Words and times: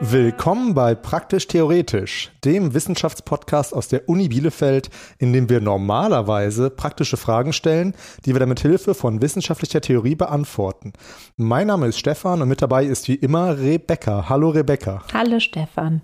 Willkommen 0.00 0.74
bei 0.74 0.94
Praktisch 0.94 1.48
Theoretisch, 1.48 2.30
dem 2.44 2.72
Wissenschaftspodcast 2.72 3.74
aus 3.74 3.88
der 3.88 4.08
Uni 4.08 4.28
Bielefeld, 4.28 4.90
in 5.18 5.32
dem 5.32 5.48
wir 5.48 5.60
normalerweise 5.60 6.70
praktische 6.70 7.16
Fragen 7.16 7.52
stellen, 7.52 7.94
die 8.24 8.32
wir 8.32 8.38
dann 8.38 8.48
mit 8.48 8.60
Hilfe 8.60 8.94
von 8.94 9.20
wissenschaftlicher 9.20 9.80
Theorie 9.80 10.14
beantworten. 10.14 10.92
Mein 11.36 11.66
Name 11.66 11.88
ist 11.88 11.98
Stefan 11.98 12.42
und 12.42 12.48
mit 12.48 12.62
dabei 12.62 12.84
ist 12.84 13.08
wie 13.08 13.16
immer 13.16 13.58
Rebecca. 13.58 14.28
Hallo 14.28 14.50
Rebecca. 14.50 15.02
Hallo 15.12 15.40
Stefan. 15.40 16.02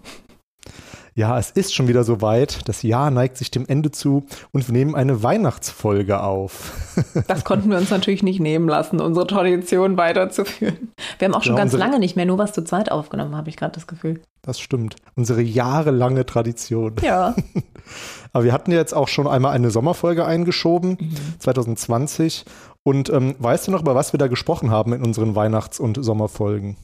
Ja, 1.14 1.38
es 1.38 1.50
ist 1.50 1.74
schon 1.74 1.88
wieder 1.88 2.04
soweit. 2.04 2.68
Das 2.68 2.82
Jahr 2.82 3.10
neigt 3.10 3.36
sich 3.36 3.50
dem 3.50 3.66
Ende 3.66 3.90
zu 3.90 4.24
und 4.52 4.66
wir 4.68 4.72
nehmen 4.72 4.94
eine 4.94 5.22
Weihnachtsfolge 5.22 6.22
auf. 6.22 6.72
Das 7.26 7.44
konnten 7.44 7.70
wir 7.70 7.78
uns 7.78 7.90
natürlich 7.90 8.22
nicht 8.22 8.40
nehmen 8.40 8.68
lassen, 8.68 9.00
unsere 9.00 9.26
Tradition 9.26 9.96
weiterzuführen. 9.96 10.92
Wir 11.18 11.26
haben 11.26 11.34
auch 11.34 11.42
schon 11.42 11.54
ja, 11.54 11.58
ganz 11.60 11.72
lange 11.72 11.98
nicht 11.98 12.16
mehr 12.16 12.26
nur 12.26 12.38
was 12.38 12.52
zu 12.52 12.62
zweit 12.62 12.90
aufgenommen, 12.90 13.36
habe 13.36 13.48
ich 13.48 13.56
gerade 13.56 13.72
das 13.72 13.86
Gefühl. 13.86 14.20
Das 14.42 14.58
stimmt. 14.60 14.96
Unsere 15.16 15.40
jahrelange 15.40 16.26
Tradition. 16.26 16.96
Ja. 17.02 17.34
Aber 18.32 18.44
wir 18.44 18.52
hatten 18.52 18.72
jetzt 18.72 18.94
auch 18.94 19.08
schon 19.08 19.26
einmal 19.26 19.52
eine 19.52 19.70
Sommerfolge 19.70 20.24
eingeschoben, 20.24 20.98
mhm. 21.00 21.16
2020. 21.38 22.44
Und 22.82 23.10
ähm, 23.10 23.34
weißt 23.38 23.68
du 23.68 23.72
noch, 23.72 23.82
über 23.82 23.94
was 23.94 24.12
wir 24.12 24.18
da 24.18 24.28
gesprochen 24.28 24.70
haben 24.70 24.92
in 24.92 25.02
unseren 25.02 25.34
Weihnachts- 25.34 25.80
und 25.80 26.02
Sommerfolgen? 26.02 26.76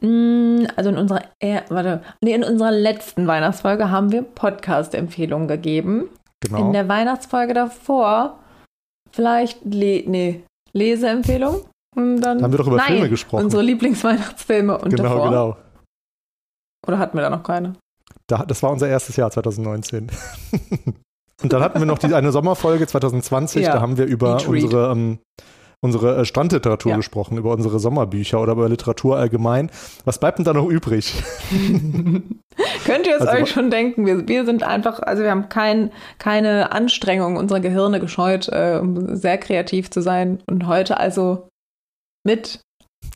Mm, 0.00 0.66
also 0.76 0.90
in 0.90 0.98
unserer, 0.98 1.22
äh, 1.40 1.62
warte, 1.68 2.02
nee, 2.22 2.34
in 2.34 2.44
unserer 2.44 2.70
letzten 2.70 3.26
Weihnachtsfolge 3.26 3.90
haben 3.90 4.12
wir 4.12 4.22
Podcast-Empfehlungen 4.22 5.48
gegeben. 5.48 6.08
Genau. 6.40 6.66
In 6.66 6.72
der 6.72 6.88
Weihnachtsfolge 6.88 7.54
davor 7.54 8.38
vielleicht, 9.10 9.64
le 9.64 10.04
nee, 10.06 10.44
Leseempfehlung. 10.72 11.62
Und 11.96 12.20
dann, 12.20 12.38
da 12.38 12.44
haben 12.44 12.52
wir 12.52 12.58
doch 12.58 12.66
über 12.66 12.76
nein, 12.76 12.86
Filme 12.86 13.08
gesprochen. 13.08 13.44
unsere 13.44 13.62
Lieblingsweihnachtsfilme 13.62 14.78
und 14.78 14.90
Genau, 14.90 15.02
davor. 15.02 15.28
genau. 15.28 15.56
Oder 16.86 16.98
hatten 16.98 17.16
wir 17.16 17.22
da 17.22 17.30
noch 17.30 17.42
keine? 17.42 17.74
Da, 18.26 18.44
das 18.44 18.62
war 18.62 18.70
unser 18.70 18.88
erstes 18.88 19.16
Jahr 19.16 19.30
2019. 19.30 20.10
und 21.42 21.52
dann 21.52 21.62
hatten 21.62 21.80
wir 21.80 21.86
noch 21.86 21.98
die, 21.98 22.14
eine 22.14 22.30
Sommerfolge 22.30 22.86
2020, 22.86 23.64
ja, 23.64 23.72
da 23.72 23.80
haben 23.80 23.96
wir 23.96 24.04
über 24.04 24.46
unsere 24.46 24.92
ähm, 24.92 25.18
unsere 25.80 26.16
äh, 26.16 26.24
Strandliteratur 26.24 26.92
ja. 26.92 26.96
gesprochen, 26.96 27.38
über 27.38 27.52
unsere 27.52 27.78
Sommerbücher 27.78 28.40
oder 28.40 28.52
über 28.52 28.68
Literatur 28.68 29.16
allgemein. 29.16 29.70
Was 30.04 30.18
bleibt 30.18 30.38
denn 30.38 30.44
da 30.44 30.52
noch 30.52 30.68
übrig? 30.68 31.14
Könnt 32.84 33.06
ihr 33.06 33.16
es 33.16 33.26
also, 33.26 33.42
euch 33.42 33.50
schon 33.50 33.70
denken? 33.70 34.06
Wir, 34.06 34.26
wir 34.26 34.44
sind 34.44 34.62
einfach, 34.62 35.00
also 35.00 35.22
wir 35.22 35.30
haben 35.30 35.48
kein, 35.48 35.92
keine 36.18 36.72
Anstrengung 36.72 37.36
unserer 37.36 37.60
Gehirne 37.60 38.00
gescheut, 38.00 38.48
äh, 38.48 38.78
um 38.80 39.14
sehr 39.16 39.38
kreativ 39.38 39.90
zu 39.90 40.02
sein. 40.02 40.42
Und 40.46 40.66
heute 40.66 40.98
also 40.98 41.48
mit 42.24 42.60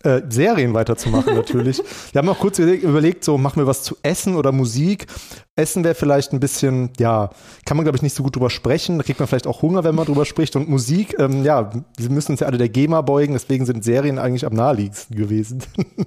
äh, 0.04 0.22
Serien 0.28 0.74
weiterzumachen 0.74 1.34
natürlich. 1.34 1.82
wir 2.12 2.18
haben 2.18 2.28
auch 2.28 2.38
kurz 2.38 2.58
überlegt, 2.58 3.24
so 3.24 3.38
machen 3.38 3.60
wir 3.60 3.66
was 3.66 3.82
zu 3.82 3.96
Essen 4.02 4.36
oder 4.36 4.52
Musik. 4.52 5.06
Essen 5.54 5.84
wäre 5.84 5.94
vielleicht 5.94 6.32
ein 6.32 6.40
bisschen, 6.40 6.90
ja, 6.98 7.30
kann 7.66 7.76
man 7.76 7.84
glaube 7.84 7.96
ich 7.96 8.02
nicht 8.02 8.14
so 8.14 8.22
gut 8.22 8.36
drüber 8.36 8.50
sprechen. 8.50 8.98
Da 8.98 9.04
kriegt 9.04 9.18
man 9.20 9.28
vielleicht 9.28 9.46
auch 9.46 9.62
Hunger, 9.62 9.84
wenn 9.84 9.94
man 9.94 10.06
drüber 10.06 10.24
spricht. 10.24 10.56
Und 10.56 10.68
Musik, 10.68 11.16
ähm, 11.18 11.44
ja, 11.44 11.70
wir 11.96 12.10
müssen 12.10 12.32
uns 12.32 12.40
ja 12.40 12.46
alle 12.46 12.58
der 12.58 12.68
GEMA 12.68 13.02
beugen, 13.02 13.34
deswegen 13.34 13.66
sind 13.66 13.84
Serien 13.84 14.18
eigentlich 14.18 14.46
am 14.46 14.54
naheliegendsten 14.54 15.16
gewesen. 15.16 15.62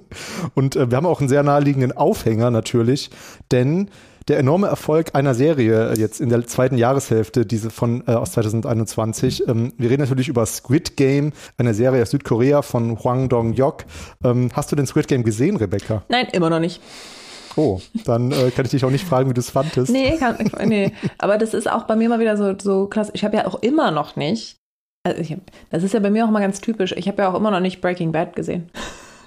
Und 0.54 0.76
äh, 0.76 0.90
wir 0.90 0.96
haben 0.96 1.06
auch 1.06 1.20
einen 1.20 1.28
sehr 1.28 1.42
naheliegenden 1.42 1.92
Aufhänger 1.92 2.50
natürlich, 2.50 3.10
denn 3.50 3.90
der 4.28 4.38
enorme 4.38 4.66
Erfolg 4.66 5.14
einer 5.14 5.34
Serie 5.34 5.94
jetzt 5.96 6.20
in 6.20 6.28
der 6.28 6.46
zweiten 6.46 6.76
Jahreshälfte, 6.76 7.46
diese 7.46 7.70
von 7.70 8.02
äh, 8.06 8.12
aus 8.12 8.32
2021. 8.32 9.48
Ähm, 9.48 9.72
wir 9.78 9.90
reden 9.90 10.02
natürlich 10.02 10.28
über 10.28 10.44
Squid 10.46 10.96
Game, 10.96 11.32
eine 11.58 11.74
Serie 11.74 12.02
aus 12.02 12.10
Südkorea 12.10 12.62
von 12.62 12.98
Hwang 13.02 13.28
Dong-yok. 13.28 13.84
Ähm, 14.24 14.50
hast 14.52 14.72
du 14.72 14.76
den 14.76 14.86
Squid 14.86 15.08
Game 15.08 15.22
gesehen, 15.22 15.56
Rebecca? 15.56 16.02
Nein, 16.08 16.26
immer 16.32 16.50
noch 16.50 16.60
nicht. 16.60 16.80
Oh, 17.56 17.80
dann 18.04 18.32
äh, 18.32 18.50
kann 18.50 18.66
ich 18.66 18.72
dich 18.72 18.84
auch 18.84 18.90
nicht 18.90 19.06
fragen, 19.06 19.30
wie 19.30 19.34
du 19.34 19.40
es 19.40 19.50
fandest. 19.50 19.90
Nee, 19.90 20.16
kann, 20.18 20.36
nee, 20.66 20.92
aber 21.18 21.38
das 21.38 21.54
ist 21.54 21.70
auch 21.70 21.84
bei 21.84 21.96
mir 21.96 22.08
mal 22.08 22.20
wieder 22.20 22.36
so, 22.36 22.54
so 22.58 22.86
klasse. 22.86 23.12
Ich 23.14 23.24
habe 23.24 23.36
ja 23.36 23.46
auch 23.46 23.62
immer 23.62 23.90
noch 23.90 24.16
nicht, 24.16 24.58
also 25.04 25.20
ich, 25.20 25.34
das 25.70 25.82
ist 25.82 25.94
ja 25.94 26.00
bei 26.00 26.10
mir 26.10 26.26
auch 26.26 26.30
mal 26.30 26.40
ganz 26.40 26.60
typisch, 26.60 26.92
ich 26.92 27.08
habe 27.08 27.22
ja 27.22 27.30
auch 27.30 27.34
immer 27.34 27.50
noch 27.50 27.60
nicht 27.60 27.80
Breaking 27.80 28.12
Bad 28.12 28.36
gesehen. 28.36 28.70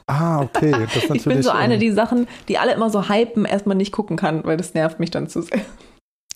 Ah, 0.10 0.42
okay. 0.42 0.74
Ich 1.14 1.24
bin 1.24 1.44
so 1.44 1.52
eine, 1.52 1.78
die 1.78 1.92
Sachen, 1.92 2.28
die 2.48 2.58
alle 2.58 2.74
immer 2.74 2.90
so 2.90 3.10
hypen, 3.10 3.46
erstmal 3.46 3.78
nicht 3.78 3.92
gucken 3.92 4.18
kann, 4.18 4.44
weil 4.44 4.58
das 4.58 4.74
nervt 4.74 5.00
mich 5.00 5.12
dann 5.12 5.30
zu 5.30 5.44
sehr. 5.44 5.62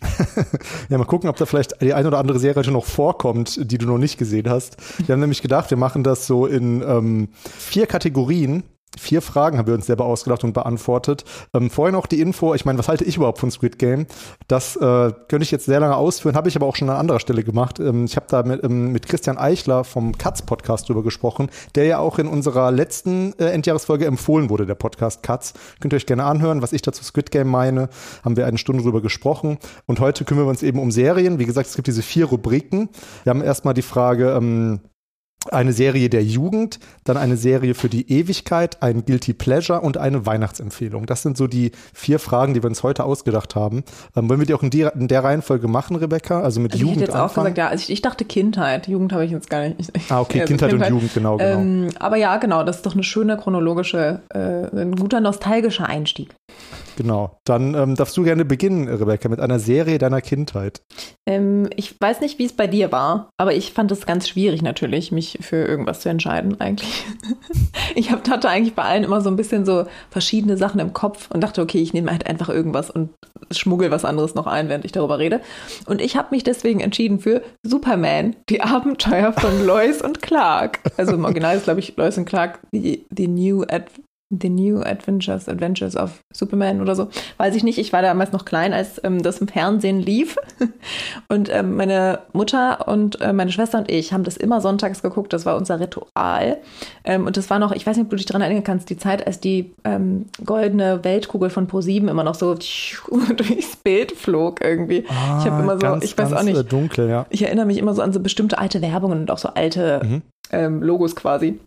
ja, 0.89 0.97
mal 0.97 1.06
gucken, 1.06 1.29
ob 1.29 1.38
da 1.38 1.45
vielleicht 1.45 1.81
die 1.81 1.94
eine 1.94 2.07
oder 2.07 2.19
andere 2.19 2.38
Serie 2.38 2.63
schon 2.63 2.73
noch 2.73 2.85
vorkommt, 2.85 3.72
die 3.72 3.78
du 3.78 3.88
noch 3.88 3.97
nicht 3.97 4.17
gesehen 4.17 4.47
hast. 4.50 4.78
Wir 5.00 5.13
haben 5.13 5.22
nämlich 5.22 5.41
gedacht, 5.41 5.72
wir 5.72 5.78
machen 5.78 6.03
das 6.03 6.28
so 6.28 6.45
in 6.45 6.83
ähm, 6.83 7.29
vier 7.41 7.88
Kategorien. 7.88 8.63
Vier 8.99 9.21
Fragen 9.21 9.57
haben 9.57 9.67
wir 9.67 9.73
uns 9.73 9.87
selber 9.87 10.05
ausgedacht 10.05 10.43
und 10.43 10.53
beantwortet. 10.53 11.25
Ähm, 11.53 11.69
vorher 11.69 11.91
noch 11.91 12.05
die 12.05 12.21
Info, 12.21 12.53
ich 12.53 12.65
meine, 12.65 12.77
was 12.77 12.87
halte 12.87 13.03
ich 13.03 13.17
überhaupt 13.17 13.39
von 13.39 13.49
Squid 13.49 13.79
Game? 13.79 14.05
Das 14.47 14.75
äh, 14.75 14.79
könnte 15.27 15.43
ich 15.43 15.51
jetzt 15.51 15.65
sehr 15.65 15.79
lange 15.79 15.95
ausführen, 15.95 16.35
habe 16.35 16.47
ich 16.47 16.55
aber 16.55 16.67
auch 16.67 16.75
schon 16.75 16.89
an 16.89 16.97
anderer 16.97 17.19
Stelle 17.19 17.43
gemacht. 17.43 17.79
Ähm, 17.79 18.05
ich 18.05 18.15
habe 18.15 18.27
da 18.29 18.43
mit, 18.43 18.63
ähm, 18.63 18.91
mit 18.91 19.07
Christian 19.07 19.37
Eichler 19.37 19.83
vom 19.83 20.17
Katz-Podcast 20.17 20.87
drüber 20.87 21.03
gesprochen, 21.03 21.49
der 21.75 21.85
ja 21.85 21.99
auch 21.99 22.19
in 22.19 22.27
unserer 22.27 22.71
letzten 22.71 23.33
äh, 23.39 23.45
Endjahresfolge 23.47 24.05
empfohlen 24.05 24.49
wurde, 24.49 24.65
der 24.65 24.75
Podcast 24.75 25.23
Katz. 25.23 25.53
Könnt 25.79 25.93
ihr 25.93 25.97
euch 25.97 26.05
gerne 26.05 26.25
anhören, 26.25 26.61
was 26.61 26.71
ich 26.71 26.83
dazu 26.83 27.03
Squid 27.03 27.31
Game 27.31 27.47
meine. 27.47 27.89
Haben 28.23 28.37
wir 28.37 28.45
eine 28.45 28.57
Stunde 28.57 28.83
drüber 28.83 29.01
gesprochen. 29.01 29.57
Und 29.87 29.99
heute 29.99 30.23
kümmern 30.23 30.45
wir 30.45 30.49
uns 30.49 30.63
eben 30.63 30.79
um 30.79 30.91
Serien. 30.91 31.39
Wie 31.39 31.45
gesagt, 31.45 31.67
es 31.67 31.75
gibt 31.75 31.87
diese 31.87 32.03
vier 32.03 32.25
Rubriken. 32.25 32.89
Wir 33.23 33.31
haben 33.31 33.41
erstmal 33.41 33.73
die 33.73 33.81
Frage, 33.81 34.31
ähm, 34.31 34.81
eine 35.51 35.73
Serie 35.73 36.09
der 36.09 36.23
Jugend, 36.23 36.79
dann 37.03 37.17
eine 37.17 37.37
Serie 37.37 37.73
für 37.73 37.89
die 37.89 38.11
Ewigkeit, 38.11 38.81
ein 38.81 39.05
Guilty 39.05 39.33
Pleasure 39.33 39.81
und 39.81 39.97
eine 39.97 40.25
Weihnachtsempfehlung. 40.25 41.05
Das 41.05 41.21
sind 41.21 41.37
so 41.37 41.47
die 41.47 41.71
vier 41.93 42.19
Fragen, 42.19 42.53
die 42.53 42.63
wir 42.63 42.69
uns 42.69 42.83
heute 42.83 43.03
ausgedacht 43.03 43.55
haben. 43.55 43.83
Ähm, 44.15 44.29
wollen 44.29 44.39
wir 44.39 44.47
die 44.47 44.53
auch 44.53 44.63
in, 44.63 44.69
die, 44.69 44.81
in, 44.81 45.07
der 45.07 45.23
Reihenfolge 45.23 45.67
machen, 45.67 45.95
Rebecca? 45.95 46.41
Also 46.41 46.59
mit 46.59 46.73
also 46.73 46.81
Jugend. 46.81 46.97
Ich 46.97 47.01
hätte 47.03 47.11
jetzt 47.11 47.19
anfangen? 47.19 47.29
auch 47.29 47.35
gesagt, 47.35 47.57
ja, 47.57 47.67
also 47.67 47.81
ich, 47.83 47.89
ich, 47.89 48.01
dachte 48.01 48.25
Kindheit. 48.25 48.87
Jugend 48.87 49.13
habe 49.13 49.25
ich 49.25 49.31
jetzt 49.31 49.49
gar 49.49 49.67
nicht. 49.67 49.91
Ah, 50.09 50.19
okay, 50.19 50.41
also 50.41 50.51
Kindheit, 50.51 50.69
Kindheit, 50.69 50.91
und 50.91 50.97
Jugend, 50.97 51.13
genau, 51.13 51.37
genau. 51.37 51.59
Ähm, 51.59 51.89
aber 51.97 52.17
ja, 52.17 52.37
genau, 52.37 52.63
das 52.63 52.77
ist 52.77 52.85
doch 52.85 52.93
eine 52.93 53.03
schöne 53.03 53.37
chronologische, 53.37 54.19
äh, 54.29 54.37
ein 54.75 54.95
guter 54.95 55.21
nostalgischer 55.21 55.87
Einstieg. 55.87 56.35
Genau. 56.95 57.39
Dann 57.45 57.73
ähm, 57.75 57.95
darfst 57.95 58.15
du 58.17 58.23
gerne 58.23 58.45
beginnen, 58.45 58.87
Rebecca, 58.87 59.29
mit 59.29 59.39
einer 59.39 59.59
Serie 59.59 59.97
deiner 59.97 60.21
Kindheit. 60.21 60.81
Ähm, 61.25 61.69
ich 61.75 61.99
weiß 61.99 62.21
nicht, 62.21 62.39
wie 62.39 62.45
es 62.45 62.53
bei 62.53 62.67
dir 62.67 62.91
war, 62.91 63.29
aber 63.37 63.53
ich 63.53 63.73
fand 63.73 63.91
es 63.91 64.05
ganz 64.05 64.27
schwierig 64.27 64.61
natürlich, 64.61 65.11
mich 65.11 65.39
für 65.41 65.65
irgendwas 65.65 66.01
zu 66.01 66.09
entscheiden 66.09 66.59
eigentlich. 66.59 67.05
ich 67.95 68.11
hab, 68.11 68.27
hatte 68.29 68.49
eigentlich 68.49 68.75
bei 68.75 68.83
allen 68.83 69.03
immer 69.03 69.21
so 69.21 69.29
ein 69.29 69.35
bisschen 69.35 69.65
so 69.65 69.85
verschiedene 70.09 70.57
Sachen 70.57 70.79
im 70.79 70.93
Kopf 70.93 71.29
und 71.31 71.41
dachte, 71.41 71.61
okay, 71.61 71.79
ich 71.79 71.93
nehme 71.93 72.11
halt 72.11 72.27
einfach 72.27 72.49
irgendwas 72.49 72.89
und 72.89 73.09
schmuggel 73.51 73.91
was 73.91 74.05
anderes 74.05 74.35
noch 74.35 74.47
ein, 74.47 74.69
während 74.69 74.85
ich 74.85 74.91
darüber 74.91 75.19
rede. 75.19 75.41
Und 75.85 76.01
ich 76.01 76.15
habe 76.15 76.29
mich 76.31 76.43
deswegen 76.43 76.79
entschieden 76.79 77.19
für 77.19 77.41
Superman, 77.63 78.35
die 78.49 78.61
Abenteuer 78.61 79.33
von 79.33 79.65
Lois 79.65 80.01
und 80.01 80.21
Clark. 80.21 80.79
Also 80.97 81.13
im 81.13 81.25
Original 81.25 81.57
ist, 81.57 81.65
glaube 81.65 81.79
ich, 81.79 81.95
Lois 81.97 82.17
und 82.17 82.25
Clark, 82.25 82.59
die, 82.71 83.05
die 83.09 83.27
New 83.27 83.63
Ad 83.63 83.85
The 84.41 84.49
New 84.49 84.81
Adventures, 84.81 85.47
Adventures 85.47 85.95
of 85.95 86.21
Superman 86.31 86.81
oder 86.81 86.95
so. 86.95 87.09
Weiß 87.38 87.55
ich 87.55 87.63
nicht. 87.63 87.77
Ich 87.77 87.94
war 87.94 88.01
damals 88.01 88.31
noch 88.31 88.45
klein, 88.45 88.73
als 88.73 89.01
ähm, 89.03 89.21
das 89.21 89.39
im 89.39 89.47
Fernsehen 89.47 89.99
lief. 89.99 90.38
Und 91.27 91.49
ähm, 91.51 91.75
meine 91.75 92.19
Mutter 92.33 92.88
und 92.88 93.21
äh, 93.21 93.33
meine 93.33 93.51
Schwester 93.51 93.77
und 93.77 93.91
ich 93.91 94.13
haben 94.13 94.23
das 94.23 94.38
immer 94.38 94.61
sonntags 94.61 95.01
geguckt. 95.01 95.33
Das 95.33 95.45
war 95.45 95.55
unser 95.55 95.79
Ritual. 95.79 96.57
Ähm, 97.03 97.25
und 97.25 97.38
das 97.38 97.49
war 97.49 97.59
noch, 97.59 97.71
ich 97.71 97.85
weiß 97.85 97.97
nicht, 97.97 98.05
ob 98.05 98.09
du 98.09 98.16
dich 98.16 98.25
daran 98.25 98.41
erinnern 98.41 98.63
kannst, 98.63 98.89
die 98.89 98.97
Zeit, 98.97 99.25
als 99.25 99.39
die 99.39 99.73
ähm, 99.83 100.25
goldene 100.45 101.03
Weltkugel 101.03 101.50
von 101.50 101.67
Pro7 101.67 102.09
immer 102.09 102.23
noch 102.23 102.35
so 102.35 102.53
durchs 103.38 103.75
Bild 103.77 104.11
flog 104.11 104.63
irgendwie. 104.63 105.05
Ah, 105.09 105.39
ich 105.39 105.50
habe 105.50 105.63
immer 105.63 105.73
so, 105.73 105.79
ganz, 105.79 106.03
ich 106.03 106.18
weiß 106.18 106.33
auch 106.33 106.44
nicht. 106.44 106.57
Äh, 106.57 106.63
dunkel, 106.63 107.09
ja. 107.09 107.25
Ich 107.30 107.44
erinnere 107.44 107.65
mich 107.65 107.77
immer 107.77 107.94
so 107.94 108.01
an 108.01 108.13
so 108.13 108.19
bestimmte 108.19 108.57
alte 108.57 108.81
Werbungen 108.81 109.21
und 109.21 109.31
auch 109.31 109.38
so 109.38 109.50
alte 109.50 110.01
mhm. 110.03 110.21
Ähm, 110.51 110.83
Logos 110.83 111.15
quasi 111.15 111.59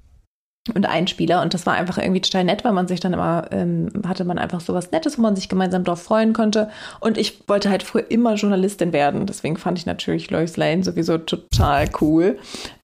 und 0.74 0.86
Einspieler 0.86 1.42
und 1.42 1.54
das 1.54 1.66
war 1.66 1.74
einfach 1.74 1.98
irgendwie 1.98 2.20
total 2.20 2.44
nett, 2.44 2.64
weil 2.64 2.72
man 2.72 2.88
sich 2.88 3.00
dann 3.00 3.12
immer, 3.12 3.48
ähm, 3.50 3.88
hatte 4.06 4.24
man 4.24 4.38
einfach 4.38 4.60
so 4.60 4.74
was 4.74 4.90
Nettes, 4.90 5.18
wo 5.18 5.22
man 5.22 5.36
sich 5.36 5.48
gemeinsam 5.48 5.84
drauf 5.84 6.02
freuen 6.02 6.32
konnte 6.32 6.70
und 7.00 7.18
ich 7.18 7.48
wollte 7.48 7.70
halt 7.70 7.82
früher 7.82 8.10
immer 8.10 8.34
Journalistin 8.34 8.92
werden, 8.92 9.26
deswegen 9.26 9.56
fand 9.56 9.78
ich 9.78 9.86
natürlich 9.86 10.30
Lois 10.30 10.56
Lane 10.56 10.84
sowieso 10.84 11.18
total 11.18 11.88
cool. 12.00 12.38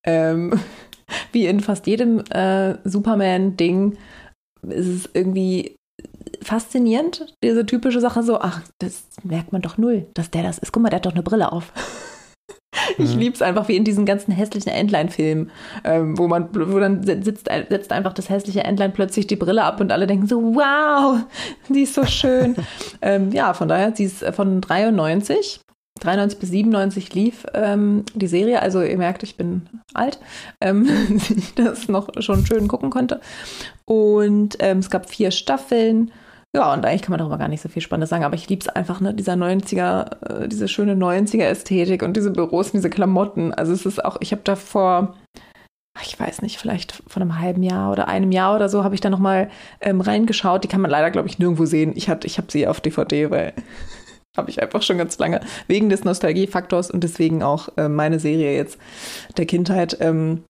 Ähm, 0.05 0.58
wie 1.32 1.46
in 1.46 1.61
fast 1.61 1.87
jedem 1.87 2.20
äh, 2.31 2.76
Superman-Ding 2.84 3.96
ist 4.69 4.87
es 4.87 5.11
irgendwie 5.12 5.76
faszinierend, 6.43 7.34
diese 7.43 7.67
typische 7.67 8.00
Sache 8.00 8.23
so, 8.23 8.40
ach, 8.40 8.62
das 8.79 9.05
merkt 9.23 9.52
man 9.52 9.62
doch 9.62 9.79
null, 9.79 10.06
dass 10.14 10.31
der 10.31 10.43
das 10.43 10.58
ist. 10.58 10.73
Guck 10.73 10.82
mal, 10.82 10.88
der 10.88 10.99
hat 10.99 11.06
doch 11.06 11.12
eine 11.12 11.23
Brille 11.23 11.52
auf. 11.52 11.73
Ich 12.99 13.14
mhm. 13.14 13.20
liebe 13.20 13.34
es 13.34 13.43
einfach 13.43 13.69
wie 13.69 13.76
in 13.76 13.84
diesen 13.84 14.06
ganzen 14.06 14.32
hässlichen 14.32 14.72
Entlein-Filmen, 14.72 15.50
ähm, 15.84 16.19
wo 16.19 16.26
man, 16.26 16.49
wo 16.54 16.78
dann 16.78 17.02
sitzt, 17.04 17.49
setzt 17.49 17.93
einfach 17.93 18.12
das 18.12 18.28
hässliche 18.28 18.64
Entlein 18.64 18.93
plötzlich 18.93 19.26
die 19.26 19.37
Brille 19.37 19.62
ab 19.62 19.81
und 19.81 19.93
alle 19.93 20.06
denken 20.06 20.26
so, 20.26 20.43
wow, 20.54 21.20
die 21.69 21.82
ist 21.82 21.94
so 21.94 22.04
schön. 22.04 22.56
ähm, 23.02 23.31
ja, 23.32 23.54
von 23.54 23.69
daher, 23.69 23.94
sie 23.94 24.04
ist 24.04 24.25
von 24.34 24.60
93 24.60 25.60
93 26.00 26.38
bis 26.38 26.50
97 26.50 27.14
lief 27.14 27.46
ähm, 27.54 28.04
die 28.14 28.26
Serie. 28.26 28.60
Also 28.60 28.82
ihr 28.82 28.96
merkt, 28.98 29.22
ich 29.22 29.37
bin 29.37 29.69
alt, 29.94 30.19
ähm, 30.60 30.88
ich 31.37 31.55
das 31.55 31.88
noch 31.88 32.08
schon 32.19 32.44
schön 32.46 32.69
gucken 32.69 32.90
konnte. 32.90 33.20
Und 33.84 34.56
ähm, 34.58 34.78
es 34.78 34.90
gab 34.90 35.08
vier 35.08 35.31
Staffeln. 35.31 36.10
Ja, 36.54 36.72
und 36.75 36.84
eigentlich 36.84 37.00
kann 37.00 37.12
man 37.12 37.19
darüber 37.19 37.38
gar 37.38 37.49
nicht 37.49 37.62
so 37.62 37.70
viel 37.70 37.81
Spannendes 37.81 38.10
sagen, 38.10 38.25
aber 38.25 38.34
ich 38.34 38.49
liebe 38.49 38.60
es 38.60 38.69
einfach, 38.69 39.00
ne, 39.00 39.14
dieser 39.14 39.34
90er, 39.34 40.43
äh, 40.43 40.49
diese 40.49 40.69
schöne 40.69 40.94
90er-Ästhetik 40.94 42.02
und 42.02 42.14
diese 42.14 42.31
Büros 42.31 42.69
und 42.69 42.75
diese 42.75 42.90
Klamotten. 42.90 43.54
Also 43.54 43.72
es 43.72 43.87
ist 43.87 44.04
auch, 44.04 44.19
ich 44.20 44.32
habe 44.32 44.43
da 44.44 44.54
vor, 44.54 45.16
ich 46.02 46.20
weiß 46.20 46.43
nicht, 46.43 46.58
vielleicht 46.58 47.02
vor 47.06 47.22
einem 47.22 47.38
halben 47.38 47.62
Jahr 47.62 47.90
oder 47.90 48.06
einem 48.06 48.32
Jahr 48.32 48.54
oder 48.54 48.69
so, 48.69 48.84
habe 48.84 48.94
ich 48.94 49.00
da 49.00 49.08
nochmal 49.08 49.50
ähm, 49.81 50.02
reingeschaut. 50.02 50.62
Die 50.62 50.69
kann 50.69 50.82
man 50.82 50.90
leider, 50.90 51.10
glaube 51.10 51.28
ich, 51.28 51.38
nirgendwo 51.38 51.64
sehen. 51.64 51.93
Ich, 51.94 52.08
ich 52.08 52.38
habe 52.38 52.52
sie 52.52 52.66
auf 52.66 52.82
DVD, 52.82 53.31
weil 53.31 53.55
habe 54.37 54.50
ich 54.50 54.60
einfach 54.60 54.82
schon 54.82 54.98
ganz 54.98 55.19
lange, 55.19 55.40
wegen 55.69 55.88
des 55.88 56.05
Nostalgiefaktors 56.05 56.90
und 56.90 57.02
deswegen 57.02 57.43
auch 57.43 57.70
äh, 57.78 57.88
meine 57.88 58.20
Serie 58.20 58.55
jetzt 58.55 58.78
der 59.38 59.46
Kindheit. 59.46 59.96
Ähm, 60.00 60.44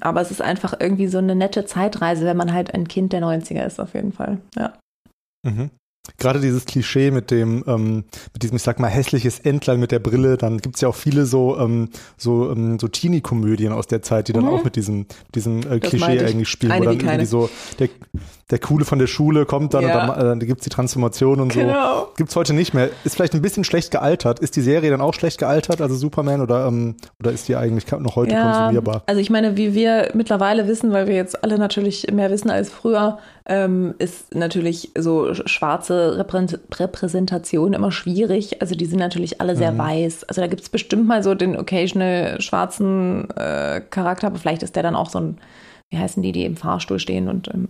aber 0.00 0.22
es 0.22 0.30
ist 0.30 0.40
einfach 0.40 0.74
irgendwie 0.80 1.08
so 1.08 1.18
eine 1.18 1.34
nette 1.34 1.66
Zeitreise, 1.66 2.24
wenn 2.24 2.38
man 2.38 2.54
halt 2.54 2.72
ein 2.72 2.88
Kind 2.88 3.12
der 3.12 3.20
90er 3.20 3.66
ist, 3.66 3.80
auf 3.80 3.92
jeden 3.92 4.12
Fall. 4.12 4.38
Ja. 4.56 4.72
Mhm. 5.42 5.70
Gerade 6.18 6.40
dieses 6.40 6.64
Klischee 6.64 7.10
mit 7.10 7.30
dem, 7.30 7.62
ähm, 7.66 8.04
mit 8.32 8.42
diesem, 8.42 8.56
ich 8.56 8.62
sag 8.62 8.80
mal, 8.80 8.88
hässliches 8.88 9.38
Entlein 9.38 9.78
mit 9.78 9.92
der 9.92 9.98
Brille, 9.98 10.36
dann 10.38 10.58
gibt's 10.58 10.80
ja 10.80 10.88
auch 10.88 10.94
viele 10.94 11.26
so, 11.26 11.58
ähm, 11.58 11.90
so, 12.16 12.50
ähm, 12.50 12.78
so 12.78 12.88
Teenie-Komödien 12.88 13.72
aus 13.72 13.86
der 13.86 14.02
Zeit, 14.02 14.28
die 14.28 14.32
dann 14.32 14.44
mhm. 14.44 14.50
auch 14.50 14.64
mit 14.64 14.76
diesem, 14.76 15.06
diesem 15.34 15.60
äh, 15.70 15.78
Klischee 15.78 16.20
eigentlich 16.20 16.48
spielen, 16.48 16.72
Eine 16.72 16.86
wo 16.86 16.90
dann 16.90 17.00
irgendwie 17.00 17.26
so 17.26 17.50
der, 17.78 17.90
der 18.50 18.58
Coole 18.58 18.84
von 18.84 18.98
der 18.98 19.06
Schule 19.06 19.46
kommt 19.46 19.74
dann 19.74 19.82
Ja. 19.84 20.00
und 20.02 20.08
dann, 20.08 20.18
äh, 20.18 20.24
dann 20.24 20.38
gibt's 20.40 20.64
die 20.64 20.70
Transformation 20.70 21.40
und 21.40 21.52
so. 21.52 21.60
Genau. 21.60 22.08
Gibt's 22.16 22.34
heute 22.36 22.52
nicht 22.52 22.74
mehr. 22.74 22.90
Ist 23.04 23.14
vielleicht 23.16 23.34
ein 23.34 23.42
bisschen 23.42 23.64
schlecht 23.64 23.90
gealtert. 23.90 24.40
Ist 24.40 24.56
die 24.56 24.60
Serie 24.60 24.90
dann 24.90 25.00
auch 25.00 25.14
schlecht 25.14 25.38
gealtert, 25.38 25.80
also 25.80 25.94
Superman, 25.94 26.40
oder, 26.40 26.66
ähm, 26.66 26.96
oder 27.20 27.30
ist 27.32 27.48
die 27.48 27.56
eigentlich 27.56 27.90
noch 27.90 28.16
heute 28.16 28.34
konsumierbar? 28.34 29.02
Also 29.06 29.20
ich 29.20 29.30
meine, 29.30 29.56
wie 29.56 29.74
wir 29.74 30.10
mittlerweile 30.14 30.66
wissen, 30.68 30.92
weil 30.92 31.06
wir 31.06 31.14
jetzt 31.14 31.42
alle 31.44 31.58
natürlich 31.58 32.06
mehr 32.12 32.30
wissen 32.30 32.50
als 32.50 32.70
früher, 32.70 33.18
ähm, 33.46 33.94
ist 33.98 34.34
natürlich 34.34 34.92
so 34.96 35.24
sch- 35.26 35.48
schwarze 35.48 36.16
Reprä- 36.20 36.58
Repräsentation 36.78 37.72
immer 37.72 37.90
schwierig. 37.90 38.60
Also 38.60 38.74
die 38.74 38.84
sind 38.86 38.98
natürlich 38.98 39.40
alle 39.40 39.54
Mhm. 39.54 39.58
sehr 39.58 39.78
weiß. 39.78 40.24
Also 40.24 40.40
da 40.40 40.46
gibt 40.46 40.62
es 40.62 40.68
bestimmt 40.68 41.06
mal 41.06 41.22
so 41.22 41.34
den 41.34 41.56
occasional 41.56 42.40
schwarzen 42.40 43.28
äh, 43.36 43.80
Charakter, 43.90 44.26
aber 44.28 44.38
vielleicht 44.38 44.62
ist 44.62 44.76
der 44.76 44.82
dann 44.82 44.94
auch 44.96 45.10
so 45.10 45.18
ein, 45.18 45.38
wie 45.88 45.98
heißen 45.98 46.22
die, 46.22 46.32
die 46.32 46.44
im 46.44 46.56
Fahrstuhl 46.56 46.98
stehen 46.98 47.28
und 47.28 47.48
ähm, 47.52 47.68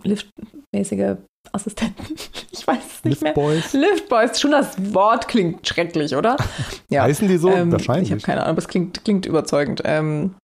liftmäßige 0.72 1.16
Assistenten. 1.52 2.14
Ich 2.52 2.66
weiß 2.66 2.78
es 2.98 3.04
nicht 3.04 3.22
mehr. 3.22 3.32
Liftboys? 3.32 3.72
Liftboys, 3.72 4.40
schon 4.40 4.50
das 4.50 4.92
Wort 4.92 5.28
klingt 5.28 5.66
schrecklich, 5.66 6.14
oder? 6.14 6.36
Ja. 6.90 7.04
Heißen 7.04 7.26
die 7.26 7.38
so? 7.38 7.48
Ähm, 7.50 7.72
Wahrscheinlich. 7.72 8.08
Ich 8.08 8.12
habe 8.12 8.20
keine 8.20 8.40
Ahnung, 8.40 8.50
aber 8.50 8.58
es 8.58 8.68
klingt, 8.68 9.02
klingt 9.02 9.24
überzeugend. 9.24 9.80
Ähm, 9.84 10.34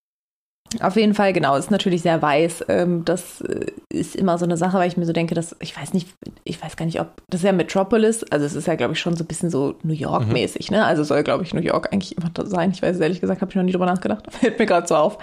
auf 0.81 0.97
jeden 0.97 1.15
Fall, 1.15 1.33
genau, 1.33 1.57
ist 1.57 1.71
natürlich 1.71 2.03
sehr 2.03 2.23
weiß. 2.23 2.65
Ähm, 2.69 3.05
das 3.05 3.41
äh, 3.43 3.67
ist 3.93 4.17
immer 4.17 4.39
so 4.39 4.45
eine 4.45 4.57
Sache, 4.57 4.79
weil 4.79 4.89
ich 4.89 4.97
mir 4.97 5.05
so 5.05 5.13
denke, 5.13 5.35
dass, 5.35 5.55
ich 5.61 5.77
weiß 5.77 5.93
nicht, 5.93 6.09
ich 6.45 6.63
weiß 6.63 6.77
gar 6.77 6.87
nicht, 6.87 7.01
ob, 7.01 7.23
das 7.29 7.41
ist 7.41 7.45
ja 7.45 7.53
Metropolis, 7.53 8.25
also 8.31 8.47
es 8.47 8.55
ist 8.55 8.67
ja, 8.67 8.77
glaube 8.77 8.95
ich, 8.95 9.01
schon 9.01 9.17
so 9.17 9.25
ein 9.25 9.27
bisschen 9.27 9.51
so 9.51 9.75
New 9.83 9.93
York-mäßig, 9.93 10.71
ne? 10.71 10.85
Also 10.85 11.05
soll, 11.05 11.23
glaube 11.23 11.45
ich, 11.45 11.53
New 11.53 11.61
York 11.61 11.93
eigentlich 11.93 12.17
immer 12.17 12.31
da 12.33 12.47
sein. 12.47 12.71
Ich 12.71 12.83
weiß 12.83 12.97
es 12.97 13.03
ehrlich 13.03 13.21
gesagt, 13.21 13.43
habe 13.43 13.51
ich 13.51 13.57
noch 13.57 13.63
nie 13.63 13.73
drüber 13.73 13.87
nachgedacht. 13.87 14.25
Fällt 14.33 14.59
mir 14.59 14.67
gerade 14.67 14.87
so 14.87 14.97
auf. 14.97 15.19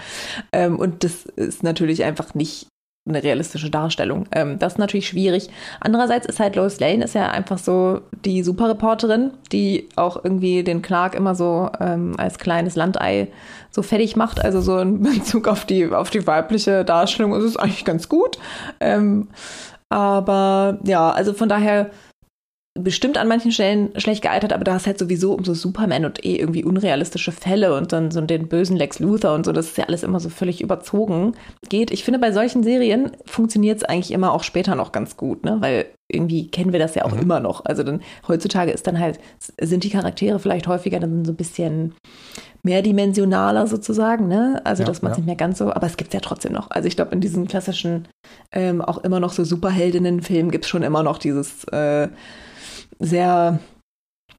Ähm, 0.52 0.78
und 0.78 1.04
das 1.04 1.26
ist 1.26 1.64
natürlich 1.64 2.04
einfach 2.04 2.36
nicht 2.36 2.68
eine 3.08 3.22
realistische 3.22 3.70
Darstellung. 3.70 4.28
Ähm, 4.32 4.60
das 4.60 4.74
ist 4.74 4.80
natürlich 4.80 5.08
schwierig. 5.08 5.50
Andererseits 5.82 6.26
ist 6.26 6.40
halt 6.40 6.56
Lois 6.56 6.80
Lane 6.80 7.04
ist 7.04 7.16
ja 7.16 7.30
einfach 7.30 7.58
so 7.58 8.02
die 8.24 8.44
Superreporterin, 8.44 9.32
die 9.52 9.90
auch 9.98 10.24
irgendwie 10.24 10.64
den 10.64 10.82
Clark 10.82 11.14
immer 11.14 11.36
so 11.36 11.70
ähm, 11.82 12.16
als 12.18 12.40
kleines 12.40 12.76
Landei 12.76 13.28
so 13.72 13.82
fertig 13.82 14.16
macht. 14.16 14.44
Also 14.44 14.62
so 14.62 14.78
in 14.80 15.02
Bezug 15.02 15.50
auf 15.50 15.66
die, 15.66 15.88
auf 15.92 16.12
die 16.12 16.26
weibliche 16.26 16.86
Darstellung 16.86 17.34
ist 17.36 17.44
es 17.44 17.58
eigentlich 17.58 17.86
ganz 17.86 18.08
gut. 18.08 18.38
Ähm, 18.80 19.28
aber 19.90 20.80
ja, 20.86 21.12
also 21.12 21.34
von 21.34 21.50
daher 21.50 21.92
bestimmt 22.80 23.20
an 23.20 23.28
manchen 23.28 23.52
Stellen 23.52 23.92
schlecht 23.98 24.24
gealtert, 24.24 24.52
aber 24.52 24.64
da 24.64 24.76
ist 24.76 24.88
halt 24.88 24.98
sowieso 24.98 25.34
um 25.34 25.44
so 25.46 25.54
Superman 25.54 26.06
und 26.06 26.26
eh 26.26 26.38
irgendwie 26.38 26.64
unrealistische 26.64 27.32
Fälle 27.32 27.76
und 27.78 27.94
dann 27.94 28.10
so 28.10 28.20
den 28.22 28.48
bösen 28.48 28.78
Lex 28.78 28.98
Luthor 29.00 29.36
und 29.36 29.46
so, 29.46 29.52
das 29.52 29.68
ist 29.68 29.78
ja 29.78 29.86
alles 29.86 30.02
immer 30.02 30.20
so 30.20 30.30
völlig 30.30 30.60
überzogen 30.60 31.34
geht. 31.70 31.92
Ich 31.92 32.04
finde, 32.04 32.20
bei 32.20 32.32
solchen 32.32 32.64
Serien 32.64 33.12
funktioniert 33.26 33.78
es 33.78 33.84
eigentlich 33.84 34.12
immer 34.12 34.34
auch 34.34 34.42
später 34.44 34.74
noch 34.74 34.92
ganz 34.92 35.18
gut, 35.18 35.44
ne? 35.46 35.58
Weil 35.60 35.86
irgendwie 36.12 36.48
kennen 36.48 36.74
wir 36.74 36.80
das 36.80 36.96
ja 36.96 37.06
auch 37.06 37.14
Mhm. 37.14 37.22
immer 37.22 37.40
noch. 37.40 37.64
Also 37.66 37.84
dann 37.84 38.02
heutzutage 38.28 38.72
ist 38.72 38.88
dann 38.88 39.00
halt, 39.00 39.20
sind 39.62 39.84
die 39.84 39.90
Charaktere 39.90 40.40
vielleicht 40.40 40.68
häufiger 40.68 41.00
dann 41.00 41.26
so 41.26 41.32
ein 41.32 41.36
bisschen 41.38 41.94
mehrdimensionaler 42.64 43.68
sozusagen, 43.68 44.28
ne? 44.28 44.62
Also 44.64 44.84
Ja, 44.84 44.88
dass 44.88 45.02
man 45.02 45.12
es 45.12 45.18
ja. 45.18 45.22
nicht 45.22 45.28
mehr 45.28 45.36
ganz 45.36 45.60
so, 45.60 45.72
aber 45.72 45.86
es 45.86 45.98
gibt 45.98 46.14
ja 46.14 46.20
trotzdem 46.22 46.54
noch. 46.54 46.72
Also 46.72 46.88
ich 46.88 46.96
glaube, 46.96 47.12
in 47.12 47.22
diesen 47.22 47.48
klassischen 47.48 48.08
ähm, 48.52 48.82
auch 48.82 48.98
immer 49.00 49.20
noch 49.20 49.34
so 49.34 49.44
Superheldinnen-Filmen 49.44 50.50
gibt 50.50 50.66
es 50.66 50.70
schon 50.70 50.82
immer 50.84 51.04
noch 51.04 51.18
dieses 51.18 51.66
äh, 51.66 52.08
sehr 53.00 53.60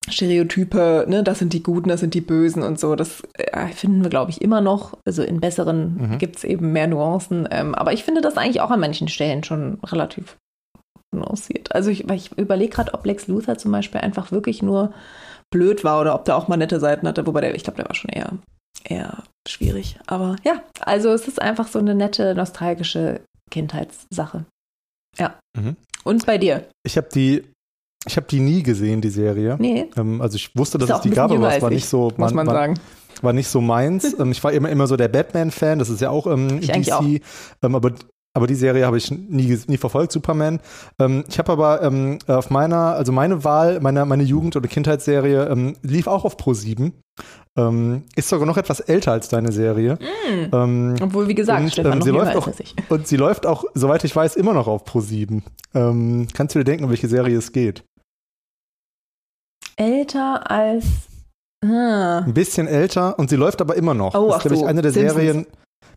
Stereotype, 0.08 1.06
ne, 1.08 1.22
das 1.22 1.38
sind 1.38 1.52
die 1.52 1.62
Guten, 1.62 1.88
das 1.88 2.00
sind 2.00 2.14
die 2.14 2.20
Bösen 2.20 2.62
und 2.62 2.78
so. 2.78 2.94
Das 2.94 3.22
äh, 3.34 3.68
finden 3.68 4.02
wir, 4.02 4.10
glaube 4.10 4.30
ich, 4.30 4.42
immer 4.42 4.60
noch. 4.60 4.98
Also 5.06 5.22
in 5.22 5.40
besseren 5.40 5.96
Mhm. 5.96 6.18
gibt 6.18 6.36
es 6.36 6.44
eben 6.44 6.72
mehr 6.72 6.86
Nuancen. 6.86 7.48
Ähm, 7.50 7.74
aber 7.74 7.92
ich 7.92 8.04
finde 8.04 8.20
das 8.20 8.36
eigentlich 8.36 8.60
auch 8.60 8.70
an 8.70 8.80
manchen 8.80 9.08
Stellen 9.08 9.44
schon 9.44 9.78
relativ 9.84 10.36
nuanciert. 11.14 11.74
Also 11.74 11.90
ich, 11.90 12.08
ich 12.10 12.36
überlege 12.36 12.74
gerade, 12.74 12.92
ob 12.92 13.06
Lex 13.06 13.28
Luthor 13.28 13.56
zum 13.56 13.72
Beispiel 13.72 14.00
einfach 14.00 14.30
wirklich 14.30 14.62
nur 14.62 14.92
blöd 15.50 15.84
war 15.84 16.00
oder 16.00 16.14
ob 16.14 16.24
der 16.24 16.36
auch 16.36 16.48
mal 16.48 16.56
nette 16.56 16.80
Seiten 16.80 17.06
hatte, 17.06 17.26
wobei 17.26 17.40
der, 17.40 17.54
ich 17.54 17.62
glaube, 17.62 17.76
der 17.76 17.86
war 17.86 17.94
schon 17.94 18.10
eher, 18.10 18.32
eher 18.82 19.22
schwierig. 19.48 19.98
Aber 20.06 20.36
ja, 20.44 20.62
also 20.80 21.10
es 21.10 21.28
ist 21.28 21.40
einfach 21.40 21.68
so 21.68 21.78
eine 21.78 21.94
nette, 21.94 22.34
nostalgische 22.34 23.20
Kindheitssache. 23.50 24.44
Ja. 25.16 25.38
Mhm. 25.56 25.76
Und 26.02 26.26
bei 26.26 26.36
dir? 26.38 26.66
Ich 26.84 26.96
habe 26.96 27.08
die, 27.14 27.44
ich 28.06 28.16
habe 28.16 28.26
die 28.28 28.40
nie 28.40 28.62
gesehen, 28.62 29.00
die 29.00 29.10
Serie. 29.10 29.56
Nee. 29.58 29.86
Ähm, 29.96 30.20
also 30.20 30.36
ich 30.36 30.54
wusste, 30.56 30.78
dass 30.78 30.90
es 30.90 31.00
die 31.00 31.10
gab, 31.10 31.30
aber 31.30 31.54
es 31.54 31.62
war 31.62 31.70
nicht 31.70 31.84
ich, 31.84 31.88
so, 31.88 32.12
Muss 32.16 32.34
man 32.34 32.46
sagen. 32.46 32.78
war 33.22 33.32
nicht 33.32 33.48
so 33.48 33.60
meins. 33.60 34.16
ähm, 34.18 34.32
ich 34.32 34.42
war 34.44 34.52
immer, 34.52 34.68
immer 34.68 34.86
so 34.86 34.96
der 34.96 35.08
Batman-Fan, 35.08 35.78
das 35.78 35.88
ist 35.90 36.00
ja 36.00 36.10
auch 36.10 36.26
ähm, 36.26 36.58
Ich 36.60 36.70
DC, 36.70 36.92
auch. 36.92 37.04
Ähm, 37.62 37.74
aber 37.74 37.92
aber 38.36 38.48
die 38.48 38.56
Serie 38.56 38.84
habe 38.84 38.98
ich 38.98 39.12
nie, 39.12 39.56
nie 39.68 39.76
verfolgt, 39.76 40.10
Superman. 40.10 40.58
Ähm, 40.98 41.22
ich 41.28 41.38
habe 41.38 41.52
aber 41.52 41.82
ähm, 41.82 42.18
auf 42.26 42.50
meiner, 42.50 42.94
also 42.96 43.12
meine 43.12 43.44
Wahl, 43.44 43.78
meine, 43.80 44.04
meine 44.06 44.24
Jugend- 44.24 44.56
oder 44.56 44.66
Kindheitsserie 44.66 45.46
ähm, 45.46 45.76
lief 45.82 46.08
auch 46.08 46.24
auf 46.24 46.36
Pro7. 46.36 46.90
Ähm, 47.56 48.02
ist 48.16 48.28
sogar 48.28 48.46
noch 48.46 48.56
etwas 48.56 48.80
älter 48.80 49.12
als 49.12 49.28
deine 49.28 49.52
Serie. 49.52 49.98
Ähm, 50.52 50.96
Obwohl, 51.00 51.28
wie 51.28 51.36
gesagt, 51.36 51.62
Und, 51.62 51.70
Stefan 51.70 52.02
sie 52.02 52.10
läuft 52.10 52.34
auch- 52.34 52.50
und 52.88 53.06
sie 53.06 53.16
läuft 53.16 53.46
auch, 53.46 53.64
soweit 53.74 54.02
ich 54.02 54.16
weiß, 54.16 54.34
immer 54.34 54.52
noch 54.52 54.66
auf 54.66 54.82
Pro7. 54.84 55.42
Ähm, 55.72 56.26
kannst 56.34 56.56
du 56.56 56.58
dir 56.58 56.64
denken, 56.64 56.82
um 56.84 56.90
welche 56.90 57.06
Serie 57.06 57.38
es 57.38 57.52
geht? 57.52 57.84
Älter 59.76 60.50
als. 60.50 60.84
Ah. 61.64 62.18
Ein 62.18 62.34
bisschen 62.34 62.66
älter 62.68 63.18
und 63.18 63.30
sie 63.30 63.36
läuft 63.36 63.60
aber 63.60 63.74
immer 63.76 63.94
noch. 63.94 64.14
Oh, 64.14 64.28
das 64.28 64.36
ist, 64.36 64.42
glaube 64.42 64.54
ich, 64.56 64.60
so, 64.60 64.66
eine 64.66 64.82
der 64.82 64.92
Simpsons. 64.92 65.14
Serien 65.20 65.46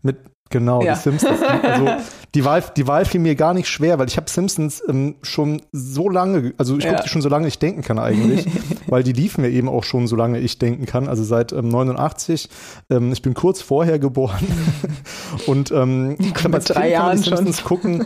mit, 0.02 0.18
genau, 0.50 0.82
Ja. 0.82 0.94
die 0.94 1.00
Simpsons. 1.02 1.40
Die, 1.42 1.46
also 1.68 1.88
die 2.36 2.46
Wahl, 2.46 2.64
die 2.78 2.88
Wahl 2.88 3.04
fiel 3.04 3.20
mir 3.20 3.36
gar 3.36 3.54
nicht 3.54 3.68
schwer, 3.68 4.00
weil 4.00 4.08
ich 4.08 4.16
habe 4.16 4.30
Simpsons 4.30 4.82
ähm, 4.88 5.16
schon 5.24 5.62
so 5.74 6.08
lange, 6.10 6.54
also 6.58 6.78
ich 6.78 6.86
Ja. 6.86 6.92
gucke 6.92 7.04
die 7.04 7.10
schon 7.10 7.22
so 7.22 7.28
lange 7.28 7.48
ich 7.50 7.60
denken 7.60 7.82
kann 7.82 8.00
eigentlich, 8.00 8.48
weil 8.88 9.04
die 9.04 9.12
liefen 9.12 9.42
mir 9.42 9.50
eben 9.50 9.68
auch 9.68 9.84
schon 9.84 10.08
so 10.08 10.16
lange 10.16 10.40
ich 10.40 10.58
denken 10.58 10.86
kann, 10.86 11.10
also 11.10 11.24
seit 11.26 11.52
ähm, 11.52 11.68
89. 11.68 12.48
Ähm, 12.90 13.12
ich 13.12 13.22
bin 13.22 13.34
kurz 13.34 13.62
vorher 13.62 14.00
geboren 14.00 14.48
und 15.48 15.72
ähm, 15.72 16.16
ich 16.20 16.44
mit 16.46 16.56
als 16.56 16.66
drei 16.66 16.82
kann 16.84 16.92
Jahren 16.92 17.18
Simpsons 17.18 17.64
gucken. 17.66 18.06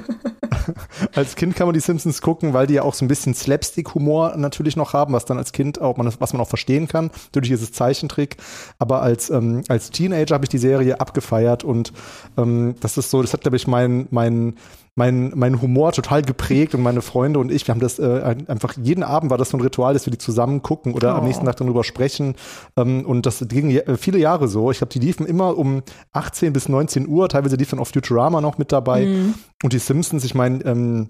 als 1.16 1.36
Kind 1.36 1.56
kann 1.56 1.68
man 1.68 1.74
die 1.74 1.80
Simpsons 1.80 2.22
gucken, 2.22 2.54
weil 2.54 2.68
die 2.68 2.76
ja 2.76 2.84
auch 2.84 2.94
so 2.94 3.06
ein 3.06 3.08
bisschen 3.08 3.34
Slapstick-Humor 3.34 4.36
natürlich 4.38 4.76
noch 4.76 4.94
haben, 4.94 5.14
was 5.14 5.26
dann 5.26 5.38
als 5.38 5.52
Kind 5.52 5.82
auch, 5.82 5.98
man, 5.98 6.12
was 6.20 6.34
man 6.34 6.42
auch 6.42 6.48
verstehen 6.48 6.88
kann. 6.88 7.12
Natürlich 7.28 7.52
ist 7.52 7.62
es 7.62 7.72
Zeichentrick, 7.72 8.38
aber 8.80 9.02
als, 9.02 9.30
ähm, 9.30 9.64
als 9.68 9.92
Teenager 9.92 10.36
habe 10.36 10.46
ich 10.46 10.50
die 10.50 10.58
Serie 10.58 11.00
abgefeiert 11.00 11.64
und 11.64 11.94
ähm, 12.38 12.76
das 12.80 12.98
ist 12.98 13.10
so, 13.10 13.22
das 13.22 13.34
hat, 13.34 13.42
glaube 13.42 13.58
ich, 13.58 13.68
mein, 13.68 14.08
mein, 14.12 14.56
mein, 15.02 15.32
mein 15.36 15.62
Humor 15.62 15.92
total 15.94 16.22
geprägt 16.22 16.76
und 16.76 16.82
meine 16.84 17.02
Freunde 17.02 17.40
und 17.40 17.52
ich, 17.52 17.68
wir 17.68 17.74
haben 17.74 17.80
das 17.82 17.98
äh, 17.98 18.22
ein- 18.24 18.48
einfach 18.48 18.76
jeden 18.78 19.04
Abend 19.04 19.32
war 19.32 19.38
das 19.40 19.50
so 19.50 19.58
ein 19.58 19.62
Ritual, 19.62 19.94
dass 19.96 20.06
wir 20.06 20.12
die 20.12 20.20
zusammen 20.20 20.62
gucken 20.62 20.94
oder 20.94 21.16
am 21.16 21.24
Oh. 21.24 21.28
nächsten 21.28 21.46
Tag 21.46 21.56
darüber 21.58 21.84
sprechen. 21.84 22.36
Ähm, 22.78 23.04
und 23.06 23.26
das 23.26 23.44
ging 23.48 23.72
äh, 23.72 23.98
viele 23.98 24.20
Jahre 24.20 24.48
so. 24.48 24.70
Ich 24.70 24.78
glaube, 24.78 24.94
die 24.94 25.00
liefen 25.00 25.26
immer 25.26 25.58
um 25.58 25.82
18 26.14 26.54
bis 26.54 26.70
19 26.70 27.08
Uhr, 27.08 27.30
teilweise 27.30 27.56
liefen 27.56 27.80
auf 27.80 27.90
Futurama 27.90 28.42
noch 28.42 28.58
mit 28.60 28.72
dabei. 28.72 29.06
Mhm. 29.08 29.34
Und 29.64 29.74
die 29.74 29.80
Simpsons, 29.80 30.24
ich 30.24 30.36
meine, 30.36 30.64
ähm, 30.66 31.10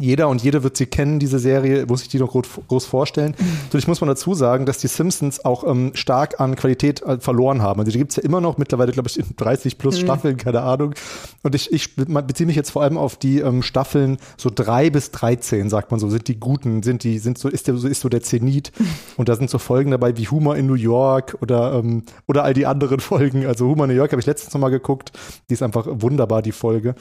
jeder 0.00 0.28
und 0.28 0.42
jede 0.42 0.62
wird 0.62 0.78
sie 0.78 0.86
kennen, 0.86 1.18
diese 1.18 1.38
Serie, 1.38 1.84
muss 1.86 2.00
ich 2.00 2.08
die 2.08 2.18
noch 2.18 2.32
groß, 2.32 2.86
vorstellen. 2.86 3.34
Mhm. 3.38 3.46
Natürlich 3.64 3.86
muss 3.88 4.00
man 4.00 4.08
dazu 4.08 4.32
sagen, 4.32 4.64
dass 4.64 4.78
die 4.78 4.86
Simpsons 4.86 5.44
auch 5.44 5.64
ähm, 5.64 5.90
stark 5.92 6.40
an 6.40 6.56
Qualität 6.56 7.02
äh, 7.02 7.20
verloren 7.20 7.60
haben. 7.60 7.78
Also 7.80 7.92
die 7.92 7.98
gibt 7.98 8.12
es 8.12 8.16
ja 8.16 8.22
immer 8.22 8.40
noch, 8.40 8.56
mittlerweile 8.56 8.92
glaube 8.92 9.10
ich 9.10 9.18
in 9.18 9.36
30 9.36 9.76
plus 9.76 9.98
mhm. 9.98 10.04
Staffeln, 10.04 10.36
keine 10.38 10.62
Ahnung. 10.62 10.94
Und 11.42 11.54
ich, 11.54 11.70
ich 11.70 11.94
beziehe 11.94 12.46
mich 12.46 12.56
jetzt 12.56 12.70
vor 12.70 12.82
allem 12.82 12.96
auf 12.96 13.16
die 13.16 13.40
ähm, 13.40 13.62
Staffeln 13.62 14.16
so 14.38 14.50
drei 14.52 14.88
bis 14.88 15.10
13, 15.10 15.68
sagt 15.68 15.90
man 15.90 16.00
so, 16.00 16.08
sind 16.08 16.26
die 16.26 16.40
guten, 16.40 16.82
sind 16.82 17.04
die, 17.04 17.18
sind 17.18 17.36
so, 17.36 17.50
ist 17.50 17.68
der, 17.68 17.76
so, 17.76 17.86
ist 17.86 18.00
so 18.00 18.08
der 18.08 18.22
Zenit. 18.22 18.72
Mhm. 18.78 18.86
Und 19.18 19.28
da 19.28 19.36
sind 19.36 19.50
so 19.50 19.58
Folgen 19.58 19.90
dabei 19.90 20.16
wie 20.16 20.26
Humor 20.26 20.56
in 20.56 20.66
New 20.66 20.72
York 20.72 21.36
oder, 21.42 21.74
ähm, 21.74 22.04
oder 22.26 22.44
all 22.44 22.54
die 22.54 22.64
anderen 22.64 23.00
Folgen. 23.00 23.44
Also 23.44 23.66
Humor 23.66 23.84
in 23.84 23.90
New 23.90 23.98
York 23.98 24.12
habe 24.12 24.20
ich 24.20 24.26
letztens 24.26 24.54
noch 24.54 24.60
mal 24.62 24.70
geguckt. 24.70 25.12
Die 25.50 25.52
ist 25.52 25.62
einfach 25.62 25.86
wunderbar, 25.86 26.40
die 26.40 26.52
Folge. 26.52 26.94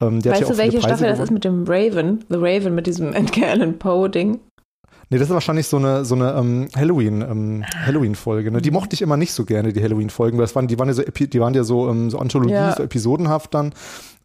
Ähm, 0.00 0.22
die 0.22 0.30
weißt 0.30 0.40
ja 0.40 0.48
du, 0.48 0.56
welche 0.56 0.78
Staffel 0.78 0.96
gewonnen. 0.96 1.10
das 1.10 1.20
ist 1.20 1.30
mit 1.30 1.44
dem 1.44 1.64
Raven? 1.66 2.24
The 2.30 2.37
Raven 2.40 2.74
mit 2.74 2.86
diesem 2.86 3.12
Edgar 3.14 3.50
Allan 3.50 3.78
Poe-Ding. 3.78 4.40
Nee, 5.10 5.16
das 5.16 5.28
ist 5.28 5.34
wahrscheinlich 5.34 5.66
so 5.66 5.78
eine, 5.78 6.04
so 6.04 6.14
eine 6.14 6.32
ähm, 6.34 6.68
Halloween, 6.76 7.22
ähm, 7.22 7.64
Halloween-Folge. 7.86 8.50
Ne? 8.50 8.60
Die 8.60 8.70
mochte 8.70 8.92
ich 8.92 9.00
immer 9.00 9.16
nicht 9.16 9.32
so 9.32 9.46
gerne, 9.46 9.72
die 9.72 9.82
Halloween-Folgen, 9.82 10.36
weil 10.36 10.44
das 10.44 10.54
waren, 10.54 10.68
die 10.68 10.78
waren 10.78 10.88
ja 10.88 10.94
so, 10.94 11.02
die 11.02 11.40
waren 11.40 11.54
ja 11.54 11.64
so, 11.64 11.88
ähm, 11.88 12.10
so 12.10 12.18
Anthologie, 12.18 12.52
ja. 12.52 12.76
so 12.76 12.82
episodenhaft 12.82 13.54
dann. 13.54 13.72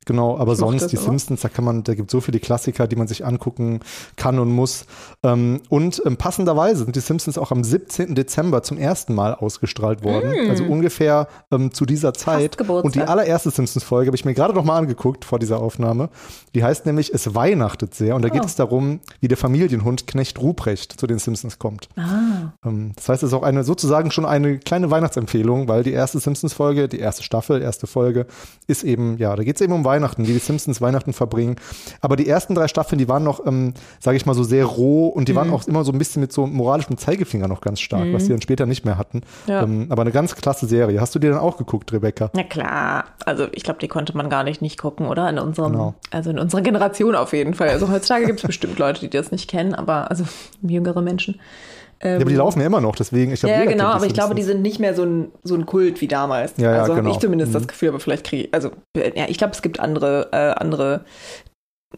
Genau, 0.05 0.37
aber 0.37 0.53
ich 0.53 0.59
sonst 0.59 0.87
die 0.87 0.97
Simpsons, 0.97 1.41
da 1.41 1.49
kann 1.49 1.65
man, 1.65 1.83
da 1.83 1.95
gibt 1.95 2.11
so 2.11 2.21
viele 2.21 2.39
Klassiker, 2.39 2.87
die 2.87 2.95
man 2.95 3.07
sich 3.07 3.25
angucken 3.25 3.79
kann 4.15 4.39
und 4.39 4.51
muss. 4.51 4.85
Ähm, 5.23 5.61
und 5.69 6.01
ähm, 6.05 6.17
passenderweise 6.17 6.83
sind 6.83 6.95
die 6.95 6.99
Simpsons 6.99 7.37
auch 7.37 7.51
am 7.51 7.63
17. 7.63 8.15
Dezember 8.15 8.63
zum 8.63 8.77
ersten 8.77 9.15
Mal 9.15 9.33
ausgestrahlt 9.33 10.03
worden. 10.03 10.47
Mm. 10.47 10.49
Also 10.49 10.63
ungefähr 10.65 11.27
ähm, 11.51 11.73
zu 11.73 11.85
dieser 11.85 12.13
Zeit. 12.13 12.59
Und 12.69 12.95
die 12.95 13.01
allererste 13.01 13.51
Simpsons-Folge 13.51 14.07
habe 14.07 14.15
ich 14.15 14.25
mir 14.25 14.33
gerade 14.33 14.53
noch 14.53 14.63
mal 14.63 14.77
angeguckt 14.77 15.25
vor 15.25 15.39
dieser 15.39 15.59
Aufnahme. 15.59 16.09
Die 16.55 16.63
heißt 16.63 16.85
nämlich 16.85 17.13
Es 17.13 17.33
weihnachtet 17.33 17.95
sehr. 17.95 18.15
Und 18.15 18.23
da 18.23 18.29
oh. 18.29 18.31
geht 18.31 18.45
es 18.45 18.55
darum, 18.55 18.99
wie 19.21 19.27
der 19.27 19.37
Familienhund 19.37 20.07
Knecht 20.07 20.39
Ruprecht 20.39 20.99
zu 20.99 21.07
den 21.07 21.19
Simpsons 21.19 21.59
kommt. 21.59 21.89
Ah. 21.95 22.51
Das 22.95 23.09
heißt, 23.09 23.23
es 23.23 23.29
ist 23.29 23.33
auch 23.33 23.43
eine 23.43 23.63
sozusagen 23.63 24.11
schon 24.11 24.25
eine 24.25 24.59
kleine 24.59 24.91
Weihnachtsempfehlung, 24.91 25.67
weil 25.67 25.83
die 25.83 25.91
erste 25.91 26.19
Simpsons-Folge, 26.19 26.87
die 26.87 26.99
erste 26.99 27.23
Staffel, 27.23 27.61
erste 27.61 27.87
Folge, 27.87 28.25
ist 28.67 28.83
eben, 28.83 29.17
ja, 29.17 29.35
da 29.35 29.43
geht 29.43 29.55
es 29.55 29.61
eben 29.61 29.73
um 29.73 29.85
Weihnachten. 29.85 29.92
Weihnachten, 29.93 30.27
wie 30.27 30.33
die 30.33 30.39
Simpsons 30.39 30.81
Weihnachten 30.81 31.13
verbringen. 31.13 31.55
Aber 32.01 32.15
die 32.15 32.27
ersten 32.27 32.55
drei 32.55 32.67
Staffeln, 32.67 32.97
die 32.97 33.07
waren 33.07 33.23
noch, 33.23 33.45
ähm, 33.45 33.73
sage 33.99 34.17
ich 34.17 34.25
mal, 34.25 34.33
so 34.33 34.43
sehr 34.43 34.65
roh 34.65 35.07
und 35.07 35.27
die 35.27 35.33
mhm. 35.33 35.37
waren 35.37 35.49
auch 35.51 35.67
immer 35.67 35.83
so 35.83 35.91
ein 35.91 35.97
bisschen 35.97 36.21
mit 36.21 36.33
so 36.33 36.47
moralischem 36.47 36.97
Zeigefinger 36.97 37.47
noch 37.47 37.61
ganz 37.61 37.79
stark, 37.79 38.05
mhm. 38.05 38.13
was 38.13 38.23
sie 38.23 38.29
dann 38.29 38.41
später 38.41 38.65
nicht 38.65 38.85
mehr 38.85 38.97
hatten. 38.97 39.21
Ja. 39.47 39.63
Ähm, 39.63 39.87
aber 39.89 40.01
eine 40.01 40.11
ganz 40.11 40.35
klasse 40.35 40.65
Serie. 40.65 40.99
Hast 40.99 41.13
du 41.13 41.19
dir 41.19 41.29
dann 41.29 41.39
auch 41.39 41.57
geguckt, 41.57 41.93
Rebecca? 41.93 42.31
Na 42.33 42.43
klar. 42.43 43.05
Also 43.25 43.47
ich 43.51 43.63
glaube, 43.63 43.79
die 43.79 43.87
konnte 43.87 44.17
man 44.17 44.29
gar 44.29 44.43
nicht 44.43 44.61
nicht 44.61 44.79
gucken, 44.79 45.07
oder? 45.07 45.29
In 45.29 45.39
unserem, 45.39 45.73
genau. 45.73 45.93
also 46.11 46.31
in 46.31 46.39
unserer 46.39 46.61
Generation 46.61 47.15
auf 47.15 47.33
jeden 47.33 47.53
Fall. 47.53 47.69
Also 47.69 47.89
heutzutage 47.89 48.25
gibt 48.25 48.39
es 48.39 48.47
bestimmt 48.47 48.79
Leute, 48.79 49.01
die 49.01 49.09
das 49.09 49.31
nicht 49.31 49.49
kennen, 49.49 49.75
aber 49.75 50.09
also 50.09 50.25
jüngere 50.61 51.01
Menschen. 51.01 51.39
Ähm, 52.03 52.11
ja, 52.11 52.17
aber 52.17 52.29
die 52.29 52.35
laufen 52.35 52.59
ja 52.59 52.67
immer 52.67 52.81
noch, 52.81 52.95
deswegen. 52.95 53.31
Ich 53.31 53.39
glaub, 53.39 53.51
ja, 53.51 53.65
genau, 53.65 53.85
aber 53.85 54.05
ich 54.05 54.13
glaube, 54.13 54.35
die 54.35 54.43
sind 54.43 54.61
nicht 54.61 54.79
mehr 54.79 54.93
so 54.93 55.03
ein, 55.03 55.31
so 55.43 55.55
ein 55.55 55.65
Kult 55.65 56.01
wie 56.01 56.07
damals. 56.07 56.53
Ja, 56.57 56.71
ja, 56.71 56.81
also 56.81 56.93
genau. 56.93 57.05
habe 57.05 57.15
ich 57.15 57.19
zumindest 57.19 57.51
mhm. 57.51 57.53
das 57.53 57.67
Gefühl, 57.67 57.89
aber 57.89 57.99
vielleicht 57.99 58.25
kriege 58.25 58.43
ich, 58.43 58.53
also 58.53 58.71
ja, 58.95 59.25
ich 59.27 59.37
glaube, 59.37 59.53
es 59.53 59.61
gibt 59.61 59.79
andere, 59.79 60.29
äh, 60.31 60.59
andere 60.61 61.05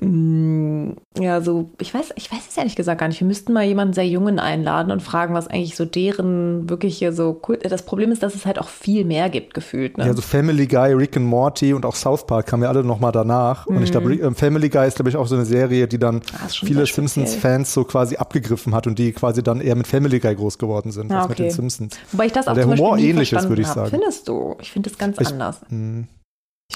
ja, 0.01 1.39
so, 1.39 1.69
ich 1.79 1.93
weiß, 1.93 2.09
ich 2.15 2.29
weiß 2.29 2.39
es 2.49 2.57
ehrlich 2.57 2.75
gesagt 2.75 2.99
gar 2.99 3.07
nicht. 3.07 3.21
Wir 3.21 3.27
müssten 3.27 3.53
mal 3.53 3.63
jemanden 3.63 3.93
sehr 3.93 4.05
Jungen 4.05 4.39
einladen 4.39 4.91
und 4.91 5.01
fragen, 5.01 5.33
was 5.33 5.47
eigentlich 5.47 5.77
so 5.77 5.85
deren 5.85 6.69
wirkliche 6.69 7.13
so 7.13 7.41
cool. 7.47 7.57
Das 7.57 7.83
Problem 7.83 8.11
ist, 8.11 8.21
dass 8.21 8.35
es 8.35 8.45
halt 8.45 8.59
auch 8.59 8.67
viel 8.67 9.05
mehr 9.05 9.29
gibt, 9.29 9.53
gefühlt. 9.53 9.97
Ne? 9.97 10.05
Ja, 10.05 10.13
so 10.13 10.21
Family 10.21 10.67
Guy, 10.67 10.93
Rick 10.93 11.15
and 11.15 11.25
Morty 11.25 11.73
und 11.73 11.85
auch 11.85 11.95
South 11.95 12.27
Park 12.27 12.47
kamen 12.47 12.63
ja 12.63 12.69
alle 12.69 12.83
nochmal 12.83 13.13
danach. 13.13 13.67
Mhm. 13.67 13.77
Und 13.77 13.83
ich 13.83 13.91
glaube, 13.91 14.09
mhm. 14.09 14.23
ähm, 14.23 14.35
Family 14.35 14.67
Guy 14.67 14.85
ist, 14.85 14.95
glaube 14.95 15.09
ich, 15.09 15.15
auch 15.15 15.27
so 15.27 15.35
eine 15.35 15.45
Serie, 15.45 15.87
die 15.87 15.97
dann 15.97 16.21
ah, 16.33 16.49
viele 16.49 16.85
Simpsons-Fans 16.85 17.73
so 17.73 17.85
quasi 17.85 18.17
abgegriffen 18.17 18.75
hat 18.75 18.87
und 18.87 18.99
die 18.99 19.13
quasi 19.13 19.43
dann 19.43 19.61
eher 19.61 19.75
mit 19.75 19.87
Family 19.87 20.19
Guy 20.19 20.35
groß 20.35 20.57
geworden 20.57 20.91
sind 20.91 21.09
ah, 21.09 21.21
als 21.21 21.25
okay. 21.25 21.43
mit 21.43 21.51
den 21.51 21.51
Simpsons. 21.55 21.97
Wobei 22.11 22.25
ich 22.25 22.33
das 22.33 22.49
auch 22.49 22.53
der 22.53 22.67
Humor 22.67 22.97
ähnlich 22.97 23.31
ist, 23.31 23.47
würde 23.47 23.61
ich 23.61 23.67
sagen. 23.69 23.91
Findest 23.91 24.27
du? 24.27 24.55
Ich 24.59 24.71
finde 24.71 24.89
es 24.89 24.97
ganz 24.97 25.21
ich, 25.21 25.27
anders. 25.27 25.61
Mh. 25.69 26.03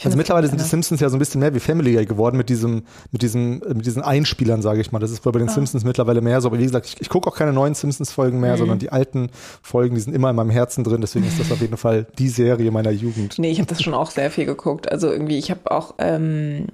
Also 0.03 0.17
mittlerweile 0.17 0.47
sind 0.47 0.61
die 0.61 0.65
Simpsons 0.65 1.01
ja 1.01 1.09
so 1.09 1.17
ein 1.17 1.19
bisschen 1.19 1.41
mehr 1.41 1.53
wie 1.53 1.59
Family 1.59 1.93
Guy 1.93 2.05
geworden 2.05 2.37
mit 2.37 2.49
diesem, 2.49 2.83
mit 3.11 3.21
diesem, 3.21 3.59
mit 3.59 3.85
diesen 3.85 4.01
Einspielern, 4.01 4.61
sage 4.61 4.81
ich 4.81 4.91
mal. 4.91 4.99
Das 4.99 5.11
ist 5.11 5.23
bei 5.23 5.31
den 5.31 5.49
ah. 5.49 5.51
Simpsons 5.51 5.83
mittlerweile 5.83 6.21
mehr 6.21 6.39
so. 6.41 6.47
Aber 6.47 6.59
wie 6.59 6.63
gesagt, 6.63 6.85
ich, 6.85 7.01
ich 7.01 7.09
gucke 7.09 7.27
auch 7.27 7.35
keine 7.35 7.53
neuen 7.53 7.73
Simpsons-Folgen 7.73 8.39
mehr, 8.39 8.53
mhm. 8.53 8.59
sondern 8.59 8.79
die 8.79 8.91
alten 8.91 9.29
Folgen, 9.61 9.95
die 9.95 10.01
sind 10.01 10.13
immer 10.13 10.29
in 10.29 10.35
meinem 10.35 10.51
Herzen 10.51 10.83
drin. 10.83 11.01
Deswegen 11.01 11.25
ist 11.25 11.39
das 11.39 11.51
auf 11.51 11.59
jeden 11.59 11.77
Fall 11.77 12.05
die 12.17 12.29
Serie 12.29 12.71
meiner 12.71 12.91
Jugend. 12.91 13.39
Nee, 13.39 13.51
ich 13.51 13.59
habe 13.59 13.67
das 13.67 13.81
schon 13.81 13.93
auch 13.93 14.11
sehr 14.11 14.31
viel 14.31 14.45
geguckt. 14.45 14.89
Also 14.91 15.11
irgendwie, 15.11 15.37
ich 15.37 15.49
habe 15.49 15.69
auch 15.71 15.95
ähm, 15.97 16.67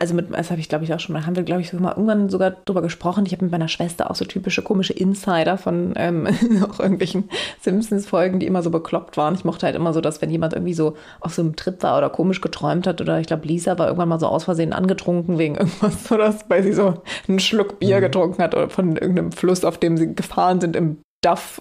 also 0.00 0.14
mit, 0.14 0.32
das 0.32 0.50
habe 0.50 0.60
ich 0.60 0.68
glaube 0.68 0.84
ich 0.84 0.92
auch 0.92 0.98
schon 0.98 1.12
mal, 1.12 1.26
haben 1.26 1.36
wir 1.36 1.44
glaube 1.44 1.60
ich 1.60 1.72
mal 1.72 1.90
irgendwann 1.90 2.28
sogar 2.28 2.50
drüber 2.50 2.82
gesprochen. 2.82 3.24
Ich 3.24 3.32
habe 3.32 3.44
mit 3.44 3.52
meiner 3.52 3.68
Schwester 3.68 4.10
auch 4.10 4.16
so 4.16 4.24
typische 4.24 4.62
komische 4.62 4.92
Insider 4.92 5.58
von 5.58 5.92
ähm, 5.96 6.26
auch 6.68 6.80
irgendwelchen 6.80 7.30
Simpsons-Folgen, 7.60 8.40
die 8.40 8.46
immer 8.46 8.62
so 8.62 8.70
bekloppt 8.70 9.16
waren. 9.16 9.34
Ich 9.34 9.44
mochte 9.44 9.66
halt 9.66 9.76
immer 9.76 9.92
so, 9.92 10.00
dass 10.00 10.20
wenn 10.20 10.30
jemand 10.30 10.54
irgendwie 10.54 10.74
so 10.74 10.96
auf 11.20 11.34
so 11.34 11.42
einem 11.42 11.54
Trip 11.54 11.80
war 11.84 11.98
oder 11.98 12.10
komisch 12.10 12.40
geträumt 12.40 12.86
hat 12.86 13.00
oder 13.00 13.20
ich 13.20 13.28
glaube 13.28 13.46
Lisa 13.46 13.78
war 13.78 13.86
irgendwann 13.86 14.08
mal 14.08 14.20
so 14.20 14.26
aus 14.26 14.44
Versehen 14.44 14.72
angetrunken 14.72 15.38
wegen 15.38 15.54
irgendwas 15.54 16.10
oder 16.10 16.34
weil 16.48 16.64
sie 16.64 16.72
so 16.72 17.02
einen 17.28 17.38
Schluck 17.38 17.78
Bier 17.78 17.98
mhm. 17.98 18.02
getrunken 18.02 18.42
hat 18.42 18.56
oder 18.56 18.70
von 18.70 18.96
irgendeinem 18.96 19.30
Fluss, 19.30 19.64
auf 19.64 19.78
dem 19.78 19.96
sie 19.96 20.14
gefahren 20.14 20.60
sind 20.60 20.74
im 20.74 20.98
Duff 21.22 21.60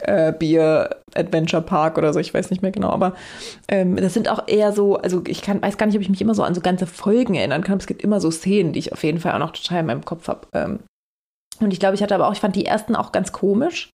äh, 0.00 0.32
Bier 0.32 0.96
Adventure 1.14 1.62
Park 1.62 1.98
oder 1.98 2.12
so, 2.12 2.20
ich 2.20 2.32
weiß 2.32 2.50
nicht 2.50 2.62
mehr 2.62 2.70
genau, 2.70 2.90
aber 2.90 3.14
ähm, 3.68 3.96
das 3.96 4.14
sind 4.14 4.28
auch 4.28 4.46
eher 4.46 4.72
so, 4.72 4.96
also 4.96 5.22
ich 5.26 5.42
kann, 5.42 5.62
weiß 5.62 5.78
gar 5.78 5.86
nicht, 5.86 5.96
ob 5.96 6.02
ich 6.02 6.08
mich 6.08 6.20
immer 6.20 6.34
so 6.34 6.42
an 6.42 6.54
so 6.54 6.60
ganze 6.60 6.86
Folgen 6.86 7.34
erinnern 7.34 7.62
kann, 7.62 7.72
aber 7.72 7.80
es 7.80 7.86
gibt 7.86 8.02
immer 8.02 8.20
so 8.20 8.30
Szenen, 8.30 8.72
die 8.72 8.78
ich 8.78 8.92
auf 8.92 9.02
jeden 9.02 9.18
Fall 9.18 9.32
auch 9.32 9.38
noch 9.38 9.52
total 9.52 9.80
in 9.80 9.86
meinem 9.86 10.04
Kopf 10.04 10.28
habe. 10.28 10.46
Ähm, 10.52 10.80
und 11.60 11.72
ich 11.72 11.80
glaube, 11.80 11.94
ich 11.94 12.02
hatte 12.02 12.14
aber 12.14 12.28
auch, 12.28 12.32
ich 12.32 12.40
fand 12.40 12.54
die 12.54 12.66
ersten 12.66 12.94
auch 12.94 13.12
ganz 13.12 13.32
komisch. 13.32 13.90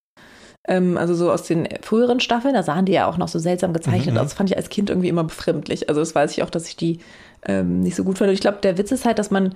Ähm, 0.69 0.97
also 0.97 1.15
so 1.15 1.31
aus 1.31 1.45
den 1.45 1.69
früheren 1.81 2.21
Staffeln, 2.21 2.55
da 2.55 2.63
sahen 2.63 2.85
die 2.85 2.93
ja 2.93 3.07
auch 3.07 3.17
noch 3.17 3.29
so 3.29 3.39
seltsam 3.39 3.73
gezeichnet 3.73 4.15
mhm. 4.15 4.21
aus. 4.21 4.27
Das 4.27 4.35
fand 4.35 4.51
ich 4.51 4.57
als 4.57 4.69
Kind 4.69 4.91
irgendwie 4.91 5.09
immer 5.09 5.25
befremdlich. 5.25 5.89
Also 5.89 6.01
das 6.01 6.15
weiß 6.15 6.33
ich 6.33 6.43
auch, 6.43 6.51
dass 6.51 6.69
ich 6.69 6.77
die 6.77 7.01
ähm, 7.47 7.81
nicht 7.81 7.97
so 7.97 8.05
gut 8.05 8.19
fand. 8.19 8.29
Und 8.29 8.35
ich 8.35 8.41
glaube, 8.41 8.59
der 8.63 8.79
Witz 8.79 8.93
ist 8.93 9.05
halt, 9.05 9.19
dass 9.19 9.31
man 9.31 9.55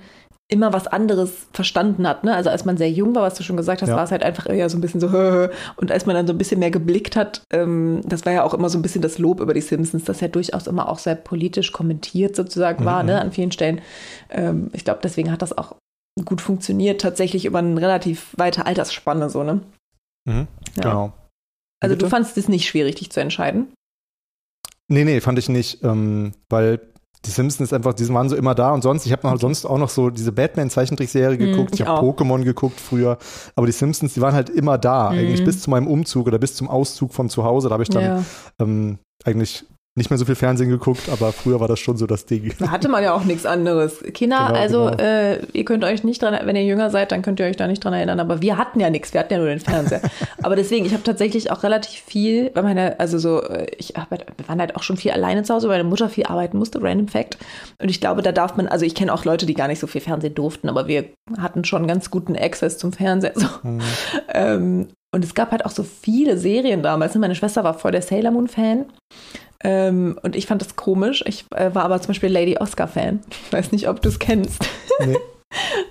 immer 0.49 0.71
was 0.71 0.87
anderes 0.87 1.47
verstanden 1.51 2.07
hat. 2.07 2.23
Ne? 2.23 2.33
Also 2.33 2.49
als 2.49 2.63
man 2.63 2.77
sehr 2.77 2.89
jung 2.89 3.13
war, 3.15 3.23
was 3.23 3.35
du 3.35 3.43
schon 3.43 3.57
gesagt 3.57 3.81
hast, 3.81 3.89
ja. 3.89 3.95
war 3.95 4.05
es 4.05 4.11
halt 4.11 4.23
einfach 4.23 4.47
eher 4.47 4.69
so 4.69 4.77
ein 4.77 4.81
bisschen 4.81 5.01
so, 5.01 5.07
und 5.75 5.91
als 5.91 6.05
man 6.05 6.15
dann 6.15 6.27
so 6.27 6.33
ein 6.33 6.37
bisschen 6.37 6.59
mehr 6.59 6.71
geblickt 6.71 7.15
hat, 7.15 7.41
ähm, 7.51 8.01
das 8.05 8.25
war 8.25 8.33
ja 8.33 8.43
auch 8.43 8.53
immer 8.53 8.69
so 8.69 8.77
ein 8.77 8.81
bisschen 8.81 9.01
das 9.01 9.17
Lob 9.17 9.41
über 9.41 9.53
die 9.53 9.61
Simpsons, 9.61 10.05
das 10.05 10.21
ja 10.21 10.29
durchaus 10.29 10.67
immer 10.67 10.87
auch 10.89 10.99
sehr 10.99 11.15
politisch 11.15 11.73
kommentiert 11.73 12.35
sozusagen 12.35 12.85
war, 12.85 13.03
ne, 13.03 13.13
mhm. 13.13 13.17
ne, 13.17 13.21
an 13.21 13.31
vielen 13.31 13.51
Stellen. 13.51 13.81
Ähm, 14.29 14.69
ich 14.73 14.85
glaube, 14.85 15.01
deswegen 15.03 15.31
hat 15.31 15.41
das 15.41 15.57
auch 15.57 15.75
gut 16.23 16.41
funktioniert, 16.41 17.01
tatsächlich 17.01 17.45
über 17.45 17.59
eine 17.59 17.79
relativ 17.79 18.33
weite 18.37 18.65
Altersspanne, 18.65 19.29
so, 19.29 19.43
ne? 19.43 19.61
Mhm. 20.25 20.47
Ja. 20.75 20.83
Genau. 20.83 21.13
Also 21.79 21.95
Bitte? 21.95 22.05
du 22.05 22.09
fandest 22.09 22.37
es 22.37 22.47
nicht 22.47 22.67
schwierig, 22.67 22.95
dich 22.95 23.11
zu 23.11 23.19
entscheiden? 23.19 23.73
Nee, 24.87 25.03
nee, 25.03 25.19
fand 25.19 25.37
ich 25.37 25.49
nicht, 25.49 25.83
ähm, 25.83 26.31
weil 26.49 26.79
die 27.27 27.31
Simpsons 27.31 27.73
einfach, 27.73 27.93
die 27.93 28.07
waren 28.09 28.29
so 28.29 28.35
immer 28.35 28.55
da. 28.55 28.71
Und 28.71 28.81
sonst, 28.81 29.05
ich 29.05 29.11
habe 29.11 29.27
noch 29.27 29.39
sonst 29.39 29.65
auch 29.65 29.77
noch 29.77 29.89
so 29.89 30.09
diese 30.09 30.31
Batman-Zeichentrickserie 30.31 31.35
mhm, 31.35 31.51
geguckt, 31.51 31.71
mm, 31.71 31.73
ich, 31.75 31.79
ich 31.81 31.85
habe 31.85 32.07
Pokémon 32.07 32.43
geguckt 32.43 32.79
früher, 32.79 33.17
aber 33.55 33.67
die 33.67 33.73
Simpsons, 33.73 34.13
die 34.13 34.21
waren 34.21 34.33
halt 34.33 34.49
immer 34.49 34.77
da, 34.77 35.11
mm. 35.11 35.17
eigentlich 35.17 35.43
bis 35.43 35.61
zu 35.61 35.69
meinem 35.69 35.87
Umzug 35.87 36.27
oder 36.27 36.39
bis 36.39 36.55
zum 36.55 36.69
Auszug 36.69 37.13
von 37.13 37.29
zu 37.29 37.43
Hause, 37.43 37.69
da 37.69 37.73
habe 37.73 37.83
ich 37.83 37.89
dann 37.89 38.03
ja. 38.03 38.23
ähm, 38.59 38.97
eigentlich 39.23 39.65
nicht 39.97 40.09
mehr 40.09 40.17
so 40.17 40.25
viel 40.25 40.35
Fernsehen 40.35 40.69
geguckt, 40.69 41.09
aber 41.11 41.33
früher 41.33 41.59
war 41.59 41.67
das 41.67 41.79
schon 41.79 41.97
so 41.97 42.05
das 42.05 42.25
Ding. 42.25 42.53
Da 42.59 42.69
hatte 42.69 42.87
man 42.87 43.03
ja 43.03 43.13
auch 43.13 43.23
nichts 43.23 43.45
anderes. 43.45 43.99
Kinder, 44.13 44.47
genau, 44.47 44.59
also 44.59 44.85
genau. 44.85 45.03
Äh, 45.03 45.39
ihr 45.53 45.65
könnt 45.65 45.83
euch 45.83 46.03
nicht 46.03 46.21
dran, 46.21 46.37
wenn 46.43 46.55
ihr 46.55 46.63
jünger 46.63 46.89
seid, 46.89 47.11
dann 47.11 47.23
könnt 47.23 47.39
ihr 47.39 47.47
euch 47.47 47.57
da 47.57 47.67
nicht 47.67 47.83
dran 47.83 47.93
erinnern, 47.93 48.19
aber 48.19 48.41
wir 48.41 48.57
hatten 48.57 48.79
ja 48.79 48.89
nichts, 48.89 49.13
wir 49.13 49.19
hatten 49.19 49.33
ja 49.33 49.39
nur 49.39 49.47
den 49.47 49.59
Fernseher. 49.59 50.01
aber 50.43 50.55
deswegen, 50.55 50.85
ich 50.85 50.93
habe 50.93 51.03
tatsächlich 51.03 51.51
auch 51.51 51.63
relativ 51.63 51.99
viel, 52.01 52.51
weil 52.53 52.63
meine, 52.63 52.99
also 52.99 53.17
so, 53.17 53.41
äh, 53.41 53.67
ich 53.77 53.95
wir 53.95 54.47
waren 54.47 54.59
halt 54.59 54.75
auch 54.75 54.83
schon 54.83 54.97
viel 54.97 55.11
alleine 55.11 55.43
zu 55.43 55.53
Hause, 55.53 55.67
weil 55.67 55.79
meine 55.79 55.89
Mutter 55.89 56.09
viel 56.09 56.25
arbeiten 56.25 56.57
musste, 56.57 56.81
random 56.81 57.07
fact. 57.07 57.37
Und 57.81 57.89
ich 57.89 57.99
glaube, 57.99 58.21
da 58.21 58.31
darf 58.31 58.55
man, 58.55 58.67
also 58.67 58.85
ich 58.85 58.95
kenne 58.95 59.13
auch 59.13 59.25
Leute, 59.25 59.45
die 59.45 59.55
gar 59.55 59.67
nicht 59.67 59.79
so 59.79 59.87
viel 59.87 60.01
Fernsehen 60.01 60.35
durften, 60.35 60.69
aber 60.69 60.87
wir 60.87 61.05
hatten 61.39 61.63
schon 61.63 61.87
ganz 61.87 62.11
guten 62.11 62.35
Access 62.35 62.77
zum 62.77 62.93
Fernseher. 62.93 63.33
So. 63.35 63.47
Mhm. 63.63 63.81
Ähm, 64.33 64.87
und 65.13 65.23
es 65.23 65.33
gab 65.33 65.51
halt 65.51 65.65
auch 65.65 65.71
so 65.71 65.83
viele 65.83 66.37
Serien 66.37 66.83
damals. 66.83 67.15
Meine 67.15 67.35
Schwester 67.35 67.63
war 67.63 67.73
voll 67.73 67.91
der 67.91 68.01
Sailor 68.01 68.31
Moon 68.31 68.47
Fan. 68.47 68.85
Ähm, 69.67 70.17
und 70.23 70.37
ich 70.37 70.47
fand 70.47 70.61
das 70.61 70.77
komisch. 70.77 71.25
Ich 71.27 71.43
äh, 71.53 71.75
war 71.75 71.83
aber 71.83 71.99
zum 71.99 72.07
Beispiel 72.07 72.31
Lady 72.31 72.57
Oscar-Fan. 72.57 73.19
Ich 73.29 73.51
weiß 73.51 73.73
nicht, 73.73 73.89
ob 73.89 74.01
du 74.01 74.07
es 74.07 74.17
kennst. 74.17 74.65
Nee. 75.05 75.17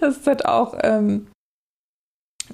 Das 0.03 0.19
ist 0.19 0.27
halt 0.27 0.45
auch 0.45 0.75
ähm, 0.83 1.29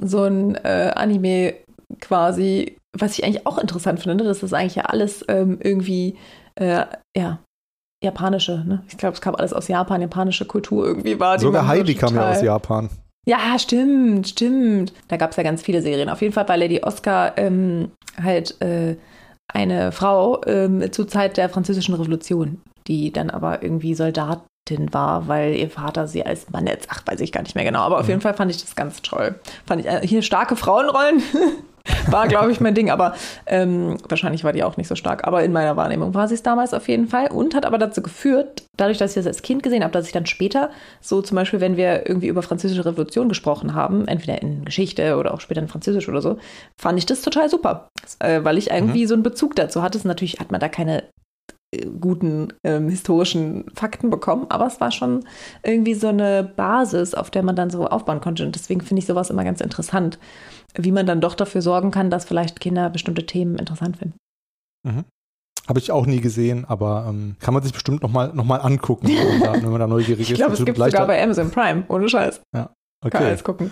so 0.00 0.22
ein 0.22 0.54
äh, 0.54 0.92
Anime 0.94 1.54
quasi, 2.00 2.76
was 2.96 3.18
ich 3.18 3.24
eigentlich 3.24 3.44
auch 3.44 3.58
interessant 3.58 4.00
finde, 4.00 4.22
dass 4.22 4.38
das 4.38 4.52
eigentlich 4.52 4.76
ja 4.76 4.84
alles 4.84 5.24
ähm, 5.26 5.58
irgendwie, 5.60 6.16
äh, 6.54 6.86
ja, 7.16 7.40
japanische, 8.02 8.64
ne? 8.64 8.84
Ich 8.88 8.96
glaube, 8.96 9.14
es 9.14 9.20
kam 9.20 9.34
alles 9.34 9.52
aus 9.52 9.66
Japan, 9.66 10.00
japanische 10.00 10.44
Kultur 10.44 10.86
irgendwie 10.86 11.18
war. 11.18 11.40
Sogar 11.40 11.66
Heidi 11.66 11.96
kam 11.96 12.14
ja 12.14 12.30
aus 12.30 12.40
Japan. 12.40 12.88
Ja, 13.26 13.58
stimmt, 13.58 14.28
stimmt. 14.28 14.92
Da 15.08 15.16
gab 15.16 15.32
es 15.32 15.36
ja 15.36 15.42
ganz 15.42 15.60
viele 15.60 15.82
Serien. 15.82 16.08
Auf 16.08 16.22
jeden 16.22 16.32
Fall 16.32 16.48
war 16.48 16.56
Lady 16.56 16.80
Oscar 16.82 17.36
ähm, 17.36 17.90
halt 18.22 18.60
äh, 18.62 18.96
eine 19.52 19.92
Frau 19.92 20.40
ähm, 20.46 20.90
zur 20.92 21.08
Zeit 21.08 21.36
der 21.36 21.48
Französischen 21.48 21.94
Revolution, 21.94 22.60
die 22.86 23.12
dann 23.12 23.30
aber 23.30 23.62
irgendwie 23.62 23.94
Soldatin 23.94 24.92
war, 24.92 25.28
weil 25.28 25.54
ihr 25.54 25.70
Vater 25.70 26.06
sie 26.06 26.24
als 26.24 26.50
Mann 26.50 26.66
jetzt, 26.66 26.88
ach, 26.90 27.02
weiß 27.06 27.20
ich 27.20 27.32
gar 27.32 27.42
nicht 27.42 27.54
mehr 27.54 27.64
genau, 27.64 27.80
aber 27.80 27.98
auf 27.98 28.04
mhm. 28.04 28.10
jeden 28.10 28.20
Fall 28.20 28.34
fand 28.34 28.50
ich 28.50 28.60
das 28.60 28.76
ganz 28.76 29.02
toll. 29.02 29.34
Fand 29.66 29.82
ich 29.82 29.86
äh, 29.86 30.06
hier 30.06 30.22
starke 30.22 30.56
Frauenrollen. 30.56 31.22
war, 32.06 32.28
glaube 32.28 32.52
ich, 32.52 32.60
mein 32.60 32.74
Ding, 32.74 32.90
aber 32.90 33.14
ähm, 33.46 33.98
wahrscheinlich 34.08 34.44
war 34.44 34.52
die 34.52 34.64
auch 34.64 34.76
nicht 34.76 34.88
so 34.88 34.94
stark. 34.94 35.26
Aber 35.26 35.42
in 35.44 35.52
meiner 35.52 35.76
Wahrnehmung 35.76 36.14
war 36.14 36.28
sie 36.28 36.34
es 36.34 36.42
damals 36.42 36.74
auf 36.74 36.88
jeden 36.88 37.08
Fall 37.08 37.28
und 37.28 37.54
hat 37.54 37.66
aber 37.66 37.78
dazu 37.78 38.02
geführt, 38.02 38.64
dadurch, 38.76 38.98
dass 38.98 39.12
ich 39.12 39.16
das 39.16 39.26
als 39.26 39.42
Kind 39.42 39.62
gesehen 39.62 39.82
habe, 39.82 39.92
dass 39.92 40.06
ich 40.06 40.12
dann 40.12 40.26
später, 40.26 40.70
so 41.00 41.22
zum 41.22 41.36
Beispiel, 41.36 41.60
wenn 41.60 41.76
wir 41.76 42.08
irgendwie 42.08 42.28
über 42.28 42.42
französische 42.42 42.84
Revolution 42.84 43.28
gesprochen 43.28 43.74
haben, 43.74 44.06
entweder 44.08 44.40
in 44.42 44.64
Geschichte 44.64 45.16
oder 45.16 45.34
auch 45.34 45.40
später 45.40 45.60
in 45.60 45.68
Französisch 45.68 46.08
oder 46.08 46.22
so, 46.22 46.38
fand 46.80 46.98
ich 46.98 47.06
das 47.06 47.22
total 47.22 47.48
super, 47.48 47.88
äh, 48.18 48.42
weil 48.42 48.58
ich 48.58 48.70
irgendwie 48.70 49.04
mhm. 49.04 49.08
so 49.08 49.14
einen 49.14 49.22
Bezug 49.22 49.56
dazu 49.56 49.82
hatte. 49.82 50.00
Natürlich 50.06 50.40
hat 50.40 50.50
man 50.50 50.60
da 50.60 50.68
keine 50.68 51.04
guten 52.00 52.48
ähm, 52.64 52.88
historischen 52.88 53.64
Fakten 53.74 54.10
bekommen, 54.10 54.46
aber 54.50 54.66
es 54.66 54.80
war 54.80 54.90
schon 54.90 55.24
irgendwie 55.62 55.94
so 55.94 56.08
eine 56.08 56.44
Basis, 56.44 57.14
auf 57.14 57.30
der 57.30 57.42
man 57.42 57.56
dann 57.56 57.70
so 57.70 57.86
aufbauen 57.86 58.20
konnte. 58.20 58.44
Und 58.44 58.54
deswegen 58.54 58.82
finde 58.82 59.00
ich 59.00 59.06
sowas 59.06 59.30
immer 59.30 59.44
ganz 59.44 59.60
interessant, 59.60 60.18
wie 60.74 60.92
man 60.92 61.06
dann 61.06 61.20
doch 61.20 61.34
dafür 61.34 61.62
sorgen 61.62 61.90
kann, 61.90 62.10
dass 62.10 62.24
vielleicht 62.24 62.60
Kinder 62.60 62.90
bestimmte 62.90 63.24
Themen 63.24 63.56
interessant 63.56 63.96
finden. 63.96 64.16
Mhm. 64.86 65.04
Habe 65.68 65.78
ich 65.78 65.92
auch 65.92 66.06
nie 66.06 66.20
gesehen, 66.20 66.64
aber 66.66 67.06
ähm, 67.08 67.36
kann 67.40 67.54
man 67.54 67.62
sich 67.62 67.72
bestimmt 67.72 68.02
nochmal 68.02 68.32
noch 68.34 68.44
mal 68.44 68.58
angucken, 68.58 69.08
wenn 69.08 69.38
man 69.38 69.40
da, 69.40 69.52
wenn 69.62 69.70
man 69.70 69.80
da 69.80 69.86
neugierig 69.86 70.30
ich 70.30 70.36
glaube, 70.36 70.54
es 70.54 70.64
gibt 70.64 70.76
sogar 70.76 71.06
bei 71.06 71.22
Amazon 71.22 71.50
Prime, 71.50 71.84
ohne 71.88 72.08
Scheiß. 72.08 72.42
Ja, 72.54 72.74
okay. 73.02 73.16
Kann 73.16 73.26
alles 73.26 73.44
gucken. 73.44 73.70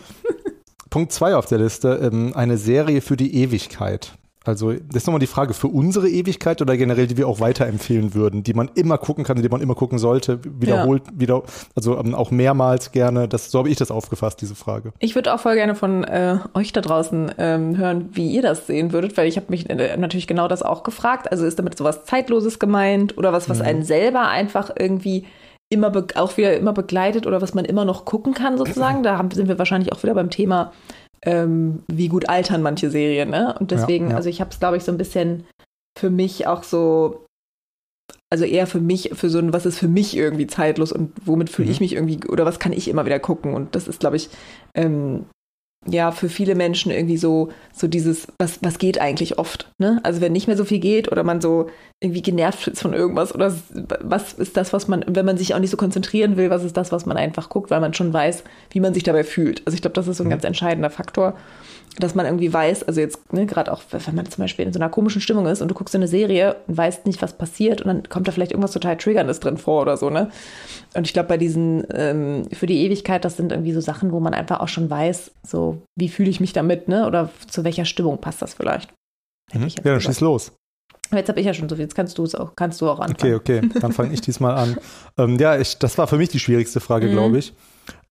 Punkt 0.89 1.13
zwei 1.13 1.37
auf 1.37 1.47
der 1.47 1.59
Liste, 1.59 2.01
ähm, 2.03 2.33
eine 2.35 2.57
Serie 2.57 3.01
für 3.01 3.17
die 3.17 3.35
Ewigkeit. 3.35 4.15
Also, 4.45 4.73
das 4.73 5.03
ist 5.03 5.07
nochmal 5.07 5.21
die 5.21 5.27
Frage 5.27 5.53
für 5.53 5.69
unsere 5.69 6.09
Ewigkeit 6.09 6.63
oder 6.63 6.77
generell, 6.79 7.07
die 7.07 7.19
wir 7.19 7.29
auch 7.29 7.41
weiterempfehlen 7.41 8.15
würden, 8.15 8.43
die 8.43 8.55
man 8.55 8.71
immer 8.75 8.97
gucken 8.97 9.23
kann, 9.23 9.41
die 9.41 9.49
man 9.49 9.61
immer 9.61 9.75
gucken 9.75 9.99
sollte, 9.99 10.41
wiederholt, 10.59 11.03
ja. 11.07 11.21
wieder, 11.21 11.43
also 11.75 11.99
ähm, 11.99 12.15
auch 12.15 12.31
mehrmals 12.31 12.91
gerne. 12.91 13.29
Das, 13.29 13.51
so 13.51 13.59
habe 13.59 13.69
ich 13.69 13.77
das 13.77 13.91
aufgefasst, 13.91 14.41
diese 14.41 14.55
Frage. 14.55 14.93
Ich 14.99 15.15
würde 15.15 15.35
auch 15.35 15.41
voll 15.41 15.57
gerne 15.57 15.75
von 15.75 16.05
äh, 16.05 16.39
euch 16.55 16.73
da 16.73 16.81
draußen 16.81 17.33
ähm, 17.37 17.77
hören, 17.77 18.09
wie 18.13 18.31
ihr 18.31 18.41
das 18.41 18.67
sehen 18.67 18.93
würdet, 18.93 19.19
weil 19.19 19.29
ich 19.29 19.37
habe 19.37 19.47
mich 19.51 19.69
äh, 19.69 19.97
natürlich 19.99 20.27
genau 20.27 20.49
das 20.49 20.63
auch 20.63 20.85
gefragt. 20.85 21.31
Also 21.31 21.45
ist 21.45 21.59
damit 21.59 21.77
sowas 21.77 22.07
Zeitloses 22.07 22.59
gemeint 22.59 23.19
oder 23.19 23.35
was, 23.35 23.51
was 23.51 23.59
mhm. 23.59 23.67
einen 23.67 23.83
selber 23.83 24.29
einfach 24.29 24.71
irgendwie 24.79 25.27
immer 25.69 25.93
auch 26.17 26.37
wieder 26.37 26.57
immer 26.57 26.73
begleitet 26.73 27.27
oder 27.27 27.41
was 27.41 27.55
man 27.55 27.65
immer 27.65 27.85
noch 27.85 28.05
gucken 28.05 28.35
kann 28.35 28.59
sozusagen. 28.59 29.03
Da 29.03 29.17
haben, 29.17 29.31
sind 29.31 29.49
wir 29.49 29.59
wahrscheinlich 29.59 29.93
auch 29.93 30.03
wieder 30.03 30.15
beim 30.15 30.31
Thema 30.31 30.73
ähm, 31.25 31.83
wie 31.89 32.09
gut 32.09 32.29
altern 32.29 32.63
manche 32.63 32.91
Serien. 32.91 33.31
Ne? 33.31 33.55
Und 33.59 33.71
deswegen, 33.71 34.07
ja, 34.07 34.11
ja. 34.13 34.17
also 34.17 34.29
ich 34.29 34.41
habe 34.41 34.51
es, 34.51 34.59
glaube 34.59 34.77
ich, 34.77 34.85
so 34.85 34.93
ein 34.93 34.99
bisschen 34.99 35.45
für 35.99 36.11
mich 36.11 36.47
auch 36.47 36.63
so, 36.63 37.25
also 38.31 38.45
eher 38.45 38.67
für 38.67 38.81
mich, 38.81 39.11
für 39.15 39.29
so 39.29 39.39
ein, 39.39 39.53
was 39.53 39.67
ist 39.67 39.79
für 39.79 39.89
mich 39.89 40.17
irgendwie 40.17 40.47
zeitlos 40.47 40.93
und 40.93 41.13
womit 41.25 41.51
fühle 41.51 41.67
mhm. 41.67 41.73
ich 41.73 41.81
mich 41.81 41.95
irgendwie, 41.95 42.27
oder 42.29 42.47
was 42.47 42.59
kann 42.59 42.73
ich 42.73 42.89
immer 42.89 43.05
wieder 43.05 43.19
gucken. 43.19 43.55
Und 43.55 43.75
das 43.75 43.89
ist, 43.89 44.01
glaube 44.01 44.17
ich, 44.17 44.31
ähm, 44.75 45.27
ja 45.87 46.13
für 46.13 46.29
viele 46.29 46.55
Menschen 46.55 46.93
irgendwie 46.93 47.17
so 47.17 47.51
so 47.73 47.89
dieses 47.89 48.29
was 48.39 48.59
was 48.63 48.79
geht 48.79 49.01
eigentlich 49.01 49.39
oft 49.39 49.73
ne? 49.79 49.99
Also 50.03 50.21
wenn 50.21 50.33
nicht 50.33 50.47
mehr 50.47 50.57
so 50.57 50.67
viel 50.67 50.79
geht 50.79 51.11
oder 51.11 51.25
man 51.25 51.41
so 51.41 51.71
irgendwie 52.01 52.21
genervt 52.21 52.69
ist 52.69 52.83
von 52.83 52.93
irgendwas 52.93 53.35
oder 53.35 53.55
was 54.01 54.35
ist 54.35 54.59
das 54.59 54.75
was 54.75 54.89
man 54.89 55.05
wenn 55.09 55.25
man 55.25 55.39
sich 55.39 55.55
auch 55.55 55.59
nicht 55.59 55.71
so 55.71 55.79
konzentrieren 55.79 56.37
will 56.37 56.51
was 56.51 56.65
ist 56.65 56.77
das 56.77 56.93
was 56.93 57.07
man 57.07 57.17
einfach 57.17 57.49
guckt 57.49 57.71
weil 57.71 57.81
man 57.81 57.95
schon 57.95 58.13
weiß 58.13 58.45
wie 58.71 58.81
man 58.81 58.93
sich 58.93 59.05
dabei 59.05 59.25
fühlt. 59.25 59.63
Also 59.67 59.75
ich 59.75 59.81
glaube 59.81 59.95
das 59.95 60.07
ist 60.07 60.19
so 60.19 60.25
ein 60.25 60.27
mhm. 60.27 60.33
ganz 60.33 60.45
entscheidender 60.45 60.91
Faktor 60.91 61.35
dass 61.99 62.15
man 62.15 62.27
irgendwie 62.27 62.53
weiß, 62.53 62.85
also 62.85 63.01
jetzt 63.01 63.33
ne, 63.33 63.47
gerade 63.47 63.73
auch, 63.73 63.83
wenn 63.91 64.15
man 64.15 64.27
zum 64.31 64.43
Beispiel 64.43 64.65
in 64.65 64.73
so 64.73 64.79
einer 64.79 64.89
komischen 64.89 65.21
Stimmung 65.21 65.47
ist 65.47 65.61
und 65.61 65.69
du 65.69 65.75
guckst 65.75 65.95
in 65.95 66.01
eine 66.01 66.09
Serie 66.09 66.57
und 66.67 66.77
weißt 66.77 67.07
nicht, 67.07 67.21
was 67.21 67.33
passiert 67.33 67.83
und 67.83 67.89
dann 67.89 68.09
kommt 68.09 68.29
da 68.29 68.33
vielleicht 68.33 68.53
irgendwas 68.53 68.73
total 68.73 68.97
Triggerndes 68.97 69.41
drin 69.41 69.57
vor 69.57 69.83
oder 69.83 69.97
so, 69.97 70.09
ne? 70.11 70.31
Und 70.95 71.07
ich 71.07 71.13
glaube, 71.13 71.29
bei 71.29 71.37
diesen 71.37 71.85
ähm, 71.93 72.45
für 72.53 72.67
die 72.67 72.85
Ewigkeit, 72.85 73.25
das 73.25 73.37
sind 73.37 73.53
irgendwie 73.53 73.73
so 73.73 73.81
Sachen, 73.81 74.13
wo 74.13 74.21
man 74.21 74.35
einfach 74.35 74.61
auch 74.61 74.69
schon 74.69 74.89
weiß, 74.89 75.33
so 75.43 75.83
wie 75.97 76.09
fühle 76.09 76.31
ich 76.31 76.41
mich 76.41 76.53
damit, 76.53 76.89
ne? 76.89 77.07
Oder 77.07 77.31
zu 77.49 77.65
welcher 77.65 77.85
Stimmung 77.85 78.19
passt 78.19 78.43
das 78.43 78.55
vielleicht? 78.55 78.93
Mhm. 79.53 79.69
Ja, 79.69 79.83
dann 79.83 80.01
schieß 80.01 80.21
los. 80.21 80.53
Jetzt 81.13 81.29
habe 81.29 81.41
ich 81.41 81.47
ja 81.47 81.55
schon 81.55 81.69
so 81.69 81.75
viel, 81.75 81.83
jetzt 81.83 81.97
kannst 81.97 82.17
du 82.19 82.25
es 82.25 82.37
auch, 82.37 82.55
kannst 82.55 82.81
du 82.81 82.89
auch 82.89 83.01
anfangen. 83.01 83.35
Okay, 83.35 83.59
okay, 83.61 83.69
dann 83.81 83.93
fange 83.93 84.15
ich 84.15 84.21
diesmal 84.21 84.55
an. 84.55 84.77
ähm, 85.19 85.39
ja, 85.41 85.59
ich, 85.59 85.79
das 85.79 85.99
war 85.99 86.07
für 86.07 86.17
mich 86.17 86.29
die 86.29 86.39
schwierigste 86.39 86.79
Frage, 86.79 87.09
mhm. 87.09 87.13
glaube 87.13 87.39
ich. 87.39 87.53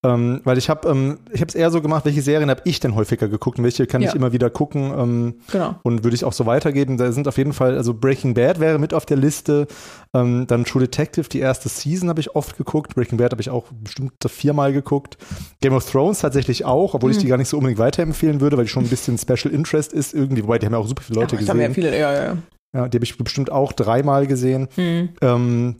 Ähm, 0.02 0.40
weil 0.44 0.56
ich 0.56 0.70
habe 0.70 0.88
ähm, 0.88 1.18
ich 1.30 1.42
habe 1.42 1.50
es 1.50 1.54
eher 1.54 1.70
so 1.70 1.82
gemacht, 1.82 2.06
welche 2.06 2.22
Serien 2.22 2.48
habe 2.48 2.62
ich 2.64 2.80
denn 2.80 2.94
häufiger 2.94 3.28
geguckt 3.28 3.58
und 3.58 3.64
welche 3.64 3.86
kann 3.86 4.00
ja. 4.00 4.08
ich 4.08 4.14
immer 4.14 4.32
wieder 4.32 4.48
gucken 4.48 4.94
ähm, 4.96 5.34
genau. 5.52 5.74
und 5.82 6.04
würde 6.04 6.14
ich 6.14 6.24
auch 6.24 6.32
so 6.32 6.46
weitergeben. 6.46 6.96
Da 6.96 7.12
sind 7.12 7.28
auf 7.28 7.36
jeden 7.36 7.52
Fall, 7.52 7.76
also 7.76 7.92
Breaking 7.92 8.32
Bad 8.32 8.60
wäre 8.60 8.78
mit 8.78 8.94
auf 8.94 9.04
der 9.04 9.18
Liste, 9.18 9.66
ähm, 10.14 10.46
dann 10.46 10.64
True 10.64 10.80
Detective, 10.80 11.28
die 11.28 11.40
erste 11.40 11.68
Season 11.68 12.08
habe 12.08 12.20
ich 12.20 12.34
oft 12.34 12.56
geguckt, 12.56 12.94
Breaking 12.94 13.18
Bad 13.18 13.32
habe 13.32 13.42
ich 13.42 13.50
auch 13.50 13.66
bestimmt 13.72 14.14
viermal 14.26 14.72
geguckt, 14.72 15.18
Game 15.60 15.74
of 15.74 15.90
Thrones 15.90 16.20
tatsächlich 16.20 16.64
auch, 16.64 16.94
obwohl 16.94 17.10
mhm. 17.10 17.16
ich 17.16 17.22
die 17.22 17.28
gar 17.28 17.36
nicht 17.36 17.48
so 17.48 17.58
unbedingt 17.58 17.78
weiterempfehlen 17.78 18.40
würde, 18.40 18.56
weil 18.56 18.64
die 18.64 18.70
schon 18.70 18.84
ein 18.84 18.90
bisschen 18.90 19.18
Special 19.18 19.52
Interest 19.52 19.92
ist 19.92 20.14
irgendwie, 20.14 20.44
wobei 20.44 20.58
die 20.58 20.64
haben 20.64 20.72
ja 20.72 20.78
auch 20.78 20.88
super 20.88 21.02
viele 21.02 21.20
Leute 21.20 21.34
ja, 21.34 21.40
gesehen. 21.40 21.52
Haben 21.52 21.60
ja 21.60 21.70
viele, 21.74 21.98
ja, 21.98 22.12
ja. 22.12 22.36
Ja, 22.72 22.88
die 22.88 22.96
habe 22.96 23.04
ich 23.04 23.18
bestimmt 23.18 23.50
auch 23.50 23.72
dreimal 23.72 24.26
gesehen. 24.26 24.68
Mhm. 24.76 25.10
Ähm, 25.20 25.76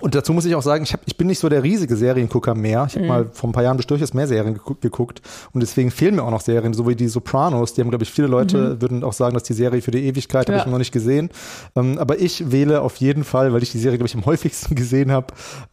und 0.00 0.14
dazu 0.14 0.32
muss 0.32 0.46
ich 0.46 0.54
auch 0.54 0.62
sagen, 0.62 0.82
ich, 0.84 0.92
hab, 0.94 1.00
ich 1.06 1.16
bin 1.16 1.26
nicht 1.26 1.38
so 1.38 1.48
der 1.48 1.62
riesige 1.62 1.96
Seriengucker 1.96 2.54
mehr. 2.54 2.86
Ich 2.88 2.94
habe 2.94 3.04
mhm. 3.04 3.08
mal 3.08 3.26
vor 3.32 3.50
ein 3.50 3.52
paar 3.52 3.62
Jahren 3.62 3.76
durchaus 3.76 4.14
mehr 4.14 4.26
Serien 4.26 4.58
geguckt 4.80 5.20
und 5.52 5.60
deswegen 5.60 5.90
fehlen 5.90 6.16
mir 6.16 6.22
auch 6.22 6.30
noch 6.30 6.40
Serien, 6.40 6.72
so 6.72 6.88
wie 6.88 6.96
die 6.96 7.08
Sopranos. 7.08 7.74
Die 7.74 7.82
haben, 7.82 7.90
glaube 7.90 8.02
ich, 8.02 8.10
viele 8.10 8.26
Leute 8.26 8.56
mhm. 8.56 8.80
würden 8.80 9.04
auch 9.04 9.12
sagen, 9.12 9.34
dass 9.34 9.42
die 9.42 9.52
Serie 9.52 9.82
für 9.82 9.90
die 9.90 10.04
Ewigkeit 10.06 10.48
ja. 10.48 10.54
habe 10.54 10.66
ich 10.66 10.72
noch 10.72 10.78
nicht 10.78 10.92
gesehen. 10.92 11.28
Ähm, 11.76 11.98
aber 11.98 12.18
ich 12.18 12.50
wähle 12.50 12.80
auf 12.80 12.96
jeden 12.96 13.22
Fall, 13.22 13.52
weil 13.52 13.62
ich 13.62 13.70
die 13.70 13.78
Serie, 13.78 13.98
glaube 13.98 14.08
ich, 14.08 14.14
am 14.14 14.24
häufigsten 14.24 14.74
gesehen 14.76 15.12
habe, 15.12 15.26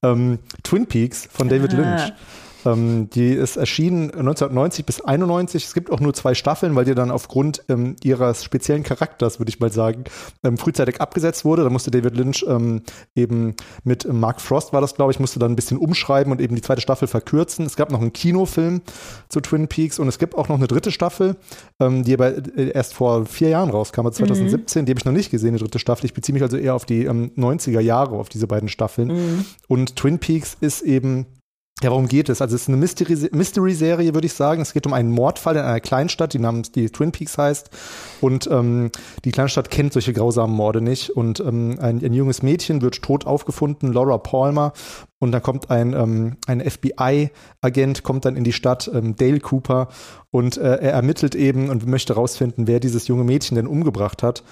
ähm, 0.03 0.39
Twin 0.63 0.85
Peaks 0.85 1.27
von 1.31 1.47
David 1.47 1.73
ah. 1.73 1.77
Lynch. 1.77 2.13
Ähm, 2.65 3.09
die 3.09 3.29
ist 3.29 3.57
erschienen 3.57 4.11
1990 4.11 4.85
bis 4.85 5.01
91. 5.01 5.65
Es 5.65 5.73
gibt 5.73 5.91
auch 5.91 5.99
nur 5.99 6.13
zwei 6.13 6.33
Staffeln, 6.33 6.75
weil 6.75 6.85
die 6.85 6.95
dann 6.95 7.11
aufgrund 7.11 7.63
ähm, 7.69 7.95
ihres 8.03 8.43
speziellen 8.43 8.83
Charakters, 8.83 9.39
würde 9.39 9.49
ich 9.49 9.59
mal 9.59 9.71
sagen, 9.71 10.03
ähm, 10.43 10.57
frühzeitig 10.57 11.01
abgesetzt 11.01 11.45
wurde. 11.45 11.63
Da 11.63 11.69
musste 11.69 11.91
David 11.91 12.15
Lynch 12.15 12.45
ähm, 12.47 12.81
eben 13.15 13.55
mit 13.83 14.11
Mark 14.11 14.41
Frost 14.41 14.73
war 14.73 14.81
das, 14.81 14.95
glaube 14.95 15.11
ich, 15.11 15.19
musste 15.19 15.39
dann 15.39 15.51
ein 15.51 15.55
bisschen 15.55 15.77
umschreiben 15.77 16.31
und 16.31 16.41
eben 16.41 16.55
die 16.55 16.61
zweite 16.61 16.81
Staffel 16.81 17.07
verkürzen. 17.07 17.65
Es 17.65 17.75
gab 17.75 17.91
noch 17.91 18.01
einen 18.01 18.13
Kinofilm 18.13 18.81
zu 19.29 19.41
Twin 19.41 19.67
Peaks 19.67 19.99
und 19.99 20.07
es 20.07 20.19
gibt 20.19 20.35
auch 20.35 20.49
noch 20.49 20.57
eine 20.57 20.67
dritte 20.67 20.91
Staffel, 20.91 21.35
ähm, 21.79 22.03
die 22.03 22.13
aber 22.13 22.37
äh, 22.37 22.71
erst 22.73 22.93
vor 22.93 23.25
vier 23.25 23.49
Jahren 23.49 23.69
rauskam, 23.69 24.09
2017. 24.09 24.81
Mhm. 24.81 24.85
Die 24.85 24.91
habe 24.91 24.99
ich 24.99 25.05
noch 25.05 25.13
nicht 25.13 25.31
gesehen, 25.31 25.53
die 25.53 25.59
dritte 25.59 25.79
Staffel. 25.79 26.05
Ich 26.05 26.13
beziehe 26.13 26.33
mich 26.33 26.43
also 26.43 26.57
eher 26.57 26.75
auf 26.75 26.85
die 26.85 27.09
90er 27.09 27.79
ähm, 27.79 27.85
Jahre, 27.85 28.15
auf 28.15 28.29
diese 28.29 28.47
beiden 28.47 28.69
Staffeln. 28.69 29.09
Mhm. 29.09 29.45
Und 29.67 29.95
Twin 29.95 30.19
Peaks 30.19 30.57
ist 30.59 30.81
eben 30.81 31.25
ja, 31.81 31.91
worum 31.91 32.07
geht 32.07 32.27
es? 32.27 32.41
Also 32.41 32.55
es 32.55 32.63
ist 32.63 32.67
eine 32.67 32.77
Mystery-Serie, 32.77 33.29
Mystery 33.31 34.13
würde 34.13 34.25
ich 34.25 34.33
sagen. 34.33 34.61
Es 34.61 34.73
geht 34.73 34.85
um 34.85 34.91
einen 34.91 35.11
Mordfall 35.11 35.55
in 35.55 35.61
einer 35.61 35.79
Kleinstadt, 35.79 36.33
die 36.33 36.39
namens 36.39 36.73
die 36.73 36.89
Twin 36.89 37.13
Peaks 37.13 37.37
heißt. 37.37 37.69
Und 38.19 38.49
ähm, 38.51 38.91
die 39.23 39.31
Kleinstadt 39.31 39.71
kennt 39.71 39.93
solche 39.93 40.11
grausamen 40.11 40.55
Morde 40.55 40.81
nicht. 40.81 41.09
Und 41.11 41.39
ähm, 41.39 41.77
ein, 41.79 42.03
ein 42.03 42.13
junges 42.13 42.43
Mädchen 42.43 42.81
wird 42.81 43.01
tot 43.01 43.25
aufgefunden, 43.25 43.93
Laura 43.93 44.17
Palmer. 44.17 44.73
Und 45.19 45.31
dann 45.31 45.41
kommt 45.41 45.69
ein, 45.69 45.93
ähm, 45.93 46.35
ein 46.47 46.59
FBI-Agent, 46.59 48.03
kommt 48.03 48.25
dann 48.25 48.35
in 48.35 48.43
die 48.43 48.53
Stadt, 48.53 48.89
ähm, 48.93 49.15
Dale 49.15 49.39
Cooper, 49.39 49.87
und 50.31 50.57
äh, 50.57 50.75
er 50.75 50.91
ermittelt 50.93 51.33
eben 51.33 51.69
und 51.69 51.87
möchte 51.87 52.13
herausfinden, 52.13 52.67
wer 52.67 52.79
dieses 52.79 53.07
junge 53.07 53.23
Mädchen 53.23 53.55
denn 53.55 53.67
umgebracht 53.67 54.21
hat 54.21 54.43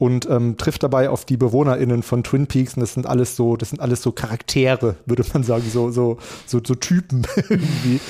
und 0.00 0.26
ähm, 0.30 0.56
trifft 0.56 0.82
dabei 0.82 1.10
auf 1.10 1.26
die 1.26 1.36
BewohnerInnen 1.36 2.02
von 2.02 2.24
Twin 2.24 2.46
Peaks 2.46 2.74
und 2.74 2.80
das 2.80 2.94
sind 2.94 3.06
alles 3.06 3.36
so, 3.36 3.58
das 3.58 3.68
sind 3.68 3.80
alles 3.80 4.00
so 4.00 4.12
Charaktere, 4.12 4.96
würde 5.04 5.22
man 5.34 5.42
sagen, 5.42 5.64
so, 5.70 5.90
so, 5.90 6.16
so, 6.46 6.58
so 6.66 6.74
Typen 6.74 7.26
irgendwie. 7.36 8.00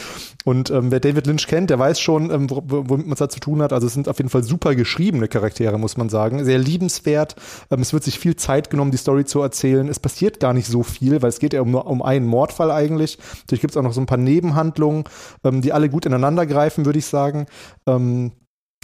Und 0.44 0.70
ähm, 0.70 0.92
wer 0.92 1.00
David 1.00 1.26
Lynch 1.26 1.48
kennt, 1.48 1.68
der 1.68 1.80
weiß 1.80 2.00
schon, 2.00 2.30
ähm, 2.30 2.46
womit 2.48 3.06
man 3.06 3.12
es 3.12 3.18
da 3.18 3.28
zu 3.28 3.40
tun 3.40 3.60
hat. 3.60 3.72
Also 3.72 3.88
es 3.88 3.92
sind 3.92 4.08
auf 4.08 4.18
jeden 4.18 4.30
Fall 4.30 4.44
super 4.44 4.76
geschriebene 4.76 5.26
Charaktere, 5.26 5.78
muss 5.78 5.96
man 5.96 6.08
sagen. 6.08 6.44
Sehr 6.44 6.58
liebenswert. 6.58 7.34
Ähm, 7.72 7.80
es 7.80 7.92
wird 7.92 8.04
sich 8.04 8.20
viel 8.20 8.36
Zeit 8.36 8.70
genommen, 8.70 8.92
die 8.92 8.96
Story 8.96 9.24
zu 9.24 9.40
erzählen. 9.42 9.88
Es 9.88 9.98
passiert 9.98 10.38
gar 10.38 10.54
nicht 10.54 10.68
so 10.68 10.84
viel, 10.84 11.20
weil 11.22 11.28
es 11.28 11.40
geht 11.40 11.54
ja 11.54 11.60
um, 11.60 11.74
um 11.74 12.02
einen 12.02 12.26
Mordfall 12.26 12.70
eigentlich. 12.70 13.18
Natürlich 13.40 13.62
gibt 13.62 13.72
es 13.72 13.76
auch 13.76 13.82
noch 13.82 13.92
so 13.92 14.00
ein 14.00 14.06
paar 14.06 14.16
Nebenhandlungen, 14.16 15.04
ähm, 15.42 15.60
die 15.60 15.72
alle 15.72 15.90
gut 15.90 16.06
ineinander 16.06 16.46
greifen, 16.46 16.86
würde 16.86 17.00
ich 17.00 17.06
sagen. 17.06 17.46
Ähm, 17.88 18.30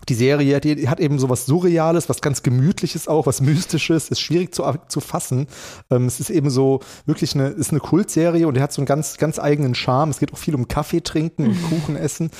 die 0.09 0.15
Serie, 0.15 0.61
die 0.61 0.89
hat 0.89 1.01
eben 1.01 1.19
so 1.19 1.29
was 1.29 1.47
Surreales, 1.47 2.09
was 2.09 2.21
ganz 2.21 2.43
Gemütliches 2.43 3.09
auch, 3.09 3.27
was 3.27 3.41
Mystisches, 3.41 4.09
ist 4.11 4.21
schwierig 4.21 4.55
zu, 4.55 4.63
zu 4.89 5.01
fassen. 5.01 5.49
Ähm, 5.91 6.07
es 6.07 6.21
ist 6.21 6.31
eben 6.31 6.51
so 6.51 6.81
wirklich 7.07 7.35
eine, 7.35 7.49
ist 7.49 7.71
eine 7.71 7.81
Kultserie 7.81 8.47
und 8.47 8.57
die 8.57 8.63
hat 8.63 8.73
so 8.73 8.81
einen 8.81 8.87
ganz, 8.87 9.17
ganz 9.17 9.39
eigenen 9.39 9.75
Charme. 9.75 10.11
Es 10.11 10.19
geht 10.19 10.33
auch 10.33 10.39
viel 10.39 10.55
um 10.55 10.69
Kaffee 10.69 11.01
trinken 11.01 11.47
und 11.47 11.63
Kuchen 11.69 11.97
essen. 11.97 12.31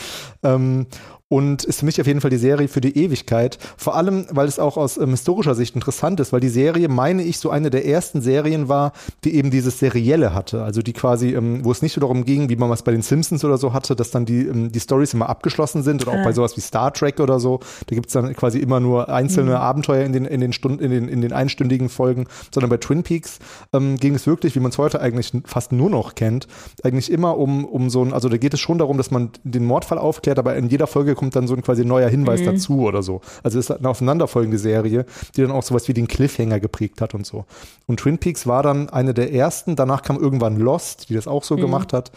Ähm, 0.43 0.87
und 1.29 1.65
ist 1.65 1.81
für 1.81 1.87
mich 1.87 2.01
auf 2.01 2.07
jeden 2.07 2.21
Fall 2.21 2.31
die 2.31 2.37
Serie 2.37 2.69
für 2.69 2.81
die 2.81 2.97
Ewigkeit. 2.97 3.59
Vor 3.77 3.97
allem, 3.97 4.27
weil 4.31 4.47
es 4.47 4.61
auch 4.61 4.77
aus 4.77 4.97
ähm, 4.97 5.11
historischer 5.11 5.57
Sicht 5.57 5.75
interessant 5.75 6.21
ist, 6.21 6.33
weil 6.33 6.41
die 6.41 6.49
Serie, 6.49 6.89
meine 6.89 7.25
ich, 7.25 7.39
so 7.39 7.51
eine 7.51 7.71
der 7.71 7.85
ersten 7.85 8.21
Serien 8.21 8.69
war, 8.69 8.93
die 9.25 9.35
eben 9.35 9.51
dieses 9.51 9.81
Serielle 9.81 10.35
hatte. 10.35 10.63
Also 10.63 10.83
die 10.83 10.93
quasi, 10.93 11.35
ähm, 11.35 11.65
wo 11.65 11.73
es 11.73 11.83
nicht 11.83 11.95
so 11.95 12.01
darum 12.01 12.25
ging, 12.25 12.49
wie 12.49 12.55
man 12.55 12.71
was 12.71 12.83
bei 12.83 12.93
den 12.93 13.03
Simpsons 13.03 13.45
oder 13.45 13.59
so 13.59 13.73
hatte, 13.73 13.97
dass 13.97 14.13
dann 14.13 14.25
die, 14.25 14.47
ähm, 14.47 14.71
die 14.71 14.79
Stories 14.79 15.15
immer 15.15 15.29
abgeschlossen 15.29 15.83
sind 15.83 16.07
oder 16.07 16.13
auch 16.13 16.21
ah. 16.21 16.25
bei 16.25 16.33
sowas 16.33 16.57
wie 16.57 16.61
Star 16.61 16.93
Trek 16.93 17.19
oder 17.19 17.41
so. 17.41 17.59
Da 17.89 17.97
gibt 17.97 18.07
es 18.07 18.13
dann 18.13 18.33
quasi 18.37 18.61
immer 18.61 18.79
nur 18.79 19.09
einzelne 19.09 19.51
mhm. 19.51 19.57
Abenteuer 19.57 20.05
in 20.05 20.13
den, 20.13 20.27
in 20.27 20.41
den 20.41 20.53
Stunden, 20.53 20.79
in 20.83 20.93
den, 20.93 21.09
in 21.09 21.23
den 21.23 21.33
einstündigen 21.33 21.89
Folgen, 21.89 22.27
sondern 22.55 22.71
bei 22.71 22.77
Twin 22.77 23.03
Peaks 23.03 23.41
ähm, 23.73 23.97
ging 23.97 24.15
es 24.15 24.29
wirklich, 24.29 24.55
wie 24.55 24.61
man 24.61 24.71
es 24.71 24.79
heute 24.79 25.01
eigentlich 25.01 25.33
fast 25.45 25.73
nur 25.73 25.91
noch 25.91 26.15
kennt, 26.15 26.47
eigentlich 26.85 27.11
immer 27.11 27.37
um, 27.37 27.65
um 27.65 27.91
so 27.91 28.05
ein, 28.05 28.13
also 28.13 28.29
da 28.29 28.37
geht 28.37 28.55
es 28.55 28.61
schon 28.61 28.79
darum, 28.79 28.97
dass 28.97 29.11
man 29.11 29.31
den 29.43 29.65
Mordfall 29.65 29.99
aufklärt, 29.99 30.39
aber 30.39 30.55
in 30.55 30.69
jeder 30.69 30.87
Folge 30.87 31.16
kommt 31.17 31.35
dann 31.35 31.49
so 31.49 31.55
ein 31.55 31.63
quasi 31.63 31.85
neuer 31.85 32.09
Hinweis 32.09 32.41
mhm. 32.41 32.47
dazu 32.47 32.81
oder 32.83 33.03
so. 33.03 33.21
Also 33.43 33.59
es 33.59 33.69
ist 33.69 33.77
eine 33.77 33.89
aufeinanderfolgende 33.89 34.59
Serie, 34.59 35.07
die 35.37 35.43
dann 35.43 35.51
auch 35.51 35.63
sowas 35.63 35.89
wie 35.89 35.95
den 35.95 36.07
Cliffhanger 36.07 36.61
geprägt 36.61 37.01
hat 37.01 37.15
und 37.15 37.27
so. 37.27 37.45
Und 37.87 38.01
Twin 38.01 38.19
Peaks 38.19 38.47
war 38.47 38.63
dann 38.63 38.89
eine 38.91 39.15
der 39.15 39.33
ersten, 39.33 39.75
danach 39.77 40.03
kam 40.03 40.19
irgendwann 40.19 40.57
Lost, 40.57 41.09
die 41.09 41.15
das 41.15 41.27
auch 41.27 41.43
so 41.43 41.57
mhm. 41.57 41.63
gemacht 41.63 41.93
hat. 41.93 42.13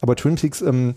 Aber 0.00 0.16
Twin 0.16 0.36
Peaks 0.36 0.62
ähm, 0.62 0.94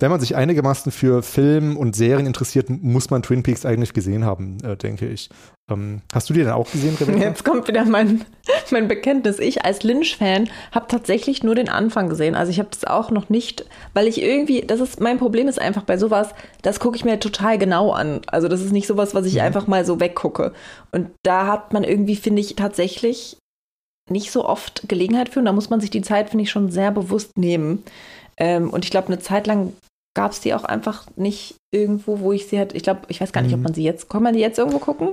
wenn 0.00 0.10
man 0.10 0.20
sich 0.20 0.36
einigermaßen 0.36 0.92
für 0.92 1.24
Film 1.24 1.76
und 1.76 1.96
Serien 1.96 2.26
interessiert, 2.26 2.70
muss 2.70 3.10
man 3.10 3.22
Twin 3.22 3.42
Peaks 3.42 3.66
eigentlich 3.66 3.92
gesehen 3.92 4.24
haben, 4.24 4.58
äh, 4.62 4.76
denke 4.76 5.08
ich. 5.08 5.28
Ähm, 5.68 6.02
hast 6.12 6.30
du 6.30 6.34
die 6.34 6.40
denn 6.40 6.50
auch 6.50 6.70
gesehen, 6.70 6.96
Rebecca? 7.00 7.18
Jetzt 7.18 7.44
kommt 7.44 7.66
wieder 7.66 7.84
mein, 7.84 8.24
mein 8.70 8.86
Bekenntnis. 8.86 9.40
Ich 9.40 9.64
als 9.64 9.82
Lynch-Fan 9.82 10.48
habe 10.70 10.86
tatsächlich 10.86 11.42
nur 11.42 11.56
den 11.56 11.68
Anfang 11.68 12.08
gesehen. 12.08 12.36
Also 12.36 12.50
ich 12.50 12.60
habe 12.60 12.68
das 12.70 12.84
auch 12.84 13.10
noch 13.10 13.28
nicht, 13.28 13.66
weil 13.92 14.06
ich 14.06 14.22
irgendwie, 14.22 14.60
das 14.60 14.78
ist, 14.78 15.00
mein 15.00 15.18
Problem 15.18 15.48
ist 15.48 15.60
einfach 15.60 15.82
bei 15.82 15.98
sowas, 15.98 16.28
das 16.62 16.78
gucke 16.78 16.96
ich 16.96 17.04
mir 17.04 17.18
total 17.18 17.58
genau 17.58 17.90
an. 17.90 18.20
Also 18.28 18.46
das 18.46 18.60
ist 18.60 18.72
nicht 18.72 18.86
sowas, 18.86 19.16
was 19.16 19.26
ich 19.26 19.34
mhm. 19.34 19.40
einfach 19.40 19.66
mal 19.66 19.84
so 19.84 19.98
weggucke. 19.98 20.52
Und 20.92 21.10
da 21.24 21.48
hat 21.48 21.72
man 21.72 21.82
irgendwie, 21.82 22.16
finde 22.16 22.40
ich, 22.40 22.54
tatsächlich 22.54 23.36
nicht 24.08 24.30
so 24.30 24.44
oft 24.44 24.88
Gelegenheit 24.88 25.28
für 25.28 25.40
und 25.40 25.46
da 25.46 25.52
muss 25.52 25.70
man 25.70 25.80
sich 25.80 25.90
die 25.90 26.02
Zeit, 26.02 26.30
finde 26.30 26.44
ich, 26.44 26.50
schon 26.50 26.70
sehr 26.70 26.92
bewusst 26.92 27.36
nehmen. 27.36 27.82
Ähm, 28.38 28.70
und 28.70 28.84
ich 28.84 28.92
glaube, 28.92 29.08
eine 29.08 29.18
Zeit 29.18 29.46
lang 29.48 29.72
gab 30.18 30.32
es 30.32 30.40
die 30.40 30.52
auch 30.52 30.64
einfach 30.64 31.06
nicht 31.14 31.54
irgendwo, 31.70 32.18
wo 32.18 32.32
ich 32.32 32.48
sie 32.48 32.58
hätte. 32.58 32.76
Ich 32.76 32.82
glaube, 32.82 33.02
ich 33.06 33.20
weiß 33.20 33.30
gar 33.30 33.40
nicht, 33.40 33.52
ob 33.52 33.58
mhm. 33.58 33.64
man 33.66 33.74
sie 33.74 33.84
jetzt, 33.84 34.10
kann 34.10 34.20
man 34.20 34.34
die 34.34 34.40
jetzt 34.40 34.58
irgendwo 34.58 34.80
gucken? 34.80 35.12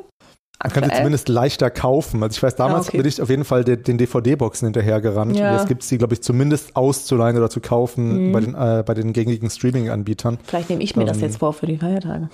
Man 0.64 0.74
kann 0.74 0.84
sie 0.86 0.96
zumindest 0.96 1.30
leichter 1.30 1.70
kaufen. 1.70 2.24
Also 2.24 2.38
ich 2.38 2.42
weiß, 2.42 2.56
damals 2.56 2.88
ja, 2.88 2.90
okay. 2.90 2.98
bin 2.98 3.06
ich 3.06 3.22
auf 3.22 3.30
jeden 3.30 3.46
Fall 3.46 3.64
den, 3.64 3.84
den 3.84 4.00
DVD-Boxen 4.00 4.66
hinterhergerannt. 4.66 5.38
Ja. 5.38 5.58
Jetzt 5.58 5.68
gibt 5.68 5.84
es 5.84 5.90
die, 5.90 6.00
glaube 6.00 6.16
ich, 6.16 6.24
zumindest 6.24 6.76
auszuleihen 6.76 7.38
oder 7.38 7.52
zu 7.52 7.60
kaufen 7.60 8.30
mhm. 8.30 8.32
bei, 8.32 8.40
den, 8.40 8.56
äh, 8.56 8.84
bei 8.84 8.96
den 8.96 9.14
gängigen 9.14 9.48
Streaming-Anbietern. 9.48 10.40
Vielleicht 10.44 10.72
nehme 10.72 10.82
ich 10.82 10.96
mir 10.96 11.04
ähm, 11.04 11.08
das 11.08 11.22
jetzt 11.22 11.38
vor 11.38 11.54
für 11.54 11.68
die 11.68 11.78
Feiertage. 11.78 12.30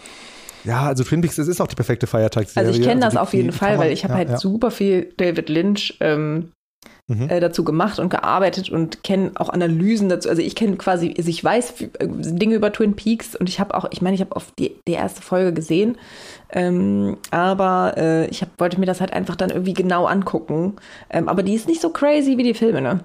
Ja, 0.63 0.83
also 0.83 1.03
Twin 1.03 1.19
Peaks, 1.19 1.35
das 1.35 1.49
ist 1.49 1.59
auch 1.59 1.67
die 1.67 1.75
perfekte 1.75 2.07
Feiertagsserie. 2.07 2.69
Also 2.69 2.79
ich 2.79 2.87
kenne 2.87 3.01
das 3.01 3.17
also 3.17 3.17
die, 3.17 3.21
auf 3.21 3.33
jeden 3.33 3.51
Fall, 3.51 3.79
weil 3.79 3.91
ich 3.91 4.05
habe 4.05 4.13
ja, 4.13 4.19
halt 4.19 4.39
super 4.39 4.71
viel 4.71 5.11
David 5.17 5.49
Lynch 5.49 5.97
ähm, 5.99 6.53
mhm. 7.11 7.29
äh, 7.29 7.39
dazu 7.39 7.63
gemacht 7.63 7.99
und 7.99 8.09
gearbeitet 8.09 8.69
und 8.69 9.03
kenne 9.03 9.31
auch 9.35 9.49
Analysen 9.49 10.09
dazu. 10.09 10.29
Also 10.29 10.41
ich 10.41 10.55
kenne 10.55 10.77
quasi, 10.77 11.13
also 11.17 11.29
ich 11.29 11.43
weiß 11.43 11.81
äh, 11.81 12.07
Dinge 12.07 12.55
über 12.55 12.71
Twin 12.71 12.95
Peaks 12.95 13.35
und 13.35 13.49
ich 13.49 13.59
habe 13.59 13.75
auch, 13.75 13.85
ich 13.91 14.01
meine, 14.01 14.15
ich 14.15 14.21
habe 14.21 14.35
oft 14.35 14.57
die, 14.57 14.75
die 14.87 14.93
erste 14.93 15.21
Folge 15.21 15.53
gesehen, 15.53 15.97
ähm, 16.51 17.17
aber 17.31 17.93
äh, 17.97 18.27
ich 18.27 18.41
hab, 18.41 18.49
wollte 18.59 18.79
mir 18.79 18.85
das 18.85 19.01
halt 19.01 19.13
einfach 19.13 19.35
dann 19.35 19.49
irgendwie 19.49 19.73
genau 19.73 20.05
angucken. 20.05 20.75
Ähm, 21.09 21.29
aber 21.29 21.43
die 21.43 21.53
ist 21.53 21.67
nicht 21.67 21.81
so 21.81 21.89
crazy 21.89 22.37
wie 22.37 22.43
die 22.43 22.53
Filme, 22.53 22.81
ne? 22.81 23.01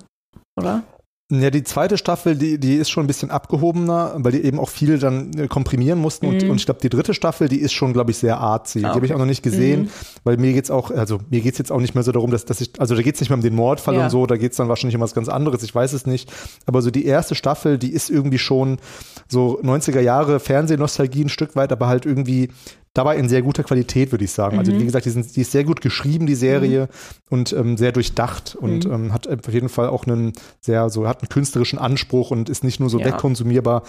Oder? 0.59 0.83
Ja, 1.29 1.51
die 1.51 1.65
zweite 1.65 1.99
Staffel, 1.99 2.37
die, 2.37 2.57
die 2.57 2.77
ist 2.77 2.89
schon 2.89 3.03
ein 3.03 3.09
bisschen 3.09 3.33
abgehobener, 3.33 4.15
weil 4.19 4.31
die 4.31 4.45
eben 4.45 4.61
auch 4.61 4.69
viel 4.69 4.97
dann 4.97 5.37
äh, 5.37 5.49
komprimieren 5.49 5.99
mussten. 5.99 6.29
Mhm. 6.29 6.35
Und, 6.35 6.51
und 6.51 6.57
ich 6.59 6.67
glaube, 6.67 6.79
die 6.81 6.89
dritte 6.89 7.15
Staffel, 7.15 7.49
die 7.49 7.59
ist 7.59 7.73
schon, 7.73 7.93
glaube 7.93 8.13
ich, 8.13 8.19
sehr 8.19 8.39
artsy. 8.39 8.79
Okay. 8.79 8.87
Die 8.87 8.95
habe 8.95 9.07
ich 9.07 9.13
auch 9.13 9.19
noch 9.19 9.27
nicht 9.27 9.43
gesehen, 9.43 9.83
mhm. 9.83 9.91
weil 10.23 10.37
mir 10.37 10.53
geht's 10.53 10.71
auch, 10.71 10.93
also 10.93 11.19
mir 11.29 11.41
geht's 11.41 11.59
jetzt 11.59 11.73
auch 11.73 11.81
nicht 11.81 11.97
mehr 11.97 12.05
so 12.05 12.13
darum, 12.13 12.31
dass, 12.31 12.45
dass 12.45 12.61
ich, 12.61 12.79
also 12.79 12.95
da 12.95 13.03
geht's 13.03 13.19
nicht 13.19 13.31
mehr 13.31 13.39
um 13.39 13.43
den 13.43 13.57
Mordfall 13.57 13.97
ja. 13.97 14.05
und 14.05 14.11
so, 14.11 14.25
da 14.27 14.37
geht's 14.37 14.57
dann 14.57 14.69
wahrscheinlich 14.69 14.95
um 14.95 15.03
was 15.03 15.15
ganz 15.15 15.29
anderes, 15.29 15.65
ich 15.65 15.75
weiß 15.75 15.95
es 15.95 16.07
nicht. 16.07 16.33
Aber 16.65 16.81
so 16.81 16.93
die 16.93 17.05
erste 17.05 17.35
Staffel, 17.35 17.77
die 17.77 17.93
ist 17.93 18.09
irgendwie 18.09 18.39
schon 18.39 18.79
so 19.27 19.61
90er 19.63 20.01
Jahre 20.01 20.39
Fernsehnostalgie 20.39 21.25
ein 21.25 21.29
Stück 21.29 21.57
weit, 21.57 21.73
aber 21.73 21.89
halt 21.89 22.07
irgendwie 22.07 22.51
dabei 22.97 23.17
in 23.17 23.29
sehr 23.29 23.43
guter 23.43 23.63
Qualität, 23.63 24.13
würde 24.13 24.25
ich 24.25 24.33
sagen. 24.33 24.59
Also, 24.59 24.73
mhm. 24.73 24.81
Wie 24.81 24.85
gesagt, 24.85 25.05
die, 25.07 25.11
sind, 25.11 25.37
die, 25.37 25.43
ist 25.43 25.53
sehr 25.53 25.65
gut 25.65 25.81
geschrieben, 25.81 26.27
die 26.27 26.35
Serie, 26.35 26.83
mhm. 26.83 26.89
und 27.31 27.53
ähm, 27.53 27.77
sehr 27.77 27.93
durchdacht 27.93 28.57
und 28.59 28.87
mhm. 28.87 28.93
ähm, 28.93 29.13
hat 29.13 29.29
auf 29.29 29.53
jeden 29.53 29.69
Fall 29.69 29.89
auch 29.89 30.07
einen 30.07 30.33
sehr, 30.61 30.89
so 30.91 31.07
hat 31.07 31.23
einen 31.23 31.29
künstlerischen 31.29 31.79
Anspruch 31.79 32.31
und 32.31 32.49
ist 32.49 32.65
nicht 32.65 32.81
nur 32.81 32.91
so 32.91 32.99
ja. 32.99 33.07
wegkonsumierbar. 33.07 33.83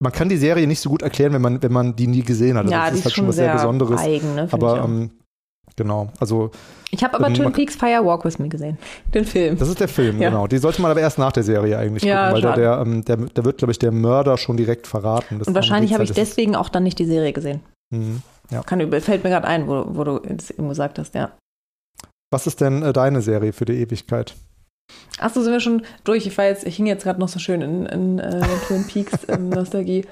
Man 0.00 0.12
kann 0.12 0.28
die 0.28 0.36
Serie 0.36 0.66
nicht 0.66 0.80
so 0.80 0.90
gut 0.90 1.02
erklären, 1.02 1.32
wenn 1.32 1.42
man, 1.42 1.62
wenn 1.62 1.72
man 1.72 1.96
die 1.96 2.06
nie 2.06 2.22
gesehen 2.22 2.56
hat. 2.56 2.64
Also 2.64 2.74
ja, 2.74 2.90
das 2.90 2.98
ist 2.98 3.04
halt 3.04 3.14
schon 3.14 3.28
was 3.28 3.36
sehr, 3.36 3.52
Besonderes. 3.52 4.00
Eigen, 4.00 4.34
ne, 4.34 4.48
aber 4.50 4.82
ähm, 4.84 5.10
genau, 5.76 6.10
also 6.18 6.50
ich 6.94 7.02
habe 7.02 7.14
aber 7.14 7.26
ähm, 7.26 7.34
Twin 7.34 7.52
Peaks 7.52 7.74
Fire 7.74 8.04
Walk 8.04 8.24
with 8.24 8.38
Me 8.38 8.48
gesehen. 8.48 8.78
Den 9.12 9.24
Film. 9.24 9.58
Das 9.58 9.68
ist 9.68 9.80
der 9.80 9.88
Film, 9.88 10.20
ja. 10.20 10.30
genau. 10.30 10.46
Die 10.46 10.58
sollte 10.58 10.80
man 10.80 10.92
aber 10.92 11.00
erst 11.00 11.18
nach 11.18 11.32
der 11.32 11.42
Serie 11.42 11.76
eigentlich 11.76 12.04
ja, 12.04 12.30
gucken, 12.30 12.44
weil 12.44 12.54
der, 12.54 12.76
der, 12.76 12.82
ähm, 12.82 13.04
der, 13.04 13.16
der, 13.16 13.44
wird, 13.44 13.58
glaube 13.58 13.72
ich, 13.72 13.78
der 13.80 13.90
Mörder 13.90 14.38
schon 14.38 14.56
direkt 14.56 14.86
verraten. 14.86 15.40
Das 15.40 15.48
Und 15.48 15.54
wahrscheinlich 15.54 15.92
habe 15.92 16.04
ich 16.04 16.12
deswegen 16.12 16.54
auch 16.54 16.68
dann 16.68 16.84
nicht 16.84 16.98
die 16.98 17.06
Serie 17.06 17.32
gesehen. 17.32 17.60
Mhm. 17.94 18.22
Ja. 18.50 18.62
Kann, 18.62 18.80
fällt 19.00 19.24
mir 19.24 19.30
gerade 19.30 19.46
ein, 19.46 19.66
wo, 19.66 19.84
wo 19.88 20.04
du 20.04 20.18
es 20.18 20.50
eben 20.50 20.68
gesagt 20.68 20.98
hast, 20.98 21.14
ja. 21.14 21.32
Was 22.30 22.46
ist 22.46 22.60
denn 22.60 22.82
äh, 22.82 22.92
deine 22.92 23.22
Serie 23.22 23.52
für 23.52 23.64
die 23.64 23.80
Ewigkeit? 23.80 24.34
Achso, 25.18 25.40
sind 25.40 25.52
wir 25.52 25.60
schon 25.60 25.86
durch. 26.04 26.26
Ich, 26.26 26.36
war 26.36 26.46
jetzt, 26.46 26.66
ich 26.66 26.76
hing 26.76 26.86
jetzt 26.86 27.04
gerade 27.04 27.20
noch 27.20 27.28
so 27.28 27.38
schön 27.38 27.62
in, 27.62 27.86
in 27.86 28.18
äh, 28.18 28.42
Twin 28.66 28.86
Peaks 28.86 29.24
in 29.24 29.48
Nostalgie. 29.50 30.04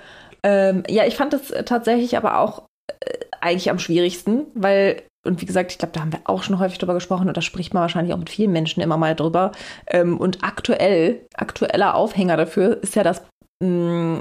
Ähm, 0.43 0.83
ja, 0.89 1.05
ich 1.07 1.17
fand 1.17 1.33
das 1.33 1.53
tatsächlich 1.67 2.17
aber 2.17 2.39
auch 2.39 2.63
äh, 2.89 3.19
eigentlich 3.41 3.71
am 3.71 3.79
schwierigsten, 3.79 4.47
weil, 4.55 5.03
und 5.27 5.41
wie 5.41 5.47
gesagt, 5.47 5.73
ich 5.73 5.79
glaube, 5.79 5.93
da 5.93 6.01
haben 6.01 6.13
wir 6.13 6.21
auch 6.25 6.43
schon 6.43 6.59
häufig 6.59 6.79
drüber 6.79 6.95
gesprochen 6.95 7.29
und 7.29 7.37
da 7.37 7.43
spricht 7.43 7.75
man 7.75 7.83
wahrscheinlich 7.83 8.15
auch 8.15 8.19
mit 8.19 8.31
vielen 8.31 8.53
Menschen 8.53 8.83
immer 8.83 8.97
mal 8.97 9.15
drüber. 9.15 9.53
Ähm, 9.89 10.19
und 10.19 10.43
aktuell, 10.43 11.27
aktueller 11.35 11.95
Aufhänger 11.95 12.37
dafür 12.37 12.83
ist 12.83 12.95
ja 12.95 13.03
das, 13.03 13.23
mh, 13.63 13.69
mm, 13.69 14.21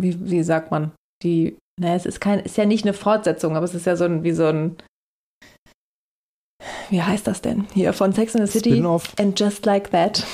wie, 0.00 0.30
wie 0.30 0.42
sagt 0.42 0.70
man, 0.70 0.92
die 1.22 1.56
naja, 1.80 1.94
es 1.94 2.04
ist 2.04 2.20
kein, 2.20 2.40
ist 2.40 2.58
ja 2.58 2.66
nicht 2.66 2.84
eine 2.84 2.92
Fortsetzung, 2.92 3.56
aber 3.56 3.64
es 3.64 3.74
ist 3.74 3.86
ja 3.86 3.96
so 3.96 4.04
ein, 4.04 4.22
wie 4.22 4.32
so 4.32 4.44
ein, 4.44 4.76
wie 6.90 7.00
heißt 7.00 7.26
das 7.26 7.40
denn? 7.40 7.66
Hier 7.72 7.94
von 7.94 8.12
Sex 8.12 8.34
in 8.34 8.44
the 8.44 8.52
City 8.52 8.84
and 9.18 9.40
Just 9.40 9.64
Like 9.64 9.90
That. 9.92 10.24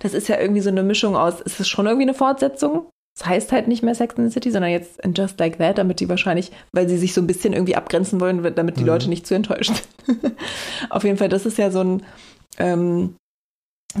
Das 0.00 0.14
ist 0.14 0.28
ja 0.28 0.40
irgendwie 0.40 0.62
so 0.62 0.68
eine 0.68 0.82
Mischung 0.82 1.16
aus, 1.16 1.40
ist 1.40 1.60
es 1.60 1.68
schon 1.68 1.86
irgendwie 1.86 2.06
eine 2.06 2.14
Fortsetzung? 2.14 2.88
Es 3.14 3.20
das 3.20 3.28
heißt 3.28 3.52
halt 3.52 3.68
nicht 3.68 3.84
mehr 3.84 3.94
Sex 3.94 4.16
in 4.16 4.28
the 4.28 4.32
City, 4.32 4.50
sondern 4.50 4.72
jetzt 4.72 5.02
and 5.04 5.16
Just 5.16 5.38
Like 5.38 5.58
That, 5.58 5.78
damit 5.78 6.00
die 6.00 6.08
wahrscheinlich, 6.08 6.50
weil 6.72 6.88
sie 6.88 6.98
sich 6.98 7.14
so 7.14 7.20
ein 7.20 7.28
bisschen 7.28 7.52
irgendwie 7.52 7.76
abgrenzen 7.76 8.20
wollen, 8.20 8.42
damit 8.56 8.76
die 8.76 8.80
mhm. 8.80 8.88
Leute 8.88 9.08
nicht 9.08 9.28
zu 9.28 9.34
enttäuscht 9.34 9.84
sind. 10.06 10.36
Auf 10.90 11.04
jeden 11.04 11.18
Fall, 11.18 11.28
das 11.28 11.46
ist 11.46 11.56
ja 11.56 11.70
so 11.70 11.82
ein, 11.82 12.02
ähm, 12.58 13.14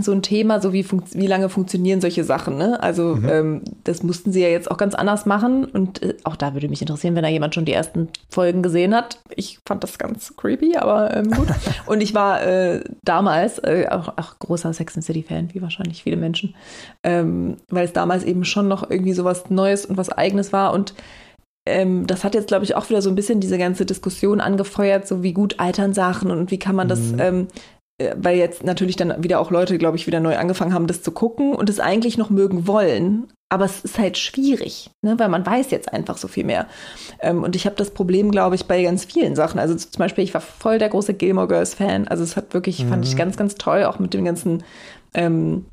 so 0.02 0.12
ein 0.12 0.22
Thema, 0.22 0.60
so 0.60 0.72
wie, 0.72 0.86
wie 1.12 1.26
lange 1.26 1.48
funktionieren 1.48 2.00
solche 2.00 2.24
Sachen. 2.24 2.56
Ne? 2.56 2.82
Also 2.82 3.16
mhm. 3.16 3.28
ähm, 3.28 3.62
das 3.84 4.02
mussten 4.02 4.32
sie 4.32 4.42
ja 4.42 4.48
jetzt 4.48 4.70
auch 4.70 4.76
ganz 4.76 4.94
anders 4.94 5.26
machen. 5.26 5.64
Und 5.64 6.02
äh, 6.02 6.16
auch 6.24 6.36
da 6.36 6.54
würde 6.54 6.68
mich 6.68 6.80
interessieren, 6.80 7.14
wenn 7.14 7.22
da 7.22 7.28
jemand 7.28 7.54
schon 7.54 7.64
die 7.64 7.72
ersten 7.72 8.08
Folgen 8.28 8.62
gesehen 8.62 8.94
hat. 8.94 9.20
Ich 9.34 9.58
fand 9.66 9.82
das 9.82 9.98
ganz 9.98 10.34
creepy, 10.36 10.76
aber 10.76 11.14
ähm, 11.16 11.30
gut. 11.30 11.48
und 11.86 12.00
ich 12.00 12.14
war 12.14 12.42
äh, 12.42 12.82
damals 13.04 13.58
äh, 13.58 13.86
auch, 13.90 14.08
auch, 14.16 14.38
großer 14.38 14.72
Sex 14.72 14.96
and 14.96 15.04
City-Fan, 15.04 15.54
wie 15.54 15.62
wahrscheinlich 15.62 16.02
viele 16.02 16.16
Menschen, 16.16 16.54
ähm, 17.02 17.56
weil 17.68 17.84
es 17.84 17.92
damals 17.92 18.24
eben 18.24 18.44
schon 18.44 18.68
noch 18.68 18.90
irgendwie 18.90 19.12
so 19.12 19.24
was 19.24 19.50
Neues 19.50 19.86
und 19.86 19.96
was 19.96 20.10
Eigenes 20.10 20.52
war. 20.52 20.72
Und 20.72 20.94
ähm, 21.66 22.06
das 22.06 22.22
hat 22.22 22.34
jetzt, 22.34 22.48
glaube 22.48 22.64
ich, 22.64 22.76
auch 22.76 22.88
wieder 22.88 23.02
so 23.02 23.10
ein 23.10 23.16
bisschen 23.16 23.40
diese 23.40 23.58
ganze 23.58 23.84
Diskussion 23.84 24.40
angefeuert, 24.40 25.06
so 25.06 25.22
wie 25.22 25.32
gut 25.32 25.58
altern 25.58 25.92
Sachen 25.92 26.30
und 26.30 26.50
wie 26.50 26.58
kann 26.58 26.76
man 26.76 26.88
das 26.88 27.00
mhm. 27.00 27.18
ähm, 27.18 27.48
äh, 27.48 27.50
weil 28.16 28.36
jetzt 28.36 28.62
natürlich 28.62 28.96
dann 28.96 29.22
wieder 29.22 29.40
auch 29.40 29.50
Leute, 29.50 29.78
glaube 29.78 29.96
ich, 29.96 30.06
wieder 30.06 30.20
neu 30.20 30.36
angefangen 30.36 30.74
haben, 30.74 30.86
das 30.86 31.02
zu 31.02 31.12
gucken 31.12 31.54
und 31.54 31.70
es 31.70 31.80
eigentlich 31.80 32.18
noch 32.18 32.30
mögen 32.30 32.66
wollen. 32.66 33.28
Aber 33.48 33.64
es 33.64 33.84
ist 33.84 33.98
halt 33.98 34.18
schwierig, 34.18 34.90
ne? 35.02 35.18
weil 35.18 35.28
man 35.28 35.46
weiß 35.46 35.70
jetzt 35.70 35.92
einfach 35.92 36.18
so 36.18 36.26
viel 36.26 36.44
mehr. 36.44 36.66
Ähm, 37.20 37.44
und 37.44 37.54
ich 37.54 37.64
habe 37.64 37.76
das 37.76 37.90
Problem, 37.90 38.32
glaube 38.32 38.56
ich, 38.56 38.66
bei 38.66 38.82
ganz 38.82 39.04
vielen 39.04 39.36
Sachen. 39.36 39.60
Also 39.60 39.76
zum 39.76 39.98
Beispiel, 39.98 40.24
ich 40.24 40.34
war 40.34 40.40
voll 40.40 40.78
der 40.78 40.88
große 40.88 41.14
Gilmore 41.14 41.46
Girls 41.46 41.74
Fan. 41.74 42.08
Also 42.08 42.24
es 42.24 42.36
hat 42.36 42.52
wirklich, 42.54 42.84
mhm. 42.84 42.88
fand 42.88 43.04
ich 43.04 43.14
mhm. 43.14 43.18
ganz, 43.18 43.36
ganz 43.36 43.54
toll, 43.54 43.84
auch 43.84 44.00
mit 44.00 44.14
dem 44.14 44.24
ganzen 44.24 44.64
ähm, 45.14 45.66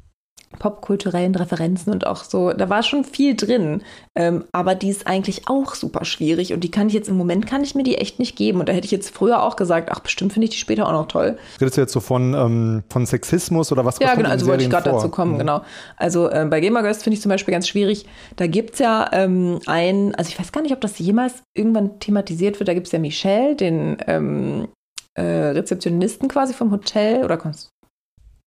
popkulturellen 0.59 1.35
Referenzen 1.35 1.91
und 1.91 2.07
auch 2.07 2.23
so, 2.23 2.51
da 2.53 2.69
war 2.69 2.83
schon 2.83 3.03
viel 3.03 3.35
drin. 3.35 3.81
Ähm, 4.15 4.45
aber 4.51 4.75
die 4.75 4.89
ist 4.89 5.07
eigentlich 5.07 5.47
auch 5.47 5.75
super 5.75 6.05
schwierig 6.05 6.53
und 6.53 6.63
die 6.63 6.71
kann 6.71 6.87
ich 6.87 6.93
jetzt 6.93 7.09
im 7.09 7.17
Moment 7.17 7.47
kann 7.47 7.63
ich 7.63 7.75
mir 7.75 7.83
die 7.83 7.97
echt 7.97 8.19
nicht 8.19 8.35
geben. 8.35 8.59
Und 8.59 8.69
da 8.69 8.73
hätte 8.73 8.85
ich 8.85 8.91
jetzt 8.91 9.13
früher 9.15 9.43
auch 9.43 9.55
gesagt, 9.55 9.89
ach, 9.91 9.99
bestimmt 9.99 10.33
finde 10.33 10.45
ich 10.45 10.51
die 10.51 10.57
später 10.57 10.87
auch 10.87 10.91
noch 10.91 11.07
toll. 11.07 11.37
Redest 11.59 11.77
du 11.77 11.81
jetzt 11.81 11.93
so 11.93 11.99
von, 11.99 12.33
ähm, 12.33 12.83
von 12.89 13.05
Sexismus 13.05 13.71
oder 13.71 13.85
was? 13.85 13.99
Ja, 13.99 14.15
genau, 14.15 14.29
also 14.29 14.47
wollte 14.47 14.63
ich 14.63 14.69
gerade 14.69 14.89
dazu 14.89 15.09
kommen, 15.09 15.33
mhm. 15.33 15.39
genau. 15.39 15.61
Also 15.97 16.29
äh, 16.29 16.45
bei 16.49 16.59
Gamer 16.59 16.81
Girls 16.81 17.03
finde 17.03 17.15
ich 17.15 17.21
zum 17.21 17.29
Beispiel 17.29 17.51
ganz 17.51 17.67
schwierig. 17.67 18.05
Da 18.35 18.47
gibt 18.47 18.73
es 18.73 18.79
ja 18.79 19.09
ähm, 19.11 19.59
ein, 19.65 20.15
also 20.15 20.29
ich 20.29 20.39
weiß 20.39 20.51
gar 20.51 20.61
nicht, 20.61 20.73
ob 20.73 20.81
das 20.81 20.99
jemals 20.99 21.43
irgendwann 21.53 21.99
thematisiert 21.99 22.59
wird. 22.59 22.67
Da 22.67 22.73
gibt 22.73 22.87
es 22.87 22.93
ja 22.93 22.99
Michelle, 22.99 23.55
den 23.55 23.97
ähm, 24.07 24.67
äh, 25.15 25.21
Rezeptionisten 25.21 26.27
quasi 26.27 26.53
vom 26.53 26.71
Hotel 26.71 27.23
oder 27.23 27.37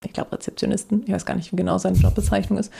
ich 0.04 0.12
glaube, 0.12 0.32
Rezeptionisten, 0.32 1.02
ich 1.06 1.12
weiß 1.12 1.26
gar 1.26 1.34
nicht, 1.34 1.52
wie 1.52 1.56
genau 1.56 1.78
seine 1.78 1.96
Jobbezeichnung 1.96 2.58
ist. 2.58 2.72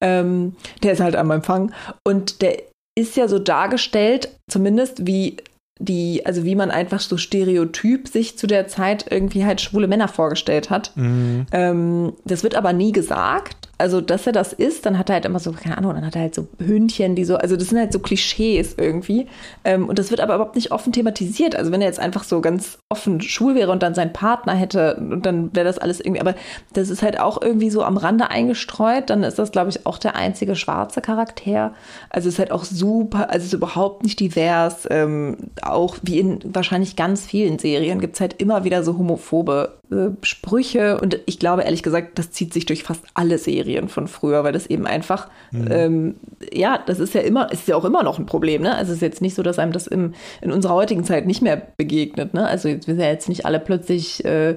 Ähm, 0.00 0.56
der 0.82 0.92
ist 0.92 1.00
halt 1.00 1.16
am 1.16 1.30
Empfang 1.30 1.72
und 2.06 2.42
der 2.42 2.62
ist 2.98 3.16
ja 3.16 3.28
so 3.28 3.38
dargestellt, 3.38 4.28
zumindest 4.50 5.06
wie 5.06 5.38
die, 5.78 6.24
also 6.26 6.44
wie 6.44 6.54
man 6.54 6.70
einfach 6.70 7.00
so 7.00 7.16
stereotyp 7.16 8.08
sich 8.08 8.38
zu 8.38 8.46
der 8.46 8.68
Zeit 8.68 9.06
irgendwie 9.10 9.44
halt 9.44 9.60
schwule 9.60 9.88
Männer 9.88 10.08
vorgestellt 10.08 10.70
hat. 10.70 10.92
Mhm. 10.96 11.46
Ähm, 11.52 12.12
das 12.24 12.42
wird 12.42 12.54
aber 12.54 12.72
nie 12.72 12.92
gesagt 12.92 13.68
also 13.82 14.00
dass 14.00 14.28
er 14.28 14.32
das 14.32 14.52
ist, 14.52 14.86
dann 14.86 14.96
hat 14.96 15.10
er 15.10 15.14
halt 15.14 15.24
immer 15.24 15.40
so, 15.40 15.50
keine 15.50 15.76
Ahnung, 15.76 15.92
dann 15.94 16.06
hat 16.06 16.14
er 16.14 16.22
halt 16.22 16.36
so 16.36 16.46
Hündchen, 16.58 17.16
die 17.16 17.24
so, 17.24 17.36
also 17.36 17.56
das 17.56 17.68
sind 17.68 17.78
halt 17.78 17.92
so 17.92 17.98
Klischees 17.98 18.76
irgendwie. 18.78 19.26
Ähm, 19.64 19.88
und 19.88 19.98
das 19.98 20.10
wird 20.12 20.20
aber 20.20 20.36
überhaupt 20.36 20.54
nicht 20.54 20.70
offen 20.70 20.92
thematisiert. 20.92 21.56
Also 21.56 21.72
wenn 21.72 21.80
er 21.80 21.88
jetzt 21.88 21.98
einfach 21.98 22.22
so 22.22 22.40
ganz 22.40 22.78
offen 22.88 23.20
schwul 23.20 23.56
wäre 23.56 23.72
und 23.72 23.82
dann 23.82 23.94
seinen 23.94 24.12
Partner 24.12 24.54
hätte 24.54 24.94
und 24.96 25.26
dann 25.26 25.54
wäre 25.54 25.66
das 25.66 25.78
alles 25.78 25.98
irgendwie, 25.98 26.20
aber 26.20 26.36
das 26.74 26.90
ist 26.90 27.02
halt 27.02 27.18
auch 27.18 27.42
irgendwie 27.42 27.70
so 27.70 27.82
am 27.82 27.96
Rande 27.96 28.30
eingestreut, 28.30 29.10
dann 29.10 29.24
ist 29.24 29.40
das, 29.40 29.50
glaube 29.50 29.70
ich, 29.70 29.84
auch 29.84 29.98
der 29.98 30.14
einzige 30.14 30.54
schwarze 30.54 31.00
Charakter. 31.00 31.74
Also 32.08 32.28
es 32.28 32.36
ist 32.36 32.38
halt 32.38 32.52
auch 32.52 32.62
super, 32.62 33.30
also 33.30 33.38
es 33.38 33.46
ist 33.46 33.54
überhaupt 33.54 34.04
nicht 34.04 34.20
divers. 34.20 34.86
Ähm, 34.90 35.36
auch 35.60 35.96
wie 36.02 36.20
in 36.20 36.38
wahrscheinlich 36.54 36.94
ganz 36.94 37.26
vielen 37.26 37.58
Serien 37.58 38.00
gibt 38.00 38.14
es 38.14 38.20
halt 38.20 38.40
immer 38.40 38.62
wieder 38.62 38.84
so 38.84 38.96
homophobe 38.96 39.81
äh, 39.92 40.10
Sprüche 40.22 40.98
und 41.00 41.20
ich 41.26 41.38
glaube 41.38 41.62
ehrlich 41.62 41.82
gesagt, 41.82 42.18
das 42.18 42.30
zieht 42.30 42.52
sich 42.52 42.66
durch 42.66 42.82
fast 42.82 43.04
alle 43.14 43.38
Serien 43.38 43.88
von 43.88 44.08
früher, 44.08 44.42
weil 44.44 44.52
das 44.52 44.66
eben 44.66 44.86
einfach, 44.86 45.28
mhm. 45.50 45.68
ähm, 45.70 46.14
ja, 46.52 46.78
das 46.84 46.98
ist 46.98 47.14
ja 47.14 47.20
immer, 47.20 47.52
ist 47.52 47.68
ja 47.68 47.76
auch 47.76 47.84
immer 47.84 48.02
noch 48.02 48.18
ein 48.18 48.26
Problem, 48.26 48.62
ne? 48.62 48.74
Also 48.74 48.92
es 48.92 48.96
ist 48.96 49.02
jetzt 49.02 49.22
nicht 49.22 49.34
so, 49.34 49.42
dass 49.42 49.58
einem 49.58 49.72
das 49.72 49.86
im, 49.86 50.14
in 50.40 50.50
unserer 50.50 50.74
heutigen 50.74 51.04
Zeit 51.04 51.26
nicht 51.26 51.42
mehr 51.42 51.60
begegnet, 51.76 52.34
ne? 52.34 52.46
Also 52.46 52.68
wir 52.68 52.80
sind 52.82 52.98
ja 52.98 53.06
jetzt 53.06 53.28
nicht 53.28 53.46
alle 53.46 53.60
plötzlich 53.60 54.24
äh, 54.24 54.56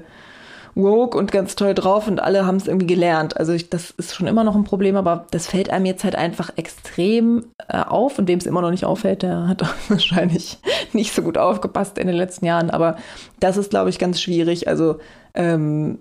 woke 0.76 1.18
und 1.18 1.32
ganz 1.32 1.56
toll 1.56 1.74
drauf 1.74 2.08
und 2.08 2.22
alle 2.22 2.46
haben 2.46 2.58
es 2.58 2.68
irgendwie 2.68 2.86
gelernt. 2.86 3.38
Also 3.38 3.54
ich, 3.54 3.70
das 3.70 3.92
ist 3.92 4.14
schon 4.14 4.28
immer 4.28 4.44
noch 4.44 4.56
ein 4.56 4.66
Problem, 4.66 4.98
aber 4.98 5.26
das 5.32 5.48
fällt 5.48 5.70
einem 5.70 5.86
jetzt 5.86 6.04
halt 6.04 6.16
einfach 6.16 6.52
extrem 6.58 7.46
äh, 7.70 7.80
auf 7.80 8.20
und 8.20 8.28
wem 8.28 8.38
es 8.38 8.46
immer 8.46 8.62
noch 8.62 8.72
nicht 8.72 8.86
auffällt, 8.86 9.24
der 9.24 9.48
hat 9.48 9.64
wahrscheinlich 9.90 10.58
nicht 10.94 11.14
so 11.14 11.22
gut 11.22 11.38
aufgepasst 11.38 11.98
in 11.98 12.08
den 12.08 12.16
letzten 12.16 12.46
Jahren. 12.46 12.70
Aber 12.70 12.98
das 13.40 13.58
ist, 13.58 13.70
glaube 13.70 13.90
ich, 13.90 14.00
ganz 14.00 14.22
schwierig. 14.22 14.68
Also 14.68 15.00
ähm, 15.36 16.00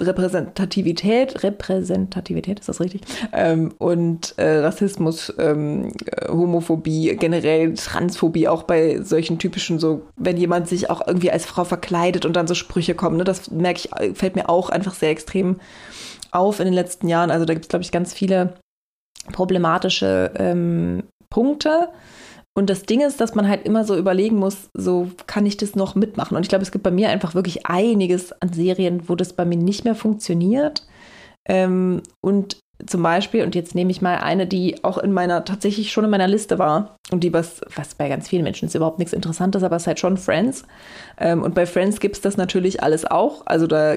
Repräsentativität, 0.00 1.44
Repräsentativität, 1.44 2.58
ist 2.58 2.68
das 2.68 2.80
richtig? 2.80 3.02
Ähm, 3.32 3.72
und 3.78 4.34
äh, 4.38 4.58
Rassismus, 4.58 5.32
ähm, 5.38 5.92
Homophobie, 6.28 7.16
generell 7.16 7.74
Transphobie, 7.74 8.48
auch 8.48 8.64
bei 8.64 9.00
solchen 9.02 9.38
typischen 9.38 9.78
so, 9.78 10.02
wenn 10.16 10.36
jemand 10.36 10.68
sich 10.68 10.90
auch 10.90 11.06
irgendwie 11.06 11.30
als 11.30 11.46
Frau 11.46 11.64
verkleidet 11.64 12.26
und 12.26 12.34
dann 12.34 12.48
so 12.48 12.54
Sprüche 12.54 12.94
kommen, 12.94 13.18
ne, 13.18 13.24
das 13.24 13.50
merke 13.52 13.82
ich, 13.84 14.16
fällt 14.16 14.34
mir 14.34 14.48
auch 14.48 14.68
einfach 14.68 14.94
sehr 14.94 15.10
extrem 15.10 15.60
auf 16.32 16.58
in 16.58 16.64
den 16.64 16.74
letzten 16.74 17.06
Jahren. 17.08 17.30
Also 17.30 17.44
da 17.44 17.54
gibt 17.54 17.66
es, 17.66 17.68
glaube 17.68 17.84
ich, 17.84 17.92
ganz 17.92 18.12
viele 18.12 18.54
problematische 19.32 20.32
ähm, 20.36 21.04
Punkte. 21.30 21.88
Und 22.56 22.70
das 22.70 22.84
Ding 22.84 23.00
ist, 23.00 23.20
dass 23.20 23.34
man 23.34 23.48
halt 23.48 23.66
immer 23.66 23.84
so 23.84 23.96
überlegen 23.96 24.36
muss, 24.36 24.70
so 24.74 25.10
kann 25.26 25.44
ich 25.44 25.56
das 25.56 25.74
noch 25.74 25.96
mitmachen. 25.96 26.36
Und 26.36 26.44
ich 26.44 26.48
glaube, 26.48 26.62
es 26.62 26.70
gibt 26.70 26.84
bei 26.84 26.92
mir 26.92 27.08
einfach 27.08 27.34
wirklich 27.34 27.66
einiges 27.66 28.30
an 28.40 28.52
Serien, 28.52 29.08
wo 29.08 29.16
das 29.16 29.32
bei 29.32 29.44
mir 29.44 29.56
nicht 29.56 29.84
mehr 29.84 29.96
funktioniert. 29.96 30.86
Ähm, 31.46 32.02
und 32.20 32.58
zum 32.86 33.02
Beispiel, 33.02 33.44
und 33.44 33.54
jetzt 33.54 33.74
nehme 33.74 33.90
ich 33.90 34.02
mal 34.02 34.16
eine, 34.16 34.46
die 34.46 34.82
auch 34.84 34.98
in 34.98 35.12
meiner, 35.12 35.44
tatsächlich 35.44 35.92
schon 35.92 36.04
in 36.04 36.10
meiner 36.10 36.28
Liste 36.28 36.58
war 36.58 36.96
und 37.10 37.24
die 37.24 37.32
was, 37.32 37.60
was 37.74 37.94
bei 37.94 38.08
ganz 38.08 38.28
vielen 38.28 38.44
Menschen 38.44 38.66
ist 38.66 38.74
überhaupt 38.74 38.98
nichts 38.98 39.14
Interessantes, 39.14 39.62
aber 39.62 39.76
es 39.76 39.82
ist 39.82 39.86
halt 39.86 40.00
schon 40.00 40.16
Friends. 40.16 40.64
Ähm, 41.18 41.42
und 41.42 41.54
bei 41.54 41.66
Friends 41.66 42.00
gibt 42.00 42.16
es 42.16 42.22
das 42.22 42.36
natürlich 42.36 42.82
alles 42.82 43.04
auch. 43.04 43.42
Also 43.46 43.66
da, 43.66 43.96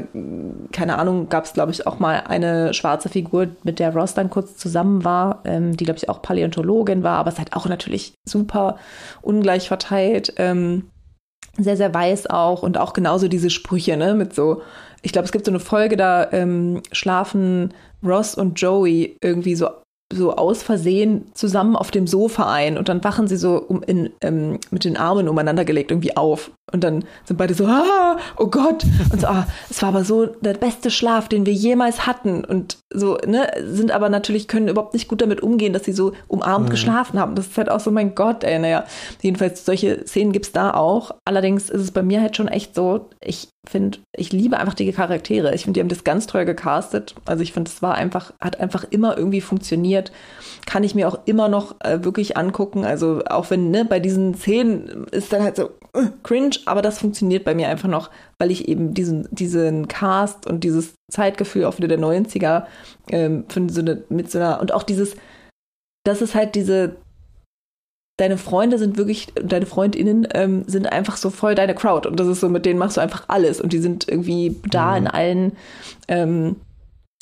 keine 0.71 0.97
Ahnung, 0.97 1.29
gab 1.29 1.45
es, 1.45 1.53
glaube 1.53 1.71
ich, 1.71 1.85
auch 1.85 1.99
mal 1.99 2.23
eine 2.27 2.73
schwarze 2.73 3.09
Figur, 3.09 3.47
mit 3.63 3.79
der 3.79 3.93
Ross 3.93 4.13
dann 4.13 4.29
kurz 4.29 4.57
zusammen 4.57 5.03
war, 5.03 5.41
ähm, 5.45 5.75
die, 5.75 5.85
glaube 5.85 5.97
ich, 5.97 6.09
auch 6.09 6.21
Paläontologin 6.21 7.03
war, 7.03 7.17
aber 7.17 7.29
es 7.29 7.35
ist 7.35 7.39
halt 7.39 7.53
auch 7.53 7.67
natürlich 7.67 8.13
super 8.27 8.77
ungleich 9.21 9.67
verteilt. 9.67 10.33
Ähm, 10.37 10.89
sehr, 11.57 11.77
sehr 11.77 11.93
weiß 11.93 12.29
auch 12.29 12.61
und 12.61 12.77
auch 12.77 12.93
genauso 12.93 13.27
diese 13.27 13.49
Sprüche, 13.49 13.97
ne, 13.97 14.13
mit 14.13 14.33
so, 14.33 14.61
ich 15.01 15.11
glaube, 15.11 15.25
es 15.25 15.31
gibt 15.31 15.45
so 15.45 15.51
eine 15.51 15.59
Folge, 15.59 15.97
da 15.97 16.31
ähm, 16.31 16.81
schlafen 16.91 17.73
Ross 18.03 18.35
und 18.35 18.59
Joey 18.59 19.17
irgendwie 19.21 19.55
so 19.55 19.69
so 20.13 20.35
aus 20.35 20.63
Versehen 20.63 21.25
zusammen 21.33 21.75
auf 21.75 21.91
dem 21.91 22.07
Sofa 22.07 22.51
ein 22.51 22.77
und 22.77 22.87
dann 22.87 23.03
wachen 23.03 23.27
sie 23.27 23.35
so 23.35 23.57
um 23.57 23.83
in, 23.83 24.11
ähm, 24.21 24.59
mit 24.71 24.85
den 24.85 24.95
Armen 24.95 25.27
umeinander 25.27 25.65
gelegt 25.65 25.91
irgendwie 25.91 26.15
auf. 26.15 26.51
Und 26.71 26.83
dann 26.83 27.03
sind 27.25 27.37
beide 27.37 27.53
so, 27.53 27.65
ah, 27.65 28.17
oh 28.37 28.47
Gott. 28.47 28.85
Und 29.11 29.21
so, 29.21 29.27
ah, 29.27 29.47
es 29.69 29.81
war 29.81 29.89
aber 29.89 30.05
so 30.05 30.25
der 30.25 30.53
beste 30.53 30.91
Schlaf, 30.91 31.27
den 31.27 31.45
wir 31.45 31.53
jemals 31.53 32.07
hatten. 32.07 32.45
Und 32.45 32.77
so, 32.97 33.17
ne, 33.25 33.49
sind 33.63 33.91
aber 33.91 34.09
natürlich, 34.09 34.47
können 34.47 34.67
überhaupt 34.67 34.93
nicht 34.93 35.07
gut 35.07 35.21
damit 35.21 35.41
umgehen, 35.41 35.73
dass 35.73 35.83
sie 35.83 35.93
so 35.93 36.13
umarmt 36.27 36.65
mhm. 36.65 36.71
geschlafen 36.71 37.19
haben. 37.19 37.35
Das 37.35 37.47
ist 37.47 37.57
halt 37.57 37.69
auch 37.69 37.79
so, 37.79 37.91
mein 37.91 38.15
Gott, 38.15 38.43
ey, 38.43 38.59
naja. 38.59 38.85
Jedenfalls, 39.21 39.65
solche 39.65 40.05
Szenen 40.05 40.31
gibt's 40.31 40.51
da 40.51 40.73
auch. 40.73 41.11
Allerdings 41.25 41.69
ist 41.69 41.81
es 41.81 41.91
bei 41.91 42.03
mir 42.03 42.21
halt 42.21 42.35
schon 42.35 42.47
echt 42.47 42.75
so, 42.75 43.09
ich 43.21 43.49
finde, 43.67 43.99
ich 44.15 44.31
liebe 44.31 44.57
einfach 44.57 44.73
die 44.73 44.91
Charaktere. 44.91 45.53
Ich 45.53 45.63
finde, 45.63 45.77
die 45.77 45.81
haben 45.81 45.89
das 45.89 46.03
ganz 46.03 46.27
toll 46.27 46.45
gecastet. 46.45 47.15
Also 47.25 47.43
ich 47.43 47.53
finde, 47.53 47.69
es 47.69 47.81
war 47.81 47.95
einfach, 47.95 48.33
hat 48.39 48.59
einfach 48.59 48.85
immer 48.89 49.17
irgendwie 49.17 49.41
funktioniert. 49.41 50.11
Kann 50.65 50.83
ich 50.83 50.95
mir 50.95 51.07
auch 51.07 51.19
immer 51.25 51.49
noch 51.49 51.75
äh, 51.81 52.03
wirklich 52.03 52.37
angucken. 52.37 52.85
Also 52.85 53.23
auch 53.29 53.49
wenn, 53.49 53.71
ne, 53.71 53.85
bei 53.85 53.99
diesen 53.99 54.35
Szenen 54.35 55.05
ist 55.11 55.33
dann 55.33 55.43
halt 55.43 55.57
so, 55.57 55.69
cringe, 56.23 56.57
aber 56.65 56.81
das 56.81 56.99
funktioniert 56.99 57.43
bei 57.43 57.55
mir 57.55 57.69
einfach 57.69 57.89
noch, 57.89 58.09
weil 58.39 58.51
ich 58.51 58.67
eben 58.67 58.93
diesen, 58.93 59.27
diesen 59.31 59.87
Cast 59.87 60.45
und 60.45 60.63
dieses 60.63 60.93
Zeitgefühl 61.11 61.65
auch 61.65 61.77
wieder 61.77 61.87
der 61.87 61.99
90er 61.99 62.65
ähm, 63.09 63.45
von 63.47 63.69
so 63.69 63.81
eine, 63.81 64.03
mit 64.09 64.31
so 64.31 64.37
einer, 64.39 64.59
und 64.61 64.73
auch 64.73 64.83
dieses, 64.83 65.15
das 66.05 66.21
ist 66.21 66.35
halt 66.35 66.55
diese, 66.55 66.97
deine 68.17 68.37
Freunde 68.37 68.77
sind 68.77 68.97
wirklich, 68.97 69.27
deine 69.35 69.65
FreundInnen 69.65 70.27
ähm, 70.33 70.63
sind 70.67 70.91
einfach 70.91 71.17
so 71.17 71.29
voll 71.29 71.55
deine 71.55 71.75
Crowd. 71.75 72.07
Und 72.07 72.19
das 72.19 72.27
ist 72.27 72.39
so, 72.39 72.49
mit 72.49 72.65
denen 72.65 72.79
machst 72.79 72.97
du 72.97 73.01
einfach 73.01 73.25
alles. 73.27 73.61
Und 73.61 73.73
die 73.73 73.79
sind 73.79 74.07
irgendwie 74.07 74.59
da 74.69 74.91
mhm. 74.91 74.97
in 74.97 75.07
allen 75.07 75.51
ähm, 76.07 76.55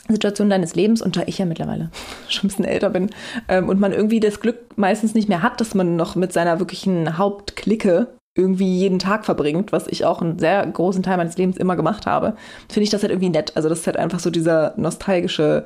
Situationen 0.08 0.50
deines 0.50 0.76
Lebens, 0.76 1.02
und 1.02 1.18
da 1.18 1.24
ich 1.26 1.38
ja 1.38 1.46
mittlerweile 1.46 1.90
schon 2.30 2.46
ein 2.46 2.50
bisschen 2.50 2.66
älter 2.66 2.90
bin 2.90 3.10
ähm, 3.48 3.70
und 3.70 3.80
man 3.80 3.92
irgendwie 3.92 4.20
das 4.20 4.40
Glück 4.40 4.78
meistens 4.78 5.14
nicht 5.14 5.30
mehr 5.30 5.42
hat, 5.42 5.60
dass 5.60 5.74
man 5.76 5.96
noch 5.96 6.16
mit 6.16 6.32
seiner 6.32 6.60
wirklichen 6.60 7.18
Hauptklicke 7.18 8.08
irgendwie 8.36 8.78
jeden 8.78 9.00
Tag 9.00 9.26
verbringt, 9.26 9.72
was 9.72 9.88
ich 9.88 10.06
auch 10.06 10.22
einen 10.22 10.38
sehr 10.40 10.66
großen 10.66 11.04
Teil 11.04 11.18
meines 11.18 11.38
Lebens 11.38 11.58
immer 11.58 11.76
gemacht 11.76 12.06
habe, 12.06 12.36
finde 12.70 12.84
ich 12.84 12.90
das 12.90 13.02
halt 13.02 13.12
irgendwie 13.12 13.30
nett. 13.30 13.54
Also 13.56 13.70
das 13.70 13.80
ist 13.80 13.88
halt 13.88 13.98
einfach 13.98 14.20
so 14.20 14.30
dieser 14.30 14.74
nostalgische, 14.78 15.66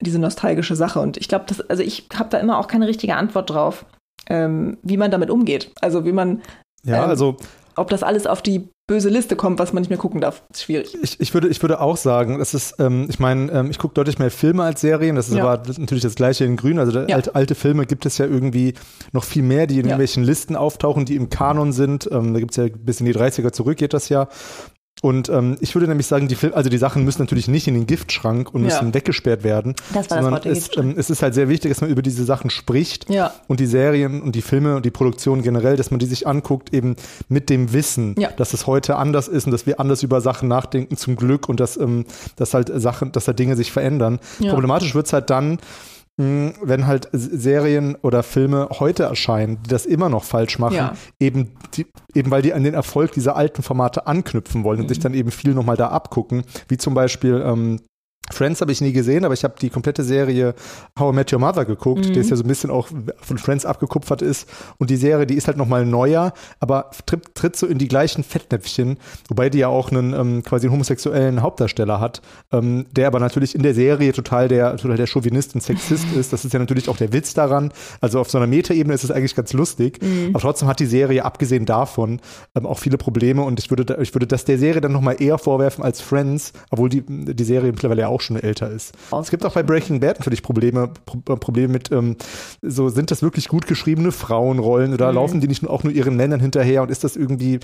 diese 0.00 0.18
nostalgische 0.18 0.76
Sache. 0.76 1.00
Und 1.00 1.16
ich 1.16 1.28
glaube, 1.28 1.46
das, 1.48 1.60
also 1.68 1.82
ich 1.82 2.08
habe 2.16 2.30
da 2.30 2.38
immer 2.38 2.58
auch 2.58 2.68
keine 2.68 2.86
richtige 2.86 3.16
Antwort 3.16 3.50
drauf, 3.50 3.84
ähm, 4.28 4.78
wie 4.82 4.96
man 4.96 5.10
damit 5.10 5.30
umgeht. 5.30 5.72
Also 5.80 6.04
wie 6.04 6.12
man 6.12 6.42
ja, 6.84 7.02
ähm, 7.04 7.10
also 7.10 7.36
ob 7.76 7.90
das 7.90 8.02
alles 8.02 8.26
auf 8.26 8.42
die 8.42 8.68
böse 8.86 9.08
Liste 9.08 9.34
kommt, 9.36 9.58
was 9.58 9.72
man 9.72 9.82
nicht 9.82 9.90
mehr 9.90 9.98
gucken 9.98 10.20
darf. 10.20 10.42
ist 10.50 10.62
schwierig. 10.62 10.96
Ich, 11.02 11.20
ich, 11.20 11.34
würde, 11.34 11.48
ich 11.48 11.60
würde 11.60 11.80
auch 11.80 11.96
sagen, 11.96 12.38
das 12.38 12.54
ist, 12.54 12.76
ähm, 12.78 13.06
ich 13.08 13.18
meine, 13.18 13.50
ähm, 13.52 13.70
ich 13.70 13.78
gucke 13.78 13.94
deutlich 13.94 14.18
mehr 14.18 14.30
Filme 14.30 14.62
als 14.62 14.80
Serien. 14.80 15.16
Das 15.16 15.28
ist 15.28 15.34
ja. 15.34 15.44
aber 15.44 15.62
natürlich 15.78 16.04
das 16.04 16.14
gleiche 16.14 16.44
in 16.44 16.56
Grün. 16.56 16.78
Also 16.78 17.00
ja. 17.00 17.16
alte, 17.16 17.34
alte, 17.34 17.54
Filme 17.54 17.84
gibt 17.86 18.06
es 18.06 18.18
ja 18.18 18.26
irgendwie 18.26 18.74
noch 19.12 19.24
viel 19.24 19.42
mehr, 19.42 19.66
die 19.66 19.74
in 19.74 19.80
ja. 19.80 19.86
irgendwelchen 19.86 20.22
Listen 20.22 20.54
auftauchen, 20.54 21.04
die 21.04 21.16
im 21.16 21.30
Kanon 21.30 21.72
sind. 21.72 22.08
Ähm, 22.12 22.32
da 22.32 22.40
gibt 22.40 22.52
es 22.52 22.56
ja 22.56 22.68
bis 22.68 23.00
in 23.00 23.06
die 23.06 23.14
30er 23.14 23.52
zurück, 23.52 23.76
geht 23.76 23.92
das 23.92 24.08
ja. 24.08 24.28
Und 25.06 25.28
ähm, 25.28 25.56
ich 25.60 25.72
würde 25.76 25.86
nämlich 25.86 26.08
sagen, 26.08 26.26
die, 26.26 26.34
Fil 26.34 26.52
also 26.52 26.68
die 26.68 26.78
Sachen 26.78 27.04
müssen 27.04 27.22
natürlich 27.22 27.46
nicht 27.46 27.68
in 27.68 27.74
den 27.74 27.86
Giftschrank 27.86 28.52
und 28.52 28.62
müssen 28.62 28.88
ja. 28.88 28.94
weggesperrt 28.94 29.44
werden. 29.44 29.76
Das 29.94 30.10
war 30.10 30.20
sondern 30.20 30.42
das 30.42 30.58
es, 30.58 30.76
ähm, 30.76 30.94
es 30.96 31.10
ist 31.10 31.22
halt 31.22 31.32
sehr 31.32 31.48
wichtig, 31.48 31.70
dass 31.70 31.80
man 31.80 31.90
über 31.90 32.02
diese 32.02 32.24
Sachen 32.24 32.50
spricht 32.50 33.08
ja. 33.08 33.32
und 33.46 33.60
die 33.60 33.66
Serien 33.66 34.20
und 34.20 34.34
die 34.34 34.42
Filme 34.42 34.74
und 34.74 34.84
die 34.84 34.90
Produktion 34.90 35.42
generell, 35.42 35.76
dass 35.76 35.92
man 35.92 36.00
die 36.00 36.06
sich 36.06 36.26
anguckt, 36.26 36.74
eben 36.74 36.96
mit 37.28 37.50
dem 37.50 37.72
Wissen, 37.72 38.16
ja. 38.18 38.30
dass 38.36 38.52
es 38.52 38.66
heute 38.66 38.96
anders 38.96 39.28
ist 39.28 39.46
und 39.46 39.52
dass 39.52 39.64
wir 39.64 39.78
anders 39.78 40.02
über 40.02 40.20
Sachen 40.20 40.48
nachdenken, 40.48 40.96
zum 40.96 41.14
Glück 41.14 41.48
und 41.48 41.60
dass, 41.60 41.76
ähm, 41.76 42.04
dass 42.34 42.52
halt 42.52 42.72
Sachen, 42.74 43.12
dass 43.12 43.26
da 43.26 43.32
Dinge 43.32 43.54
sich 43.54 43.70
verändern. 43.70 44.18
Problematisch 44.40 44.96
wird's 44.96 45.12
halt 45.12 45.30
dann, 45.30 45.60
wenn 46.18 46.86
halt 46.86 47.08
Serien 47.12 47.94
oder 47.96 48.22
Filme 48.22 48.68
heute 48.80 49.02
erscheinen, 49.02 49.62
die 49.62 49.68
das 49.68 49.84
immer 49.84 50.08
noch 50.08 50.24
falsch 50.24 50.58
machen, 50.58 50.76
ja. 50.76 50.94
eben, 51.20 51.52
die, 51.74 51.86
eben 52.14 52.30
weil 52.30 52.40
die 52.40 52.54
an 52.54 52.64
den 52.64 52.72
Erfolg 52.72 53.12
dieser 53.12 53.36
alten 53.36 53.62
Formate 53.62 54.06
anknüpfen 54.06 54.64
wollen 54.64 54.78
mhm. 54.78 54.84
und 54.84 54.88
sich 54.88 54.98
dann 54.98 55.12
eben 55.12 55.30
viel 55.30 55.52
nochmal 55.52 55.76
da 55.76 55.88
abgucken, 55.88 56.44
wie 56.68 56.78
zum 56.78 56.94
Beispiel 56.94 57.42
ähm, 57.44 57.80
Friends 58.32 58.60
habe 58.60 58.72
ich 58.72 58.80
nie 58.80 58.92
gesehen, 58.92 59.24
aber 59.24 59.34
ich 59.34 59.44
habe 59.44 59.54
die 59.60 59.70
komplette 59.70 60.02
Serie 60.04 60.54
How 60.98 61.12
I 61.12 61.16
Met 61.16 61.32
Your 61.32 61.38
Mother 61.38 61.64
geguckt, 61.64 62.06
mhm. 62.06 62.12
die 62.12 62.20
ist 62.20 62.30
ja 62.30 62.36
so 62.36 62.44
ein 62.44 62.48
bisschen 62.48 62.70
auch 62.70 62.88
von 63.20 63.38
Friends 63.38 63.64
abgekupfert 63.64 64.22
ist. 64.22 64.48
Und 64.78 64.90
die 64.90 64.96
Serie, 64.96 65.26
die 65.26 65.34
ist 65.34 65.46
halt 65.46 65.56
nochmal 65.56 65.86
neuer, 65.86 66.32
aber 66.60 66.90
tritt, 67.06 67.34
tritt 67.34 67.56
so 67.56 67.66
in 67.66 67.78
die 67.78 67.88
gleichen 67.88 68.24
Fettnäpfchen, 68.24 68.98
wobei 69.28 69.50
die 69.50 69.58
ja 69.58 69.68
auch 69.68 69.90
einen 69.90 70.12
ähm, 70.12 70.42
quasi 70.42 70.66
einen 70.66 70.74
homosexuellen 70.74 71.42
Hauptdarsteller 71.42 72.00
hat, 72.00 72.22
ähm, 72.52 72.86
der 72.92 73.06
aber 73.08 73.20
natürlich 73.20 73.54
in 73.54 73.62
der 73.62 73.74
Serie 73.74 74.12
total 74.12 74.48
der, 74.48 74.76
total 74.76 74.96
der 74.96 75.06
Chauvinist 75.06 75.54
und 75.54 75.60
Sexist 75.62 76.06
ist. 76.16 76.32
Das 76.32 76.44
ist 76.44 76.52
ja 76.52 76.58
natürlich 76.58 76.88
auch 76.88 76.96
der 76.96 77.12
Witz 77.12 77.34
daran. 77.34 77.72
Also 78.00 78.20
auf 78.20 78.30
so 78.30 78.38
einer 78.38 78.46
Metaebene 78.46 78.94
ist 78.94 79.04
es 79.04 79.10
eigentlich 79.10 79.34
ganz 79.34 79.52
lustig. 79.52 80.02
Mhm. 80.02 80.30
Aber 80.30 80.40
trotzdem 80.40 80.68
hat 80.68 80.80
die 80.80 80.86
Serie, 80.86 81.24
abgesehen 81.24 81.66
davon, 81.66 82.20
ähm, 82.54 82.66
auch 82.66 82.78
viele 82.78 82.98
Probleme. 82.98 83.42
Und 83.42 83.58
ich 83.58 83.70
würde, 83.70 83.98
ich 84.00 84.14
würde 84.14 84.26
das 84.26 84.44
der 84.44 84.58
Serie 84.58 84.80
dann 84.80 84.92
nochmal 84.92 85.20
eher 85.20 85.38
vorwerfen 85.38 85.84
als 85.84 86.00
Friends, 86.00 86.52
obwohl 86.70 86.88
die, 86.88 87.02
die 87.06 87.44
Serie 87.44 87.70
mittlerweile 87.70 88.02
ja 88.02 88.08
auch 88.08 88.15
auch 88.16 88.20
schon 88.22 88.36
älter 88.36 88.70
ist. 88.70 88.94
Es 89.20 89.30
gibt 89.30 89.44
auch 89.44 89.52
bei 89.52 89.62
Breaking 89.62 90.00
Bad 90.00 90.18
natürlich 90.18 90.42
Probleme, 90.42 90.90
Pro 91.04 91.18
Probleme 91.36 91.72
mit, 91.72 91.92
ähm, 91.92 92.16
so 92.62 92.88
sind 92.88 93.10
das 93.10 93.22
wirklich 93.22 93.48
gut 93.48 93.66
geschriebene 93.66 94.10
Frauenrollen 94.10 94.94
oder 94.94 95.08
mhm. 95.08 95.14
laufen 95.14 95.40
die 95.40 95.48
nicht 95.48 95.66
auch 95.66 95.84
nur 95.84 95.92
ihren 95.92 96.16
Männern 96.16 96.40
hinterher 96.40 96.82
und 96.82 96.90
ist 96.90 97.04
das 97.04 97.16
irgendwie, 97.16 97.60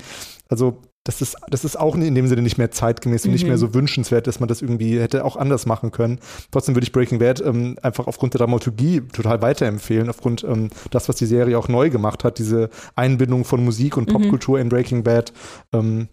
also 0.47 0.77
das 1.05 1.21
ist, 1.21 1.35
das 1.49 1.65
ist 1.65 1.77
auch 1.77 1.95
in 1.95 2.15
dem 2.15 2.27
Sinne 2.27 2.41
nicht 2.41 2.57
mehr 2.57 2.71
zeitgemäß 2.71 3.25
und 3.25 3.31
mhm. 3.31 3.33
nicht 3.33 3.43
mehr 3.43 3.55
mhm. 3.55 3.59
so 3.59 3.73
wünschenswert, 3.73 4.27
dass 4.27 4.39
man 4.39 4.47
das 4.47 4.61
irgendwie 4.61 4.99
hätte 4.99 5.25
auch 5.25 5.35
anders 5.35 5.65
machen 5.65 5.91
können. 5.91 6.19
Trotzdem 6.51 6.75
würde 6.75 6.85
ich 6.85 6.93
Breaking 6.93 7.19
Bad 7.19 7.41
ähm, 7.41 7.77
einfach 7.81 8.07
aufgrund 8.07 8.33
der 8.33 8.39
Dramaturgie 8.39 9.01
total 9.01 9.41
weiterempfehlen, 9.41 10.09
aufgrund 10.09 10.43
ähm, 10.43 10.69
das, 10.91 11.09
was 11.09 11.17
die 11.17 11.25
Serie 11.25 11.57
auch 11.57 11.67
neu 11.67 11.89
gemacht 11.89 12.23
hat, 12.23 12.39
diese 12.39 12.69
Einbindung 12.95 13.43
von 13.43 13.63
Musik 13.63 13.97
und 13.97 14.07
mhm. 14.07 14.13
Popkultur 14.13 14.57
mhm. 14.57 14.61
in 14.61 14.69
Breaking 14.69 15.03
Bad. 15.03 15.33
Ähm, 15.73 16.07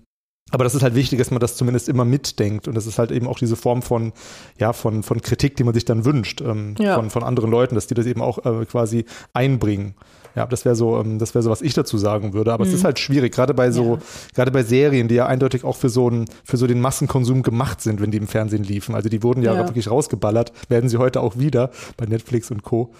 aber 0.50 0.64
das 0.64 0.74
ist 0.74 0.82
halt 0.82 0.94
wichtig, 0.94 1.18
dass 1.18 1.30
man 1.30 1.40
das 1.40 1.56
zumindest 1.56 1.88
immer 1.88 2.04
mitdenkt. 2.04 2.68
Und 2.68 2.74
das 2.74 2.86
ist 2.86 2.98
halt 2.98 3.10
eben 3.10 3.26
auch 3.26 3.38
diese 3.38 3.56
Form 3.56 3.82
von, 3.82 4.12
ja, 4.58 4.72
von, 4.72 5.02
von 5.02 5.20
Kritik, 5.20 5.56
die 5.56 5.64
man 5.64 5.74
sich 5.74 5.84
dann 5.84 6.04
wünscht, 6.04 6.40
ähm, 6.40 6.74
ja. 6.78 6.96
von, 6.96 7.10
von 7.10 7.22
anderen 7.22 7.50
Leuten, 7.50 7.74
dass 7.74 7.86
die 7.86 7.94
das 7.94 8.06
eben 8.06 8.22
auch 8.22 8.44
äh, 8.44 8.64
quasi 8.66 9.04
einbringen. 9.32 9.94
Ja, 10.36 10.46
das 10.46 10.64
wäre 10.64 10.76
so, 10.76 10.98
ähm, 11.00 11.18
das 11.18 11.34
wäre 11.34 11.42
so, 11.42 11.50
was 11.50 11.62
ich 11.62 11.74
dazu 11.74 11.98
sagen 11.98 12.32
würde. 12.32 12.52
Aber 12.52 12.64
mhm. 12.64 12.70
es 12.70 12.74
ist 12.76 12.82
mhm. 12.82 12.86
halt 12.86 12.98
schwierig, 12.98 13.32
gerade 13.32 13.54
bei 13.54 13.70
so, 13.70 13.96
ja. 13.96 14.02
gerade 14.34 14.50
bei 14.50 14.62
Serien, 14.62 15.08
die 15.08 15.16
ja 15.16 15.26
eindeutig 15.26 15.64
auch 15.64 15.76
für 15.76 15.88
so 15.88 16.08
einen, 16.08 16.26
für 16.44 16.56
so 16.56 16.66
den 16.66 16.80
Massenkonsum 16.80 17.42
gemacht 17.42 17.80
sind, 17.80 18.00
wenn 18.00 18.10
die 18.10 18.18
im 18.18 18.28
Fernsehen 18.28 18.64
liefen. 18.64 18.94
Also 18.94 19.08
die 19.08 19.22
wurden 19.22 19.42
ja, 19.42 19.54
ja. 19.54 19.66
wirklich 19.66 19.90
rausgeballert, 19.90 20.52
werden 20.68 20.88
sie 20.88 20.98
heute 20.98 21.20
auch 21.20 21.38
wieder 21.38 21.70
bei 21.96 22.06
Netflix 22.06 22.50
und 22.50 22.62
Co. 22.62 22.92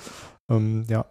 Ähm, 0.50 0.84
ja. 0.88 1.06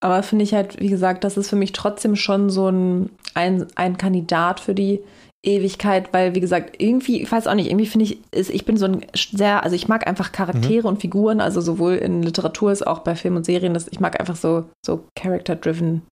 Aber 0.00 0.22
finde 0.22 0.44
ich 0.44 0.52
halt, 0.54 0.78
wie 0.80 0.90
gesagt, 0.90 1.24
das 1.24 1.36
ist 1.36 1.48
für 1.48 1.56
mich 1.56 1.72
trotzdem 1.72 2.16
schon 2.16 2.50
so 2.50 2.68
ein, 2.68 3.10
ein, 3.32 3.66
ein 3.74 3.96
Kandidat 3.96 4.60
für 4.60 4.74
die 4.74 5.00
Ewigkeit, 5.44 6.12
weil 6.12 6.34
wie 6.34 6.40
gesagt, 6.40 6.76
irgendwie, 6.78 7.22
ich 7.22 7.30
weiß 7.30 7.46
auch 7.46 7.54
nicht, 7.54 7.68
irgendwie 7.68 7.86
finde 7.86 8.04
ich, 8.04 8.18
ist, 8.32 8.50
ich 8.50 8.64
bin 8.64 8.76
so 8.76 8.86
ein 8.86 9.04
sehr, 9.12 9.62
also 9.62 9.76
ich 9.76 9.88
mag 9.88 10.06
einfach 10.06 10.32
Charaktere 10.32 10.82
mhm. 10.82 10.94
und 10.94 11.00
Figuren, 11.00 11.40
also 11.40 11.60
sowohl 11.60 11.94
in 11.94 12.22
Literatur 12.22 12.70
als 12.70 12.82
auch 12.82 13.00
bei 13.00 13.14
Film 13.14 13.36
und 13.36 13.44
Serien, 13.44 13.74
das, 13.74 13.88
ich 13.88 14.00
mag 14.00 14.18
einfach 14.20 14.36
so, 14.36 14.64
so 14.84 15.04
Character-driven 15.16 16.02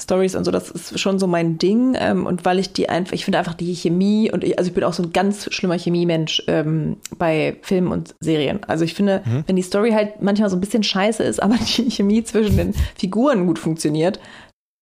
Stories 0.00 0.34
und 0.34 0.44
so, 0.44 0.50
das 0.50 0.70
ist 0.70 0.98
schon 0.98 1.18
so 1.18 1.26
mein 1.26 1.58
Ding. 1.58 1.94
Ähm, 1.98 2.26
und 2.26 2.44
weil 2.44 2.58
ich 2.58 2.72
die 2.72 2.88
einfach, 2.88 3.12
ich 3.12 3.24
finde 3.24 3.38
einfach 3.38 3.54
die 3.54 3.74
Chemie 3.74 4.30
und 4.32 4.44
ich, 4.44 4.58
also 4.58 4.68
ich 4.68 4.74
bin 4.74 4.84
auch 4.84 4.92
so 4.92 5.02
ein 5.02 5.12
ganz 5.12 5.52
schlimmer 5.52 5.78
Chemiemensch 5.78 6.42
ähm, 6.46 6.96
bei 7.18 7.56
Filmen 7.62 7.92
und 7.92 8.14
Serien. 8.20 8.60
Also 8.66 8.84
ich 8.84 8.94
finde, 8.94 9.22
mhm. 9.24 9.44
wenn 9.46 9.56
die 9.56 9.62
Story 9.62 9.90
halt 9.90 10.22
manchmal 10.22 10.50
so 10.50 10.56
ein 10.56 10.60
bisschen 10.60 10.82
scheiße 10.82 11.22
ist, 11.22 11.42
aber 11.42 11.56
die 11.56 11.90
Chemie 11.90 12.24
zwischen 12.24 12.56
den 12.56 12.74
Figuren 12.96 13.46
gut 13.46 13.58
funktioniert, 13.58 14.18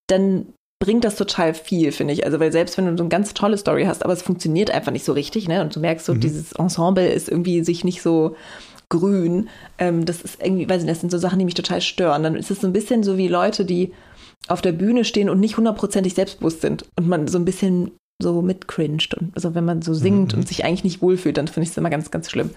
dann 0.07 0.47
bringt 0.79 1.03
das 1.03 1.15
total 1.15 1.53
viel, 1.53 1.91
finde 1.91 2.13
ich. 2.13 2.25
Also, 2.25 2.39
weil 2.39 2.51
selbst 2.51 2.77
wenn 2.77 2.85
du 2.85 2.97
so 2.97 3.03
eine 3.03 3.09
ganz 3.09 3.33
tolle 3.33 3.57
Story 3.57 3.83
hast, 3.85 4.03
aber 4.03 4.13
es 4.13 4.21
funktioniert 4.21 4.71
einfach 4.71 4.91
nicht 4.91 5.05
so 5.05 5.13
richtig, 5.13 5.47
ne? 5.47 5.61
Und 5.61 5.75
du 5.75 5.79
merkst 5.79 6.05
so, 6.05 6.13
mhm. 6.13 6.21
dieses 6.21 6.53
Ensemble 6.53 7.07
ist 7.07 7.29
irgendwie 7.29 7.63
sich 7.63 7.83
nicht 7.83 8.01
so 8.01 8.35
grün. 8.87 9.49
Ähm, 9.77 10.05
das 10.05 10.21
ist 10.21 10.41
irgendwie, 10.41 10.67
weiß 10.67 10.81
ich 10.81 10.85
nicht, 10.85 10.95
das 10.95 11.01
sind 11.01 11.11
so 11.11 11.17
Sachen, 11.17 11.37
die 11.37 11.45
mich 11.45 11.53
total 11.53 11.81
stören. 11.81 12.23
Dann 12.23 12.35
ist 12.35 12.49
es 12.49 12.61
so 12.61 12.67
ein 12.67 12.73
bisschen 12.73 13.03
so 13.03 13.17
wie 13.17 13.27
Leute, 13.27 13.65
die 13.65 13.93
auf 14.47 14.61
der 14.61 14.71
Bühne 14.71 15.05
stehen 15.05 15.29
und 15.29 15.39
nicht 15.39 15.57
hundertprozentig 15.57 16.13
selbstbewusst 16.13 16.61
sind 16.61 16.85
und 16.97 17.07
man 17.07 17.27
so 17.27 17.37
ein 17.37 17.45
bisschen 17.45 17.91
so 18.21 18.41
mitcringed. 18.41 19.13
Und 19.15 19.35
also 19.35 19.55
wenn 19.55 19.65
man 19.65 19.81
so 19.81 19.93
singt 19.93 20.33
mhm. 20.33 20.39
und 20.39 20.47
sich 20.47 20.65
eigentlich 20.65 20.83
nicht 20.83 21.01
wohlfühlt, 21.01 21.37
dann 21.37 21.47
finde 21.47 21.65
ich 21.65 21.69
es 21.69 21.77
immer 21.77 21.89
ganz, 21.89 22.09
ganz 22.09 22.29
schlimm. 22.29 22.51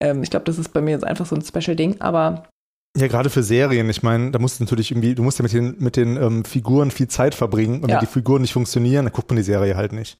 Ähm, 0.00 0.22
ich 0.22 0.30
glaube, 0.30 0.44
das 0.44 0.58
ist 0.58 0.72
bei 0.72 0.80
mir 0.80 0.92
jetzt 0.92 1.04
einfach 1.04 1.26
so 1.26 1.34
ein 1.34 1.42
Special-Ding, 1.42 2.00
aber 2.00 2.48
ja, 2.94 3.06
gerade 3.06 3.30
für 3.30 3.42
Serien. 3.42 3.88
Ich 3.88 4.02
meine, 4.02 4.32
da 4.32 4.38
musst 4.38 4.60
du 4.60 4.64
natürlich 4.64 4.90
irgendwie, 4.90 5.14
du 5.14 5.22
musst 5.22 5.38
ja 5.38 5.42
mit 5.44 5.54
den, 5.54 5.76
mit 5.78 5.96
den 5.96 6.18
ähm, 6.18 6.44
Figuren 6.44 6.90
viel 6.90 7.08
Zeit 7.08 7.34
verbringen. 7.34 7.82
Und 7.82 7.88
ja. 7.88 7.94
wenn 7.94 8.00
die 8.00 8.12
Figuren 8.12 8.42
nicht 8.42 8.52
funktionieren, 8.52 9.06
dann 9.06 9.14
guckt 9.14 9.30
man 9.30 9.38
die 9.38 9.42
Serie 9.42 9.76
halt 9.76 9.94
nicht. 9.94 10.18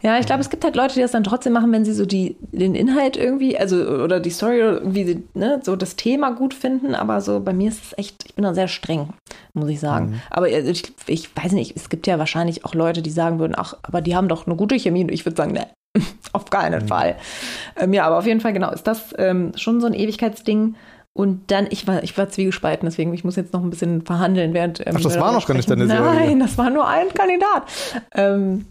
Ja, 0.00 0.18
ich 0.18 0.24
glaube, 0.24 0.40
es 0.40 0.48
gibt 0.48 0.64
halt 0.64 0.74
Leute, 0.74 0.94
die 0.94 1.02
das 1.02 1.10
dann 1.10 1.22
trotzdem 1.22 1.52
machen, 1.52 1.70
wenn 1.70 1.84
sie 1.84 1.92
so 1.92 2.06
die, 2.06 2.36
den 2.40 2.74
Inhalt 2.74 3.18
irgendwie, 3.18 3.58
also 3.58 3.76
oder 3.76 4.20
die 4.20 4.30
Story 4.30 4.62
oder 4.62 4.80
irgendwie 4.80 5.22
ne, 5.34 5.60
so 5.62 5.76
das 5.76 5.96
Thema 5.96 6.30
gut 6.30 6.54
finden. 6.54 6.94
Aber 6.94 7.20
so 7.20 7.40
bei 7.40 7.52
mir 7.52 7.68
ist 7.68 7.84
es 7.84 7.98
echt, 7.98 8.24
ich 8.24 8.34
bin 8.34 8.44
da 8.44 8.54
sehr 8.54 8.68
streng, 8.68 9.10
muss 9.52 9.68
ich 9.68 9.80
sagen. 9.80 10.12
Mhm. 10.12 10.20
Aber 10.30 10.48
äh, 10.48 10.62
ich, 10.62 10.94
ich 11.06 11.28
weiß 11.36 11.52
nicht, 11.52 11.76
es 11.76 11.90
gibt 11.90 12.06
ja 12.06 12.18
wahrscheinlich 12.18 12.64
auch 12.64 12.74
Leute, 12.74 13.02
die 13.02 13.10
sagen 13.10 13.38
würden, 13.38 13.52
ach, 13.54 13.74
aber 13.82 14.00
die 14.00 14.16
haben 14.16 14.28
doch 14.28 14.46
eine 14.46 14.56
gute 14.56 14.78
Chemie. 14.78 15.02
Und 15.02 15.12
ich 15.12 15.26
würde 15.26 15.36
sagen, 15.36 15.52
ne, 15.52 15.66
auf 16.32 16.48
keinen 16.48 16.84
mhm. 16.84 16.88
Fall. 16.88 17.16
Ähm, 17.76 17.92
ja, 17.92 18.06
aber 18.06 18.16
auf 18.16 18.26
jeden 18.26 18.40
Fall, 18.40 18.54
genau, 18.54 18.70
ist 18.70 18.86
das 18.86 19.14
ähm, 19.18 19.52
schon 19.56 19.82
so 19.82 19.86
ein 19.86 19.94
Ewigkeitsding. 19.94 20.74
Und 21.16 21.52
dann, 21.52 21.68
ich 21.70 21.86
war, 21.86 22.02
ich 22.02 22.18
war 22.18 22.28
zwiegespalten, 22.28 22.86
deswegen, 22.86 23.14
ich 23.14 23.22
muss 23.22 23.36
jetzt 23.36 23.52
noch 23.52 23.62
ein 23.62 23.70
bisschen 23.70 24.02
verhandeln, 24.02 24.52
während. 24.52 24.80
Ähm, 24.80 24.94
Ach, 24.96 25.00
das 25.00 25.18
war 25.18 25.32
noch 25.32 25.46
gar 25.46 25.54
nicht 25.54 25.70
deine 25.70 25.86
Serie. 25.86 26.02
Nein, 26.02 26.40
das 26.40 26.58
war 26.58 26.70
nur 26.70 26.88
ein 26.88 27.08
Kandidat. 27.14 27.62
Ähm, 28.14 28.66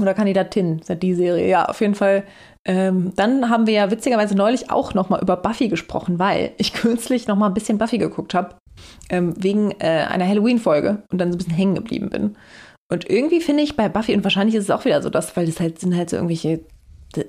oder 0.00 0.14
Kandidatin, 0.14 0.78
ist 0.78 0.88
ja 0.88 0.94
die 0.94 1.14
Serie. 1.14 1.48
Ja, 1.48 1.64
auf 1.64 1.80
jeden 1.80 1.96
Fall. 1.96 2.22
Ähm, 2.64 3.12
dann 3.16 3.50
haben 3.50 3.66
wir 3.66 3.74
ja 3.74 3.90
witzigerweise 3.90 4.36
neulich 4.36 4.70
auch 4.70 4.94
noch 4.94 5.08
mal 5.08 5.20
über 5.20 5.36
Buffy 5.36 5.68
gesprochen, 5.68 6.20
weil 6.20 6.52
ich 6.58 6.72
kürzlich 6.72 7.26
noch 7.26 7.36
mal 7.36 7.48
ein 7.48 7.54
bisschen 7.54 7.78
Buffy 7.78 7.98
geguckt 7.98 8.34
habe, 8.34 8.56
ähm, 9.08 9.34
wegen 9.36 9.72
äh, 9.80 10.06
einer 10.08 10.26
Halloween-Folge 10.26 11.02
und 11.10 11.20
dann 11.20 11.32
so 11.32 11.36
ein 11.36 11.38
bisschen 11.38 11.54
hängen 11.54 11.74
geblieben 11.74 12.10
bin. 12.10 12.36
Und 12.88 13.10
irgendwie 13.10 13.40
finde 13.40 13.64
ich 13.64 13.74
bei 13.74 13.88
Buffy, 13.88 14.14
und 14.14 14.22
wahrscheinlich 14.22 14.54
ist 14.54 14.64
es 14.64 14.70
auch 14.70 14.84
wieder 14.84 15.02
so 15.02 15.10
das, 15.10 15.36
weil 15.36 15.46
das 15.46 15.58
halt 15.58 15.80
sind 15.80 15.96
halt 15.96 16.10
so 16.10 16.16
irgendwelche 16.16 16.60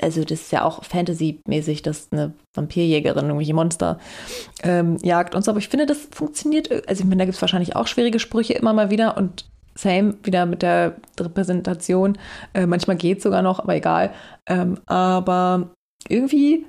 also 0.02 0.24
das 0.24 0.42
ist 0.42 0.52
ja 0.52 0.64
auch 0.64 0.84
Fantasy-mäßig, 0.84 1.82
dass 1.82 2.10
eine 2.12 2.34
Vampirjägerin 2.56 3.26
irgendwelche 3.26 3.54
Monster 3.54 4.00
ähm, 4.64 4.98
jagt 5.04 5.36
und 5.36 5.44
so. 5.44 5.52
Aber 5.52 5.60
ich 5.60 5.70
finde, 5.70 5.86
das 5.86 6.08
funktioniert. 6.12 6.72
Also 6.88 7.04
ich 7.04 7.08
meine, 7.08 7.20
da 7.20 7.26
gibt 7.26 7.36
es 7.36 7.42
wahrscheinlich 7.42 7.76
auch 7.76 7.88
schwierige 7.88 8.20
Sprüche 8.20 8.54
immer 8.54 8.74
mal 8.74 8.90
wieder 8.90 9.18
und 9.18 9.50
same 9.76 10.16
wieder 10.24 10.46
mit 10.46 10.62
der 10.62 10.96
Repräsentation. 11.20 12.18
Äh, 12.54 12.66
manchmal 12.66 12.98
geht 12.98 13.18
es 13.18 13.24
sogar 13.24 13.42
noch, 13.42 13.60
aber 13.60 13.76
egal. 13.76 14.14
Ähm, 14.48 14.80
aber 14.86 15.72
irgendwie 16.08 16.66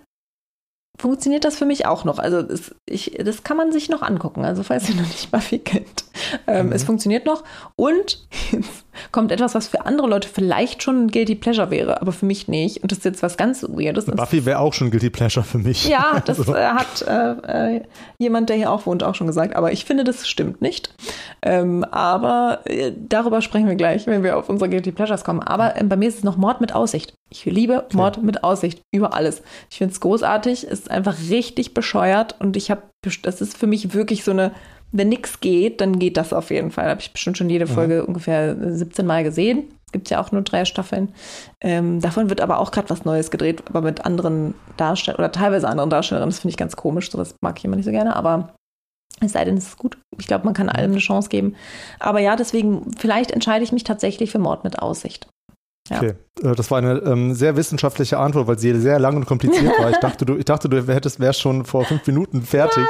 funktioniert 0.98 1.44
das 1.44 1.56
für 1.56 1.64
mich 1.64 1.86
auch 1.86 2.04
noch. 2.04 2.18
Also 2.18 2.38
es, 2.38 2.74
ich, 2.84 3.18
das 3.24 3.44
kann 3.44 3.56
man 3.56 3.72
sich 3.72 3.88
noch 3.88 4.02
angucken. 4.02 4.44
Also 4.44 4.62
falls 4.62 4.88
ihr 4.88 4.96
noch 5.00 5.06
nicht 5.06 5.30
Buffy 5.30 5.58
kennt. 5.58 6.04
Ähm, 6.46 6.66
mhm. 6.66 6.72
Es 6.72 6.84
funktioniert 6.84 7.24
noch. 7.24 7.44
Und 7.76 8.26
jetzt 8.50 8.84
kommt 9.12 9.30
etwas, 9.30 9.54
was 9.54 9.68
für 9.68 9.86
andere 9.86 10.08
Leute 10.08 10.28
vielleicht 10.28 10.82
schon 10.82 11.04
ein 11.04 11.08
Guilty 11.08 11.36
Pleasure 11.36 11.70
wäre, 11.70 12.02
aber 12.02 12.12
für 12.12 12.26
mich 12.26 12.48
nicht. 12.48 12.82
Und 12.82 12.90
das 12.90 12.98
ist 12.98 13.04
jetzt 13.04 13.22
was 13.22 13.36
ganz 13.36 13.62
Weirdes. 13.62 14.06
Buffy 14.06 14.44
wäre 14.44 14.58
auch 14.58 14.74
schon 14.74 14.90
Guilty 14.90 15.10
Pleasure 15.10 15.44
für 15.44 15.58
mich. 15.58 15.88
Ja, 15.88 16.20
das 16.24 16.40
also. 16.40 16.54
äh, 16.54 16.64
hat 16.64 17.02
äh, 17.06 17.76
äh, 17.76 17.82
jemand, 18.18 18.48
der 18.48 18.56
hier 18.56 18.72
auch 18.72 18.86
wohnt, 18.86 19.04
auch 19.04 19.14
schon 19.14 19.28
gesagt. 19.28 19.54
Aber 19.54 19.72
ich 19.72 19.84
finde, 19.84 20.02
das 20.02 20.26
stimmt 20.26 20.60
nicht. 20.60 20.92
Ähm, 21.42 21.84
aber 21.84 22.60
äh, 22.64 22.92
darüber 22.96 23.40
sprechen 23.40 23.68
wir 23.68 23.76
gleich, 23.76 24.06
wenn 24.06 24.24
wir 24.24 24.36
auf 24.36 24.48
unsere 24.48 24.68
Guilty 24.68 24.90
Pleasures 24.90 25.24
kommen. 25.24 25.40
Aber 25.40 25.80
äh, 25.80 25.84
bei 25.84 25.96
mir 25.96 26.08
ist 26.08 26.18
es 26.18 26.24
noch 26.24 26.36
Mord 26.36 26.60
mit 26.60 26.74
Aussicht. 26.74 27.14
Ich 27.30 27.44
liebe. 27.44 27.86
Mord 27.92 28.22
mit 28.22 28.44
Aussicht 28.44 28.80
über 28.90 29.14
alles. 29.14 29.42
Ich 29.70 29.78
finde 29.78 29.92
es 29.92 30.00
großartig, 30.00 30.64
ist 30.64 30.90
einfach 30.90 31.16
richtig 31.28 31.74
bescheuert 31.74 32.36
und 32.40 32.56
ich 32.56 32.70
habe, 32.70 32.82
das 33.22 33.40
ist 33.40 33.56
für 33.56 33.66
mich 33.66 33.94
wirklich 33.94 34.24
so 34.24 34.30
eine 34.30 34.52
wenn 34.92 35.08
nichts 35.08 35.40
geht, 35.40 35.80
dann 35.80 35.98
geht 35.98 36.16
das 36.16 36.32
auf 36.32 36.50
jeden 36.50 36.70
Fall. 36.70 36.88
Habe 36.88 37.00
ich 37.00 37.12
bestimmt 37.12 37.36
schon 37.36 37.50
jede 37.50 37.66
Folge 37.66 37.96
ja. 37.96 38.02
ungefähr 38.02 38.56
17 38.58 39.06
Mal 39.06 39.22
gesehen. 39.22 39.64
Gibt 39.92 40.10
ja 40.10 40.20
auch 40.20 40.32
nur 40.32 40.42
drei 40.42 40.64
Staffeln. 40.64 41.14
Ähm, 41.60 42.00
davon 42.00 42.28
wird 42.28 42.40
aber 42.40 42.58
auch 42.58 42.70
gerade 42.70 42.90
was 42.90 43.04
Neues 43.04 43.30
gedreht, 43.30 43.62
aber 43.68 43.82
mit 43.82 44.04
anderen 44.04 44.54
Darstellern 44.76 45.18
oder 45.18 45.32
teilweise 45.32 45.68
anderen 45.68 45.90
Darstellerinnen. 45.90 46.30
Das 46.30 46.40
finde 46.40 46.52
ich 46.52 46.58
ganz 46.58 46.76
komisch. 46.76 47.10
Sowas 47.10 47.34
mag 47.40 47.58
ich 47.58 47.64
immer 47.64 47.76
nicht 47.76 47.86
so 47.86 47.90
gerne, 47.90 48.16
aber 48.16 48.54
es 49.20 49.32
sei 49.32 49.44
denn, 49.44 49.56
es 49.56 49.68
ist 49.68 49.78
gut. 49.78 49.98
Ich 50.18 50.26
glaube, 50.26 50.44
man 50.44 50.54
kann 50.54 50.68
allem 50.68 50.92
eine 50.92 51.00
Chance 51.00 51.28
geben. 51.28 51.54
Aber 51.98 52.20
ja, 52.20 52.36
deswegen, 52.36 52.90
vielleicht 52.96 53.30
entscheide 53.30 53.64
ich 53.64 53.72
mich 53.72 53.84
tatsächlich 53.84 54.30
für 54.30 54.38
Mord 54.38 54.64
mit 54.64 54.78
Aussicht. 54.78 55.28
Ja. 55.90 55.98
Okay, 55.98 56.14
das 56.42 56.70
war 56.70 56.78
eine 56.78 56.98
ähm, 56.98 57.34
sehr 57.34 57.56
wissenschaftliche 57.56 58.18
Antwort, 58.18 58.46
weil 58.46 58.58
sie 58.58 58.78
sehr 58.80 58.98
lang 58.98 59.16
und 59.16 59.26
kompliziert 59.26 59.72
war. 59.78 59.90
Ich 59.90 59.98
dachte, 59.98 60.24
du, 60.24 60.36
ich 60.36 60.44
dachte, 60.44 60.68
du 60.68 60.86
hättest, 60.86 61.20
wärst 61.20 61.40
schon 61.40 61.64
vor 61.64 61.84
fünf 61.84 62.06
Minuten 62.06 62.42
fertig. 62.42 62.84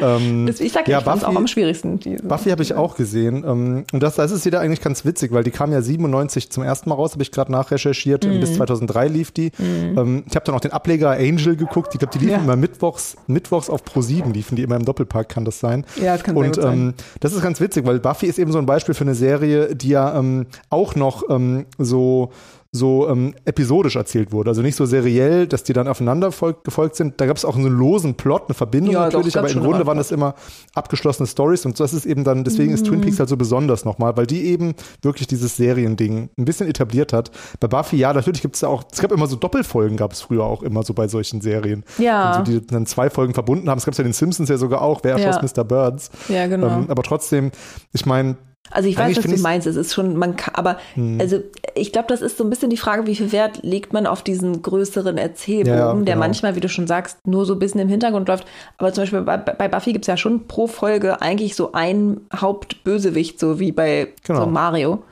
Nein. 0.00 0.20
Ähm, 0.22 0.46
das, 0.46 0.60
ich 0.60 0.72
sag 0.72 0.88
ja, 0.88 1.00
Buffy, 1.00 1.24
auch 1.24 1.36
am 1.36 1.46
schwierigsten. 1.46 1.98
Buffy 2.22 2.50
habe 2.50 2.62
ich 2.62 2.74
auch 2.74 2.96
gesehen. 2.96 3.44
Ähm, 3.46 3.84
und 3.92 4.02
das, 4.02 4.16
das 4.16 4.30
ist 4.30 4.44
wieder 4.44 4.60
eigentlich 4.60 4.80
ganz 4.80 5.04
witzig, 5.04 5.32
weil 5.32 5.44
die 5.44 5.50
kam 5.50 5.72
ja 5.72 5.82
97 5.82 6.50
zum 6.50 6.62
ersten 6.62 6.88
Mal 6.88 6.94
raus, 6.94 7.12
habe 7.12 7.22
ich 7.22 7.32
gerade 7.32 7.52
nachrecherchiert. 7.52 8.24
Mhm. 8.24 8.40
Bis 8.40 8.54
2003 8.54 9.08
lief 9.08 9.30
die. 9.30 9.52
Mhm. 9.58 9.98
Ähm, 9.98 10.24
ich 10.26 10.34
habe 10.34 10.44
dann 10.44 10.54
auch 10.54 10.60
den 10.60 10.72
Ableger 10.72 11.10
Angel 11.10 11.56
geguckt. 11.56 11.90
Ich 11.92 11.98
glaube, 11.98 12.12
die 12.12 12.18
liefen 12.18 12.32
ja. 12.32 12.42
immer 12.42 12.56
mittwochs, 12.56 13.16
mittwochs 13.26 13.68
auf 13.68 13.84
Pro 13.84 14.00
7 14.00 14.32
liefen 14.32 14.56
die 14.56 14.62
immer 14.62 14.76
im 14.76 14.84
Doppelpark, 14.84 15.28
kann 15.28 15.44
das 15.44 15.60
sein? 15.60 15.84
Ja, 15.96 16.14
das 16.14 16.24
kann 16.24 16.36
Und 16.36 16.56
sein. 16.56 16.78
Ähm, 16.78 16.94
das 17.20 17.32
ist 17.32 17.42
ganz 17.42 17.60
witzig, 17.60 17.86
weil 17.86 18.00
Buffy 18.00 18.26
ist 18.26 18.38
eben 18.38 18.52
so 18.52 18.58
ein 18.58 18.66
Beispiel 18.66 18.94
für 18.94 19.04
eine 19.04 19.14
Serie, 19.14 19.74
die 19.74 19.90
ja 19.90 20.18
ähm, 20.18 20.46
auch 20.70 20.94
noch 20.94 21.28
ähm, 21.28 21.66
so 21.78 22.30
so 22.72 23.08
ähm, 23.08 23.34
episodisch 23.46 23.96
erzählt 23.96 24.30
wurde. 24.30 24.50
Also 24.50 24.62
nicht 24.62 24.76
so 24.76 24.86
seriell, 24.86 25.48
dass 25.48 25.64
die 25.64 25.72
dann 25.72 25.88
aufeinander 25.88 26.30
gefolgt 26.62 26.94
sind. 26.94 27.20
Da 27.20 27.26
gab 27.26 27.36
es 27.36 27.44
auch 27.44 27.56
einen 27.56 27.66
losen 27.66 28.14
Plot, 28.14 28.44
eine 28.46 28.54
Verbindung 28.54 28.92
ja, 28.92 29.06
natürlich, 29.06 29.34
doch, 29.34 29.40
aber 29.40 29.50
im 29.50 29.60
Grunde 29.60 29.86
waren 29.86 29.98
das 29.98 30.12
immer 30.12 30.36
abgeschlossene 30.74 31.26
Stories 31.26 31.66
und 31.66 31.80
das 31.80 31.92
ist 31.92 32.06
eben 32.06 32.22
dann, 32.22 32.44
deswegen 32.44 32.70
mm. 32.70 32.74
ist 32.74 32.86
Twin 32.86 33.00
mhm. 33.00 33.02
Peaks 33.02 33.18
halt 33.18 33.28
so 33.28 33.36
besonders 33.36 33.84
nochmal, 33.84 34.16
weil 34.16 34.26
die 34.26 34.44
eben 34.44 34.74
wirklich 35.02 35.26
dieses 35.26 35.56
Seriending 35.56 36.30
ein 36.38 36.44
bisschen 36.44 36.68
etabliert 36.68 37.12
hat. 37.12 37.32
Bei 37.58 37.66
Buffy, 37.66 37.96
ja, 37.96 38.12
natürlich 38.12 38.40
gibt 38.40 38.54
es 38.54 38.60
ja 38.60 38.68
auch, 38.68 38.84
es 38.92 39.00
gab 39.00 39.10
immer 39.10 39.26
so 39.26 39.34
Doppelfolgen, 39.34 39.96
gab 39.96 40.12
es 40.12 40.20
früher 40.20 40.44
auch 40.44 40.62
immer 40.62 40.84
so 40.84 40.94
bei 40.94 41.08
solchen 41.08 41.40
Serien. 41.40 41.84
Ja. 41.98 42.30
Also 42.30 42.52
die 42.52 42.64
dann 42.64 42.86
zwei 42.86 43.10
Folgen 43.10 43.34
verbunden 43.34 43.68
haben. 43.68 43.78
Es 43.78 43.84
gab 43.84 43.96
ja 43.96 44.04
den 44.04 44.12
Simpsons 44.12 44.48
ja 44.48 44.58
sogar 44.58 44.82
auch, 44.82 45.00
wer 45.02 45.16
erschoss 45.16 45.42
ja. 45.42 45.62
Mr. 45.62 45.64
Birds. 45.64 46.10
Ja, 46.28 46.46
genau. 46.46 46.68
Ähm, 46.68 46.86
aber 46.88 47.02
trotzdem, 47.02 47.50
ich 47.92 48.06
meine, 48.06 48.36
Also 48.70 48.88
ich 48.88 48.96
weiß, 48.96 49.04
Eigentlich 49.06 49.16
was 49.18 49.22
find 49.22 49.32
du 49.32 49.36
ich's- 49.36 49.42
meinst. 49.42 49.66
Es 49.66 49.76
ist 49.76 49.94
schon, 49.94 50.16
man 50.16 50.36
kann, 50.36 50.54
aber 50.54 50.78
also 51.18 51.40
ich 51.74 51.92
glaube, 51.92 52.08
das 52.08 52.22
ist 52.22 52.38
so 52.38 52.44
ein 52.44 52.50
bisschen 52.50 52.70
die 52.70 52.76
Frage, 52.76 53.06
wie 53.06 53.16
viel 53.16 53.32
Wert 53.32 53.60
legt 53.62 53.92
man 53.92 54.06
auf 54.06 54.22
diesen 54.22 54.62
größeren 54.62 55.18
Erzählbogen, 55.18 55.76
Ja, 55.78 55.92
der 55.94 56.14
genau. 56.14 56.16
manchmal, 56.18 56.54
wie 56.56 56.60
du 56.60 56.68
schon 56.68 56.86
sagst, 56.86 57.18
nur 57.26 57.44
so 57.46 57.54
ein 57.54 57.58
bisschen 57.58 57.80
im 57.80 57.88
Hintergrund 57.88 58.28
läuft. 58.28 58.46
Aber 58.78 58.92
zum 58.92 59.02
Beispiel 59.02 59.22
bei, 59.22 59.36
bei 59.36 59.68
Buffy 59.68 59.92
gibt 59.92 60.04
es 60.04 60.06
ja 60.08 60.16
schon 60.16 60.46
pro 60.46 60.66
Folge 60.66 61.20
eigentlich 61.20 61.54
so 61.56 61.72
einen 61.72 62.26
Hauptbösewicht, 62.34 63.38
so 63.40 63.58
wie 63.60 63.72
bei 63.72 64.08
Genau. 64.24 64.40
so 64.44 64.46
Mario, 64.46 65.02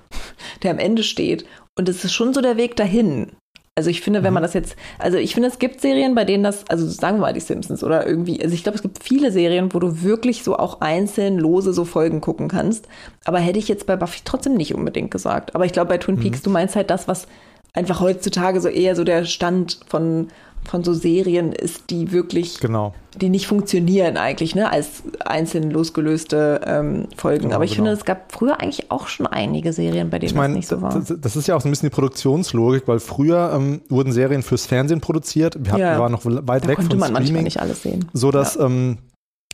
der 0.63 0.71
am 0.73 0.79
Ende 0.79 1.03
steht. 1.03 1.45
Und 1.77 1.89
es 1.89 2.05
ist 2.05 2.13
schon 2.13 2.35
so 2.35 2.41
der 2.41 2.57
Weg 2.57 2.77
dahin. 2.77 3.33
Also 3.79 3.91
ich 3.91 4.01
finde, 4.01 4.25
wenn 4.25 4.31
Mhm. 4.31 4.35
man 4.35 4.43
das 4.43 4.55
jetzt, 4.55 4.75
also 4.99 5.19
ich 5.19 5.35
finde, 5.35 5.49
es 5.49 5.61
gibt 5.61 5.81
Serien, 5.81 6.17
bei 6.17 6.25
denen 6.25 6.43
das, 6.43 6.69
also 6.69 6.85
sagen 6.89 7.19
wir 7.19 7.21
mal 7.23 7.33
die 7.33 7.39
Simpsons 7.39 7.85
oder 7.85 8.05
irgendwie, 8.05 8.43
also 8.43 8.53
ich 8.53 8.65
glaube, 8.65 8.75
es 8.75 8.83
gibt 8.83 9.01
viele 9.05 9.31
Serien, 9.31 9.73
wo 9.73 9.79
du 9.79 10.03
wirklich 10.03 10.43
so 10.43 10.57
auch 10.57 10.81
einzeln 10.81 11.39
lose 11.39 11.73
so 11.73 11.85
Folgen 11.85 12.21
gucken 12.21 12.49
kannst. 12.49 12.89
Aber 13.25 13.39
hätte 13.39 13.61
ich 13.61 13.69
jetzt 13.69 13.87
bei 13.87 13.95
Buffy 13.95 14.23
trotzdem 14.25 14.55
nicht 14.55 14.75
unbedingt 14.75 15.13
gesagt. 15.13 15.55
Aber 15.55 15.65
ich 15.65 15.73
glaube, 15.73 15.91
bei 15.91 15.99
Twin 15.99 16.17
Mhm. 16.17 16.21
Peaks, 16.21 16.43
du 16.43 16.51
meinst 16.51 16.75
halt 16.75 16.91
das, 16.91 17.07
was 17.07 17.29
einfach 17.73 18.01
heutzutage 18.01 18.61
so 18.61 18.69
eher 18.69 18.97
so 18.97 19.05
der 19.05 19.25
Stand 19.25 19.79
von, 19.87 20.27
von 20.67 20.85
so 20.85 20.93
Serien 20.93 21.53
ist, 21.53 21.91
die 21.91 22.13
wirklich, 22.13 22.61
Genau. 22.61 22.95
die 23.21 23.29
nicht 23.31 23.47
funktionieren 23.47 24.17
eigentlich, 24.17 24.55
ne, 24.55 24.71
als 24.71 25.03
einzeln 25.25 25.71
losgelöste 25.71 26.61
ähm, 26.67 27.07
Folgen. 27.17 27.45
Genau, 27.45 27.55
Aber 27.57 27.65
ich 27.65 27.71
genau. 27.73 27.85
finde, 27.85 27.93
es 27.99 28.05
gab 28.05 28.33
früher 28.33 28.61
eigentlich 28.61 28.91
auch 28.91 29.09
schon 29.09 29.27
einige 29.27 29.73
Serien, 29.73 30.11
bei 30.11 30.19
denen 30.19 30.29
Ich 30.31 30.35
meine, 30.35 30.55
das 30.55 30.57
nicht 30.57 30.69
so 30.69 30.83
war. 30.83 30.91
das, 31.19 31.37
ist 31.37 31.49
ja 31.49 31.57
auch 31.57 31.61
so 31.61 31.69
ein 31.69 31.71
bisschen 31.73 31.89
die 31.89 31.95
Produktionslogik, 31.95 32.83
weil 32.87 33.01
früher 33.01 33.53
ähm, 33.55 33.81
wurden 33.89 34.13
Serien 34.13 34.43
fürs 34.43 34.67
Fernsehen 34.67 35.01
produziert. 35.01 35.57
Wir 35.59 35.73
hatten, 35.73 35.81
Ja. 35.83 35.99
waren 35.99 36.13
noch 36.13 36.25
weit 36.25 36.65
da 36.65 36.69
weg 36.69 36.77
konnte 36.77 36.91
von 36.91 36.99
man 36.99 37.13
manchmal 37.13 37.23
Streaming. 37.25 37.45
nicht 37.45 37.61
alles 37.61 37.83
sehen. 37.83 38.07
so 38.13 38.31
dass 38.31 38.57
ähm, 38.57 38.99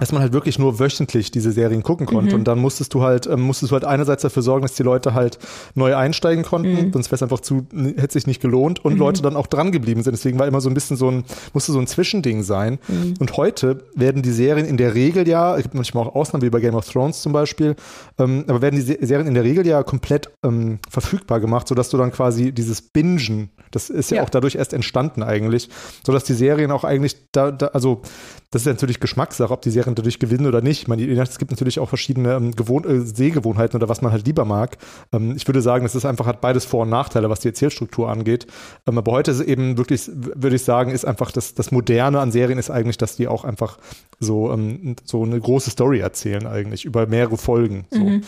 dass 0.00 0.10
man 0.10 0.22
halt 0.22 0.32
wirklich 0.32 0.58
nur 0.58 0.80
wöchentlich 0.80 1.30
diese 1.30 1.52
Serien 1.52 1.84
gucken 1.84 2.04
konnte 2.06 2.32
Mhm. 2.34 2.40
und 2.40 2.44
dann 2.48 2.58
musstest 2.58 2.92
du 2.94 3.02
halt 3.02 3.28
ähm, 3.28 3.42
musstest 3.42 3.70
du 3.70 3.74
halt 3.74 3.84
einerseits 3.84 4.22
dafür 4.22 4.42
sorgen, 4.42 4.62
dass 4.62 4.74
die 4.74 4.82
Leute 4.82 5.14
halt 5.14 5.38
neu 5.76 5.94
einsteigen 5.94 6.42
konnten, 6.44 6.72
Mhm. 6.88 6.92
sonst 6.92 7.06
wäre 7.08 7.14
es 7.14 7.22
einfach 7.22 7.38
zu 7.40 7.66
hätte 7.96 8.12
sich 8.14 8.26
nicht 8.26 8.42
gelohnt 8.42 8.84
und 8.84 8.98
Leute 8.98 9.22
dann 9.22 9.36
auch 9.36 9.46
dran 9.46 9.70
geblieben 9.70 10.02
sind. 10.02 10.12
Deswegen 10.12 10.36
war 10.40 10.48
immer 10.48 10.60
so 10.60 10.68
ein 10.68 10.74
bisschen 10.74 10.96
so 10.96 11.08
ein 11.10 11.22
musste 11.52 11.70
so 11.70 11.78
ein 11.78 11.86
Zwischending 11.86 12.42
sein. 12.42 12.80
Mhm. 12.88 13.14
Und 13.20 13.36
heute 13.36 13.84
werden 13.94 14.22
die 14.22 14.32
Serien 14.32 14.66
in 14.66 14.76
der 14.78 14.94
Regel 14.94 15.28
ja, 15.28 15.56
es 15.56 15.62
gibt 15.62 15.74
manchmal 15.76 16.08
auch 16.08 16.14
Ausnahmen 16.16 16.42
wie 16.42 16.50
bei 16.50 16.58
Game 16.58 16.74
of 16.74 16.88
Thrones 16.90 17.22
zum 17.22 17.32
Beispiel, 17.32 17.76
ähm, 18.18 18.44
aber 18.48 18.62
werden 18.62 18.74
die 18.74 18.82
Se- 18.82 18.98
Serien 19.00 19.28
in 19.28 19.34
der 19.34 19.44
Regel 19.44 19.64
ja 19.64 19.84
komplett 19.84 20.28
ähm, 20.44 20.80
verfügbar 20.90 21.38
gemacht, 21.38 21.68
sodass 21.68 21.88
du 21.90 21.98
dann 21.98 22.10
quasi 22.10 22.50
dieses 22.50 22.82
Bingen, 22.82 23.50
das 23.70 23.90
ist 23.90 24.10
ja, 24.10 24.16
Ja. 24.16 24.22
auch 24.24 24.30
dadurch 24.30 24.56
erst 24.56 24.72
entstanden 24.72 25.22
eigentlich, 25.22 25.68
sodass 26.04 26.24
die 26.24 26.34
Serien 26.34 26.72
auch 26.72 26.82
eigentlich 26.82 27.16
da, 27.30 27.52
da 27.52 27.66
also 27.68 28.02
das 28.50 28.62
ist 28.62 28.66
ja 28.66 28.72
natürlich 28.72 29.00
Geschmackssache, 29.00 29.52
ob 29.52 29.62
die 29.62 29.70
Serien 29.70 29.83
dadurch 29.92 30.18
gewinnen 30.18 30.46
oder 30.46 30.60
nicht. 30.62 30.82
Ich 30.82 30.88
meine, 30.88 31.04
es 31.04 31.38
gibt 31.38 31.50
natürlich 31.50 31.78
auch 31.78 31.88
verschiedene 31.88 32.34
ähm, 32.34 32.56
Gewohn 32.56 32.84
äh, 32.84 33.00
Sehgewohnheiten 33.00 33.76
oder 33.76 33.88
was 33.88 34.02
man 34.02 34.12
halt 34.12 34.26
lieber 34.26 34.44
mag. 34.44 34.78
Ähm, 35.12 35.34
ich 35.36 35.46
würde 35.46 35.60
sagen, 35.60 35.84
es 35.84 35.94
ist 35.94 36.04
einfach, 36.04 36.26
hat 36.26 36.40
beides 36.40 36.64
Vor- 36.64 36.82
und 36.82 36.90
Nachteile, 36.90 37.28
was 37.28 37.40
die 37.40 37.48
Erzählstruktur 37.48 38.08
angeht. 38.08 38.46
Ähm, 38.86 38.98
aber 38.98 39.12
heute 39.12 39.30
ist 39.30 39.40
eben 39.40 39.76
wirklich, 39.76 40.10
würde 40.14 40.56
ich 40.56 40.62
sagen, 40.62 40.90
ist 40.90 41.04
einfach 41.04 41.30
das, 41.30 41.54
das 41.54 41.70
Moderne 41.70 42.20
an 42.20 42.32
Serien 42.32 42.58
ist 42.58 42.70
eigentlich, 42.70 42.98
dass 42.98 43.16
die 43.16 43.28
auch 43.28 43.44
einfach 43.44 43.78
so, 44.20 44.52
ähm, 44.52 44.96
so 45.04 45.22
eine 45.22 45.38
große 45.38 45.70
Story 45.70 45.98
erzählen 45.98 46.46
eigentlich, 46.46 46.84
über 46.84 47.06
mehrere 47.06 47.36
Folgen. 47.36 47.86
So. 47.90 48.00
Mhm. 48.00 48.22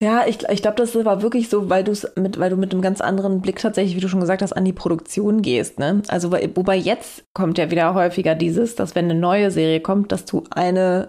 Ja, 0.00 0.24
ich, 0.26 0.48
ich 0.48 0.62
glaube, 0.62 0.76
das 0.76 0.94
war 1.04 1.22
wirklich 1.22 1.48
so, 1.48 1.68
weil, 1.68 1.82
du's 1.82 2.06
mit, 2.14 2.38
weil 2.38 2.50
du 2.50 2.56
mit 2.56 2.72
einem 2.72 2.82
ganz 2.82 3.00
anderen 3.00 3.40
Blick 3.40 3.58
tatsächlich, 3.58 3.96
wie 3.96 4.00
du 4.00 4.08
schon 4.08 4.20
gesagt 4.20 4.42
hast, 4.42 4.52
an 4.52 4.64
die 4.64 4.72
Produktion 4.72 5.42
gehst. 5.42 5.80
Ne? 5.80 6.02
Also, 6.06 6.30
wobei 6.30 6.76
jetzt 6.76 7.24
kommt 7.34 7.58
ja 7.58 7.70
wieder 7.72 7.94
häufiger 7.94 8.36
dieses, 8.36 8.76
dass 8.76 8.94
wenn 8.94 9.06
eine 9.06 9.18
neue 9.18 9.50
Serie 9.50 9.80
kommt, 9.80 10.12
dass 10.12 10.24
du 10.24 10.44
eine 10.50 11.08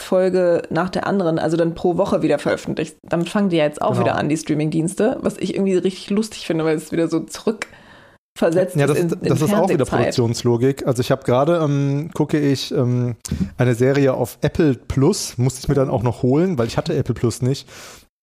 Folge 0.00 0.62
nach 0.70 0.88
der 0.88 1.06
anderen, 1.06 1.38
also 1.38 1.56
dann 1.56 1.74
pro 1.74 1.96
Woche 1.96 2.22
wieder 2.22 2.38
veröffentlichst. 2.38 2.96
Damit 3.02 3.28
fangen 3.28 3.48
die 3.50 3.56
ja 3.56 3.64
jetzt 3.64 3.82
auch 3.82 3.90
Genau. 3.90 4.02
wieder 4.02 4.14
an, 4.16 4.28
die 4.28 4.36
Streaming-Dienste, 4.36 5.18
was 5.20 5.36
ich 5.38 5.54
irgendwie 5.54 5.74
richtig 5.74 6.10
lustig 6.10 6.46
finde, 6.46 6.64
weil 6.64 6.76
es 6.76 6.92
wieder 6.92 7.08
so 7.08 7.20
zurückversetzt 7.20 8.76
Ja, 8.76 8.86
das, 8.86 8.98
ist 8.98 9.12
in, 9.14 9.20
in 9.20 9.28
das 9.28 9.42
ist 9.42 9.52
auch 9.52 9.68
wieder. 9.68 9.84
Produktionslogik. 9.84 10.86
Also 10.86 11.00
ich 11.00 11.10
habe 11.10 11.24
gerade, 11.24 11.56
ähm, 11.62 12.10
gucke 12.14 12.38
ich 12.38 12.72
ähm, 12.72 13.16
eine 13.58 13.74
Serie 13.74 14.14
auf 14.14 14.38
Apple 14.42 14.74
Plus, 14.74 15.36
musste 15.38 15.60
ich 15.60 15.68
mir 15.68 15.74
dann 15.74 15.90
auch 15.90 16.02
noch 16.02 16.22
holen, 16.22 16.56
weil 16.56 16.68
ich 16.68 16.76
hatte 16.76 16.94
Apple 16.94 17.14
Plus 17.14 17.42
nicht. 17.42 17.68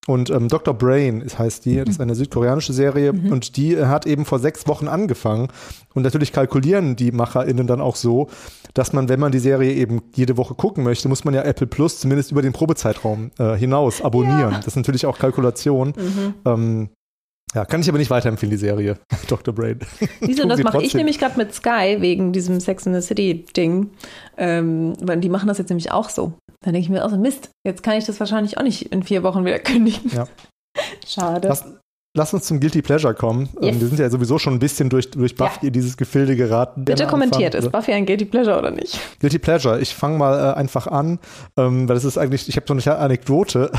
Und 0.06 0.30
ähm, 0.30 0.48
Dr. 0.48 0.72
Brain 0.74 1.20
ist, 1.20 1.38
heißt 1.38 1.66
die, 1.66 1.76
das 1.76 1.90
ist 1.90 2.00
eine 2.00 2.14
südkoreanische 2.14 2.72
Serie 2.72 3.12
Mhm. 3.12 3.32
und 3.32 3.56
die 3.56 3.74
äh, 3.74 3.84
hat 3.86 4.06
eben 4.06 4.24
vor 4.24 4.38
sechs 4.38 4.66
Wochen 4.66 4.88
angefangen. 4.88 5.48
Und 5.94 6.02
natürlich 6.04 6.32
kalkulieren 6.32 6.96
die 6.96 7.12
MacherInnen 7.12 7.66
dann 7.66 7.80
auch 7.82 7.96
so, 7.96 8.28
dass 8.74 8.92
man, 8.92 9.08
wenn 9.10 9.20
man 9.20 9.30
die 9.30 9.38
Serie 9.38 9.72
eben 9.74 10.00
jede 10.14 10.36
Woche 10.38 10.54
gucken 10.54 10.84
möchte, 10.84 11.08
muss 11.08 11.24
man 11.24 11.34
ja 11.34 11.42
Apple 11.42 11.66
Plus 11.66 12.00
zumindest 12.00 12.32
über 12.32 12.40
den 12.40 12.52
Probezeitraum 12.52 13.30
äh, 13.38 13.54
hinaus 13.56 14.00
abonnieren. 14.00 14.52
Ja. 14.52 14.56
Das 14.56 14.68
ist 14.68 14.76
natürlich 14.76 15.04
auch 15.06 15.18
Kalkulation. 15.18 15.88
Mhm. 15.96 16.34
Ähm, 16.46 16.88
ja, 17.54 17.64
kann 17.64 17.80
ich 17.80 17.88
aber 17.88 17.98
nicht 17.98 18.10
weiterempfehlen, 18.10 18.50
die 18.50 18.56
Serie, 18.56 18.96
Dr. 19.28 19.54
Brain. 19.54 19.80
Wieso, 20.20 20.44
das 20.48 20.62
mache 20.62 20.82
ich 20.82 20.94
nämlich 20.94 21.18
gerade 21.18 21.36
mit 21.36 21.52
Sky 21.52 21.96
wegen 21.98 22.32
diesem 22.32 22.60
Sex 22.60 22.86
in 22.86 22.94
the 22.94 23.00
City 23.00 23.44
Ding. 23.56 23.90
Ähm, 24.36 24.94
weil 25.00 25.18
die 25.18 25.28
machen 25.28 25.48
das 25.48 25.58
jetzt 25.58 25.70
nämlich 25.70 25.90
auch 25.90 26.08
so. 26.08 26.34
Dann 26.62 26.74
denke 26.74 26.84
ich 26.84 26.90
mir, 26.90 27.02
also 27.02 27.16
Mist, 27.16 27.50
jetzt 27.66 27.82
kann 27.82 27.96
ich 27.96 28.04
das 28.04 28.20
wahrscheinlich 28.20 28.58
auch 28.58 28.62
nicht 28.62 28.92
in 28.92 29.02
vier 29.02 29.22
Wochen 29.22 29.44
wieder 29.44 29.58
kündigen. 29.60 30.10
Ja. 30.14 30.28
Schade. 31.04 31.48
Lass, 31.48 31.64
lass 32.16 32.32
uns 32.32 32.44
zum 32.44 32.60
Guilty 32.60 32.82
Pleasure 32.82 33.14
kommen. 33.14 33.48
Yes. 33.60 33.74
Ähm, 33.74 33.80
wir 33.80 33.88
sind 33.88 33.98
ja 33.98 34.08
sowieso 34.10 34.38
schon 34.38 34.54
ein 34.54 34.58
bisschen 34.60 34.88
durch, 34.88 35.10
durch 35.10 35.34
Buffy 35.34 35.68
in 35.68 35.72
dieses 35.72 35.96
Gefilde 35.96 36.36
geraten. 36.36 36.84
Bitte 36.84 37.08
kommentiert, 37.08 37.56
ist 37.56 37.72
Buffy 37.72 37.92
ein 37.92 38.06
Guilty 38.06 38.26
Pleasure 38.26 38.58
oder 38.58 38.70
nicht? 38.70 39.00
Guilty 39.18 39.40
Pleasure. 39.40 39.80
Ich 39.80 39.92
fange 39.92 40.18
mal 40.18 40.52
äh, 40.52 40.54
einfach 40.54 40.86
an, 40.86 41.18
ähm, 41.56 41.88
weil 41.88 41.94
das 41.96 42.04
ist 42.04 42.16
eigentlich, 42.16 42.48
ich 42.48 42.56
habe 42.56 42.66
so 42.68 42.74
eine 42.74 42.98
Anekdote. 42.98 43.72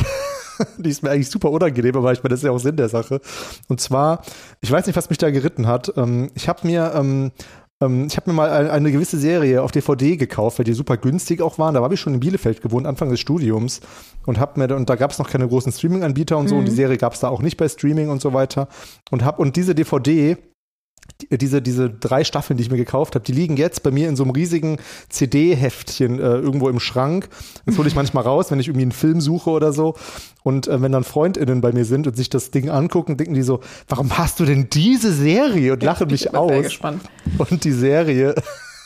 Die 0.77 0.89
ist 0.89 1.03
mir 1.03 1.11
eigentlich 1.11 1.29
super 1.29 1.51
unangenehm, 1.51 1.95
aber 1.95 2.11
ich 2.11 2.23
meine, 2.23 2.31
das 2.31 2.39
ist 2.39 2.45
ja 2.45 2.51
auch 2.51 2.59
Sinn 2.59 2.75
der 2.75 2.89
Sache. 2.89 3.21
Und 3.67 3.81
zwar, 3.81 4.21
ich 4.61 4.71
weiß 4.71 4.87
nicht, 4.87 4.95
was 4.95 5.09
mich 5.09 5.17
da 5.17 5.29
geritten 5.31 5.67
hat. 5.67 5.93
Ähm, 5.97 6.31
ich 6.35 6.47
habe 6.47 6.67
mir, 6.67 6.93
ähm, 6.95 7.31
ähm, 7.81 8.07
ich 8.07 8.17
habe 8.17 8.29
mir 8.29 8.35
mal 8.35 8.69
eine, 8.69 8.91
gewisse 8.91 9.17
Serie 9.17 9.61
auf 9.61 9.71
DVD 9.71 10.17
gekauft, 10.17 10.59
weil 10.59 10.65
die 10.65 10.73
super 10.73 10.97
günstig 10.97 11.41
auch 11.41 11.57
waren. 11.57 11.73
Da 11.73 11.81
habe 11.81 11.93
ich 11.93 11.99
schon 11.99 12.13
in 12.13 12.19
Bielefeld 12.19 12.61
gewohnt, 12.61 12.85
Anfang 12.87 13.09
des 13.09 13.19
Studiums 13.19 13.81
und 14.25 14.39
hab 14.39 14.57
mir 14.57 14.75
und 14.75 14.89
da 14.89 14.95
gab 14.95 15.11
es 15.11 15.19
noch 15.19 15.29
keine 15.29 15.47
großen 15.47 15.71
Streaming-Anbieter 15.71 16.37
und 16.37 16.47
so. 16.47 16.55
Und 16.55 16.65
die 16.65 16.71
Serie 16.71 16.97
gab 16.97 17.13
es 17.13 17.19
da 17.19 17.29
auch 17.29 17.41
nicht 17.41 17.57
bei 17.57 17.67
Streaming 17.67 18.09
und 18.09 18.21
so 18.21 18.33
weiter. 18.33 18.67
Und 19.09 19.25
hab 19.25 19.39
und 19.39 19.55
diese 19.55 19.75
DVD 19.75 20.37
diese, 21.29 21.61
diese 21.61 21.89
drei 21.89 22.23
Staffeln, 22.23 22.57
die 22.57 22.63
ich 22.63 22.71
mir 22.71 22.77
gekauft 22.77 23.15
habe, 23.15 23.23
die 23.25 23.31
liegen 23.31 23.57
jetzt 23.57 23.83
bei 23.83 23.91
mir 23.91 24.09
in 24.09 24.15
so 24.15 24.23
einem 24.23 24.31
riesigen 24.31 24.77
CD-Heftchen 25.09 26.19
äh, 26.19 26.23
irgendwo 26.23 26.69
im 26.69 26.79
Schrank. 26.79 27.29
Das 27.65 27.77
hole 27.77 27.87
ich 27.87 27.95
manchmal 27.95 28.23
raus, 28.23 28.51
wenn 28.51 28.59
ich 28.59 28.67
irgendwie 28.67 28.83
einen 28.83 28.91
Film 28.91 29.21
suche 29.21 29.49
oder 29.49 29.73
so. 29.73 29.95
Und 30.43 30.67
äh, 30.67 30.81
wenn 30.81 30.91
dann 30.91 31.03
FreundInnen 31.03 31.61
bei 31.61 31.71
mir 31.71 31.85
sind 31.85 32.07
und 32.07 32.15
sich 32.15 32.29
das 32.29 32.51
Ding 32.51 32.69
angucken, 32.69 33.17
denken 33.17 33.33
die 33.33 33.43
so, 33.43 33.59
warum 33.87 34.17
hast 34.17 34.39
du 34.39 34.45
denn 34.45 34.69
diese 34.71 35.13
Serie? 35.13 35.73
Und 35.73 35.83
lachen 35.83 36.07
Ich 36.07 36.25
mich 36.25 36.35
aus. 36.35 36.63
gespannt. 36.63 37.01
Und 37.37 37.63
die 37.63 37.71
Serie, 37.71 38.35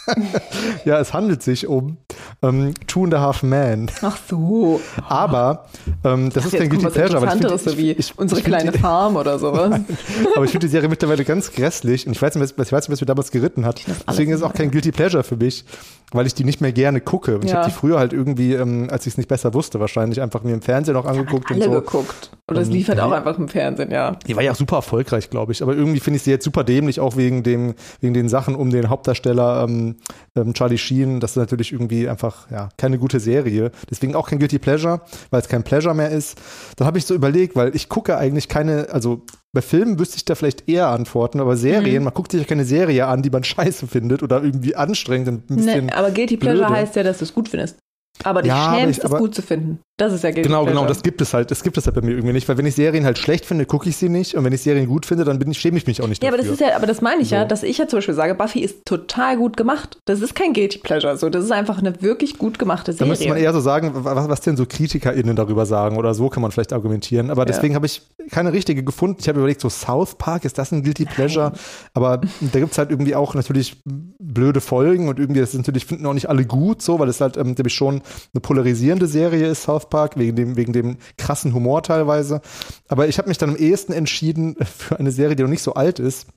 ja, 0.85 0.99
es 0.99 1.13
handelt 1.13 1.43
sich 1.43 1.67
um 1.67 1.97
ähm, 2.41 2.73
Two 2.87 3.05
and 3.05 3.13
a 3.13 3.19
Half 3.21 3.43
Men. 3.43 3.89
Ach 4.01 4.17
so. 4.29 4.79
Aber 5.07 5.65
ähm, 6.03 6.29
das 6.31 6.43
Ach, 6.43 6.53
ist 6.53 6.57
kein 6.59 6.69
Guilty 6.69 6.87
Pleasure. 6.87 7.17
Aber 7.17 7.27
ich 7.27 7.41
find- 7.41 7.59
so 7.59 7.77
wie 7.77 7.91
ich- 7.91 7.99
ich- 7.99 8.17
unsere 8.19 8.39
ich 8.39 8.45
kleine 8.45 8.71
Farm 8.73 9.15
oder 9.15 9.39
sowas. 9.39 9.79
aber 10.35 10.45
ich 10.45 10.51
finde 10.51 10.67
die 10.67 10.71
Serie 10.71 10.89
mittlerweile 10.89 11.23
ganz 11.25 11.51
grässlich 11.51 12.05
und 12.07 12.13
ich 12.13 12.21
weiß 12.21 12.35
nicht, 12.35 12.57
was, 12.57 12.67
ich 12.67 12.71
weiß 12.73 12.87
nicht, 12.87 12.93
was 12.93 13.01
mir 13.01 13.05
damals 13.07 13.31
geritten 13.31 13.65
hat. 13.65 13.81
das 13.87 14.05
Deswegen 14.07 14.31
ist 14.31 14.37
es 14.39 14.43
auch 14.43 14.53
kein 14.53 14.71
Guilty 14.71 14.91
Pleasure 14.91 15.23
für 15.23 15.37
mich, 15.37 15.65
weil 16.11 16.27
ich 16.27 16.33
die 16.35 16.43
nicht 16.43 16.61
mehr 16.61 16.71
gerne 16.71 17.01
gucke. 17.01 17.35
Und 17.35 17.45
Ich 17.45 17.51
Ja. 17.51 17.57
habe 17.57 17.69
die 17.69 17.73
früher 17.75 17.97
halt 17.99 18.13
irgendwie, 18.13 18.53
ähm, 18.53 18.87
als 18.91 19.05
ich 19.07 19.13
es 19.13 19.17
nicht 19.17 19.27
besser 19.29 19.53
wusste, 19.53 19.79
wahrscheinlich 19.79 20.21
einfach 20.21 20.43
mir 20.43 20.53
im 20.53 20.61
Fernsehen 20.61 20.95
auch 20.95 21.05
angeguckt 21.05 21.49
und 21.51 21.57
Alle 21.61 21.65
so. 21.65 21.71
geguckt. 21.71 22.31
Oder 22.49 22.61
es 22.61 22.67
Ähm, 22.67 22.73
lief 22.75 22.87
halt 22.89 22.99
auch 22.99 23.11
ja. 23.11 23.17
einfach 23.17 23.37
im 23.37 23.47
Fernsehen, 23.47 23.91
ja. 23.91 24.11
Die 24.27 24.35
war 24.35 24.43
ja 24.43 24.51
auch 24.51 24.55
super 24.55 24.75
erfolgreich, 24.77 25.29
glaube 25.29 25.51
ich. 25.51 25.63
Aber 25.63 25.73
irgendwie 25.75 25.99
finde 25.99 26.17
ich 26.17 26.23
sie 26.23 26.31
jetzt 26.31 26.43
super 26.45 26.63
dämlich, 26.63 26.99
auch 26.99 27.17
wegen 27.17 27.41
dem, 27.43 27.73
wegen 28.01 28.13
den 28.13 28.29
Sachen 28.29 28.55
um 28.55 28.69
den 28.69 28.89
Hauptdarsteller 28.89 29.63
ähm, 29.67 29.94
ähm, 30.35 30.53
Charlie 30.53 30.77
Sheen. 30.77 31.19
Das 31.19 31.31
ist 31.31 31.37
natürlich 31.37 31.71
irgendwie 31.73 32.07
einfach 32.09 32.49
ja 32.51 32.69
keine 32.77 32.97
gute 32.97 33.19
Serie. 33.19 33.71
Deswegen 33.89 34.15
auch 34.15 34.29
kein 34.29 34.39
Guilty 34.39 34.59
Pleasure, 34.59 35.01
weil 35.31 35.41
es 35.41 35.47
kein 35.47 35.63
Pleasure 35.63 35.93
mehr 35.95 36.09
ist. 36.09 36.37
Dann 36.77 36.87
habe 36.87 36.97
ich 36.97 37.05
so 37.05 37.13
überlegt, 37.15 37.55
weil 37.55 37.75
ich 37.75 37.89
gucke 37.89 38.17
eigentlich 38.17 38.47
keine, 38.49 38.89
also 38.91 39.21
bei 39.53 39.61
Filmen 39.61 39.97
wüsste 39.99 40.17
ich 40.17 40.25
da 40.25 40.35
vielleicht 40.35 40.67
eher 40.67 40.87
antworten, 40.89 41.39
aber 41.39 41.55
Serien, 41.55 41.99
Mhm. 41.99 42.03
man 42.05 42.13
guckt 42.13 42.31
sich 42.31 42.41
ja 42.41 42.47
keine 42.47 42.65
Serie 42.65 43.07
an, 43.07 43.21
die 43.21 43.29
man 43.29 43.43
scheiße 43.45 43.87
findet 43.87 44.21
oder 44.23 44.43
irgendwie 44.43 44.75
anstrengend 44.75 45.27
und 45.29 45.49
ein 45.49 45.55
bisschen. 45.55 45.85
Nee, 45.85 45.91
aber 45.93 46.11
Guilty 46.11 46.37
Pleasure 46.37 46.65
blöde. 46.67 46.79
heißt 46.81 46.95
ja, 46.97 47.03
dass 47.03 47.19
du 47.19 47.23
es 47.25 47.33
gut 47.33 47.47
findest. 47.49 47.77
Aber 48.23 48.41
dich 48.41 48.49
Ja, 48.49 48.55
aber 48.67 48.79
schämst, 48.79 48.99
ich- 48.99 49.03
es 49.05 49.11
aber- 49.11 49.19
gut 49.19 49.35
zu 49.35 49.41
finden. 49.41 49.79
Das 49.97 50.11
ist 50.11 50.23
ja 50.25 50.31
Guilty 50.31 50.49
Genau, 50.49 50.63
Pleasure. 50.63 50.81
genau, 50.81 50.87
das 50.89 51.03
gibt 51.03 51.21
es 51.21 51.33
halt. 51.33 51.51
Das 51.51 51.63
gibt 51.63 51.77
es 51.77 51.85
halt 51.85 51.95
bei 51.95 52.01
mir 52.01 52.11
irgendwie 52.11 52.33
nicht, 52.33 52.49
weil 52.49 52.57
wenn 52.57 52.65
ich 52.65 52.75
Serien 52.75 53.05
halt 53.05 53.17
schlecht 53.17 53.45
finde, 53.45 53.65
gucke 53.65 53.87
ich 53.87 53.95
sie 53.95 54.09
nicht 54.09 54.35
und 54.35 54.43
wenn 54.43 54.51
ich 54.51 54.61
Serien 54.61 54.87
gut 54.87 55.05
finde, 55.05 55.23
dann 55.23 55.39
bin 55.39 55.49
ich, 55.51 55.57
schäme 55.57 55.77
ich 55.77 55.87
mich 55.87 56.01
auch 56.01 56.07
nicht 56.07 56.21
Ja, 56.21 56.29
aber 56.29 56.37
dafür. 56.37 56.51
das 56.51 56.59
ist 56.61 56.67
ja, 56.67 56.75
aber 56.75 56.85
das 56.85 57.01
meine 57.01 57.21
ich 57.21 57.29
ja, 57.29 57.43
So. 57.43 57.47
dass 57.47 57.63
ich 57.63 57.77
ja 57.77 57.87
zum 57.87 57.97
Beispiel 57.99 58.13
sage, 58.13 58.35
Buffy 58.35 58.59
ist 58.59 58.85
total 58.85 59.37
gut 59.37 59.55
gemacht. 59.55 59.97
Das 60.03 60.19
ist 60.19 60.35
kein 60.35 60.51
Guilty 60.51 60.79
Pleasure, 60.79 61.15
so. 61.17 61.29
Das 61.29 61.45
ist 61.45 61.51
einfach 61.51 61.77
eine 61.77 62.01
wirklich 62.01 62.37
gut 62.37 62.59
gemachte 62.59 62.91
Da 62.91 62.97
Serie. 62.97 63.09
müsste 63.11 63.29
man 63.29 63.37
eher 63.37 63.53
so 63.53 63.61
sagen, 63.61 63.91
was, 63.93 64.27
was 64.27 64.41
denn 64.41 64.57
so 64.57 64.65
KritikerInnen 64.65 65.37
darüber 65.37 65.65
sagen 65.65 65.95
oder 65.95 66.13
so 66.13 66.27
kann 66.29 66.41
man 66.41 66.51
vielleicht 66.51 66.73
argumentieren. 66.73 67.29
Aber 67.31 67.45
deswegen 67.45 67.73
habe 67.75 67.85
ich 67.85 68.01
keine 68.31 68.51
richtige 68.51 68.83
gefunden. 68.83 69.17
Ich 69.21 69.29
habe 69.29 69.39
überlegt, 69.39 69.61
so 69.61 69.69
South 69.69 70.15
Park, 70.15 70.43
ist 70.43 70.57
das 70.57 70.73
ein 70.73 70.83
Guilty 70.83 71.05
Pleasure? 71.05 71.53
Aber 71.93 72.19
da 72.41 72.59
gibt 72.59 72.73
es 72.73 72.77
halt 72.77 72.89
irgendwie 72.91 73.15
auch 73.15 73.33
natürlich 73.33 73.77
blöde 74.19 74.59
Folgen 74.59 75.07
und 75.07 75.19
irgendwie 75.19 75.39
das 75.39 75.51
ist 75.53 75.57
natürlich 75.57 75.85
finden 75.85 76.05
auch 76.05 76.13
nicht 76.13 76.27
alle 76.27 76.43
gut 76.45 76.81
so, 76.81 76.99
weil 76.99 77.07
es 77.07 77.21
halt 77.21 77.37
ähm, 77.37 77.53
nämlich 77.57 77.73
schon 77.73 78.01
eine 78.33 78.41
polarisierende 78.41 79.07
Serie 79.07 79.47
ist 79.47 79.63
South 79.63 79.89
Park 79.89 80.17
wegen 80.17 80.35
dem 80.35 80.57
wegen 80.57 80.73
dem 80.73 80.97
krassen 81.17 81.53
Humor 81.53 81.83
teilweise. 81.83 82.41
Aber 82.87 83.07
ich 83.07 83.17
habe 83.17 83.29
mich 83.29 83.37
dann 83.37 83.51
am 83.51 83.55
ehesten 83.55 83.93
entschieden 83.93 84.55
für 84.77 84.99
eine 84.99 85.11
Serie, 85.11 85.35
die 85.35 85.43
noch 85.43 85.49
nicht 85.49 85.63
so 85.63 85.73
alt 85.73 85.99
ist, 85.99 86.27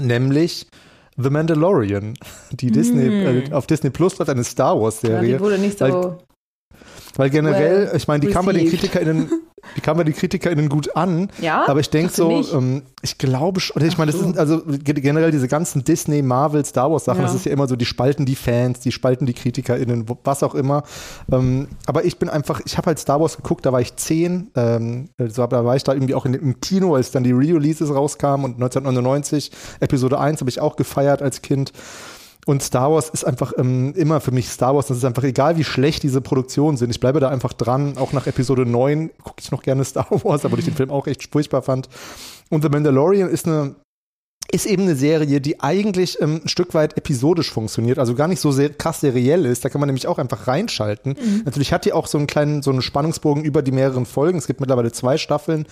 nämlich 0.00 0.66
The 1.16 1.30
Mandalorian, 1.30 2.14
die 2.52 2.70
Disney 2.70 3.06
äh, 3.06 3.52
auf 3.52 3.66
Disney 3.66 3.90
Plus 3.90 4.18
läuft 4.18 4.30
eine 4.30 4.44
Star 4.44 4.80
Wars 4.80 5.00
Serie. 5.00 5.32
Ja, 5.32 5.38
die 5.38 5.44
wurde 5.44 5.58
nicht 5.58 5.78
so 5.78 5.84
weil, 5.84 6.18
weil 7.20 7.30
generell, 7.30 7.86
well 7.88 7.96
ich 7.96 8.08
meine, 8.08 8.20
die 8.26 8.32
kam 8.32 8.46
bei 8.46 8.52
den. 8.52 8.68
KritikerInnen, 8.68 9.30
die 9.76 9.80
kam 9.82 9.96
bei 9.98 10.04
den 10.04 10.14
KritikerInnen 10.14 10.68
gut 10.70 10.96
an. 10.96 11.28
Ja? 11.40 11.64
Aber 11.68 11.80
ich 11.80 11.90
denke 11.90 12.12
so, 12.12 12.30
ähm, 12.54 12.82
ich 13.02 13.18
glaube 13.18 13.60
schon, 13.60 13.82
ich 13.84 13.98
meine, 13.98 14.10
das 14.10 14.18
so. 14.20 14.26
sind 14.26 14.38
also 14.38 14.62
ge- 14.62 14.94
generell 15.00 15.30
diese 15.30 15.46
ganzen 15.48 15.84
Disney, 15.84 16.22
Marvel, 16.22 16.64
Star 16.64 16.90
Wars 16.90 17.04
Sachen, 17.04 17.20
Ja. 17.20 17.26
das 17.26 17.34
ist 17.34 17.44
ja 17.44 17.52
immer 17.52 17.68
so, 17.68 17.76
die 17.76 17.84
spalten 17.84 18.24
die 18.24 18.36
Fans, 18.36 18.80
die 18.80 18.90
spalten 18.90 19.26
die 19.26 19.34
KritikerInnen, 19.34 20.06
was 20.24 20.42
auch 20.42 20.54
immer. 20.54 20.82
Ähm, 21.30 21.68
aber 21.86 22.04
ich 22.06 22.18
bin 22.18 22.28
einfach, 22.30 22.60
ich 22.64 22.78
habe 22.78 22.86
halt 22.86 22.98
Star 22.98 23.20
Wars 23.20 23.36
geguckt, 23.36 23.66
da 23.66 23.72
war 23.72 23.80
ich 23.82 23.94
zehn, 23.96 24.50
ähm, 24.56 25.10
so, 25.18 25.46
da 25.46 25.64
war 25.64 25.76
ich 25.76 25.84
da 25.84 25.92
irgendwie 25.92 26.14
auch 26.14 26.24
in, 26.24 26.32
im 26.34 26.58
Kino, 26.60 26.94
als 26.94 27.10
dann 27.10 27.22
die 27.24 27.32
Re-Releases 27.32 27.90
rauskamen 27.94 28.44
und 28.46 28.54
1999, 28.54 29.50
Episode 29.80 30.18
1 30.18 30.40
habe 30.40 30.48
ich 30.50 30.60
auch 30.60 30.76
gefeiert 30.76 31.20
als 31.22 31.42
Kind. 31.42 31.72
Und 32.46 32.62
Star 32.62 32.90
Wars 32.90 33.10
ist 33.10 33.24
einfach 33.24 33.52
ähm, 33.58 33.92
immer 33.94 34.20
für 34.20 34.32
mich 34.32 34.48
Star 34.48 34.74
Wars. 34.74 34.86
Das 34.86 34.96
ist 34.96 35.04
einfach 35.04 35.24
egal, 35.24 35.56
wie 35.56 35.64
schlecht 35.64 36.02
diese 36.02 36.20
Produktionen 36.20 36.76
sind. 36.76 36.90
Ich 36.90 37.00
bleibe 37.00 37.20
da 37.20 37.28
einfach 37.28 37.52
dran. 37.52 37.98
Auch 37.98 38.12
nach 38.12 38.26
Episode 38.26 38.66
9 38.66 39.10
gucke 39.22 39.40
ich 39.40 39.50
noch 39.50 39.62
gerne 39.62 39.84
Star 39.84 40.06
Wars, 40.24 40.44
aber 40.44 40.58
ich 40.58 40.64
den 40.64 40.74
Film 40.74 40.90
auch 40.90 41.06
echt 41.06 41.30
furchtbar 41.30 41.62
fand. 41.62 41.88
Und 42.48 42.62
The 42.62 42.68
Mandalorian 42.68 43.28
ist 43.28 43.46
eine 43.46 43.76
ist 44.52 44.66
eben 44.66 44.82
eine 44.82 44.96
Serie, 44.96 45.40
die 45.40 45.60
eigentlich 45.60 46.20
ähm, 46.20 46.40
ein 46.44 46.48
Stück 46.48 46.74
weit 46.74 46.96
episodisch 46.96 47.50
funktioniert, 47.50 47.98
also 47.98 48.14
gar 48.14 48.28
nicht 48.28 48.40
so 48.40 48.50
sehr 48.50 48.70
krass 48.70 49.00
seriell 49.00 49.46
ist. 49.46 49.64
Da 49.64 49.68
kann 49.68 49.80
man 49.80 49.86
nämlich 49.86 50.06
auch 50.06 50.18
einfach 50.18 50.48
reinschalten. 50.48 51.16
Natürlich 51.44 51.72
hat 51.72 51.84
die 51.84 51.92
auch 51.92 52.06
so 52.06 52.18
einen 52.18 52.26
kleinen, 52.26 52.62
so 52.62 52.70
einen 52.70 52.82
Spannungsbogen 52.82 53.44
über 53.44 53.62
die 53.62 53.72
mehreren 53.72 54.06
Folgen. 54.06 54.38
Es 54.38 54.46
gibt 54.46 54.60
mittlerweile 54.60 54.92
zwei 54.92 55.18
Staffeln 55.18 55.66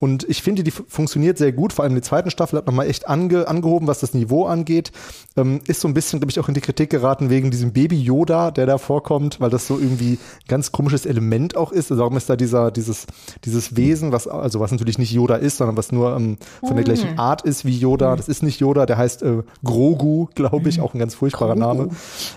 und 0.00 0.22
ich 0.28 0.42
finde, 0.42 0.62
die 0.62 0.70
fu- 0.70 0.84
funktioniert 0.86 1.38
sehr 1.38 1.50
gut. 1.52 1.72
Vor 1.72 1.84
allem 1.84 1.94
die 1.94 2.00
zweite 2.02 2.30
Staffel 2.30 2.58
hat 2.58 2.66
nochmal 2.66 2.86
echt 2.88 3.08
ange, 3.08 3.48
angehoben, 3.48 3.88
was 3.88 3.98
das 3.98 4.14
Niveau 4.14 4.44
angeht. 4.46 4.92
Ähm, 5.36 5.60
ist 5.66 5.80
so 5.80 5.88
ein 5.88 5.94
bisschen, 5.94 6.20
glaube 6.20 6.30
ich, 6.30 6.38
auch 6.38 6.46
in 6.48 6.54
die 6.54 6.60
Kritik 6.60 6.90
geraten 6.90 7.30
wegen 7.30 7.50
diesem 7.50 7.72
Baby 7.72 8.00
Yoda, 8.00 8.50
der 8.52 8.66
da 8.66 8.78
vorkommt, 8.78 9.40
weil 9.40 9.50
das 9.50 9.66
so 9.66 9.78
irgendwie 9.78 10.12
ein 10.12 10.18
ganz 10.46 10.70
komisches 10.70 11.04
Element 11.04 11.56
auch 11.56 11.72
ist. 11.72 11.90
Also 11.90 12.00
warum 12.02 12.16
ist 12.16 12.30
da 12.30 12.36
dieser, 12.36 12.70
dieses, 12.70 13.06
dieses 13.44 13.76
Wesen, 13.76 14.12
was, 14.12 14.28
also 14.28 14.60
was 14.60 14.70
natürlich 14.70 14.98
nicht 14.98 15.10
Yoda 15.12 15.34
ist, 15.34 15.56
sondern 15.56 15.76
was 15.76 15.90
nur 15.90 16.14
ähm, 16.16 16.38
von 16.64 16.76
der 16.76 16.84
gleichen 16.84 17.18
Art 17.18 17.42
ist 17.42 17.64
wie 17.64 17.76
Yoda. 17.76 18.14
Das 18.14 18.28
ist 18.28 18.42
nicht 18.44 18.60
Yoda, 18.60 18.86
der 18.86 18.98
heißt 18.98 19.22
äh, 19.22 19.42
Grogu, 19.64 20.28
glaube 20.34 20.68
ich, 20.68 20.80
auch 20.80 20.94
ein 20.94 20.98
ganz 21.00 21.14
furchtbarer 21.16 21.56
Name. 21.56 21.88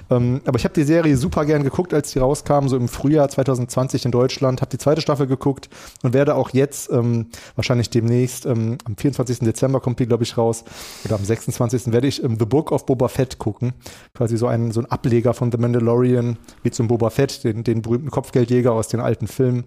Ähm, 0.10 0.42
aber 0.46 0.58
ich 0.58 0.64
habe 0.64 0.74
die 0.74 0.84
Serie 0.84 1.16
super 1.16 1.46
gern 1.46 1.64
geguckt, 1.64 1.94
als 1.94 2.12
die 2.12 2.20
rauskam, 2.20 2.68
so 2.68 2.76
im 2.78 2.88
Frühjahr 2.88 3.30
2020 3.30 4.06
in 4.06 4.12
Deutschland. 4.12 4.62
Habe 4.62 4.72
die 4.72 4.78
zweite 4.78 5.02
Staffel 5.02 5.28
geguckt 5.28 5.70
und 6.04 6.14
werde 6.14 6.36
auch 6.36 6.50
jetzt 6.52 6.90
ähm, 6.92 7.28
wahrscheinlich 7.56 7.90
demnächst 7.90 8.46
ähm, 8.46 8.78
am 8.86 8.96
24. 8.98 9.40
Dezember 9.40 9.80
kommt 9.80 10.00
die, 10.00 10.06
glaube 10.08 10.24
ich, 10.24 10.38
raus 10.38 10.64
oder 11.06 11.16
am 11.16 11.24
26. 11.26 11.92
werde 11.92 12.08
ich 12.08 12.24
ähm, 12.24 12.38
The 12.40 12.46
Book 12.46 12.72
of 12.72 12.86
Boba 12.86 13.08
Fett 13.08 13.38
gucken. 13.38 13.74
Quasi 14.14 14.38
so 14.38 14.48
ein 14.48 14.72
so 14.72 14.80
ein 14.82 14.86
Ableger 14.86 15.34
von 15.34 15.52
The 15.52 15.58
Mandalorian 15.58 16.38
wie 16.64 16.72
zum 16.72 16.88
Boba 16.88 17.10
Fett, 17.10 17.44
den, 17.44 17.64
den 17.64 17.82
berühmten 17.82 18.12
Kopfgeldjäger 18.12 18.72
aus 18.72 18.88
den 18.88 19.00
alten 19.00 19.28
Filmen. 19.28 19.66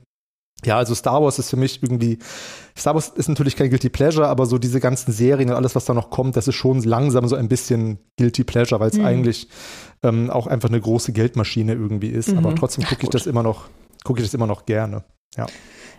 Ja, 0.64 0.78
also 0.78 0.95
Star 0.95 1.20
Wars 1.22 1.39
ist 1.39 1.51
für 1.51 1.59
mich 1.59 1.82
irgendwie, 1.82 2.18
Star 2.78 2.95
Wars 2.95 3.09
ist 3.09 3.28
natürlich 3.28 3.55
kein 3.55 3.68
Guilty 3.68 3.91
Pleasure, 3.91 4.28
aber 4.28 4.47
so 4.47 4.57
diese 4.57 4.80
ganzen 4.80 5.12
Serien 5.12 5.51
und 5.51 5.57
alles, 5.57 5.74
was 5.74 5.85
da 5.85 5.93
noch 5.93 6.09
kommt, 6.09 6.37
das 6.37 6.49
ist 6.49 6.55
schon 6.55 6.80
langsam 6.82 7.28
so 7.28 7.37
ein 7.37 7.49
bisschen 7.49 7.99
Guilty 8.18 8.45
Pleasure, 8.45 8.80
weil 8.80 8.89
es 8.89 8.97
Mhm. 8.97 9.05
eigentlich 9.05 9.49
ähm, 10.03 10.30
auch 10.30 10.47
einfach 10.47 10.70
eine 10.70 10.80
große 10.80 11.12
Geldmaschine 11.12 11.74
irgendwie 11.74 12.09
ist. 12.09 12.30
Mhm. 12.30 12.39
Aber 12.39 12.55
trotzdem 12.55 12.82
Ja, 12.85 12.89
gucke 12.89 13.03
ich 13.03 13.11
das 13.11 13.26
immer 13.26 13.43
noch, 13.43 13.68
gucke 14.05 14.20
ich 14.20 14.26
das 14.26 14.32
immer 14.32 14.47
noch 14.47 14.64
gerne. 14.64 15.05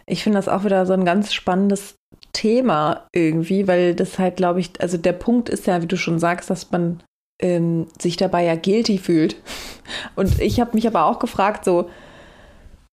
Ich 0.07 0.23
finde 0.23 0.37
das 0.37 0.47
auch 0.47 0.63
wieder 0.63 0.85
so 0.85 0.93
ein 0.93 1.05
ganz 1.05 1.33
spannendes 1.33 1.95
Thema 2.33 3.07
irgendwie, 3.13 3.67
weil 3.67 3.95
das 3.95 4.19
halt, 4.19 4.37
glaube 4.37 4.59
ich, 4.59 4.71
also 4.79 4.97
der 4.97 5.13
Punkt 5.13 5.49
ist 5.49 5.67
ja, 5.67 5.81
wie 5.81 5.87
du 5.87 5.97
schon 5.97 6.19
sagst, 6.19 6.49
dass 6.49 6.69
man 6.71 7.01
ähm, 7.41 7.87
sich 7.99 8.17
dabei 8.17 8.43
ja 8.43 8.55
guilty 8.55 8.97
fühlt. 8.97 9.37
Und 10.15 10.39
ich 10.39 10.59
habe 10.59 10.71
mich 10.73 10.87
aber 10.87 11.05
auch 11.05 11.19
gefragt, 11.19 11.65
so, 11.65 11.89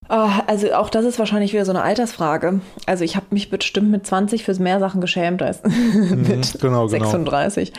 ah, 0.08 0.42
also 0.46 0.72
auch 0.74 0.90
das 0.90 1.04
ist 1.04 1.18
wahrscheinlich 1.18 1.52
wieder 1.52 1.64
so 1.64 1.72
eine 1.72 1.82
Altersfrage. 1.82 2.60
Also 2.86 3.04
ich 3.04 3.16
habe 3.16 3.26
mich 3.30 3.50
bestimmt 3.50 3.90
mit 3.90 4.06
20 4.06 4.44
fürs 4.44 4.58
mehr 4.58 4.78
Sachen 4.78 5.00
geschämt 5.00 5.42
als 5.42 5.62
mit 5.64 6.58
genau, 6.60 6.86
genau. 6.86 6.88
36. 6.88 7.72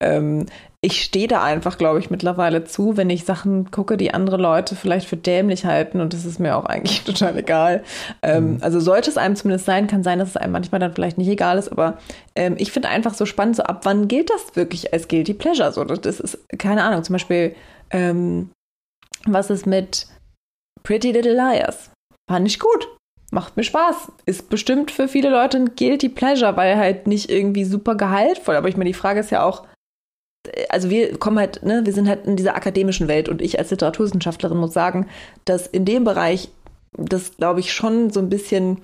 Ähm, 0.00 0.46
ich 0.84 1.02
stehe 1.02 1.28
da 1.28 1.42
einfach, 1.42 1.78
glaube 1.78 1.98
ich, 1.98 2.10
mittlerweile 2.10 2.64
zu, 2.64 2.98
wenn 2.98 3.08
ich 3.08 3.24
Sachen 3.24 3.70
gucke, 3.70 3.96
die 3.96 4.12
andere 4.12 4.36
Leute 4.36 4.76
vielleicht 4.76 5.08
für 5.08 5.16
dämlich 5.16 5.64
halten 5.64 6.02
und 6.02 6.12
das 6.12 6.26
ist 6.26 6.38
mir 6.38 6.56
auch 6.56 6.66
eigentlich 6.66 7.04
total 7.04 7.38
egal. 7.38 7.82
Ähm, 8.22 8.58
Also 8.60 8.80
sollte 8.80 9.08
es 9.08 9.16
einem 9.16 9.34
zumindest 9.34 9.64
sein, 9.64 9.86
kann 9.86 10.02
sein, 10.02 10.18
dass 10.18 10.28
es 10.28 10.36
einem 10.36 10.52
manchmal 10.52 10.80
dann 10.80 10.92
vielleicht 10.92 11.16
nicht 11.16 11.28
egal 11.28 11.56
ist, 11.56 11.72
aber 11.72 11.96
ähm, 12.36 12.56
ich 12.58 12.70
finde 12.70 12.90
einfach 12.90 13.14
so 13.14 13.24
spannend, 13.24 13.56
so 13.56 13.62
ab 13.62 13.80
wann 13.84 14.08
gilt 14.08 14.28
das 14.28 14.56
wirklich 14.56 14.92
als 14.92 15.08
Guilty 15.08 15.32
Pleasure? 15.32 15.72
So, 15.72 15.84
das 15.84 16.20
ist, 16.20 16.38
keine 16.58 16.84
Ahnung, 16.84 17.02
zum 17.02 17.14
Beispiel, 17.14 17.54
ähm, 17.90 18.50
was 19.24 19.48
ist 19.48 19.66
mit 19.66 20.06
Pretty 20.82 21.12
Little 21.12 21.32
Liars? 21.34 21.90
Fand 22.30 22.46
ich 22.46 22.58
gut. 22.58 22.88
Macht 23.32 23.56
mir 23.56 23.64
Spaß. 23.64 24.12
Ist 24.26 24.50
bestimmt 24.50 24.90
für 24.90 25.08
viele 25.08 25.30
Leute 25.30 25.56
ein 25.56 25.74
Guilty 25.76 26.10
Pleasure, 26.10 26.56
weil 26.58 26.76
halt 26.76 27.06
nicht 27.06 27.30
irgendwie 27.30 27.64
super 27.64 27.94
gehaltvoll. 27.94 28.56
Aber 28.56 28.68
ich 28.68 28.76
meine, 28.76 28.90
die 28.90 28.94
Frage 28.94 29.20
ist 29.20 29.30
ja 29.30 29.42
auch, 29.42 29.66
also 30.68 30.90
wir 30.90 31.16
kommen 31.18 31.38
halt, 31.38 31.62
ne, 31.62 31.82
wir 31.84 31.92
sind 31.92 32.08
halt 32.08 32.26
in 32.26 32.36
dieser 32.36 32.56
akademischen 32.56 33.08
Welt 33.08 33.28
und 33.28 33.40
ich 33.42 33.58
als 33.58 33.70
Literaturwissenschaftlerin 33.70 34.58
muss 34.58 34.72
sagen, 34.72 35.06
dass 35.44 35.66
in 35.66 35.84
dem 35.84 36.04
Bereich 36.04 36.48
das, 36.96 37.36
glaube 37.36 37.60
ich, 37.60 37.72
schon 37.72 38.10
so 38.10 38.20
ein 38.20 38.28
bisschen 38.28 38.78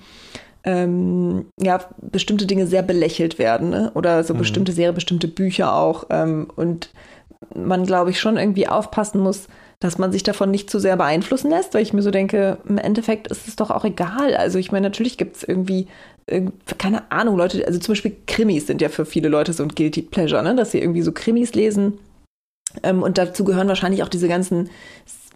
ähm, 0.63 1.45
ja, 1.59 1.79
bestimmte 2.01 2.45
Dinge 2.45 2.67
sehr 2.67 2.83
belächelt 2.83 3.39
werden, 3.39 3.69
ne? 3.69 3.91
Oder 3.95 4.23
so 4.23 4.33
Mhm. 4.33 4.39
bestimmte 4.39 4.71
Serien, 4.73 4.93
bestimmte 4.93 5.27
Bücher 5.27 5.73
auch. 5.75 6.05
Ähm, 6.09 6.47
und 6.55 6.91
man, 7.55 7.85
glaube 7.85 8.11
ich, 8.11 8.19
schon 8.19 8.37
irgendwie 8.37 8.67
aufpassen 8.67 9.21
muss, 9.21 9.47
dass 9.81 9.97
man 9.97 10.13
sich 10.13 10.23
davon 10.23 10.49
nicht 10.51 10.69
zu 10.69 10.79
sehr 10.79 10.95
beeinflussen 10.95 11.49
lässt, 11.49 11.73
weil 11.73 11.81
ich 11.81 11.91
mir 11.91 12.01
so 12.03 12.11
denke, 12.11 12.57
im 12.69 12.77
Endeffekt 12.77 13.27
ist 13.27 13.47
es 13.49 13.57
doch 13.57 13.69
auch 13.71 13.83
egal. 13.83 14.35
Also 14.35 14.57
ich 14.59 14.71
meine, 14.71 14.87
natürlich 14.87 15.17
gibt 15.17 15.35
es 15.37 15.43
irgendwie, 15.43 15.87
irgend- 16.27 16.53
keine 16.79 17.11
Ahnung, 17.11 17.35
Leute, 17.35 17.65
also 17.67 17.79
zum 17.79 17.91
Beispiel 17.93 18.15
Krimis 18.27 18.67
sind 18.67 18.79
ja 18.81 18.87
für 18.89 19.05
viele 19.05 19.27
Leute 19.27 19.51
so 19.51 19.63
ein 19.63 19.69
Guilty 19.69 20.03
Pleasure, 20.03 20.41
ne? 20.43 20.55
dass 20.55 20.71
sie 20.71 20.79
irgendwie 20.79 21.01
so 21.01 21.11
Krimis 21.11 21.53
lesen. 21.53 21.97
Ähm, 22.83 23.03
und 23.03 23.17
dazu 23.17 23.43
gehören 23.43 23.67
wahrscheinlich 23.67 24.01
auch 24.01 24.07
diese 24.07 24.29
ganzen, 24.29 24.69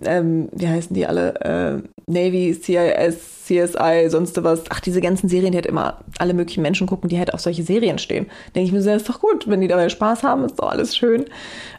ähm, 0.06 0.48
wie 0.54 0.70
heißen 0.70 0.94
die 0.94 1.06
alle, 1.06 1.36
äh, 1.42 1.82
Navy, 2.10 2.54
CIS, 2.54 3.46
CSI, 3.46 4.06
sonst 4.10 4.42
was. 4.44 4.64
Ach, 4.70 4.80
diese 4.80 5.02
ganzen 5.02 5.28
Serien, 5.28 5.52
die 5.52 5.58
halt 5.58 5.66
immer 5.66 6.00
alle 6.20 6.34
möglichen 6.34 6.62
Menschen 6.62 6.88
gucken, 6.88 7.10
die 7.10 7.18
halt 7.18 7.34
auf 7.34 7.42
solche 7.42 7.64
Serien 7.64 7.98
stehen. 7.98 8.28
Denke 8.56 8.68
ich 8.68 8.72
mir 8.72 8.82
so, 8.82 8.90
ja, 8.90 8.96
ist 8.96 9.10
doch 9.10 9.20
gut, 9.20 9.50
wenn 9.50 9.60
die 9.62 9.68
dabei 9.68 9.90
Spaß 9.90 10.24
haben, 10.24 10.46
ist 10.46 10.56
doch 10.60 10.70
alles 10.70 10.96
schön. 10.96 11.26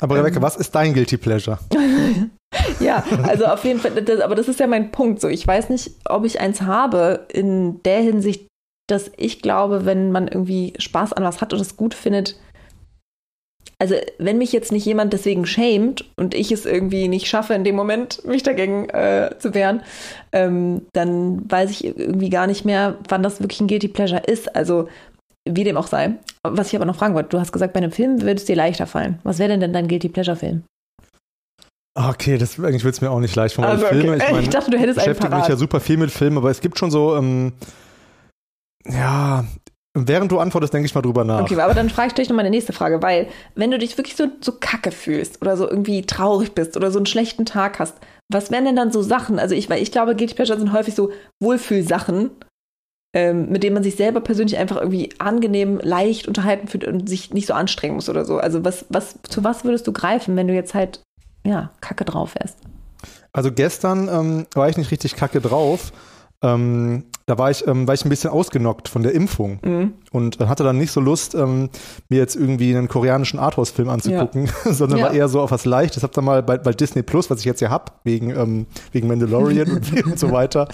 Aber 0.01 0.17
Rebecca, 0.17 0.43
was 0.43 0.57
ist 0.57 0.75
dein 0.75 0.93
Guilty 0.93 1.17
Pleasure? 1.17 1.59
Ja, 2.81 3.05
also 3.23 3.47
auf 3.47 3.65
jeden 3.65 3.81
Fall, 3.81 3.93
das, 3.93 4.21
aber 4.21 4.35
das 4.35 4.49
ist 4.49 4.61
ja 4.61 4.67
mein 4.67 4.91
Punkt. 4.91 5.21
So, 5.21 5.29
ich 5.29 5.47
weiß 5.47 5.71
nicht, 5.71 5.93
ob 6.09 6.25
ich 6.25 6.41
eins 6.41 6.63
habe 6.63 7.27
in 7.33 7.83
der 7.85 8.01
Hinsicht, 8.01 8.47
dass 8.89 9.11
ich 9.17 9.43
glaube, 9.43 9.85
wenn 9.85 10.13
man 10.13 10.29
irgendwie 10.29 10.75
Spaß 10.79 11.13
an 11.13 11.25
was 11.25 11.41
hat 11.41 11.53
und 11.53 11.61
es 11.61 11.77
gut 11.77 11.95
findet, 11.95 12.37
also 13.79 13.95
wenn 14.19 14.39
mich 14.39 14.53
jetzt 14.53 14.73
nicht 14.73 14.87
jemand 14.87 15.13
deswegen 15.13 15.45
schämt 15.45 16.05
und 16.17 16.35
ich 16.35 16.51
es 16.51 16.65
irgendwie 16.65 17.09
nicht 17.09 17.27
schaffe, 17.27 17.53
in 17.53 17.65
dem 17.65 17.77
Moment 17.77 18.25
mich 18.25 18.43
dagegen 18.43 18.89
äh, 18.89 19.35
zu 19.39 19.53
wehren, 19.55 19.83
ähm, 20.33 20.83
dann 20.95 21.51
weiß 21.51 21.71
ich 21.71 21.85
irgendwie 21.85 22.31
gar 22.31 22.47
nicht 22.47 22.65
mehr, 22.65 22.97
wann 23.09 23.23
das 23.23 23.41
wirklich 23.41 23.61
ein 23.61 23.69
Guilty 23.69 23.89
Pleasure 23.89 24.23
ist. 24.23 24.55
Also 24.57 24.89
wie 25.49 25.65
dem 25.65 25.77
auch 25.77 25.87
sei. 25.87 26.15
Was 26.43 26.69
ich 26.69 26.77
aber 26.77 26.87
noch 26.87 26.97
fragen 26.97 27.15
wollte, 27.15 27.31
du 27.31 27.41
hast 27.41 27.53
gesagt, 27.53 27.75
bei 27.75 27.79
einem 27.79 27.93
Film 27.93 28.23
würde 28.23 28.35
es 28.35 28.47
dir 28.47 28.57
leichter 28.57 28.87
fallen. 28.87 29.19
Was 29.25 29.39
wäre 29.39 29.51
denn 29.51 29.61
denn 29.61 29.73
dein 29.73 29.89
Guilty 29.89 30.09
Pleasure 30.09 30.37
Film? 30.37 30.65
Okay, 31.99 32.37
das 32.37 32.61
eigentlich 32.61 32.85
wird 32.85 32.95
es 32.95 33.01
mir 33.01 33.11
auch 33.11 33.21
nicht 33.21 33.35
leicht 33.35 33.55
von 33.55 33.65
Also, 33.65 33.87
Filme. 33.87 34.15
okay. 34.15 34.25
Ich, 34.27 34.33
mein, 34.33 34.43
Ich 34.43 34.51
dachte, 34.51 34.71
du 34.71 34.79
hättest 34.79 34.99
einen 34.99 35.09
beschäftige 35.15 35.35
mich 35.35 35.49
ja 35.49 35.57
super 35.57 35.81
viel 35.81 35.97
mit 35.97 36.11
Filmen, 36.11 36.37
aber 36.37 36.51
es 36.51 36.61
gibt 36.61 36.79
schon 36.79 36.91
so, 36.91 37.17
ähm, 37.17 37.55
ja, 38.87 39.45
während 39.95 40.31
du 40.31 40.39
antwortest, 40.39 40.75
denke 40.75 40.87
ich 40.87 40.95
mal 40.95 41.01
drüber 41.01 41.25
nach. 41.25 41.41
Okay, 41.41 41.59
aber 41.59 41.73
dann 41.73 41.89
frage 41.89 42.09
ich 42.09 42.15
dich 42.15 42.29
noch 42.29 42.37
mal 42.37 42.43
eine 42.43 42.51
nächste 42.51 42.75
Frage, 42.75 43.01
weil 43.03 43.29
wenn 43.55 43.71
du 43.71 43.79
dich 43.79 43.97
wirklich 43.97 44.15
so, 44.15 44.27
so 44.43 44.53
kacke 44.53 44.93
fühlst 44.93 45.41
oder 45.41 45.57
so 45.57 45.69
irgendwie 45.69 46.03
traurig 46.03 46.53
bist 46.53 46.77
oder 46.77 46.91
so 46.91 46.99
einen 46.99 47.07
schlechten 47.07 47.47
Tag 47.47 47.79
hast, 47.79 47.95
was 48.31 48.51
wären 48.51 48.67
denn 48.67 48.77
dann 48.77 48.93
so 48.93 49.01
Sachen? 49.01 49.39
Also 49.39 49.55
ich, 49.55 49.71
weil 49.71 49.83
ich 49.83 49.91
glaube, 49.91 50.15
Guilty 50.15 50.35
Pleasure 50.35 50.59
sind 50.59 50.73
häufig 50.75 50.95
so 50.95 51.13
Wohlfühlsachen, 51.43 52.31
ähm, 53.15 53.49
mit 53.49 53.63
denen 53.63 53.73
man 53.75 53.83
sich 53.83 53.97
selber 53.97 54.21
persönlich 54.21 54.59
einfach 54.59 54.77
irgendwie 54.77 55.11
angenehm, 55.19 55.81
leicht 55.83 56.29
unterhalten 56.29 56.69
fühlt 56.69 56.85
und 56.85 57.09
sich 57.09 57.33
nicht 57.33 57.47
so 57.47 57.55
anstrengen 57.55 57.95
muss 57.95 58.11
oder 58.11 58.27
so. 58.27 58.37
Also 58.37 58.65
was, 58.65 58.85
was, 58.91 59.19
zu 59.29 59.45
was 59.45 59.65
würdest 59.65 59.87
du 59.87 59.93
greifen, 59.95 60.37
wenn 60.37 60.49
du 60.49 60.55
jetzt 60.55 60.75
halt, 60.75 61.01
ja, 61.47 61.71
kacke 61.81 62.05
drauf 62.05 62.35
wärst? 62.35 62.59
Also 63.33 63.53
gestern 63.53 64.09
ähm, 64.09 64.47
war 64.55 64.69
ich 64.69 64.77
nicht 64.77 64.91
richtig 64.91 65.15
kacke 65.17 65.41
drauf. 65.41 65.93
Ähm, 66.43 67.05
da 67.25 67.39
war 67.39 67.51
ich, 67.51 67.67
ähm, 67.67 67.89
war 67.89 67.95
ich 67.95 68.05
ein 68.05 68.11
bisschen 68.11 68.29
ausgenockt 68.31 68.89
von 68.89 69.03
der 69.03 69.13
Impfung 69.15 69.59
Mhm. 69.65 69.95
und 70.13 70.39
äh, 70.39 70.47
hatte 70.47 70.65
dann 70.65 70.77
nicht 70.77 70.93
so 70.93 71.01
Lust, 71.01 71.35
ähm, 71.35 71.71
mir 72.11 72.19
jetzt 72.19 72.37
irgendwie 72.37 72.77
einen 72.77 72.89
koreanischen 72.89 73.39
Arthouse-Film 73.39 73.89
anzugucken, 73.89 74.51
sondern 74.65 74.99
Ja. 74.99 75.05
war 75.07 75.13
eher 75.15 75.29
so 75.29 75.41
auf 75.41 75.51
was 75.51 75.65
Leichtes. 75.65 76.03
Hab 76.03 76.13
dann 76.13 76.27
mal 76.27 76.43
bei, 76.43 76.59
bei 76.59 76.73
Disney 76.73 77.03
Plus, 77.03 77.31
was 77.31 77.39
ich 77.41 77.47
jetzt 77.47 77.61
ja 77.63 77.71
hab, 77.71 78.01
wegen, 78.05 78.31
ähm, 78.31 78.67
wegen 78.93 79.09
Mandalorian 79.09 79.71
und, 79.71 80.05
und 80.07 80.19
so 80.19 80.31
weiter, 80.31 80.69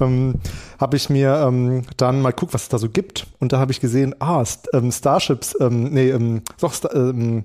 ähm, 0.00 0.34
habe 0.80 0.96
ich 0.96 1.08
mir 1.10 1.36
ähm, 1.46 1.84
dann 1.96 2.20
mal 2.20 2.32
guckt, 2.32 2.52
was 2.52 2.64
es 2.64 2.68
da 2.68 2.78
so 2.78 2.88
gibt. 2.88 3.26
Und 3.38 3.52
da 3.52 3.58
habe 3.60 3.70
ich 3.70 3.80
gesehen, 3.80 4.16
ah, 4.18 4.44
St 4.44 4.68
ähm, 4.72 4.90
Starships, 4.90 5.56
ähm, 5.60 5.84
nee, 5.92 6.10
ähm, 6.10 6.42
doch, 6.60 6.72
Sta 6.74 6.90
ähm, 6.92 7.44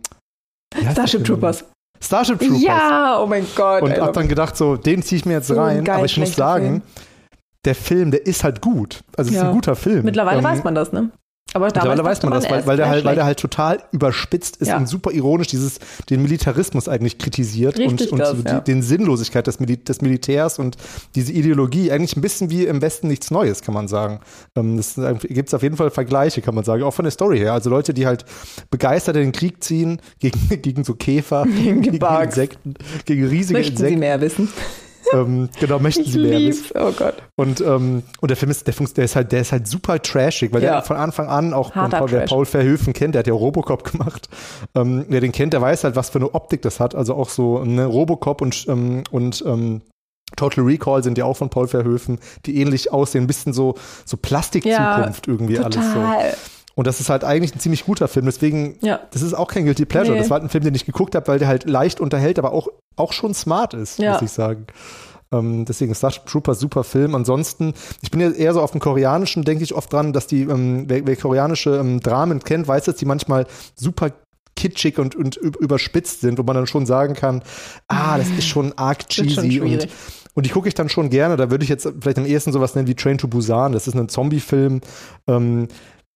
Starship? 0.92 1.24
Troopers. 1.24 1.66
Starship 2.02 2.40
Troopers. 2.40 2.62
Ja, 2.62 3.20
oh 3.22 3.28
mein 3.28 3.46
Gott. 3.56 3.82
Und 3.84 3.92
hab 3.92 3.98
love 4.00 4.12
dann 4.14 4.28
gedacht, 4.28 4.56
so, 4.56 4.76
den 4.78 5.02
ziehe 5.04 5.20
ich 5.20 5.26
mir 5.26 5.34
jetzt 5.34 5.52
rein. 5.56 5.84
geil 5.84 5.98
Aber 5.98 6.06
ich 6.06 6.18
muss 6.18 6.36
sagen, 6.36 6.66
Film. 6.66 6.82
der 7.66 7.76
Film, 7.76 8.12
der 8.12 8.26
ist 8.26 8.44
halt 8.44 8.62
gut. 8.62 9.02
Also 9.18 9.30
es 9.30 9.36
ist 9.36 9.42
Ja. 9.42 9.50
ein 9.50 9.54
guter 9.56 9.76
Film. 9.76 10.06
Mittlerweile 10.06 10.38
Ähm, 10.40 10.44
weiß 10.44 10.64
man 10.64 10.76
das, 10.76 10.92
ne? 10.94 11.12
Aber 11.54 11.66
Mittlerweile 11.66 12.04
weiß 12.04 12.22
man 12.24 12.34
das, 12.34 12.50
weil, 12.50 12.66
weil, 12.68 12.78
der 12.78 12.90
halt, 12.90 13.06
weil 13.06 13.16
der 13.16 13.26
halt 13.26 13.40
total 13.40 13.82
überspitzt 13.92 14.58
ist 14.58 14.68
Ja. 14.68 14.78
und 14.78 14.88
super 14.88 15.12
ironisch 15.12 15.48
dieses, 15.48 15.80
den 16.10 16.22
Militarismus 16.22 16.88
eigentlich 16.88 17.18
kritisiert 17.18 17.78
Richtig 17.80 18.12
und, 18.12 18.14
und 18.14 18.20
das, 18.20 18.30
so 18.30 18.36
die, 18.36 18.48
ja. 18.48 18.60
den 18.60 18.82
Sinnlosigkeit 18.84 19.48
des, 19.48 19.60
Mil 19.60 19.78
des 19.78 20.02
Militärs 20.02 20.60
und 20.60 20.78
diese 21.16 21.32
Ideologie. 21.34 21.92
Eigentlich 21.92 22.16
ein 22.16 22.22
bisschen 22.22 22.50
wie 22.52 22.66
im 22.66 22.82
Westen 22.82 23.08
nichts 23.08 23.32
Neues, 23.32 23.62
kann 23.64 23.74
man 23.74 23.88
sagen. 23.88 24.20
Ähm, 24.56 24.78
das 24.78 24.96
gibt 25.24 25.48
es 25.50 25.54
auf 25.54 25.64
jeden 25.64 25.76
Fall 25.78 25.90
Vergleiche, 25.90 26.42
kann 26.42 26.54
man 26.54 26.64
sagen, 26.64 26.84
auch 26.84 26.94
von 26.94 27.04
der 27.04 27.12
Story 27.12 27.40
her. 27.40 27.54
Also 27.54 27.70
Leute, 27.70 27.94
die 27.94 28.06
halt 28.06 28.26
begeistert 28.70 29.16
in 29.16 29.24
den 29.24 29.32
Krieg 29.32 29.64
ziehen 29.64 30.02
gegen, 30.20 30.40
gegen 30.62 30.84
so 30.84 30.94
Käfer, 30.94 31.46
Gegen 31.46 31.82
gegen. 31.82 32.06
Insekten, 32.06 32.76
gegen 33.06 33.28
riesige 33.28 33.58
Möchten 33.60 33.76
Sie 33.78 33.84
Insekten. 33.84 34.00
mehr 34.00 34.22
wissen? 34.22 34.50
Ähm, 35.14 35.50
genau, 35.60 35.80
möchten 35.80 36.04
Ich 36.04 36.12
sie 36.12 36.20
mehr 36.20 36.38
lieb's. 36.38 36.72
Oh 36.76 36.92
Gott. 36.92 37.16
Und, 37.36 37.62
ähm, 37.62 38.04
und 38.22 38.30
der 38.30 38.38
Film 38.38 38.52
ist, 38.52 38.68
der, 38.68 38.74
funkt- 38.76 38.96
der 38.98 39.06
ist 39.06 39.16
halt, 39.16 39.32
der 39.32 39.42
ist 39.42 39.52
halt 39.52 39.68
super 39.68 40.00
trashig, 40.02 40.54
weil 40.54 40.62
Ja. 40.62 40.74
der 40.74 40.82
von 40.84 40.98
Anfang 40.98 41.28
an 41.28 41.54
auch 41.54 41.74
Paul, 41.74 42.12
wer. 42.12 42.26
Paul 42.26 42.46
Verhoeven 42.46 42.94
kennt, 42.94 43.16
der 43.16 43.20
hat 43.20 43.28
ja 43.28 43.34
Robocop 43.34 43.84
gemacht. 43.92 44.30
Ähm, 44.76 45.06
wer 45.10 45.20
den 45.22 45.32
kennt, 45.32 45.54
der 45.54 45.62
weiß 45.62 45.84
halt, 45.84 45.96
was 45.96 46.10
für 46.12 46.20
eine 46.20 46.34
Optik 46.36 46.62
das 46.62 46.80
hat. 46.80 46.94
Also 46.94 47.16
auch 47.16 47.30
so 47.30 47.64
ne, 47.64 47.86
Robocop 47.86 48.42
und, 48.42 48.68
ähm, 48.68 49.04
und 49.12 49.44
ähm, 49.48 49.82
Total 50.36 50.64
Recall 50.64 51.02
sind 51.04 51.18
ja 51.18 51.26
auch 51.26 51.38
von 51.38 51.50
Paul 51.50 51.68
Verhoeven, 51.68 52.20
die 52.46 52.62
ähnlich 52.62 52.94
aussehen, 52.94 53.24
ein 53.24 53.28
bisschen 53.28 53.52
so, 53.52 53.74
so 54.06 54.16
Plastikzukunft 54.16 55.28
irgendwie 55.28 55.58
alles 55.60 55.76
so. 55.76 55.82
Total. 55.94 56.34
Und 56.76 56.88
das 56.88 57.00
ist 57.02 57.10
halt 57.10 57.24
eigentlich 57.26 57.54
ein 57.56 57.60
ziemlich 57.60 57.84
guter 57.86 58.08
Film. 58.08 58.26
Deswegen, 58.28 58.78
Ja. 58.82 59.02
das 59.12 59.22
ist 59.22 59.34
auch 59.34 59.48
kein 59.50 59.66
Guilty 59.66 59.86
Pleasure. 59.86 60.14
Nee. 60.14 60.20
Das 60.20 60.30
war 60.30 60.36
halt 60.36 60.44
ein 60.46 60.50
Film, 60.50 60.64
den 60.64 60.76
ich 60.76 60.86
geguckt 60.86 61.14
habe, 61.16 61.28
weil 61.28 61.40
der 61.40 61.48
halt 61.50 61.66
leicht 61.66 62.00
unterhält, 62.00 62.40
aber 62.40 62.54
auch, 62.54 62.70
auch 63.00 63.14
schon 63.14 63.34
smart 63.34 63.74
ist, 63.74 64.00
Ja. 64.00 64.14
muss 64.14 64.22
ich 64.22 64.32
sagen. 64.32 64.68
Ähm, 65.32 65.66
deswegen 65.66 65.94
Starship 65.94 66.26
Trooper, 66.26 66.56
super 66.56 66.84
Film. 66.84 67.14
Ansonsten, 67.16 67.74
ich 68.02 68.10
bin 68.12 68.20
ja 68.20 68.32
eher 68.32 68.54
so 68.54 68.62
auf 68.62 68.72
dem 68.72 68.80
Koreanischen, 68.80 69.44
denke 69.44 69.64
ich 69.64 69.76
oft 69.76 69.94
dran, 69.94 70.12
dass 70.12 70.26
die, 70.28 70.42
ähm, 70.42 70.86
wer, 70.88 71.06
wer 71.06 71.16
koreanische 71.16 71.76
ähm, 71.78 72.00
Dramen 72.00 72.40
kennt, 72.44 72.68
weiß, 72.68 72.86
dass 72.86 72.96
die 72.96 73.06
manchmal 73.06 73.46
super 73.76 74.12
kitschig 74.56 74.98
und, 75.00 75.16
und 75.16 75.40
üb- 75.40 75.58
überspitzt 75.60 76.22
sind, 76.22 76.38
wo 76.40 76.44
man 76.44 76.56
dann 76.56 76.68
schon 76.68 76.86
sagen 76.86 77.14
kann, 77.14 77.44
ah, 77.88 78.18
das 78.18 78.28
ist 78.30 78.48
schon 78.48 78.74
arg 78.78 79.08
cheesy 79.08 79.62
und 79.62 79.88
und 80.36 80.46
die 80.46 80.50
gucke 80.52 80.68
ich 80.68 80.74
dann 80.76 80.90
schon 80.90 81.10
gerne. 81.10 81.36
Da 81.38 81.50
würde 81.52 81.64
ich 81.64 81.70
jetzt 81.70 81.88
vielleicht 82.02 82.18
am 82.18 82.26
ehesten 82.26 82.52
sowas 82.54 82.74
nennen 82.76 82.88
wie 82.88 82.96
Train 82.96 83.18
to 83.18 83.28
Busan. 83.28 83.72
Das 83.74 83.88
ist 83.88 83.96
ein 83.96 84.08
Zombie-Film. 84.10 84.80
Ähm, 85.28 85.68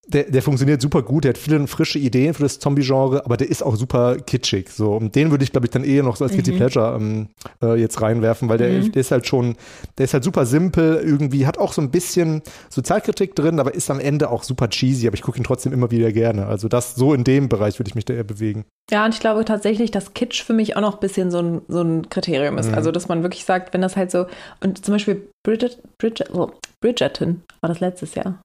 der, 0.05 0.23
der 0.23 0.41
funktioniert 0.41 0.81
super 0.81 1.01
gut. 1.01 1.23
Der 1.23 1.29
hat 1.29 1.37
viele 1.37 1.65
frische 1.67 1.97
Ideen 1.97 2.33
für 2.33 2.43
das 2.43 2.59
Zombie-Genre, 2.59 3.25
aber 3.25 3.37
der 3.37 3.49
ist 3.49 3.63
auch 3.63 3.75
super 3.75 4.17
kitschig. 4.17 4.69
So. 4.69 4.93
Und 4.95 5.15
den 5.15 5.31
würde 5.31 5.43
ich, 5.43 5.51
glaube 5.51 5.67
ich, 5.67 5.71
dann 5.71 5.83
eher 5.83 6.03
noch 6.03 6.17
so 6.17 6.25
als 6.25 6.33
Guilty 6.33 6.51
Pleasure 6.51 6.95
ähm, 6.95 7.29
äh, 7.61 7.75
jetzt 7.79 8.01
reinwerfen, 8.01 8.49
weil 8.49 8.57
der, 8.57 8.69
Mhm. 8.69 8.91
der 8.91 8.99
ist 8.99 9.11
halt 9.11 9.25
schon, 9.27 9.55
der 9.97 10.03
ist 10.05 10.13
halt 10.13 10.23
super 10.23 10.45
simpel, 10.45 11.01
irgendwie 11.03 11.47
hat 11.47 11.57
auch 11.57 11.71
so 11.73 11.81
ein 11.81 11.89
bisschen 11.89 12.41
Sozialkritik 12.69 13.35
drin, 13.35 13.59
aber 13.59 13.73
ist 13.73 13.89
am 13.89 13.99
Ende 13.99 14.29
auch 14.29 14.43
super 14.43 14.69
cheesy, 14.69 15.07
aber 15.07 15.15
ich 15.15 15.21
gucke 15.21 15.37
ihn 15.37 15.43
trotzdem 15.43 15.71
immer 15.71 15.89
wieder 15.91 16.11
gerne. 16.11 16.47
Also 16.47 16.67
das, 16.67 16.95
so 16.95 17.13
in 17.13 17.23
dem 17.23 17.47
Bereich 17.49 17.79
würde 17.79 17.89
ich 17.89 17.95
mich 17.95 18.05
da 18.05 18.13
eher 18.13 18.23
bewegen. 18.23 18.65
Ja, 18.91 19.05
und 19.05 19.13
ich 19.13 19.21
glaube 19.21 19.45
tatsächlich, 19.45 19.91
dass 19.91 20.13
Kitsch 20.13 20.43
für 20.43 20.53
mich 20.53 20.75
auch 20.75 20.81
noch 20.81 20.95
ein 20.95 20.99
bisschen 20.99 21.31
so 21.31 21.39
ein, 21.39 21.61
so 21.69 21.81
ein 21.81 22.09
Kriterium 22.09 22.57
ist. 22.57 22.69
Mhm. 22.69 22.75
Also, 22.75 22.91
dass 22.91 23.07
man 23.07 23.23
wirklich 23.23 23.45
sagt, 23.45 23.73
wenn 23.73 23.81
das 23.81 23.95
halt 23.95 24.11
so, 24.11 24.25
und 24.61 24.83
zum 24.83 24.93
Beispiel 24.95 25.29
Bridget, 25.45 25.77
Bridget, 25.97 26.33
oh, 26.33 26.51
Bridgerton 26.81 27.43
war 27.61 27.69
das 27.69 27.79
letztes 27.79 28.15
Jahr. 28.15 28.41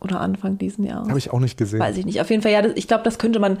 Oder 0.00 0.20
Anfang 0.20 0.58
diesen 0.58 0.84
Jahres. 0.84 1.08
Habe 1.08 1.18
ich 1.18 1.30
auch 1.30 1.38
nicht 1.38 1.56
gesehen. 1.56 1.78
Weiß 1.78 1.96
ich 1.96 2.04
nicht. 2.04 2.20
Auf 2.20 2.30
jeden 2.30 2.42
Fall, 2.42 2.50
ja, 2.50 2.62
das, 2.62 2.72
ich 2.74 2.88
glaube, 2.88 3.04
das 3.04 3.18
könnte 3.18 3.38
man 3.38 3.58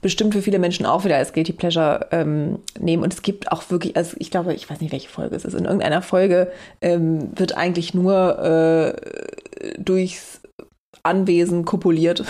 bestimmt 0.00 0.34
für 0.34 0.42
viele 0.42 0.58
Menschen 0.58 0.86
auch 0.86 1.04
wieder 1.04 1.16
als 1.16 1.32
Guilty 1.32 1.52
Pleasure 1.52 2.08
ähm, 2.10 2.58
nehmen. 2.78 3.02
Und 3.02 3.12
es 3.12 3.22
gibt 3.22 3.52
auch 3.52 3.70
wirklich, 3.70 3.96
also 3.96 4.16
ich 4.18 4.30
glaube, 4.30 4.54
ich 4.54 4.68
weiß 4.68 4.80
nicht, 4.80 4.92
welche 4.92 5.08
Folge 5.08 5.36
es 5.36 5.44
ist. 5.44 5.54
In 5.54 5.64
irgendeiner 5.64 6.02
Folge 6.02 6.50
ähm, 6.80 7.30
wird 7.38 7.56
eigentlich 7.56 7.94
nur 7.94 8.38
äh, 8.38 9.74
durchs 9.78 10.41
Anwesen 11.04 11.64
kopuliert, 11.64 12.24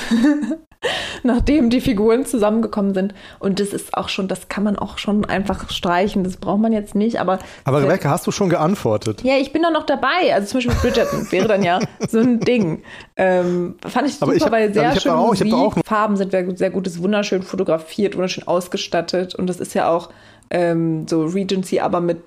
nachdem 1.23 1.71
die 1.71 1.81
Figuren 1.81 2.25
zusammengekommen 2.27 2.95
sind. 2.95 3.15
Und 3.39 3.61
das 3.61 3.69
ist 3.73 3.95
auch 3.95 4.09
schon, 4.09 4.29
das 4.29 4.49
kann 4.49 4.65
man 4.65 4.77
auch 4.79 4.99
schon 4.99 5.25
einfach 5.25 5.71
streichen. 5.71 6.25
Das 6.25 6.37
braucht 6.37 6.61
man 6.61 6.73
jetzt 6.73 6.95
nicht. 6.95 7.21
Aber 7.21 7.39
Aber 7.65 7.83
Rebecca, 7.83 8.11
hast 8.11 8.27
du 8.27 8.31
schon 8.31 8.49
geantwortet? 8.49 9.23
ja, 9.23 9.37
ich 9.37 9.53
bin 9.53 9.63
da 9.63 9.71
noch 9.71 9.85
dabei. 9.87 10.35
Also 10.35 10.49
zum 10.49 10.59
Beispiel 10.59 10.75
Bridgerton 10.91 11.31
wäre 11.31 11.49
dann 11.49 11.63
ja 11.63 11.81
so 12.09 12.19
ein 12.19 12.41
Ding. 12.41 12.83
Ähm, 13.17 13.77
fand 13.87 14.09
ich 14.09 14.15
super, 14.17 14.35
ich 14.35 14.51
weil 14.51 14.73
sehr 14.73 14.89
also 14.89 14.99
ich 14.99 15.07
hab 15.07 15.13
schön 15.13 15.13
auch- 15.13 15.35
ich 15.35 15.51
da 15.51 15.57
auch 15.57 15.71
Musik, 15.77 15.87
Farben 15.87 16.17
sind 16.17 16.31
sehr, 16.31 16.57
sehr 16.57 16.71
gut, 16.71 16.87
ist 16.87 17.03
wunderschön 17.03 17.43
fotografiert, 17.43 18.15
wunderschön 18.17 18.47
ausgestattet 18.47 19.35
und 19.35 19.47
das 19.49 19.61
ist 19.61 19.75
ja 19.75 19.89
auch 19.89 20.11
ähm, 20.51 21.07
so 21.09 21.25
Regency, 21.25 21.81
aber 21.81 22.01
mit 22.01 22.23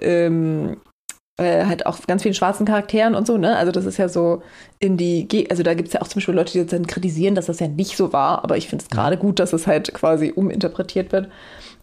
ähm, 0.00 0.78
äh, 1.42 1.66
halt 1.66 1.86
auch 1.86 1.98
ganz 2.06 2.22
vielen 2.22 2.34
schwarzen 2.34 2.66
Charakteren 2.66 3.14
und 3.14 3.26
so, 3.26 3.36
ne? 3.36 3.56
Also 3.56 3.72
das 3.72 3.84
ist 3.84 3.98
ja 3.98 4.08
so 4.08 4.42
in 4.78 4.96
die, 4.96 5.28
Ge 5.28 5.48
also 5.50 5.62
da 5.62 5.74
gibt 5.74 5.88
es 5.88 5.94
ja 5.94 6.02
auch 6.02 6.08
zum 6.08 6.16
Beispiel 6.16 6.34
Leute, 6.34 6.52
die 6.52 6.58
jetzt 6.58 6.72
dann 6.72 6.86
kritisieren, 6.86 7.34
dass 7.34 7.46
das 7.46 7.60
ja 7.60 7.68
nicht 7.68 7.96
so 7.96 8.12
war, 8.12 8.42
aber 8.44 8.56
ich 8.56 8.68
finde 8.68 8.84
es 8.84 8.90
gerade 8.90 9.16
gut, 9.16 9.38
dass 9.38 9.52
es 9.52 9.66
halt 9.66 9.92
quasi 9.94 10.32
uminterpretiert 10.34 11.12
wird. 11.12 11.28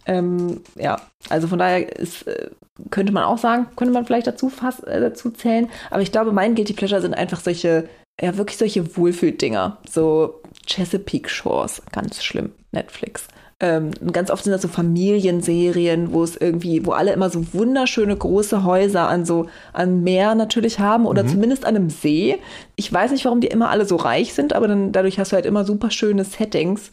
Ähm, 0.06 0.62
ja, 0.76 1.00
also 1.28 1.46
von 1.46 1.58
daher 1.58 1.96
ist, 1.98 2.26
äh, 2.26 2.50
könnte 2.90 3.12
man 3.12 3.24
auch 3.24 3.38
sagen, 3.38 3.66
könnte 3.76 3.92
man 3.92 4.06
vielleicht 4.06 4.26
dazu, 4.26 4.48
fass, 4.48 4.80
äh, 4.80 5.00
dazu 5.00 5.30
zählen. 5.30 5.68
Aber 5.90 6.02
ich 6.02 6.12
glaube, 6.12 6.32
mein 6.32 6.54
Guilty 6.54 6.72
Pleasure 6.72 7.02
sind 7.02 7.14
einfach 7.14 7.40
solche, 7.40 7.88
ja, 8.20 8.36
wirklich 8.36 8.56
solche 8.56 8.96
Wohlfühldinger. 8.96 9.78
So 9.88 10.40
Chesapeake 10.66 11.28
Shores, 11.28 11.82
ganz 11.92 12.24
schlimm, 12.24 12.52
Netflix. 12.72 13.28
Ähm, 13.62 13.90
ganz 14.10 14.30
oft 14.30 14.42
sind 14.42 14.52
das 14.52 14.62
so 14.62 14.68
Familienserien, 14.68 16.12
wo 16.12 16.22
es 16.24 16.34
irgendwie, 16.34 16.86
wo 16.86 16.92
alle 16.92 17.12
immer 17.12 17.28
so 17.28 17.52
wunderschöne 17.52 18.16
große 18.16 18.64
Häuser 18.64 19.06
an 19.08 19.26
so, 19.26 19.46
an 19.74 20.02
Meer 20.02 20.34
natürlich 20.34 20.78
haben 20.78 21.04
oder 21.04 21.26
zumindest 21.26 21.66
an 21.66 21.76
einem 21.76 21.90
See. 21.90 22.38
Ich 22.76 22.90
weiß 22.90 23.10
nicht, 23.10 23.26
warum 23.26 23.42
die 23.42 23.48
immer 23.48 23.68
alle 23.68 23.84
so 23.84 23.96
reich 23.96 24.32
sind, 24.32 24.54
aber 24.54 24.66
dann 24.66 24.92
dadurch 24.92 25.18
hast 25.18 25.32
du 25.32 25.36
halt 25.36 25.44
immer 25.44 25.64
super 25.64 25.90
schöne 25.90 26.24
Settings. 26.24 26.90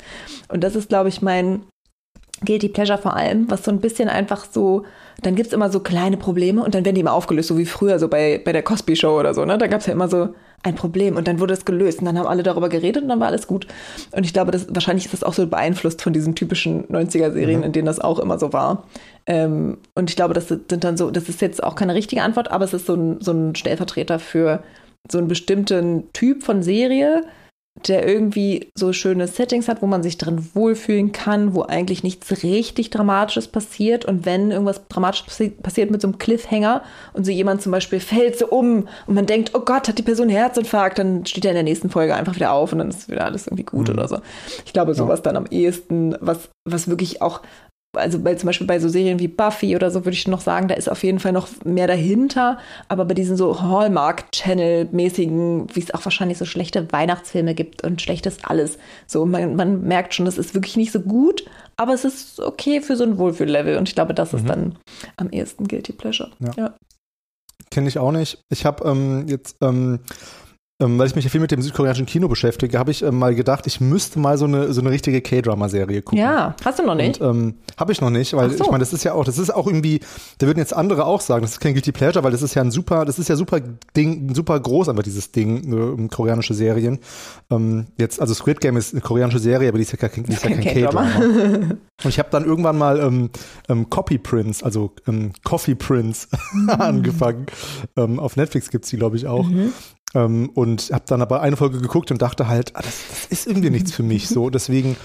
Und 0.49 0.61
das 0.61 0.75
ist, 0.75 0.89
glaube 0.89 1.07
ich, 1.07 1.21
mein, 1.21 1.61
Guilty 2.45 2.69
Pleasure 2.69 2.97
vor 2.97 3.15
allem, 3.15 3.49
was 3.49 3.63
so 3.63 3.71
ein 3.71 3.79
bisschen 3.79 4.09
einfach 4.09 4.45
so, 4.51 4.83
dann 5.21 5.35
gibt's 5.35 5.53
immer 5.53 5.71
so 5.71 5.79
kleine 5.79 6.17
Probleme 6.17 6.63
und 6.63 6.75
dann 6.75 6.85
werden 6.85 6.95
die 6.95 7.01
immer 7.01 7.13
aufgelöst, 7.13 7.47
so 7.47 7.57
wie 7.57 7.65
früher, 7.65 7.99
so 7.99 8.07
bei, 8.07 8.39
bei 8.43 8.51
der 8.53 8.63
Cosby 8.63 8.95
Show 8.95 9.19
oder 9.19 9.33
so, 9.33 9.45
ne? 9.45 9.57
Da 9.57 9.67
gab's 9.67 9.87
ja 9.87 9.93
immer 9.93 10.07
so 10.07 10.29
ein 10.63 10.75
Problem 10.75 11.15
und 11.15 11.27
dann 11.27 11.39
wurde 11.39 11.53
es 11.53 11.65
gelöst 11.65 11.99
und 11.99 12.05
dann 12.05 12.17
haben 12.17 12.27
alle 12.27 12.43
darüber 12.43 12.69
geredet 12.69 13.03
und 13.03 13.09
dann 13.09 13.19
war 13.19 13.27
alles 13.27 13.47
gut. 13.47 13.67
Und 14.11 14.25
ich 14.25 14.33
glaube, 14.33 14.51
das, 14.51 14.67
wahrscheinlich 14.69 15.05
ist 15.05 15.13
das 15.13 15.23
auch 15.23 15.33
so 15.33 15.47
beeinflusst 15.47 16.01
von 16.01 16.13
diesen 16.13 16.35
typischen 16.35 16.85
90er-Serien, 16.87 17.63
in 17.63 17.71
denen 17.71 17.85
das 17.85 17.99
auch 17.99 18.19
immer 18.19 18.39
so 18.39 18.53
war. 18.53 18.83
Ähm, 19.25 19.77
und 19.95 20.09
ich 20.09 20.15
glaube, 20.15 20.33
das 20.33 20.47
sind 20.47 20.83
dann 20.83 20.97
so, 20.97 21.11
das 21.11 21.29
ist 21.29 21.41
jetzt 21.41 21.63
auch 21.63 21.75
keine 21.75 21.93
richtige 21.93 22.23
Antwort, 22.23 22.51
aber 22.51 22.65
es 22.65 22.73
ist 22.73 22.85
so 22.85 22.95
ein, 22.95 23.21
so 23.21 23.31
ein 23.31 23.55
Stellvertreter 23.55 24.19
für 24.19 24.63
so 25.09 25.17
einen 25.19 25.27
bestimmten 25.27 26.11
Typ 26.13 26.43
von 26.43 26.63
Serie, 26.63 27.23
der 27.87 28.07
irgendwie 28.07 28.71
so 28.75 28.91
schöne 28.93 29.27
Settings 29.27 29.67
hat, 29.67 29.81
wo 29.81 29.87
man 29.87 30.03
sich 30.03 30.17
drin 30.17 30.49
wohlfühlen 30.53 31.11
kann, 31.11 31.53
wo 31.53 31.61
eigentlich 31.61 32.03
nichts 32.03 32.43
richtig 32.43 32.89
Dramatisches 32.89 33.47
passiert. 33.47 34.05
Und 34.05 34.25
wenn 34.25 34.51
irgendwas 34.51 34.87
Dramatisches 34.87 35.25
passi 35.27 35.49
passiert 35.49 35.91
mit 35.91 36.01
so 36.01 36.07
einem 36.07 36.17
Cliffhanger 36.17 36.83
und 37.13 37.25
so 37.25 37.31
jemand 37.31 37.61
zum 37.61 37.71
Beispiel 37.71 37.99
fällt 37.99 38.37
so 38.37 38.47
um 38.47 38.87
und 39.05 39.13
man 39.13 39.25
denkt, 39.25 39.51
oh 39.53 39.59
Gott, 39.59 39.87
hat 39.87 39.97
die 39.97 40.03
Person 40.03 40.29
Herzinfarkt, 40.29 40.99
dann 40.99 41.25
steht 41.25 41.45
er 41.45 41.51
in 41.51 41.55
der 41.55 41.63
nächsten 41.63 41.89
Folge 41.89 42.15
einfach 42.15 42.35
wieder 42.35 42.51
auf 42.51 42.71
und 42.71 42.79
dann 42.79 42.89
ist 42.89 43.09
wieder 43.09 43.25
alles 43.25 43.47
irgendwie 43.47 43.63
gut 43.63 43.89
oder 43.89 44.07
so. 44.07 44.19
Ich 44.65 44.73
glaube, 44.73 44.93
sowas 44.93 45.21
dann 45.21 45.37
am 45.37 45.45
ehesten, 45.45 46.15
was, 46.19 46.49
was 46.65 46.87
wirklich 46.87 47.21
auch 47.21 47.41
also 47.93 48.19
bei, 48.19 48.35
zum 48.35 48.47
Beispiel 48.47 48.67
bei 48.67 48.79
so 48.79 48.89
Serien 48.89 49.19
wie 49.19 49.27
Buffy 49.27 49.75
oder 49.75 49.91
so 49.91 50.05
würde 50.05 50.15
ich 50.15 50.27
noch 50.27 50.41
sagen, 50.41 50.67
da 50.67 50.75
ist 50.75 50.89
auf 50.89 51.03
jeden 51.03 51.19
Fall 51.19 51.31
noch 51.31 51.47
mehr 51.63 51.87
dahinter. 51.87 52.59
Aber 52.87 53.05
bei 53.05 53.13
diesen 53.13 53.37
so 53.37 53.61
Hallmark-Channel-mäßigen, 53.61 55.75
wie 55.75 55.79
es 55.79 55.93
auch 55.93 56.03
wahrscheinlich 56.05 56.37
so 56.37 56.45
schlechte 56.45 56.91
Weihnachtsfilme 56.91 57.55
gibt 57.55 57.83
und 57.83 58.01
schlechtes 58.01 58.43
alles. 58.43 58.77
So, 59.07 59.25
man, 59.25 59.55
man 59.55 59.81
merkt 59.83 60.13
schon, 60.13 60.25
das 60.25 60.37
ist 60.37 60.53
wirklich 60.53 60.77
nicht 60.77 60.91
so 60.91 60.99
gut, 60.99 61.45
aber 61.75 61.93
es 61.93 62.05
ist 62.05 62.39
okay 62.39 62.81
für 62.81 62.95
so 62.95 63.03
ein 63.03 63.17
Wohlfühllevel. 63.17 63.77
Und 63.77 63.89
ich 63.89 63.95
glaube, 63.95 64.13
das 64.13 64.33
ist 64.33 64.47
dann 64.47 64.77
am 65.17 65.29
ehesten 65.29 65.67
Guilty 65.67 65.93
Pleasure. 65.93 66.31
Ja. 66.39 66.51
ja. 66.57 66.75
Kenne 67.69 67.89
ich 67.89 67.99
auch 67.99 68.11
nicht. 68.11 68.39
Ich 68.49 68.65
habe 68.65 68.89
ähm, 68.89 69.25
jetzt 69.27 69.57
ähm, 69.61 69.99
ähm, 70.79 70.99
weil 70.99 71.07
ich 71.07 71.15
mich 71.15 71.25
ja 71.25 71.31
viel 71.31 71.41
mit 71.41 71.49
dem 71.49 71.61
südkoreanischen 71.61 72.05
Kino 72.05 72.27
beschäftige, 72.27 72.77
habe 72.77 72.91
ich 72.91 73.01
ähm, 73.01 73.17
mal 73.17 73.33
gedacht, 73.33 73.65
ich 73.65 73.81
müsste 73.81 74.19
mal 74.19 74.37
so 74.37 74.45
eine, 74.45 74.73
so 74.73 74.81
eine 74.81 74.91
richtige 74.91 75.21
K-Drama-Serie 75.21 76.03
gucken. 76.03 76.19
Ja, 76.19 76.55
hast 76.63 76.77
du 76.77 76.83
noch 76.85 76.93
nicht? 76.93 77.19
Ähm, 77.19 77.55
habe 77.77 77.91
ich 77.91 77.99
noch 77.99 78.11
nicht, 78.11 78.33
weil 78.33 78.51
so. 78.51 78.63
ich 78.63 78.69
meine, 78.69 78.81
das 78.81 78.93
ist 78.93 79.03
ja 79.03 79.13
auch, 79.13 79.25
das 79.25 79.39
ist 79.39 79.49
auch 79.49 79.65
irgendwie, 79.65 80.01
da 80.37 80.45
würden 80.45 80.59
jetzt 80.59 80.75
andere 80.75 81.05
auch 81.05 81.21
sagen, 81.21 81.41
das 81.41 81.53
ist 81.53 81.59
kein 81.61 81.73
Guilty 81.73 81.91
Pleasure, 81.91 82.23
weil 82.23 82.31
das 82.31 82.43
ist 82.43 82.53
ja 82.53 82.61
ein 82.61 82.69
super, 82.69 83.05
das 83.05 83.17
ist 83.17 83.27
ja 83.27 83.35
super 83.35 83.59
Ding, 83.95 84.35
super 84.35 84.59
groß 84.59 84.89
einfach 84.89 85.01
dieses 85.01 85.31
Ding, 85.31 86.05
äh, 86.05 86.07
koreanische 86.09 86.53
Serien. 86.53 86.99
Ähm, 87.49 87.87
jetzt, 87.97 88.21
also 88.21 88.35
Squid 88.35 88.61
Game 88.61 88.77
ist 88.77 88.93
eine 88.93 89.01
koreanische 89.01 89.39
Serie, 89.39 89.69
aber 89.69 89.79
die 89.79 89.83
ist 89.83 89.93
ja 89.93 89.97
kein, 89.97 90.25
die 90.25 90.33
ist 90.33 90.43
ja 90.43 90.51
kein 90.51 90.61
K-Drama. 90.61 91.07
Und 92.03 92.09
ich 92.09 92.19
habe 92.19 92.29
dann 92.29 92.45
irgendwann 92.45 92.77
mal 92.77 92.99
ähm, 92.99 93.31
ähm, 93.67 93.89
Copy 93.89 94.19
Prince, 94.19 94.63
also 94.63 94.93
ähm, 95.07 95.31
Coffee 95.43 95.73
Prince 95.73 96.27
angefangen. 96.67 97.47
Ähm, 97.95 98.19
auf 98.19 98.35
Netflix 98.35 98.69
gibt's 98.69 98.89
die, 98.89 98.97
glaube 98.97 99.15
ich, 99.17 99.25
auch. 99.25 99.49
Ähm, 100.15 100.49
und 100.53 100.89
habe 100.91 101.03
dann 101.07 101.21
aber 101.21 101.41
eine 101.41 101.57
Folge 101.57 101.79
geguckt 101.79 102.11
und 102.11 102.21
dachte 102.21 102.47
halt, 102.47 102.71
ah, 102.75 102.81
das, 102.81 103.03
das 103.09 103.25
ist 103.25 103.47
irgendwie 103.47 103.69
nichts 103.69 103.91
für 103.91 104.03
mich 104.03 104.29
so. 104.29 104.49
Deswegen 104.49 104.95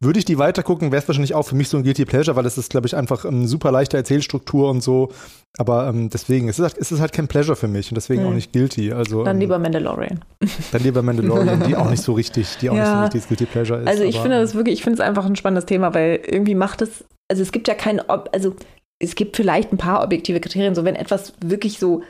würde 0.00 0.18
ich 0.20 0.24
die 0.24 0.38
weitergucken, 0.38 0.90
wäre 0.92 1.02
es 1.02 1.08
wahrscheinlich 1.08 1.34
auch 1.34 1.42
für 1.42 1.54
mich 1.56 1.68
so 1.68 1.76
ein 1.76 1.82
Guilty 1.82 2.04
Pleasure, 2.04 2.36
weil 2.36 2.46
es 2.46 2.56
ist, 2.56 2.70
glaube 2.70 2.86
ich, 2.86 2.96
einfach 2.96 3.24
eine 3.24 3.46
super 3.48 3.72
leichte 3.72 3.96
Erzählstruktur 3.96 4.70
und 4.70 4.80
so. 4.82 5.10
Aber 5.58 5.88
ähm, 5.88 6.08
deswegen, 6.08 6.48
es 6.48 6.58
ist, 6.58 6.62
halt, 6.62 6.78
es 6.78 6.92
ist 6.92 7.00
halt 7.00 7.12
kein 7.12 7.26
Pleasure 7.28 7.56
für 7.56 7.66
mich 7.68 7.90
und 7.90 7.96
deswegen 7.96 8.22
Hm. 8.22 8.28
auch 8.30 8.34
nicht 8.34 8.52
Guilty. 8.52 8.92
Also 8.92 9.24
Dann 9.24 9.36
ähm, 9.36 9.40
lieber 9.40 9.58
Mandalorian. 9.58 10.24
dann 10.72 10.82
lieber 10.82 11.02
Mandalorian, 11.02 11.64
die 11.66 11.76
auch 11.76 11.90
nicht 11.90 12.02
so 12.02 12.12
richtig, 12.12 12.56
die 12.58 12.70
auch 12.70 12.74
nicht 12.74 12.86
so 12.86 12.92
Ja. 12.92 13.02
richtig 13.04 13.26
Guilty 13.28 13.46
Pleasure 13.46 13.80
ist. 13.80 13.88
Also 13.88 14.04
ich 14.04 14.14
aber, 14.14 14.22
finde 14.22 14.40
das 14.40 14.54
wirklich, 14.54 14.74
ich 14.74 14.82
finde 14.84 15.02
es 15.02 15.06
einfach 15.06 15.26
ein 15.26 15.36
spannendes 15.36 15.66
Thema, 15.66 15.92
weil 15.94 16.20
irgendwie 16.26 16.54
macht 16.54 16.80
es, 16.80 17.04
also 17.30 17.42
es 17.42 17.50
gibt 17.52 17.66
ja 17.68 17.74
kein, 17.74 18.00
also 18.08 18.54
es 19.02 19.14
gibt 19.16 19.36
vielleicht 19.36 19.72
ein 19.72 19.78
paar 19.78 20.02
objektive 20.04 20.38
Kriterien, 20.40 20.74
so 20.76 20.84
wenn 20.84 20.94
etwas 20.96 21.32
wirklich 21.44 21.78
so 21.80 22.02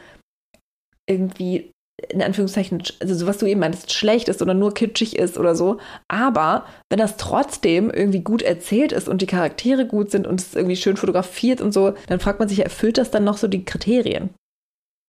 irgendwie 1.09 1.70
in 2.09 2.22
Anführungszeichen, 2.22 2.82
also 3.01 3.14
so 3.14 3.26
was 3.26 3.38
du 3.38 3.46
eben 3.46 3.61
meinst, 3.61 3.92
schlecht 3.92 4.28
ist 4.28 4.40
oder 4.40 4.55
nur 4.55 4.72
kitschig 4.72 5.18
ist 5.18 5.36
oder 5.36 5.57
so. 5.57 5.78
Aber 6.07 6.64
wenn 6.90 6.99
das 6.99 7.16
trotzdem 7.16 7.90
irgendwie 7.90 8.20
gut 8.20 8.42
erzählt 8.42 8.92
ist 8.92 9.09
und 9.09 9.20
die 9.20 9.26
Charaktere 9.26 9.86
gut 9.86 10.11
sind 10.11 10.26
und 10.26 10.40
es 10.40 10.55
irgendwie 10.55 10.76
schön 10.76 10.96
fotografiert 10.96 11.61
und 11.61 11.72
so, 11.72 11.94
dann 12.07 12.20
fragt 12.20 12.38
man 12.38 12.49
sich, 12.49 12.61
erfüllt 12.61 12.99
das 12.99 13.11
dann 13.11 13.24
noch 13.24 13.36
so 13.36 13.49
die 13.49 13.64
Kriterien? 13.64 14.30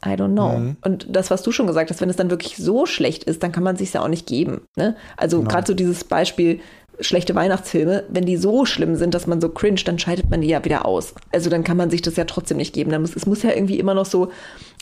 I 0.03 0.09
don't 0.11 0.31
know. 0.33 0.57
Mhm. 0.57 0.77
Und 0.83 1.07
das, 1.09 1.29
was 1.29 1.43
du 1.43 1.51
schon 1.51 1.67
gesagt 1.67 1.89
hast, 1.89 2.01
wenn 2.01 2.09
es 2.09 2.15
dann 2.15 2.29
wirklich 2.29 2.55
so 2.57 2.85
schlecht 2.85 3.25
ist, 3.25 3.43
dann 3.43 3.51
kann 3.51 3.63
man 3.63 3.75
sich 3.75 3.93
ja 3.93 4.01
auch 4.01 4.07
nicht 4.07 4.25
geben. 4.25 4.61
Ne? 4.77 4.95
Also 5.17 5.39
Genau. 5.39 5.49
gerade 5.51 5.67
so 5.67 5.73
dieses 5.73 6.05
Beispiel 6.05 6.61
schlechte 7.01 7.35
Weihnachtsfilme, 7.35 8.05
wenn 8.09 8.25
die 8.25 8.37
so 8.37 8.65
schlimm 8.65 8.95
sind, 8.95 9.13
dass 9.13 9.27
man 9.27 9.39
so 9.41 9.49
cringe, 9.49 9.81
dann 9.85 9.99
scheidet 9.99 10.29
man 10.29 10.41
die 10.41 10.47
ja 10.49 10.63
wieder 10.65 10.85
aus. 10.85 11.13
Also 11.31 11.49
dann 11.49 11.63
kann 11.63 11.77
man 11.77 11.89
sich 11.89 12.01
das 12.01 12.15
ja 12.15 12.25
trotzdem 12.25 12.57
nicht 12.57 12.73
geben. 12.73 12.91
Dann 12.91 13.01
muss, 13.01 13.15
es 13.15 13.25
muss 13.25 13.43
ja 13.43 13.51
irgendwie 13.51 13.79
immer 13.79 13.93
noch 13.93 14.05
so 14.05 14.31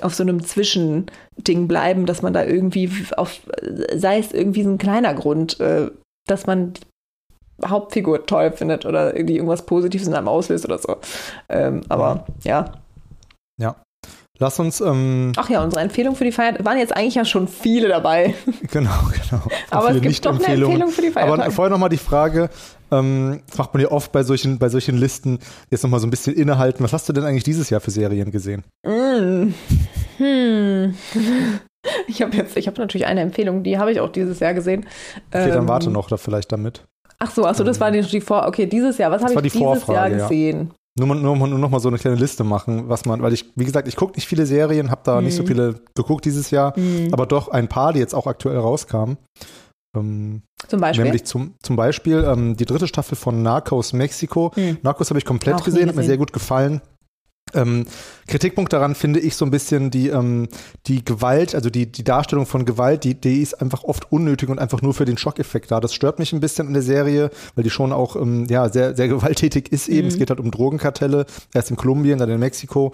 auf 0.02 0.16
so 0.16 0.24
einem 0.24 0.44
Zwischending 0.44 1.68
bleiben, 1.68 2.06
dass 2.06 2.22
man 2.22 2.34
da 2.34 2.44
irgendwie 2.44 2.92
auf, 3.16 3.40
sei 3.96 4.20
es 4.20 4.32
irgendwie 4.32 4.64
so 4.64 4.70
ein 4.70 4.78
kleiner 4.78 5.14
Grund, 5.14 5.60
äh, 5.60 5.90
dass 6.28 6.46
man 6.46 6.74
die 6.74 6.82
Hauptfigur 7.66 8.26
toll 8.26 8.52
findet 8.52 8.86
oder 8.86 9.16
irgendwie 9.16 9.36
irgendwas 9.36 9.66
Positives 9.66 10.08
in 10.08 10.14
einem 10.14 10.28
auslöst 10.28 10.66
oder 10.66 10.78
so. 10.78 10.98
Ähm, 11.50 11.82
aber 11.90 12.26
ja. 12.44 12.72
Lass 14.40 14.60
uns, 14.60 14.82
ähm, 14.82 15.32
Ach 15.36 15.50
ja, 15.50 15.64
unsere 15.64 15.82
Empfehlung 15.82 16.16
für 16.16 16.24
die 16.24 16.32
Feier 16.32 16.54
waren 16.64 16.78
jetzt 16.78 16.96
eigentlich 16.96 17.16
ja 17.16 17.26
schon 17.26 17.48
viele 17.48 17.88
dabei. 17.88 18.36
genau, 18.72 18.92
genau. 19.12 19.42
Aber 19.72 19.96
es 19.96 20.02
gibt 20.02 20.26
doch 20.26 20.36
eine. 20.36 20.66
Empfehlung 20.66 20.90
für 20.90 21.02
die 21.02 21.12
Feiertage. 21.12 21.44
Aber 21.44 21.52
vorher 21.52 21.72
nochmal 21.72 21.90
die 21.90 21.98
Frage, 21.98 22.50
ähm, 22.92 23.42
das 23.48 23.58
macht 23.58 23.74
man 23.74 23.82
ja 23.82 23.90
oft 23.90 24.12
bei 24.12 24.22
solchen, 24.22 24.60
bei 24.60 24.70
solchen 24.70 24.98
Listen, 24.98 25.40
jetzt 25.72 25.84
nochmal 25.84 26.00
so 26.00 26.06
ein 26.06 26.12
bisschen 26.12 26.36
innehalten. 26.36 26.84
Was 26.84 26.94
hast 26.94 27.10
du 27.10 27.14
denn 27.14 27.24
eigentlich 27.24 27.46
dieses 27.46 27.72
Jahr 27.72 27.82
für 27.82 27.90
Serien 27.90 28.32
gesehen? 28.32 28.64
Mm. 28.86 29.54
Hm. 30.18 30.94
Ich 32.08 32.22
habe 32.22 32.36
jetzt, 32.36 32.58
ich 32.58 32.68
habe 32.68 32.82
natürlich 32.82 33.08
eine 33.08 33.22
Empfehlung, 33.22 33.64
die 33.64 33.78
habe 33.78 33.94
ich 33.94 34.02
auch 34.02 34.10
dieses 34.10 34.42
Jahr 34.42 34.54
gesehen. 34.54 34.86
Okay, 35.32 35.48
dann 35.50 35.60
Ähm, 35.60 35.68
warte 35.70 35.90
noch 35.90 36.10
da 36.10 36.18
vielleicht 36.18 36.52
damit. 36.52 36.84
Ach 37.20 37.32
so, 37.32 37.46
ach 37.46 37.56
so, 37.56 37.64
das 37.64 37.80
war 37.80 37.92
die, 37.92 38.02
die 38.02 38.20
Vor. 38.20 38.46
Okay, 38.46 38.66
dieses 38.66 38.98
Jahr. 38.98 39.10
Was 39.10 39.22
habe 39.24 39.34
ich 39.34 39.40
die 39.40 39.60
dieses 39.60 39.62
Vorfrage, 39.64 39.94
Jahr 39.94 40.10
ja. 40.10 40.28
gesehen? 40.28 40.72
Nur, 41.00 41.08
mal- 41.08 41.16
nur, 41.16 41.36
mal- 41.38 41.48
nur 41.48 41.60
noch 41.60 41.70
mal 41.70 41.80
so 41.80 41.88
eine 41.88 41.98
kleine 41.98 42.18
Liste 42.18 42.44
machen, 42.44 42.90
was 42.90 43.06
man, 43.06 43.22
weil 43.22 43.32
ich, 43.32 43.46
wie 43.56 43.64
gesagt, 43.64 43.88
ich 43.88 43.96
gucke 43.96 44.16
nicht 44.16 44.28
viele 44.28 44.46
Serien, 44.46 44.92
habe 44.92 45.02
da 45.06 45.22
nicht 45.22 45.36
so 45.36 45.44
Mhm. 45.44 45.48
viele 45.48 45.76
geguckt 45.96 46.26
dieses 46.26 46.52
Jahr, 46.52 46.76
Hm. 46.76 47.08
aber 47.14 47.26
doch 47.26 47.48
ein 47.50 47.70
paar, 47.70 47.94
die 47.94 48.00
jetzt 48.00 48.14
auch 48.16 48.28
aktuell 48.28 48.58
rauskamen. 48.58 49.18
Ähm, 49.96 50.42
Zum 50.68 50.82
Beispiel. 50.82 51.06
nämlich 51.06 51.24
zum, 51.24 51.56
zum 51.64 51.78
Beispiel 51.78 52.26
ähm, 52.28 52.58
die 52.58 52.66
dritte 52.66 52.88
Staffel 52.88 53.16
von 53.16 53.42
Narcos 53.44 53.94
Mexiko. 53.94 54.52
Hm. 54.56 54.80
Narcos 54.82 55.10
habe 55.10 55.20
ich 55.20 55.26
komplett 55.26 55.56
Auch 55.56 55.64
gesehen, 55.64 55.88
hat 55.88 55.96
mir 55.96 56.04
sehr 56.04 56.18
gut 56.18 56.34
gefallen. 56.34 56.82
Ähm, 57.54 57.86
Kritikpunkt 58.28 58.74
daran 58.74 58.96
finde 58.96 59.20
ich 59.20 59.36
so 59.36 59.46
ein 59.46 59.52
bisschen 59.52 59.90
die, 59.90 60.10
ähm, 60.10 60.50
die 60.88 61.04
Gewalt, 61.04 61.56
also 61.56 61.70
die, 61.70 61.92
die 61.92 62.04
Darstellung 62.04 62.46
von 62.46 62.66
Gewalt, 62.66 63.04
die, 63.04 63.16
die 63.16 63.42
ist 63.42 63.62
einfach 63.62 63.84
oft 63.84 64.12
unnötig 64.12 64.50
und 64.50 64.60
einfach 64.60 64.82
nur 64.82 64.94
für 64.94 65.06
den 65.06 65.18
Schockeffekt 65.18 65.72
da. 65.72 65.80
Das 65.80 65.94
stört 65.94 66.20
mich 66.20 66.34
ein 66.34 66.40
bisschen 66.40 66.68
an 66.68 66.74
der 66.74 66.82
Serie, 66.84 67.30
weil 67.56 67.64
die 67.64 67.70
schon 67.70 67.94
auch 67.94 68.16
ähm, 68.16 68.46
ja, 68.50 68.70
sehr, 68.70 68.96
sehr 68.96 69.08
gewalttätig 69.08 69.72
ist 69.72 69.88
eben. 69.88 70.08
Mhm. 70.08 70.08
Es 70.08 70.18
geht 70.18 70.30
halt 70.30 70.40
um 70.40 70.52
Drogenkartelle, 70.52 71.26
erst 71.54 71.70
in 71.70 71.78
Kolumbien, 71.78 72.20
dann 72.20 72.30
in 72.30 72.40
Mexiko. 72.40 72.94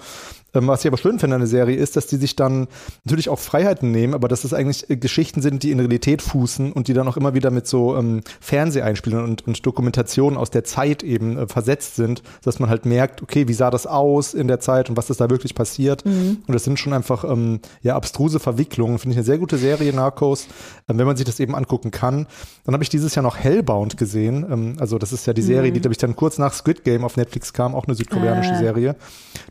Ähm, 0.54 0.68
was 0.68 0.82
ich 0.82 0.88
aber 0.88 0.98
schön 0.98 1.20
finde 1.20 1.36
an 1.36 1.42
der 1.42 1.48
Serie 1.48 1.76
ist, 1.76 1.96
dass 1.96 2.08
die 2.08 2.18
sich 2.18 2.36
dann 2.36 2.68
natürlich 3.04 3.30
auch 3.30 3.40
Freiheiten 3.40 3.92
nehmen, 3.92 4.14
aber 4.14 4.28
dass 4.28 4.44
es 4.44 4.54
eigentlich 4.54 4.90
äh, 4.90 4.98
Geschichten 4.98 5.42
sind, 5.42 5.64
die 5.64 5.72
in 5.72 5.80
Realität 5.80 6.22
fußen 6.22 6.72
und 6.72 6.88
die 6.88 6.94
dann 6.94 7.08
auch 7.08 7.18
immer 7.18 7.34
wieder 7.34 7.52
mit 7.52 7.68
so 7.68 7.96
ähm, 7.96 8.22
Fernseheinspielern 8.40 9.24
und, 9.24 9.48
und 9.48 9.66
Dokumentationen 9.66 10.38
aus 10.38 10.50
der 10.52 10.64
Zeit 10.64 11.04
eben 11.04 11.38
äh, 11.38 11.48
versetzt 11.48 11.96
sind, 11.96 12.24
dass 12.44 12.60
man 12.60 12.70
halt 12.70 12.86
merkt, 12.86 13.22
okay, 13.22 13.48
wie 13.48 13.54
sah 13.54 13.72
das 13.72 13.88
aus 13.88 14.34
in 14.34 14.48
der 14.48 14.60
Zeit 14.60 14.90
und 14.90 14.98
was 14.98 15.10
ist 15.10 15.22
da 15.22 15.30
wirklich 15.30 15.56
passiert. 15.56 16.06
Mhm. 16.06 16.38
Und 16.48 16.54
das 16.54 16.64
sind 16.64 16.80
schon 16.80 16.94
einfach 16.94 17.24
ähm, 17.24 17.60
ja 17.82 17.96
abstruse 17.96 18.40
Verwicklungen. 18.40 19.00
Finde 19.00 19.14
ich 19.14 19.18
eine 19.18 19.26
sehr 19.26 19.38
gute 19.38 19.58
Serie, 19.58 19.94
Narcos, 19.94 20.48
ähm, 20.88 20.98
wenn 20.98 21.08
man 21.08 21.18
sich 21.18 21.26
das 21.26 21.40
eben 21.40 21.56
angucken 21.56 21.92
kann. 21.92 22.28
Dann 22.66 22.74
habe 22.74 22.84
ich 22.84 22.90
dieses 22.90 23.16
Jahr 23.16 23.24
noch 23.24 23.38
Hellbound 23.38 23.98
gesehen. 23.98 24.46
Ähm, 24.50 24.76
also 24.80 24.98
das 24.98 25.12
ist 25.14 25.26
ja 25.26 25.34
die 25.34 25.42
Serie, 25.42 25.72
die, 25.72 25.80
glaube 25.82 25.94
ich, 25.94 25.98
dann 25.98 26.16
kurz 26.16 26.38
nach 26.38 26.54
Squid 26.54 26.84
Game 26.84 27.04
auf 27.04 27.18
Netflix 27.18 27.54
kam, 27.54 27.76
auch 27.76 27.86
eine 27.86 27.96
südkoreanische 27.96 28.54
Ah. 28.54 28.60
Serie. 28.60 28.96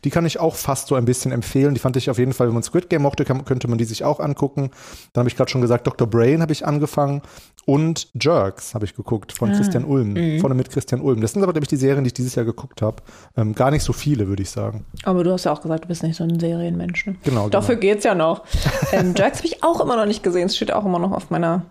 Die 0.03 0.09
kann 0.09 0.25
ich 0.25 0.39
auch 0.39 0.55
fast 0.55 0.87
so 0.87 0.92
ein 0.97 1.05
bisschen 1.05 1.31
empfehlen. 1.31 1.73
Die 1.73 1.79
fand 1.79 1.95
ich 1.97 2.09
auf 2.09 2.17
jeden 2.17 2.33
Fall, 2.33 2.47
wenn 2.47 2.53
man 2.53 2.63
Squid 2.63 2.89
Game 2.89 3.01
mochte, 3.03 3.25
kann, 3.25 3.45
könnte 3.45 3.67
man 3.67 3.77
die 3.77 3.85
sich 3.85 4.03
auch 4.03 4.19
angucken. 4.19 4.69
Dann 5.13 5.21
habe 5.21 5.29
ich 5.29 5.35
gerade 5.35 5.49
schon 5.51 5.61
gesagt, 5.61 5.85
Dr. 5.87 6.07
Brain 6.07 6.41
habe 6.41 6.51
ich 6.53 6.65
angefangen 6.65 7.21
und 7.65 8.07
Jerks 8.21 8.73
habe 8.75 8.85
ich 8.85 8.95
geguckt 8.95 9.31
von 9.31 9.51
Ah. 9.51 9.55
Christian 9.55 9.85
Ulm, 9.85 10.13
Mhm. 10.13 10.39
vorne 10.39 10.55
mit 10.55 10.69
Christian 10.69 11.01
Ulm. 11.01 11.21
Das 11.21 11.31
sind 11.33 11.41
aber, 11.43 11.53
glaube 11.53 11.63
ich, 11.65 11.69
die 11.69 11.77
Serien, 11.77 12.03
die 12.03 12.07
ich 12.09 12.13
dieses 12.13 12.35
Jahr 12.35 12.45
geguckt 12.45 12.81
habe. 12.81 12.97
Ähm, 13.37 13.53
gar 13.55 13.71
nicht 13.71 13.83
so 13.83 13.93
viele, 13.93 14.27
würde 14.27 14.43
ich 14.43 14.49
sagen. 14.49 14.85
Aber 15.03 15.23
du 15.23 15.31
hast 15.31 15.45
ja 15.45 15.53
auch 15.53 15.61
gesagt, 15.61 15.85
du 15.85 15.87
bist 15.87 16.03
nicht 16.03 16.15
so 16.17 16.23
ein 16.23 16.39
Serienmensch. 16.39 17.05
Ne? 17.07 17.15
Genau. 17.23 17.49
Dafür 17.49 17.75
genau. 17.77 17.93
geht's 17.93 18.03
ja 18.05 18.15
noch. 18.15 18.43
ähm, 18.91 19.13
Jerks 19.17 19.37
habe 19.39 19.47
ich 19.47 19.63
auch 19.63 19.79
immer 19.81 19.95
noch 19.95 20.05
nicht 20.05 20.23
gesehen. 20.23 20.47
Es 20.47 20.55
steht 20.55 20.73
auch 20.73 20.85
immer 20.85 20.99
noch 20.99 21.11
auf 21.11 21.29
meiner 21.29 21.63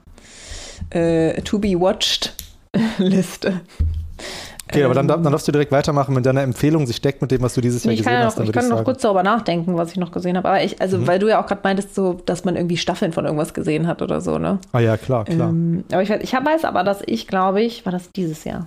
äh, 0.90 1.40
To-Be-Watched-Liste. 1.42 3.60
Okay, 4.72 4.84
aber 4.84 4.94
dann, 4.94 5.06
dann 5.08 5.22
darfst 5.22 5.46
du 5.46 5.52
direkt 5.52 5.70
weitermachen, 5.72 6.14
wenn 6.16 6.22
deine 6.22 6.42
Empfehlung 6.42 6.86
sich 6.86 7.00
deckt 7.00 7.20
mit 7.22 7.30
dem, 7.30 7.42
was 7.42 7.54
du 7.54 7.60
dieses 7.60 7.84
Jahr 7.84 7.92
ich 7.92 7.98
gesehen 8.00 8.12
ja 8.12 8.24
hast. 8.24 8.34
noch, 8.36 8.44
Dann 8.44 8.46
ich 8.46 8.52
kann 8.52 8.64
ich 8.64 8.70
noch 8.70 8.76
sagen. 8.78 8.84
kurz 8.84 9.02
darüber 9.02 9.22
nachdenken, 9.22 9.76
was 9.76 9.90
ich 9.92 9.96
noch 9.98 10.12
gesehen 10.12 10.36
habe. 10.36 10.48
Aber 10.48 10.62
ich, 10.62 10.80
also, 10.80 10.98
Mhm. 10.98 11.06
weil 11.06 11.18
du 11.18 11.28
ja 11.28 11.42
auch 11.42 11.46
gerade 11.46 11.60
meintest, 11.64 11.94
so, 11.94 12.14
dass 12.14 12.44
man 12.44 12.56
irgendwie 12.56 12.76
Staffeln 12.76 13.12
von 13.12 13.24
irgendwas 13.24 13.54
gesehen 13.54 13.86
hat 13.86 14.02
oder 14.02 14.20
so, 14.20 14.38
ne? 14.38 14.58
Ah 14.72 14.80
ja, 14.80 14.96
klar, 14.96 15.24
klar. 15.24 15.50
Ähm, 15.50 15.84
aber 15.92 16.02
ich, 16.02 16.10
weiß- 16.10 16.20
ich 16.22 16.32
weiß 16.32 16.64
aber, 16.64 16.84
dass 16.84 17.02
ich, 17.06 17.26
glaube 17.28 17.62
ich, 17.62 17.84
war 17.84 17.92
das 17.92 18.10
dieses 18.12 18.44
Jahr? 18.44 18.66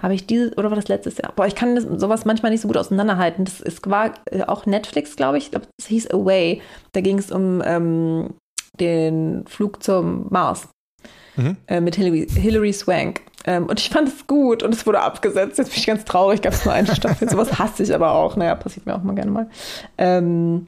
Habe 0.00 0.14
ich 0.14 0.26
dieses, 0.26 0.56
oder 0.56 0.70
war 0.70 0.76
das 0.76 0.88
letztes 0.88 1.18
Jahr? 1.18 1.32
Boah, 1.36 1.46
ich 1.46 1.54
kann 1.54 1.74
das, 1.76 1.84
sowas 1.84 2.24
manchmal 2.24 2.50
nicht 2.52 2.62
so 2.62 2.68
gut 2.68 2.76
auseinanderhalten. 2.78 3.44
Das 3.44 3.60
ist, 3.60 3.88
war 3.90 4.12
äh, 4.30 4.42
auch 4.44 4.64
Netflix, 4.66 5.14
glaube 5.16 5.38
ich. 5.38 5.44
Ich 5.44 5.50
glaube, 5.50 5.66
das 5.78 5.86
hieß 5.88 6.10
Away. 6.10 6.62
Da 6.92 7.00
ging 7.02 7.18
es 7.18 7.30
um 7.30 7.62
ähm, 7.64 8.30
den 8.78 9.44
Flug 9.46 9.82
zum 9.82 10.26
Mars 10.30 10.68
Mhm. 11.36 11.56
äh, 11.68 11.80
mit 11.80 11.94
Hillary, 11.96 12.26
Hillary 12.34 12.72
Swank. 12.72 13.20
Ähm, 13.46 13.66
und 13.66 13.80
ich 13.80 13.88
fand 13.88 14.08
es 14.08 14.26
gut 14.26 14.62
und 14.62 14.74
es 14.74 14.86
wurde 14.86 15.00
abgesetzt. 15.00 15.58
Jetzt 15.58 15.70
bin 15.70 15.78
ich 15.78 15.86
ganz 15.86 16.04
traurig, 16.04 16.42
gab 16.42 16.52
es 16.52 16.64
nur 16.64 16.74
eine 16.74 16.94
Staffel. 16.94 17.28
Sowas 17.30 17.58
hasse 17.58 17.82
ich 17.82 17.94
aber 17.94 18.12
auch. 18.12 18.36
Naja, 18.36 18.54
passiert 18.54 18.86
mir 18.86 18.94
auch 18.94 19.02
mal 19.02 19.14
gerne 19.14 19.30
mal. 19.30 19.50
Ähm, 19.98 20.66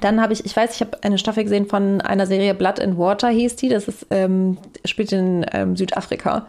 dann 0.00 0.20
habe 0.20 0.32
ich, 0.32 0.44
ich 0.44 0.54
weiß, 0.54 0.74
ich 0.74 0.80
habe 0.80 1.02
eine 1.02 1.18
Staffel 1.18 1.44
gesehen 1.44 1.66
von 1.66 2.00
einer 2.00 2.26
Serie 2.26 2.54
Blood 2.54 2.80
and 2.80 2.98
Water 2.98 3.28
hieß 3.28 3.56
die. 3.56 3.68
Das 3.68 3.88
ist, 3.88 4.06
ähm, 4.10 4.58
spielt 4.84 5.12
in 5.12 5.44
ähm, 5.52 5.76
Südafrika. 5.76 6.46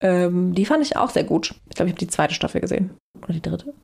Ähm, 0.00 0.54
die 0.54 0.64
fand 0.64 0.84
ich 0.84 0.96
auch 0.96 1.10
sehr 1.10 1.24
gut. 1.24 1.54
Ich 1.68 1.74
glaube, 1.74 1.88
ich 1.88 1.94
habe 1.94 2.00
die 2.00 2.08
zweite 2.08 2.34
Staffel 2.34 2.60
gesehen. 2.60 2.90
Oder 3.22 3.34
die 3.34 3.42
dritte? 3.42 3.74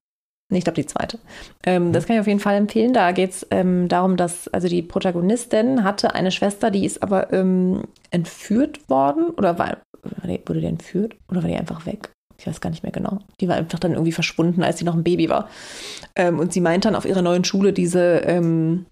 Nee, 0.50 0.59
ich 0.59 0.64
glaube, 0.64 0.80
die 0.80 0.86
zweite. 0.86 1.18
Ähm, 1.64 1.92
Das 1.92 2.07
kann 2.07 2.16
ich 2.16 2.20
auf 2.20 2.26
jeden 2.26 2.40
Fall 2.40 2.57
empfehlen. 2.57 2.92
Da 2.92 3.12
geht 3.12 3.30
es 3.30 3.46
ähm, 3.50 3.88
darum, 3.88 4.16
dass, 4.16 4.48
also 4.48 4.68
die 4.68 4.82
Protagonistin 4.82 5.84
hatte 5.84 6.14
eine 6.14 6.30
Schwester, 6.30 6.70
die 6.70 6.84
ist 6.84 7.02
aber 7.02 7.32
ähm, 7.32 7.84
entführt 8.11 8.88
worden. 8.88 9.30
Oder 9.30 9.59
war, 9.59 9.78
wurde 10.46 10.61
die 10.61 10.66
entführt? 10.66 11.16
Oder 11.28 11.42
war 11.42 11.48
die 11.48 11.57
einfach 11.57 11.86
weg? 11.86 12.11
Ich 12.38 12.46
weiß 12.46 12.61
gar 12.61 12.70
nicht 12.70 12.82
mehr 12.82 12.92
genau. 12.92 13.20
Die 13.40 13.48
war 13.48 13.57
einfach 13.57 13.78
dann 13.78 13.92
irgendwie 13.92 14.12
verschwunden, 14.12 14.62
als 14.62 14.78
sie 14.78 14.84
noch 14.84 14.94
ein 14.94 15.05
Baby 15.05 15.28
war. 15.28 15.48
Ähm, 16.16 16.38
und 16.38 16.52
sie 16.52 16.61
meint 16.61 16.84
dann 16.84 16.96
auf 16.96 17.07
ihrer 17.07 17.22
neuen 17.22 17.44
Schule 17.44 17.72
diese 17.72 18.18
ähm, 18.26 18.86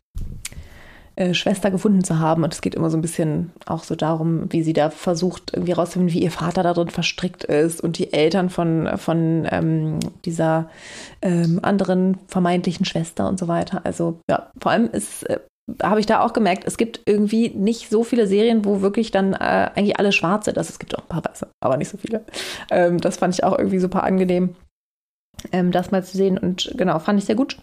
äh, 1.14 1.34
Schwester 1.34 1.70
gefunden 1.70 2.04
zu 2.04 2.18
haben. 2.18 2.44
Und 2.44 2.54
es 2.54 2.62
geht 2.62 2.74
immer 2.74 2.88
so 2.88 2.96
ein 2.96 3.02
bisschen 3.02 3.52
auch 3.66 3.84
so 3.84 3.94
darum, 3.94 4.50
wie 4.50 4.62
sie 4.62 4.72
da 4.72 4.88
versucht, 4.88 5.52
irgendwie 5.52 5.72
rauszufinden, 5.72 6.14
wie 6.14 6.22
ihr 6.22 6.30
Vater 6.30 6.62
da 6.62 6.72
drin 6.72 6.88
verstrickt 6.88 7.44
ist 7.44 7.82
und 7.82 7.98
die 7.98 8.14
Eltern 8.14 8.48
von, 8.48 8.88
von 8.96 9.46
ähm, 9.50 9.98
dieser 10.24 10.70
ähm, 11.20 11.60
anderen 11.62 12.18
vermeintlichen 12.28 12.86
Schwester 12.86 13.28
und 13.28 13.38
so 13.38 13.48
weiter. 13.48 13.82
Also 13.84 14.20
ja, 14.30 14.50
vor 14.58 14.72
allem 14.72 14.88
ist, 14.90 15.24
äh, 15.24 15.40
habe 15.82 16.00
ich 16.00 16.06
da 16.06 16.20
auch 16.20 16.32
gemerkt, 16.32 16.64
es 16.66 16.76
gibt 16.76 17.00
irgendwie 17.06 17.50
nicht 17.50 17.88
so 17.88 18.04
viele 18.04 18.26
Serien, 18.26 18.64
wo 18.64 18.80
wirklich 18.80 19.10
dann 19.10 19.32
äh, 19.34 19.70
eigentlich 19.74 19.98
alle 19.98 20.12
schwarz 20.12 20.46
sind. 20.46 20.58
Also 20.58 20.70
es 20.70 20.78
gibt 20.78 20.96
auch 20.96 21.02
ein 21.02 21.08
paar 21.08 21.24
weiße, 21.24 21.48
aber 21.60 21.76
nicht 21.76 21.88
so 21.88 21.98
viele. 21.98 22.24
Ähm, 22.70 23.00
das 23.00 23.18
fand 23.18 23.34
ich 23.34 23.44
auch 23.44 23.56
irgendwie 23.56 23.78
super 23.78 24.02
angenehm, 24.02 24.56
ähm, 25.52 25.70
das 25.70 25.90
mal 25.90 26.04
zu 26.04 26.16
sehen. 26.16 26.36
Und 26.38 26.72
genau, 26.76 26.98
fand 26.98 27.18
ich 27.18 27.26
sehr 27.26 27.36
gut. 27.36 27.58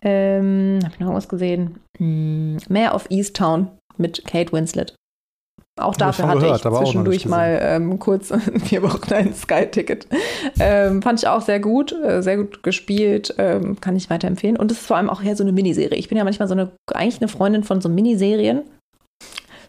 Ähm, 0.00 0.80
habe 0.82 0.94
ich 0.94 1.00
noch 1.00 1.08
irgendwas 1.08 1.28
gesehen? 1.28 1.80
Hm, 1.98 2.58
Mayor 2.68 2.94
of 2.94 3.10
Easttown 3.10 3.70
mit 3.98 4.24
Kate 4.24 4.52
Winslet. 4.52 4.94
Auch 5.80 5.96
dafür 5.96 6.28
hatte 6.28 6.40
gehört, 6.40 6.64
ich 6.64 6.70
zwischendurch 6.70 7.26
mal 7.26 7.58
ähm, 7.62 7.98
kurz 7.98 8.30
vier 8.64 8.82
Wochen 8.82 9.12
ein 9.12 9.34
Sky-Ticket. 9.34 10.06
Ähm, 10.60 11.00
fand 11.00 11.20
ich 11.20 11.28
auch 11.28 11.40
sehr 11.40 11.60
gut, 11.60 11.92
äh, 11.92 12.22
sehr 12.22 12.36
gut 12.36 12.62
gespielt, 12.62 13.34
ähm, 13.38 13.80
kann 13.80 13.96
ich 13.96 14.10
weiterempfehlen. 14.10 14.58
Und 14.58 14.70
es 14.70 14.80
ist 14.80 14.86
vor 14.86 14.98
allem 14.98 15.08
auch 15.08 15.22
eher 15.22 15.34
so 15.34 15.44
eine 15.44 15.52
Miniserie. 15.52 15.96
Ich 15.96 16.08
bin 16.08 16.18
ja 16.18 16.24
manchmal 16.24 16.48
so 16.48 16.54
eine, 16.54 16.72
eigentlich 16.92 17.22
eine 17.22 17.28
Freundin 17.28 17.64
von 17.64 17.80
so 17.80 17.88
Miniserien. 17.88 18.62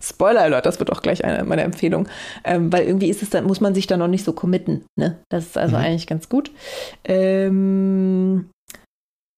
Spoiler 0.01 0.41
Alert, 0.41 0.65
das 0.65 0.79
wird 0.79 0.91
auch 0.91 1.01
gleich 1.01 1.23
eine 1.23 1.45
meine 1.45 1.61
Empfehlung, 1.61 2.09
ähm, 2.43 2.73
weil 2.73 2.85
irgendwie 2.85 3.07
ist 3.07 3.23
es 3.23 3.29
dann, 3.29 3.45
muss 3.45 3.61
man 3.61 3.73
sich 3.73 3.87
da 3.87 3.95
noch 3.95 4.09
nicht 4.09 4.25
so 4.25 4.33
committen. 4.33 4.85
Ne? 4.99 5.19
Das 5.29 5.45
ist 5.45 5.57
also 5.57 5.77
mhm. 5.77 5.83
eigentlich 5.83 6.07
ganz 6.07 6.27
gut. 6.27 6.51
Ähm, 7.05 8.49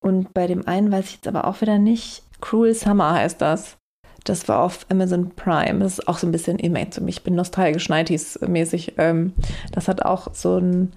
und 0.03 0.34
bei 0.34 0.47
dem 0.47 0.68
einen 0.68 0.91
weiß 0.91 1.05
ich 1.05 1.16
jetzt 1.16 1.28
aber 1.28 1.45
auch 1.45 1.61
wieder 1.61 1.78
nicht. 1.78 2.24
Cruel 2.41 2.74
Summer 2.74 3.13
heißt 3.13 3.39
das. 3.39 3.78
Das 4.26 4.47
war 4.47 4.63
auf 4.63 4.86
Amazon 4.89 5.30
Prime. 5.36 5.80
Das 5.80 5.99
ist 5.99 6.07
auch 6.07 6.17
so 6.17 6.28
ein 6.28 6.32
bisschen 6.32 6.57
mich. 6.57 7.17
Ich 7.17 7.23
bin 7.23 7.36
nostalgisch 7.36 7.89
90s-mäßig. 7.89 8.93
Ähm, 8.97 9.34
das 9.71 9.88
hat 9.88 10.03
auch 10.03 10.34
so 10.34 10.55
einen 10.55 10.93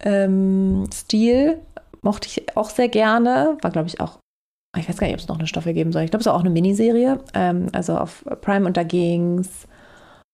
ähm, 0.00 0.88
Stil. 0.92 1.58
Mochte 2.02 2.26
ich 2.26 2.56
auch 2.56 2.70
sehr 2.70 2.88
gerne. 2.88 3.56
War, 3.62 3.70
glaube 3.70 3.88
ich, 3.88 4.00
auch. 4.00 4.18
Ich 4.76 4.88
weiß 4.88 4.96
gar 4.96 5.06
nicht, 5.06 5.14
ob 5.14 5.20
es 5.20 5.28
noch 5.28 5.38
eine 5.38 5.46
Staffel 5.46 5.74
geben 5.74 5.92
soll. 5.92 6.02
Ich 6.02 6.10
glaube, 6.10 6.22
es 6.22 6.26
war 6.26 6.34
auch 6.34 6.40
eine 6.40 6.50
Miniserie. 6.50 7.20
Ähm, 7.34 7.68
also 7.72 7.96
auf 7.96 8.24
Prime 8.40 8.66
und 8.66 8.76
da 8.76 8.82
ging 8.82 9.38
es 9.38 9.68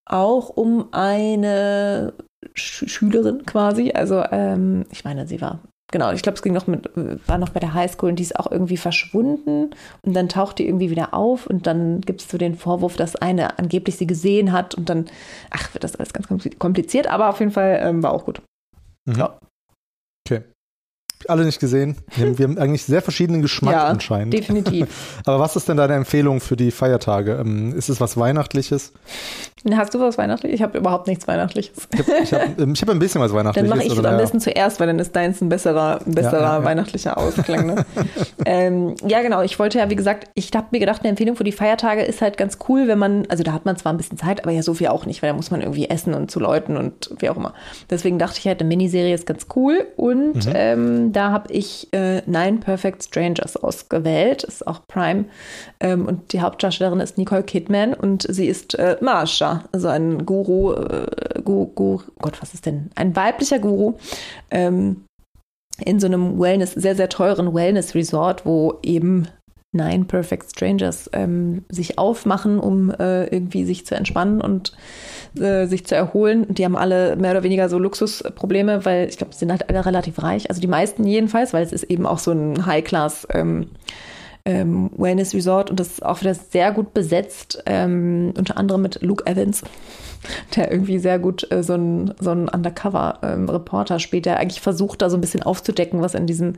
auch 0.06 0.48
um 0.48 0.88
eine 0.92 2.14
Sch 2.54 2.88
Schülerin 2.88 3.44
quasi. 3.44 3.92
Also, 3.92 4.24
ähm, 4.30 4.86
ich 4.90 5.04
meine, 5.04 5.26
sie 5.26 5.42
war 5.42 5.60
genau, 5.90 6.12
ich 6.12 6.22
glaube, 6.22 6.36
es 6.36 6.42
ging 6.42 6.52
noch 6.52 6.66
mit, 6.66 6.90
war 7.26 7.38
noch 7.38 7.50
bei 7.50 7.60
der 7.60 7.74
Highschool 7.74 8.10
und 8.10 8.18
die 8.18 8.22
ist 8.22 8.38
auch 8.38 8.50
irgendwie 8.50 8.76
verschwunden 8.76 9.70
und 10.02 10.14
dann 10.14 10.28
taucht 10.28 10.58
die 10.58 10.66
irgendwie 10.66 10.90
wieder 10.90 11.14
auf 11.14 11.46
und 11.46 11.66
dann 11.66 12.00
gibt 12.00 12.20
es 12.20 12.28
so 12.28 12.38
den 12.38 12.54
Vorwurf, 12.54 12.96
dass 12.96 13.16
eine 13.16 13.58
angeblich 13.58 13.96
sie 13.96 14.06
gesehen 14.06 14.52
hat 14.52 14.74
und 14.74 14.88
dann, 14.88 15.06
ach, 15.50 15.74
wird 15.74 15.84
das 15.84 15.96
alles 15.96 16.12
ganz 16.12 16.28
kompliziert, 16.58 17.06
aber 17.06 17.28
auf 17.28 17.40
jeden 17.40 17.52
Fall 17.52 17.80
ähm, 17.82 18.02
war 18.02 18.12
auch 18.12 18.24
gut. 18.24 18.42
Ja. 19.06 19.38
Alle 21.26 21.44
nicht 21.44 21.58
gesehen. 21.58 21.96
Wir 22.14 22.26
haben, 22.26 22.38
wir 22.38 22.44
haben 22.44 22.58
eigentlich 22.58 22.84
sehr 22.84 23.02
verschiedenen 23.02 23.42
Geschmack 23.42 23.72
ja, 23.72 23.86
anscheinend. 23.86 24.32
Definitiv. 24.32 24.86
Aber 25.24 25.40
was 25.40 25.56
ist 25.56 25.68
denn 25.68 25.76
deine 25.76 25.94
Empfehlung 25.94 26.40
für 26.40 26.56
die 26.56 26.70
Feiertage? 26.70 27.38
Ähm, 27.40 27.74
ist 27.76 27.88
es 27.88 28.00
was 28.00 28.16
Weihnachtliches? 28.16 28.92
Hast 29.72 29.92
du 29.92 30.00
was 30.00 30.16
Weihnachtliches? 30.16 30.54
Ich 30.54 30.62
habe 30.62 30.78
überhaupt 30.78 31.08
nichts 31.08 31.26
Weihnachtliches. 31.26 31.88
Ich 31.92 32.32
habe 32.32 32.42
hab, 32.44 32.58
ähm, 32.60 32.74
hab 32.74 32.88
ein 32.88 32.98
bisschen 32.98 33.20
was 33.20 33.32
Weihnachtliches. 33.32 33.68
Dann 33.68 33.78
mache 33.78 33.86
ich 33.86 33.92
es 33.92 34.04
am 34.04 34.16
besten 34.16 34.40
zuerst, 34.40 34.78
weil 34.78 34.86
dann 34.86 34.98
ist 34.98 35.14
deins 35.16 35.40
ein 35.40 35.48
besserer, 35.48 36.00
ein 36.06 36.14
besserer 36.14 36.58
ja, 36.58 36.64
weihnachtlicher 36.64 37.18
Ausklang. 37.18 37.66
Ne? 37.66 37.84
ähm, 38.46 38.94
ja, 39.06 39.20
genau. 39.22 39.42
Ich 39.42 39.58
wollte 39.58 39.78
ja, 39.78 39.90
wie 39.90 39.96
gesagt, 39.96 40.30
ich 40.34 40.50
habe 40.54 40.68
mir 40.70 40.78
gedacht, 40.78 41.00
eine 41.02 41.10
Empfehlung 41.10 41.34
für 41.34 41.44
die 41.44 41.52
Feiertage 41.52 42.02
ist 42.02 42.22
halt 42.22 42.36
ganz 42.36 42.58
cool, 42.68 42.86
wenn 42.86 42.98
man, 42.98 43.26
also 43.28 43.42
da 43.42 43.52
hat 43.52 43.64
man 43.64 43.76
zwar 43.76 43.92
ein 43.92 43.96
bisschen 43.96 44.18
Zeit, 44.18 44.44
aber 44.44 44.52
ja 44.52 44.62
so 44.62 44.74
viel 44.74 44.88
auch 44.88 45.06
nicht, 45.06 45.22
weil 45.22 45.30
da 45.30 45.36
muss 45.36 45.50
man 45.50 45.60
irgendwie 45.60 45.90
essen 45.90 46.14
und 46.14 46.30
zu 46.30 46.38
Leuten 46.38 46.76
und 46.76 47.10
wie 47.18 47.28
auch 47.28 47.36
immer. 47.36 47.54
Deswegen 47.90 48.18
dachte 48.18 48.38
ich 48.38 48.46
halt, 48.46 48.60
eine 48.60 48.68
Miniserie 48.68 49.14
ist 49.14 49.26
ganz 49.26 49.46
cool 49.56 49.86
und 49.96 50.46
mhm. 50.46 50.52
ähm, 50.54 51.07
da 51.12 51.30
habe 51.30 51.52
ich 51.52 51.88
äh, 51.92 52.22
Nine 52.26 52.58
Perfect 52.58 53.04
Strangers 53.04 53.56
ausgewählt. 53.56 54.44
Ist 54.44 54.66
auch 54.66 54.86
Prime. 54.86 55.26
Ähm, 55.80 56.06
und 56.06 56.32
die 56.32 56.40
Hauptdarstellerin 56.40 57.00
ist 57.00 57.18
Nicole 57.18 57.42
Kidman 57.42 57.94
und 57.94 58.26
sie 58.28 58.46
ist 58.46 58.74
äh, 58.74 58.96
Marsha, 59.00 59.64
also 59.72 59.88
ein 59.88 60.24
Guru, 60.26 60.72
äh, 60.72 61.40
Guru, 61.44 61.66
Guru, 61.66 62.02
Gott, 62.20 62.40
was 62.40 62.54
ist 62.54 62.66
denn? 62.66 62.90
Ein 62.94 63.14
weiblicher 63.16 63.58
Guru. 63.58 63.94
Ähm, 64.50 65.04
in 65.84 66.00
so 66.00 66.06
einem 66.06 66.40
Wellness, 66.40 66.72
sehr, 66.72 66.96
sehr 66.96 67.08
teuren 67.08 67.54
Wellness-Resort, 67.54 68.44
wo 68.44 68.78
eben 68.82 69.28
Nine 69.72 70.04
Perfect 70.04 70.50
Strangers 70.50 71.10
ähm, 71.12 71.64
sich 71.68 71.98
aufmachen, 71.98 72.58
um 72.58 72.90
äh, 72.90 73.26
irgendwie 73.26 73.64
sich 73.64 73.84
zu 73.84 73.94
entspannen 73.94 74.40
und 74.40 74.72
äh, 75.38 75.66
sich 75.66 75.86
zu 75.86 75.94
erholen. 75.94 76.46
Die 76.54 76.64
haben 76.64 76.76
alle 76.76 77.16
mehr 77.16 77.32
oder 77.32 77.42
weniger 77.42 77.68
so 77.68 77.78
Luxusprobleme, 77.78 78.86
weil 78.86 79.08
ich 79.08 79.18
glaube, 79.18 79.34
sie 79.34 79.40
sind 79.40 79.50
halt 79.50 79.68
alle 79.68 79.84
relativ 79.84 80.22
reich. 80.22 80.48
Also 80.48 80.62
die 80.62 80.68
meisten 80.68 81.04
jedenfalls, 81.04 81.52
weil 81.52 81.62
es 81.64 81.72
ist 81.72 81.84
eben 81.84 82.06
auch 82.06 82.18
so 82.18 82.32
ein 82.32 82.64
High-Class 82.64 83.28
ähm, 83.34 83.68
ähm, 84.46 84.90
Wellness 84.96 85.34
Resort 85.34 85.68
und 85.68 85.78
das 85.78 85.88
ist 85.88 86.04
auch 86.04 86.22
wieder 86.22 86.34
sehr 86.34 86.72
gut 86.72 86.94
besetzt, 86.94 87.62
ähm, 87.66 88.32
unter 88.38 88.56
anderem 88.56 88.80
mit 88.80 89.02
Luke 89.02 89.26
Evans, 89.26 89.62
der 90.56 90.72
irgendwie 90.72 90.98
sehr 90.98 91.18
gut 91.18 91.46
äh, 91.52 91.62
so 91.62 91.74
ein, 91.74 92.14
so 92.18 92.30
ein 92.30 92.48
Undercover-Reporter 92.48 93.94
ähm, 93.94 94.00
spielt, 94.00 94.24
der 94.24 94.38
eigentlich 94.38 94.62
versucht, 94.62 95.02
da 95.02 95.10
so 95.10 95.18
ein 95.18 95.20
bisschen 95.20 95.42
aufzudecken, 95.42 96.00
was 96.00 96.14
in 96.14 96.26
diesem 96.26 96.54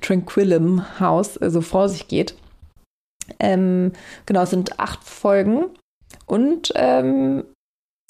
Tranquillum-Haus 0.00 1.38
äh, 1.38 1.50
so 1.50 1.60
vor 1.60 1.88
sich 1.88 2.06
geht. 2.06 2.36
Ähm, 3.38 3.92
genau, 4.26 4.42
es 4.42 4.50
sind 4.50 4.78
acht 4.78 5.04
Folgen 5.04 5.66
und 6.26 6.72
ähm, 6.74 7.44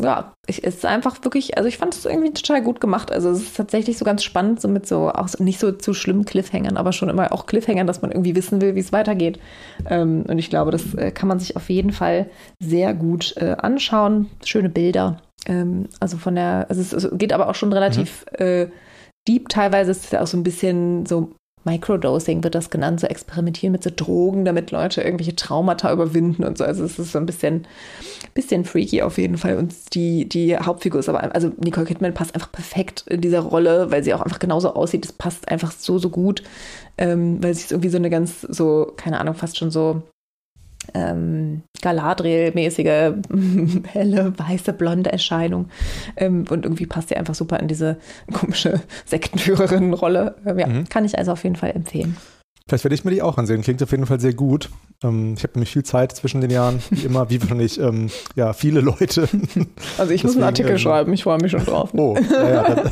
ja, 0.00 0.34
ich, 0.46 0.64
es 0.64 0.76
ist 0.76 0.86
einfach 0.86 1.22
wirklich, 1.22 1.56
also 1.56 1.68
ich 1.68 1.78
fand 1.78 1.94
es 1.94 2.04
irgendwie 2.04 2.32
total 2.32 2.62
gut 2.62 2.80
gemacht. 2.80 3.12
Also 3.12 3.30
es 3.30 3.42
ist 3.42 3.56
tatsächlich 3.56 3.98
so 3.98 4.04
ganz 4.04 4.24
spannend, 4.24 4.60
so 4.60 4.68
mit 4.68 4.86
so, 4.86 5.10
auch 5.10 5.28
so, 5.28 5.42
nicht 5.42 5.60
so 5.60 5.70
zu 5.70 5.94
schlimmen 5.94 6.24
Cliffhangern, 6.24 6.76
aber 6.76 6.92
schon 6.92 7.08
immer 7.08 7.32
auch 7.32 7.46
Cliffhangern, 7.46 7.86
dass 7.86 8.02
man 8.02 8.10
irgendwie 8.10 8.34
wissen 8.34 8.60
will, 8.60 8.74
wie 8.74 8.80
es 8.80 8.92
weitergeht. 8.92 9.38
Ähm, 9.88 10.24
und 10.26 10.38
ich 10.38 10.50
glaube, 10.50 10.70
das 10.70 10.94
äh, 10.94 11.12
kann 11.12 11.28
man 11.28 11.38
sich 11.38 11.56
auf 11.56 11.70
jeden 11.70 11.92
Fall 11.92 12.28
sehr 12.58 12.94
gut 12.94 13.34
äh, 13.36 13.56
anschauen. 13.58 14.28
Schöne 14.44 14.68
Bilder. 14.68 15.22
Ähm, 15.46 15.88
also 16.00 16.16
von 16.16 16.34
der, 16.34 16.66
also 16.68 16.80
es, 16.80 16.92
es, 16.92 17.08
geht 17.18 17.32
aber 17.32 17.48
auch 17.48 17.54
schon 17.54 17.72
relativ 17.72 18.24
mhm. 18.32 18.44
äh, 18.44 18.66
deep 19.28 19.48
teilweise. 19.48 19.92
ist 19.92 20.04
Es 20.04 20.10
ja 20.10 20.22
auch 20.22 20.26
so 20.26 20.36
ein 20.36 20.42
bisschen 20.42 21.06
so 21.06 21.32
Microdosing 21.64 22.42
wird 22.42 22.54
das 22.54 22.70
genannt, 22.70 23.00
so 23.00 23.06
experimentieren 23.06 23.72
mit 23.72 23.82
so 23.82 23.90
Drogen, 23.94 24.44
damit 24.44 24.70
Leute 24.70 25.02
irgendwelche 25.02 25.36
Traumata 25.36 25.92
überwinden 25.92 26.44
und 26.44 26.58
so. 26.58 26.64
Also 26.64 26.84
es 26.84 26.98
ist 26.98 27.12
so 27.12 27.18
ein 27.18 27.26
bisschen, 27.26 27.66
bisschen 28.34 28.64
freaky 28.64 29.02
auf 29.02 29.18
jeden 29.18 29.38
Fall. 29.38 29.56
Und 29.56 29.94
die, 29.94 30.28
die 30.28 30.56
Hauptfigur 30.56 31.00
ist 31.00 31.08
aber, 31.08 31.34
also 31.34 31.52
Nicole 31.58 31.86
Kidman 31.86 32.14
passt 32.14 32.34
einfach 32.34 32.52
perfekt 32.52 33.04
in 33.08 33.20
dieser 33.20 33.40
Rolle, 33.40 33.90
weil 33.90 34.02
sie 34.02 34.14
auch 34.14 34.22
einfach 34.22 34.38
genauso 34.38 34.74
aussieht. 34.74 35.04
Es 35.04 35.12
passt 35.12 35.48
einfach 35.48 35.72
so, 35.72 35.98
so 35.98 36.10
gut, 36.10 36.42
ähm, 36.98 37.42
weil 37.42 37.54
sie 37.54 37.62
ist 37.62 37.72
irgendwie 37.72 37.90
so 37.90 37.98
eine 37.98 38.10
ganz, 38.10 38.42
so, 38.42 38.92
keine 38.96 39.20
Ahnung, 39.20 39.34
fast 39.34 39.58
schon 39.58 39.70
so 39.70 40.02
ähm, 40.94 41.62
Galadriel-mäßige, 41.80 43.14
helle, 43.92 44.38
weiße, 44.38 44.72
blonde 44.72 45.12
Erscheinung. 45.12 45.68
Ähm, 46.16 46.44
und 46.50 46.64
irgendwie 46.64 46.86
passt 46.86 47.08
sie 47.08 47.16
einfach 47.16 47.34
super 47.34 47.60
in 47.60 47.68
diese 47.68 47.98
komische 48.32 48.80
Sektenführerin-Rolle. 49.06 50.36
Ähm, 50.46 50.58
ja, 50.58 50.66
mhm. 50.66 50.88
kann 50.88 51.04
ich 51.04 51.18
also 51.18 51.32
auf 51.32 51.44
jeden 51.44 51.56
Fall 51.56 51.70
empfehlen. 51.70 52.16
Vielleicht 52.66 52.84
werde 52.84 52.94
ich 52.94 53.04
mir 53.04 53.10
die 53.10 53.22
auch 53.22 53.38
ansehen. 53.38 53.62
Klingt 53.62 53.82
auf 53.82 53.90
jeden 53.90 54.06
Fall 54.06 54.20
sehr 54.20 54.34
gut. 54.34 54.70
Ähm, 55.02 55.34
ich 55.36 55.42
habe 55.42 55.54
nämlich 55.54 55.70
viel 55.70 55.82
Zeit 55.82 56.12
zwischen 56.12 56.40
den 56.40 56.50
Jahren, 56.50 56.80
wie 56.90 57.04
immer, 57.04 57.28
wie 57.30 57.40
wahrscheinlich 57.40 57.78
ähm, 57.80 58.08
ja, 58.34 58.52
viele 58.52 58.80
Leute. 58.80 59.28
Also 59.98 60.12
ich 60.12 60.22
Deswegen, 60.22 60.26
muss 60.26 60.36
einen 60.36 60.44
Artikel 60.44 60.72
ähm, 60.72 60.78
schreiben, 60.78 61.12
ich 61.12 61.22
freue 61.22 61.38
mich 61.38 61.50
schon 61.50 61.64
drauf. 61.64 61.90
Oh, 61.92 62.16
ja, 62.30 62.84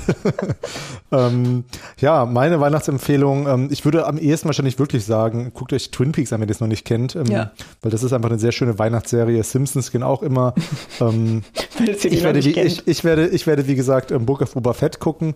ähm, 1.13 1.65
ja 1.99 2.27
meine 2.27 2.61
Weihnachtsempfehlung, 2.61 3.49
ähm, 3.49 3.69
ich 3.71 3.85
würde 3.85 4.07
am 4.07 4.19
ehesten 4.19 4.47
wahrscheinlich 4.47 4.79
wirklich 4.79 5.05
sagen, 5.05 5.53
guckt 5.55 5.73
euch 5.73 5.91
Twin 5.91 6.13
Peaks 6.13 6.33
an, 6.33 6.41
wenn 6.41 6.49
ihr 6.49 6.53
das 6.53 6.61
noch 6.61 6.69
nicht 6.69 6.85
kennt, 6.85 7.17
ähm, 7.17 7.27
ja. 7.27 7.53
weil 7.83 7.91
das 7.91 8.03
ist 8.03 8.13
einfach 8.13 8.31
eine 8.31 8.39
sehr 8.39 8.53
schöne 8.53 8.79
Weihnachtsserie. 8.79 9.43
Simpsons 9.43 9.91
gehen 9.91 10.03
auch 10.03 10.23
immer. 10.23 10.55
ich, 10.99 12.23
werde, 12.23 12.45
wie, 12.45 12.61
ich, 12.61 12.87
ich, 12.87 13.05
werde, 13.05 13.29
ich 13.29 13.47
werde, 13.47 13.67
wie 13.67 13.75
gesagt, 13.75 14.13
Book 14.27 14.43
of 14.43 14.55
Boba 14.55 14.73
Fett 14.73 15.01
gucken. 15.01 15.35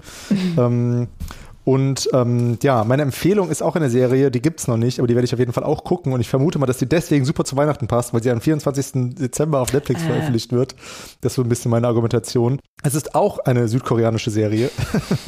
Und 1.64 2.10
ähm, 2.12 2.58
ja, 2.62 2.84
meine 2.84 3.02
Empfehlung 3.02 3.50
ist 3.50 3.62
auch 3.62 3.74
eine 3.74 3.88
Serie, 3.88 4.30
die 4.30 4.42
gibt's 4.42 4.68
noch 4.68 4.76
nicht, 4.76 4.98
aber 4.98 5.08
die 5.08 5.14
werde 5.14 5.24
ich 5.24 5.32
auf 5.32 5.38
jeden 5.38 5.52
Fall 5.52 5.64
auch 5.64 5.82
gucken. 5.82 6.12
Und 6.12 6.20
ich 6.20 6.28
vermute 6.28 6.58
mal, 6.58 6.66
dass 6.66 6.78
die 6.78 6.88
deswegen 6.88 7.24
super 7.24 7.44
zu 7.44 7.56
Weihnachten 7.56 7.88
passt, 7.88 8.12
weil 8.12 8.22
sie 8.22 8.30
am 8.30 8.40
24. 8.40 9.14
Dezember 9.14 9.60
auf 9.60 9.72
Netflix 9.72 10.02
äh. 10.02 10.06
veröffentlicht 10.06 10.52
wird. 10.52 10.74
Das 11.22 11.32
ist 11.32 11.36
so 11.36 11.42
ein 11.42 11.48
bisschen 11.48 11.70
meine 11.70 11.86
Argumentation. 11.86 12.60
Es 12.82 12.94
ist 12.94 13.14
auch 13.14 13.38
eine 13.38 13.66
südkoreanische 13.66 14.30
Serie. 14.30 14.70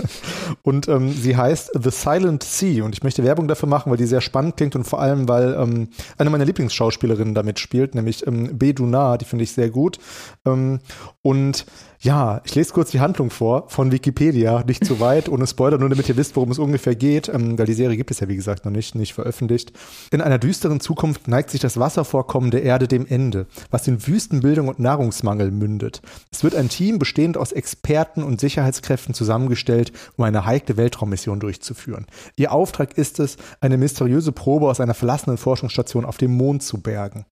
und 0.63 0.89
ähm, 0.89 1.11
sie 1.11 1.37
heißt 1.37 1.71
The 1.83 1.91
Silent 1.91 2.43
Sea. 2.43 2.85
Und 2.85 2.95
ich 2.95 3.03
möchte 3.03 3.25
Werbung 3.25 3.49
dafür 3.49 3.69
machen, 3.69 3.91
weil 3.91 3.97
die 3.97 4.07
sehr 4.07 4.21
spannend 4.21 4.59
klingt 4.59 4.77
und 4.77 4.85
vor 4.85 5.01
allem, 5.01 5.29
weil 5.29 5.55
ähm, 5.55 5.89
eine 6.19 6.29
meiner 6.29 6.45
Lieblingsschauspielerinnen 6.45 7.35
damit 7.35 7.59
spielt, 7.61 7.95
nämlich 7.95 8.27
ähm, 8.27 8.59
Be 8.59 8.75
Duna, 8.75 9.17
die 9.17 9.25
finde 9.25 9.45
ich 9.45 9.53
sehr 9.53 9.71
gut. 9.71 9.99
Ähm, 10.45 10.81
und 11.23 11.65
ja, 12.01 12.41
ich 12.45 12.55
lese 12.55 12.73
kurz 12.73 12.91
die 12.91 13.01
Handlung 13.01 13.31
vor 13.31 13.69
von 13.69 13.93
Wikipedia, 13.93 14.63
nicht 14.67 14.85
zu 14.85 15.01
weit, 15.01 15.29
ohne 15.29 15.47
Spoiler, 15.47 15.79
nur 15.79 15.89
damit 15.89 16.09
ihr 16.09 16.17
wisst, 16.17 16.37
worum 16.37 16.51
es 16.51 16.59
ungefähr 16.59 16.95
geht, 16.95 17.29
ähm, 17.29 17.59
weil 17.59 17.67
die 17.67 17.75
Serie 17.75 17.97
gibt 17.97 18.11
es 18.11 18.21
ja 18.21 18.29
wie 18.29 18.37
gesagt 18.37 18.65
noch 18.65 18.73
nicht, 18.73 18.95
nicht 18.95 19.15
veröffentlicht. 19.15 19.73
In 20.11 20.21
einer 20.21 20.39
düsteren 20.39 20.81
Zukunft 20.81 21.29
neigt 21.29 21.51
sich 21.51 21.61
das 21.61 21.79
Wasservorkommen 21.79 22.51
der 22.51 22.63
Erde 22.63 22.89
dem 22.89 23.07
Ende, 23.07 23.47
was 23.71 23.89
in 23.89 24.07
Wüstenbildung 24.07 24.69
und 24.69 24.79
Nahrungsmangel 24.79 25.51
mündet. 25.51 26.03
Es 26.31 26.45
wird 26.45 26.55
ein 26.55 26.69
Team 26.69 26.99
bestehend 26.99 27.37
aus 27.37 27.53
Experten 27.53 28.23
und 28.23 28.41
Sicherheitskräften 28.41 29.15
zusammengestellt, 29.15 29.93
um 30.17 30.25
eine 30.25 30.45
heikle 30.45 30.77
Weltraummission 30.77 31.41
durchzuführen. 31.41 32.07
Ihr 32.37 32.53
Auftrag 32.53 32.99
ist 32.99 33.21
es, 33.21 33.37
eine 33.61 33.79
mysteriöse 33.79 34.33
Probe 34.33 34.69
aus 34.69 34.81
einer 34.81 34.95
verlassenen 34.95 35.39
Forschungsstation 35.39 36.05
auf 36.05 36.19
dem 36.19 36.37
Mond 36.37 36.63
zu 36.63 36.81
bergen. 36.81 37.27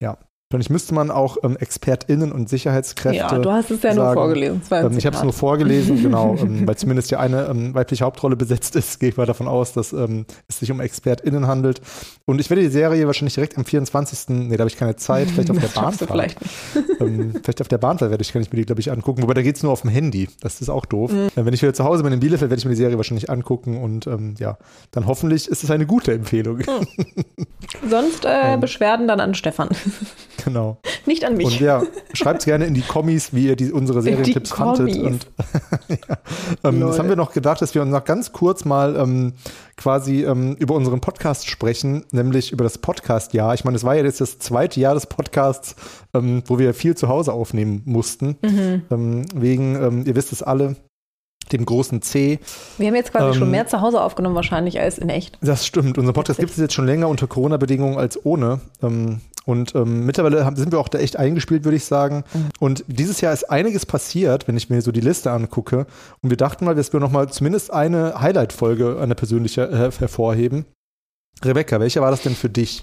ja, 0.00 0.16
Wahrscheinlich 0.48 0.70
müsste 0.70 0.94
man 0.94 1.10
auch 1.10 1.38
ähm, 1.42 1.56
ExpertInnen 1.58 2.30
und 2.30 2.48
Sicherheitskräfte. 2.48 3.18
Ja, 3.18 3.36
du 3.36 3.50
hast 3.50 3.68
es 3.72 3.82
ja 3.82 3.92
sagen. 3.92 4.04
nur 4.04 4.12
vorgelesen. 4.12 4.62
Ähm, 4.70 4.96
ich 4.96 5.04
habe 5.04 5.16
es 5.16 5.22
nur 5.24 5.32
vorgelesen, 5.32 6.00
genau, 6.00 6.36
ähm, 6.40 6.68
weil 6.68 6.76
zumindest 6.76 7.10
ja 7.10 7.18
eine 7.18 7.46
ähm, 7.46 7.74
weibliche 7.74 8.04
Hauptrolle 8.04 8.36
besetzt 8.36 8.76
ist, 8.76 9.00
gehe 9.00 9.08
ich 9.08 9.16
mal 9.16 9.26
davon 9.26 9.48
aus, 9.48 9.72
dass 9.72 9.92
ähm, 9.92 10.24
es 10.46 10.60
sich 10.60 10.70
um 10.70 10.80
ExpertInnen 10.80 11.48
handelt. 11.48 11.80
Und 12.26 12.40
ich 12.40 12.48
werde 12.48 12.62
die 12.62 12.68
Serie 12.68 13.08
wahrscheinlich 13.08 13.34
direkt 13.34 13.58
am 13.58 13.64
24. 13.64 14.28
Nee, 14.28 14.56
da 14.56 14.60
habe 14.60 14.70
ich 14.70 14.76
keine 14.76 14.94
Zeit, 14.94 15.28
vielleicht 15.32 15.50
auf 15.50 15.58
der 15.60 15.66
Bahnfahrt. 15.66 16.10
Vielleicht. 16.10 16.38
Ähm, 16.98 17.34
vielleicht 17.42 17.60
auf 17.60 17.68
der 17.68 17.76
Bahnfahrt 17.76 18.10
werde 18.10 18.22
ich, 18.22 18.32
kann 18.32 18.40
ich 18.40 18.50
mir 18.50 18.56
die, 18.56 18.64
glaube 18.64 18.80
ich, 18.80 18.90
angucken. 18.90 19.22
Wobei 19.22 19.34
da 19.34 19.42
geht 19.42 19.56
es 19.56 19.62
nur 19.62 19.70
auf 19.70 19.82
dem 19.82 19.90
Handy. 19.90 20.28
Das 20.40 20.62
ist 20.62 20.70
auch 20.70 20.86
doof. 20.86 21.12
Mhm. 21.12 21.28
wenn 21.34 21.52
ich 21.52 21.60
wieder 21.60 21.74
zu 21.74 21.84
Hause 21.84 22.02
bin 22.02 22.12
in 22.12 22.20
Bielefeld, 22.20 22.50
werde 22.50 22.58
ich 22.58 22.64
mir 22.64 22.70
die 22.70 22.76
Serie 22.76 22.96
wahrscheinlich 22.96 23.28
angucken 23.28 23.76
und 23.76 24.08
ja, 24.38 24.56
dann 24.92 25.06
hoffentlich 25.06 25.48
ist 25.48 25.62
es 25.62 25.70
eine 25.70 25.84
gute 25.84 26.14
Empfehlung. 26.14 26.58
Mhm. 26.58 27.46
Sonst 27.90 28.24
äh, 28.24 28.56
Beschwerden 28.58 29.08
dann 29.08 29.20
an 29.20 29.34
Stefan. 29.34 29.68
Genau. 30.44 30.78
Nicht 31.06 31.24
an 31.24 31.36
mich. 31.36 31.46
Und 31.46 31.60
ja, 31.60 31.82
schreibt 32.12 32.44
gerne 32.44 32.66
in 32.66 32.74
die 32.74 32.82
Kommis, 32.82 33.34
wie 33.34 33.46
ihr 33.46 33.56
die, 33.56 33.72
unsere 33.72 34.02
Serientipps 34.02 34.50
fandet. 34.50 34.96
Und 34.96 35.26
ja, 35.88 36.16
ähm, 36.64 36.80
das 36.80 36.98
haben 36.98 37.08
wir 37.08 37.16
noch 37.16 37.32
gedacht, 37.32 37.62
dass 37.62 37.74
wir 37.74 37.82
uns 37.82 37.90
noch 37.90 38.04
ganz 38.04 38.32
kurz 38.32 38.64
mal 38.64 38.96
ähm, 38.96 39.34
quasi 39.76 40.24
ähm, 40.24 40.54
über 40.56 40.74
unseren 40.74 41.00
Podcast 41.00 41.48
sprechen, 41.48 42.04
nämlich 42.12 42.52
über 42.52 42.64
das 42.64 42.78
Podcast-Jahr. 42.78 43.54
Ich 43.54 43.64
meine, 43.64 43.76
es 43.76 43.84
war 43.84 43.94
ja 43.94 44.04
jetzt 44.04 44.20
das 44.20 44.38
zweite 44.38 44.80
Jahr 44.80 44.94
des 44.94 45.06
Podcasts, 45.06 45.76
ähm, 46.14 46.42
wo 46.46 46.58
wir 46.58 46.74
viel 46.74 46.96
zu 46.96 47.08
Hause 47.08 47.32
aufnehmen 47.32 47.82
mussten. 47.84 48.36
Mhm. 48.42 48.82
Ähm, 48.90 49.24
wegen, 49.34 49.76
ähm, 49.76 50.04
ihr 50.06 50.14
wisst 50.14 50.32
es 50.32 50.42
alle, 50.42 50.76
dem 51.52 51.64
großen 51.64 52.02
C. 52.02 52.38
Wir 52.78 52.88
haben 52.88 52.94
jetzt 52.94 53.12
quasi 53.12 53.28
ähm, 53.28 53.34
schon 53.34 53.50
mehr 53.50 53.66
zu 53.66 53.80
Hause 53.80 54.00
aufgenommen 54.00 54.34
wahrscheinlich 54.34 54.80
als 54.80 54.98
in 54.98 55.08
echt. 55.08 55.38
Das 55.40 55.66
stimmt. 55.66 55.98
Unser 55.98 56.12
Podcast 56.12 56.40
gibt 56.40 56.50
es 56.50 56.56
jetzt 56.56 56.74
schon 56.74 56.86
länger 56.86 57.08
unter 57.08 57.26
Corona-Bedingungen 57.26 57.98
als 57.98 58.24
ohne. 58.24 58.60
Ähm, 58.82 59.20
und 59.46 59.76
ähm, 59.76 60.04
mittlerweile 60.04 60.44
haben, 60.44 60.56
sind 60.56 60.72
wir 60.72 60.80
auch 60.80 60.88
da 60.88 60.98
echt 60.98 61.16
eingespielt, 61.16 61.64
würde 61.64 61.76
ich 61.76 61.84
sagen. 61.84 62.24
Mhm. 62.34 62.48
Und 62.58 62.84
dieses 62.88 63.20
Jahr 63.20 63.32
ist 63.32 63.48
einiges 63.48 63.86
passiert, 63.86 64.48
wenn 64.48 64.56
ich 64.56 64.68
mir 64.70 64.82
so 64.82 64.90
die 64.90 65.00
Liste 65.00 65.30
angucke. 65.30 65.86
Und 66.20 66.30
wir 66.30 66.36
dachten 66.36 66.64
mal, 66.64 66.74
dass 66.74 66.92
wir 66.92 66.98
nochmal 66.98 67.28
zumindest 67.28 67.72
eine 67.72 68.20
Highlight-Folge, 68.20 68.98
eine 69.00 69.14
persönliche 69.14 69.62
äh, 69.62 69.92
hervorheben. 69.98 70.66
Rebecca, 71.44 71.78
welche 71.78 72.00
war 72.00 72.10
das 72.10 72.22
denn 72.22 72.34
für 72.34 72.48
dich? 72.48 72.82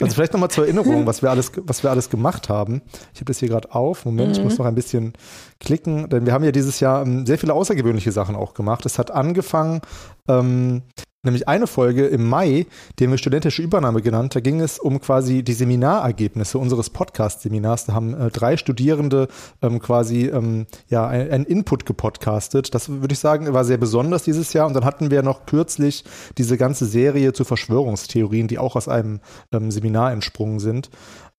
also 0.00 0.14
vielleicht 0.14 0.32
nochmal 0.32 0.50
zur 0.50 0.64
Erinnerung, 0.64 1.04
was 1.04 1.20
wir 1.20 1.30
alles, 1.30 1.52
was 1.56 1.82
wir 1.82 1.90
alles 1.90 2.08
gemacht 2.08 2.48
haben. 2.48 2.80
Ich 3.12 3.20
habe 3.20 3.26
das 3.26 3.38
hier 3.40 3.48
gerade 3.48 3.74
auf. 3.74 4.06
Moment, 4.06 4.28
mhm. 4.28 4.34
ich 4.34 4.42
muss 4.42 4.56
noch 4.56 4.66
ein 4.66 4.74
bisschen 4.74 5.12
klicken, 5.58 6.08
denn 6.08 6.24
wir 6.24 6.32
haben 6.32 6.44
ja 6.44 6.52
dieses 6.52 6.80
Jahr 6.80 7.02
ähm, 7.02 7.26
sehr 7.26 7.36
viele 7.36 7.52
außergewöhnliche 7.52 8.12
Sachen 8.12 8.34
auch 8.34 8.54
gemacht. 8.54 8.86
Es 8.86 8.98
hat 8.98 9.10
angefangen 9.10 9.82
ähm, 10.26 10.82
nämlich 11.22 11.48
eine 11.48 11.66
Folge 11.66 12.06
im 12.06 12.28
Mai, 12.28 12.66
die 12.98 13.04
haben 13.04 13.10
wir 13.10 13.18
studentische 13.18 13.62
Übernahme 13.62 14.02
genannt. 14.02 14.34
Da 14.34 14.40
ging 14.40 14.60
es 14.60 14.78
um 14.78 15.00
quasi 15.00 15.42
die 15.42 15.52
Seminarergebnisse 15.52 16.58
unseres 16.58 16.90
Podcast-Seminars. 16.90 17.86
Da 17.86 17.94
haben 17.94 18.14
äh, 18.14 18.30
drei 18.30 18.56
Studierende 18.56 19.28
ähm, 19.62 19.80
quasi 19.80 20.26
ähm, 20.26 20.66
ja 20.88 21.06
einen 21.06 21.44
Input 21.44 21.86
gepodcastet. 21.86 22.74
Das 22.74 22.88
würde 22.88 23.12
ich 23.12 23.18
sagen 23.18 23.52
war 23.52 23.64
sehr 23.64 23.78
besonders 23.78 24.22
dieses 24.22 24.52
Jahr. 24.52 24.66
Und 24.66 24.74
dann 24.74 24.84
hatten 24.84 25.10
wir 25.10 25.22
noch 25.22 25.46
kürzlich 25.46 26.04
diese 26.38 26.56
ganze 26.56 26.86
Serie 26.86 27.32
zu 27.32 27.44
Verschwörungstheorien, 27.44 28.48
die 28.48 28.58
auch 28.58 28.76
aus 28.76 28.88
einem 28.88 29.20
ähm, 29.52 29.70
Seminar 29.70 30.12
entsprungen 30.12 30.60
sind. 30.60 30.90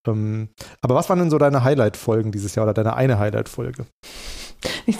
Ähm, 0.07 0.49
aber 0.81 0.95
was 0.95 1.09
waren 1.09 1.19
denn 1.19 1.29
so 1.29 1.37
deine 1.37 1.63
Highlight-Folgen 1.63 2.31
dieses 2.31 2.55
Jahr 2.55 2.65
oder 2.65 2.73
deine 2.73 2.95
eine 2.95 3.19
Highlight-Folge? 3.19 3.85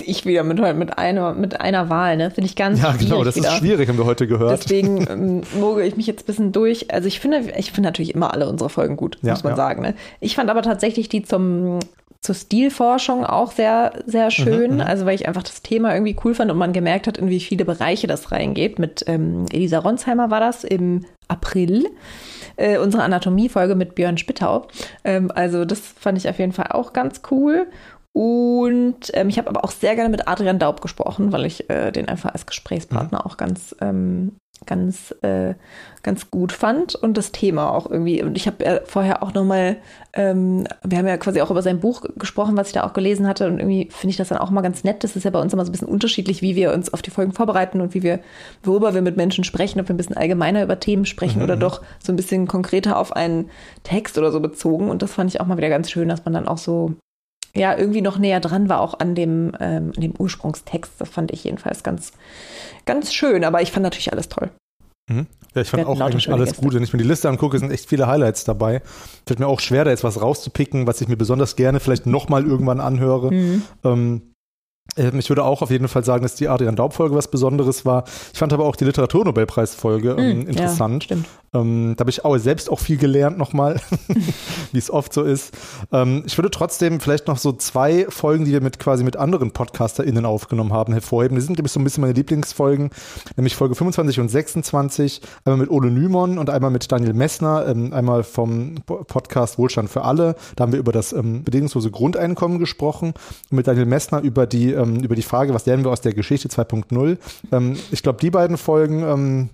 Ich 0.06 0.26
wieder 0.26 0.44
mit, 0.44 0.60
mit, 0.76 0.98
einer, 0.98 1.34
mit 1.34 1.62
einer 1.62 1.90
Wahl, 1.90 2.18
ne? 2.18 2.32
Finde 2.32 2.48
ich 2.48 2.56
ganz 2.56 2.82
Ja, 2.82 2.94
genau, 2.94 3.24
das 3.24 3.36
wieder. 3.36 3.50
ist 3.50 3.58
schwierig, 3.58 3.88
haben 3.90 3.98
wir 3.98 4.06
heute 4.06 4.28
gehört. 4.28 4.64
Deswegen 4.64 5.08
ähm, 5.10 5.42
mogel 5.60 5.86
ich 5.86 5.96
mich 5.96 6.08
jetzt 6.08 6.24
ein 6.24 6.26
bisschen 6.26 6.52
durch. 6.52 6.92
Also 6.92 7.08
ich 7.08 7.20
finde, 7.20 7.44
ich 7.58 7.72
finde 7.72 7.88
natürlich 7.88 8.16
immer 8.16 8.34
alle 8.34 8.50
unsere 8.50 8.70
Folgen 8.70 8.98
gut, 8.98 9.18
ja, 9.22 9.32
muss 9.32 9.44
man 9.44 9.54
ja. 9.54 9.58
sagen. 9.58 9.82
Ne? 9.82 9.96
Ich 10.20 10.36
fand 10.36 10.50
aber 10.50 10.62
tatsächlich 10.62 11.10
die 11.10 11.24
zum 11.24 11.80
zur 12.22 12.36
Stilforschung 12.36 13.26
auch 13.26 13.52
sehr, 13.52 13.94
sehr 14.06 14.26
mhm, 14.26 14.32
schön. 14.32 14.74
Mhm, 14.76 14.82
also 14.82 15.06
weil 15.06 15.16
ich 15.16 15.28
einfach 15.28 15.44
das 15.44 15.64
Thema 15.64 15.94
irgendwie 15.94 16.16
cool 16.24 16.36
fand 16.36 16.52
und 16.52 16.58
man 16.58 16.72
gemerkt 16.72 17.08
hat, 17.08 17.18
in 17.18 17.30
wie 17.30 17.40
viele 17.40 17.66
Bereiche 17.66 18.06
das 18.06 18.32
reingeht. 18.32 18.78
Mit 18.78 19.04
ähm, 19.08 19.46
Elisa 19.52 19.80
Ronsheimer 19.80 20.30
war 20.30 20.40
das 20.40 20.64
im 20.64 21.06
April. 21.28 21.88
Äh, 22.58 22.78
unsere 22.78 23.02
Anatomiefolge 23.04 23.74
mit 23.74 23.96
Björn 23.96 24.20
Spittau. 24.20 24.68
Ähm, 25.04 25.32
also 25.34 25.66
das 25.66 25.80
fand 25.80 26.18
ich 26.18 26.30
auf 26.30 26.38
jeden 26.38 26.52
Fall 26.52 26.68
auch 26.70 26.94
ganz 26.94 27.22
cool. 27.32 27.68
Und 28.14 29.10
ähm, 29.14 29.30
ich 29.30 29.38
habe 29.38 29.50
aber 29.50 29.64
auch 29.64 29.72
sehr 29.72 29.96
gerne 29.96 30.10
mit 30.10 30.28
Adrian 30.28 30.60
Daub 30.60 30.82
gesprochen, 30.82 31.32
weil 31.32 31.46
ich 31.46 31.70
äh, 31.70 31.92
den 31.92 32.10
einfach 32.10 32.34
als 32.34 32.46
Gesprächspartner 32.46 33.20
mhm. 33.20 33.26
auch 33.26 33.38
ganz, 33.38 33.74
ähm, 33.80 34.34
ganz, 34.66 35.16
äh, 35.22 35.54
ganz 36.04 36.30
gut 36.30 36.52
fand 36.52 36.94
und 36.94 37.16
das 37.16 37.32
Thema 37.32 37.72
auch 37.72 37.90
irgendwie. 37.90 38.22
Und 38.22 38.36
ich 38.36 38.48
habe 38.48 38.66
äh, 38.66 38.82
vorher 38.84 39.24
auch 39.24 39.34
nochmal, 39.34 39.78
ähm, 40.12 40.68
wir 40.84 40.98
haben 40.98 41.08
ja 41.08 41.16
quasi 41.16 41.40
auch 41.42 41.52
über 41.52 41.62
sein 41.62 41.80
Buch 41.80 42.04
gesprochen, 42.18 42.58
was 42.58 42.68
ich 42.68 42.74
da 42.74 42.84
auch 42.84 42.92
gelesen 42.92 43.28
hatte. 43.28 43.48
Und 43.48 43.60
irgendwie 43.60 43.88
finde 43.92 44.12
ich 44.12 44.18
das 44.18 44.28
dann 44.28 44.40
auch 44.40 44.50
mal 44.50 44.62
ganz 44.62 44.84
nett. 44.84 45.06
Das 45.06 45.16
ist 45.16 45.24
ja 45.24 45.32
bei 45.32 45.40
uns 45.40 45.54
immer 45.54 45.64
so 45.64 45.70
ein 45.70 45.72
bisschen 45.72 45.88
unterschiedlich, 45.88 46.42
wie 46.42 46.58
wir 46.58 46.74
uns 46.74 46.94
auf 46.94 47.02
die 47.02 47.12
Folgen 47.12 47.32
vorbereiten 47.32 47.80
und 47.80 47.94
wie 47.94 48.04
wir, 48.04 48.20
worüber 48.62 48.94
wir 48.94 49.02
mit 49.02 49.16
Menschen 49.16 49.46
sprechen, 49.46 49.80
ob 49.80 49.88
wir 49.88 49.94
ein 49.94 49.98
bisschen 49.98 50.18
allgemeiner 50.18 50.64
über 50.64 50.82
Themen 50.82 51.06
sprechen 51.06 51.38
mhm. 51.38 51.46
oder 51.46 51.56
doch 51.56 51.82
so 52.04 52.12
ein 52.12 52.18
bisschen 52.18 52.46
konkreter 52.46 52.98
auf 52.98 53.16
einen 53.16 53.50
Text 53.84 54.18
oder 54.18 54.34
so 54.34 54.42
bezogen. 54.42 54.90
Und 54.90 55.02
das 55.02 55.14
fand 55.14 55.34
ich 55.34 55.40
auch 55.40 55.48
mal 55.48 55.58
wieder 55.58 55.70
ganz 55.70 55.90
schön, 55.90 56.10
dass 56.10 56.26
man 56.26 56.34
dann 56.34 56.50
auch 56.50 56.58
so 56.58 56.96
ja 57.56 57.78
irgendwie 57.78 58.02
noch 58.02 58.18
näher 58.18 58.40
dran 58.40 58.70
war, 58.70 58.82
auch 58.82 59.00
an 59.00 59.16
dem, 59.16 59.52
ähm, 59.60 59.92
an 59.96 60.02
dem 60.02 60.14
Ursprungstext. 60.18 60.94
Das 61.00 61.10
fand 61.10 61.32
ich 61.32 61.44
jedenfalls 61.44 61.84
ganz, 61.84 62.12
ganz 62.86 63.14
schön. 63.14 63.44
Aber 63.44 63.62
ich 63.62 63.72
fand 63.72 63.84
natürlich 63.84 64.12
alles 64.12 64.30
toll. 64.30 64.50
Mhm. 65.10 65.28
Ja, 65.54 65.62
ich 65.62 65.70
fand 65.70 65.86
auch 65.86 66.00
eigentlich 66.00 66.32
alles 66.32 66.52
Gäste. 66.52 66.64
gut. 66.64 66.74
Wenn 66.74 66.84
ich 66.84 66.94
mir 66.94 67.00
die 67.00 67.08
Liste 67.08 67.28
angucke, 67.28 67.60
sind 67.60 67.72
echt 67.72 67.90
viele 67.90 68.08
Highlights 68.08 68.46
dabei. 68.46 68.82
Fällt 69.28 69.40
mir 69.40 69.48
auch 69.48 69.60
schwer, 69.60 69.84
da 69.84 69.92
jetzt 69.92 70.04
was 70.04 70.22
rauszupicken, 70.22 70.88
was 70.88 71.02
ich 71.02 71.10
mir 71.10 71.18
besonders 71.18 71.56
gerne 71.56 71.80
vielleicht 71.80 72.06
nochmal 72.06 72.46
irgendwann 72.46 72.80
anhöre. 72.80 73.34
Mhm. 73.34 73.64
Ähm, 73.84 73.92
ähm, 73.92 74.22
ich 74.98 75.30
würde 75.30 75.44
auch 75.44 75.62
auf 75.62 75.72
jeden 75.72 75.88
Fall 75.88 76.04
sagen, 76.04 76.24
dass 76.24 76.36
die 76.36 76.50
Adrian 76.50 76.76
Daub-Folge 76.76 77.16
was 77.16 77.30
Besonderes 77.30 77.86
war. 77.86 78.04
Ich 78.34 78.40
fand 78.40 78.52
aber 78.52 78.66
auch 78.66 78.76
die 78.76 78.86
Literaturnobelpreis-Folge 78.86 80.16
ähm, 80.18 80.40
mm, 80.40 80.48
interessant. 80.48 81.08
Ja, 81.10 81.18
ähm, 81.54 81.96
da 81.98 82.02
habe 82.02 82.10
ich 82.10 82.24
auch 82.24 82.38
selbst 82.38 82.70
auch 82.70 82.80
viel 82.80 82.98
gelernt 82.98 83.38
nochmal, 83.38 83.80
wie 84.72 84.78
es 84.78 84.90
oft 84.90 85.14
so 85.14 85.24
ist. 85.24 85.54
Ähm, 85.92 86.24
ich 86.26 86.38
würde 86.38 86.50
trotzdem 86.50 87.00
vielleicht 87.00 87.28
noch 87.28 87.38
so 87.38 87.52
zwei 87.52 88.06
Folgen, 88.10 88.46
die 88.46 88.52
wir 88.52 88.62
mit 88.62 88.80
quasi 88.80 89.04
mit 89.04 89.18
anderen 89.18 89.52
PodcasterInnen 89.52 90.26
aufgenommen 90.26 90.72
haben, 90.72 90.94
hervorheben. 90.94 91.36
Die 91.36 91.42
sind, 91.42 91.56
glaube 91.56 91.68
ich, 91.68 91.74
so 91.74 91.80
ein 91.80 91.84
bisschen 91.84 92.02
meine 92.02 92.14
Lieblingsfolgen, 92.14 92.90
nämlich 93.36 93.56
Folge 93.56 93.76
25 93.76 94.20
und 94.22 94.30
26. 94.30 95.22
Einmal 95.44 95.60
mit 95.60 95.70
Ole 95.70 95.92
Nymon 95.92 96.38
und 96.38 96.50
einmal 96.50 96.72
mit 96.72 96.90
Daniel 96.92 97.14
Messner, 97.14 97.68
ähm, 97.68 97.94
einmal 97.94 98.24
vom 98.24 98.76
Podcast 98.86 99.58
Wohlstand 99.58 99.90
für 99.90 100.04
alle. 100.04 100.36
Da 100.56 100.64
haben 100.64 100.72
wir 100.72 100.80
über 100.80 100.94
das 100.94 101.12
ähm, 101.12 101.44
bedingungslose 101.44 101.92
Grundeinkommen 101.92 102.60
gesprochen 102.60 103.14
und 103.50 103.58
mit 103.58 103.68
Daniel 103.68 103.86
Messner 103.86 104.22
über 104.22 104.48
die 104.48 104.72
ähm, 104.82 105.04
über 105.04 105.16
die 105.16 105.22
Frage, 105.22 105.54
was 105.54 105.66
lernen 105.66 105.84
wir 105.84 105.92
aus 105.92 106.02
der 106.02 106.14
Geschichte 106.14 106.48
2.0. 106.48 107.18
Ähm, 107.52 107.78
ich 107.92 108.04
glaube, 108.04 108.20
die 108.20 108.32
beiden 108.32 108.58
Folgen 108.58 109.04
ähm, 109.04 109.50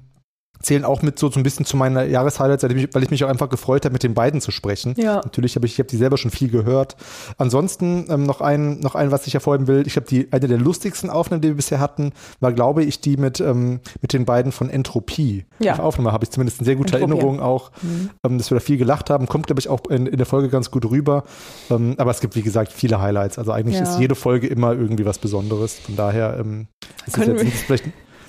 zählen 0.62 0.86
auch 0.86 1.02
mit 1.02 1.20
so, 1.20 1.30
so 1.30 1.40
ein 1.40 1.44
bisschen 1.44 1.66
zu 1.66 1.78
meiner 1.78 2.04
Jahreshighlights, 2.04 2.64
weil 2.64 3.04
ich 3.04 3.10
mich 3.10 3.24
auch 3.24 3.30
einfach 3.30 3.50
gefreut 3.50 3.86
habe, 3.86 3.94
mit 3.94 4.04
den 4.04 4.14
beiden 4.14 4.42
zu 4.42 4.52
sprechen. 4.52 4.94
Ja. 4.98 5.16
Natürlich 5.16 5.56
habe 5.56 5.66
ich, 5.66 5.74
ich 5.74 5.80
habe 5.80 5.90
die 5.90 5.98
selber 5.98 6.18
schon 6.18 6.32
viel 6.32 6.50
gehört. 6.50 6.96
Ansonsten 7.38 8.06
ähm, 8.10 8.24
noch 8.24 8.42
ein, 8.42 8.80
noch 8.80 8.96
ein, 8.96 9.12
was 9.12 9.28
ich 9.28 9.34
hervorheben 9.34 9.68
will. 9.68 9.86
Ich 9.88 9.96
habe 9.96 10.06
die 10.06 10.32
eine 10.32 10.48
der 10.48 10.58
lustigsten 10.58 11.10
Aufnahmen, 11.10 11.42
die 11.42 11.50
wir 11.50 11.56
bisher 11.56 11.80
hatten, 11.80 12.12
war, 12.40 12.54
glaube 12.54 12.84
ich, 12.84 13.02
die 13.02 13.18
mit 13.18 13.40
ähm, 13.40 13.80
mit 14.02 14.14
den 14.14 14.26
beiden 14.26 14.52
von 14.52 14.70
Entropie. 14.70 15.46
Ja. 15.60 15.76
Die 15.76 15.82
Aufnahme 15.82 16.12
habe 16.12 16.24
ich 16.24 16.32
zumindest 16.32 16.60
in 16.60 16.66
sehr 16.66 16.76
guter 16.76 17.00
Entropie. 17.00 17.18
Erinnerung 17.18 17.40
auch, 17.40 17.72
mhm. 17.82 18.10
ähm, 18.24 18.38
dass 18.38 18.52
wir 18.52 18.56
da 18.56 18.60
viel 18.60 18.78
gelacht 18.78 19.10
haben. 19.10 19.28
Kommt, 19.28 19.48
glaube 19.48 19.60
ich, 19.60 19.70
auch 19.70 19.86
in, 19.90 20.08
in 20.08 20.18
der 20.18 20.26
Folge 20.26 20.50
ganz 20.50 20.72
gut 20.72 20.86
rüber. 20.86 21.24
Ähm, 21.70 21.96
aber 21.98 22.12
es 22.12 22.20
gibt, 22.20 22.36
wie 22.36 22.42
gesagt, 22.42 22.72
viele 22.72 23.02
Highlights. 23.02 23.38
Also 23.38 23.52
eigentlich 23.52 23.78
ja. 23.78 23.84
ist 23.84 24.00
jede 24.00 24.16
Folge 24.16 24.48
immer 24.48 24.74
irgendwie 24.74 25.06
was 25.06 25.20
Besonderes. 25.20 25.80
Von 25.80 25.96
daher 25.96 26.38
ähm, 26.40 26.68
ist 27.06 27.18
es 27.18 27.28
jetzt, 27.28 27.64
vielleicht 27.64 27.86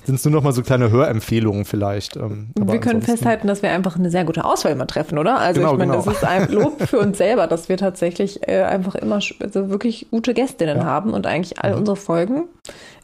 sind 0.09 0.15
es 0.15 0.25
nur 0.25 0.33
noch 0.33 0.41
mal 0.41 0.53
so 0.53 0.63
kleine 0.63 0.89
Hörempfehlungen 0.89 1.65
vielleicht. 1.65 2.15
Ähm, 2.15 2.49
wir 2.59 2.79
können 2.79 3.03
festhalten, 3.03 3.47
dass 3.47 3.61
wir 3.61 3.69
einfach 3.69 3.95
eine 3.95 4.09
sehr 4.09 4.25
gute 4.25 4.43
Auswahl 4.43 4.71
immer 4.71 4.87
treffen, 4.87 5.19
oder? 5.19 5.37
Also 5.37 5.61
genau, 5.61 5.73
ich 5.73 5.77
meine, 5.77 5.91
genau. 5.91 6.03
das 6.03 6.15
ist 6.15 6.23
ein 6.23 6.51
Lob 6.51 6.81
für 6.81 6.97
uns 6.97 7.19
selber, 7.19 7.45
dass 7.45 7.69
wir 7.69 7.77
tatsächlich 7.77 8.47
äh, 8.47 8.63
einfach 8.63 8.95
immer 8.95 9.19
also 9.39 9.69
wirklich 9.69 10.07
gute 10.09 10.33
Gästinnen 10.33 10.79
ja. 10.79 10.83
haben 10.83 11.13
und 11.13 11.27
eigentlich 11.27 11.59
all 11.59 11.73
mhm. 11.73 11.79
unsere 11.79 11.95
Folgen 11.95 12.45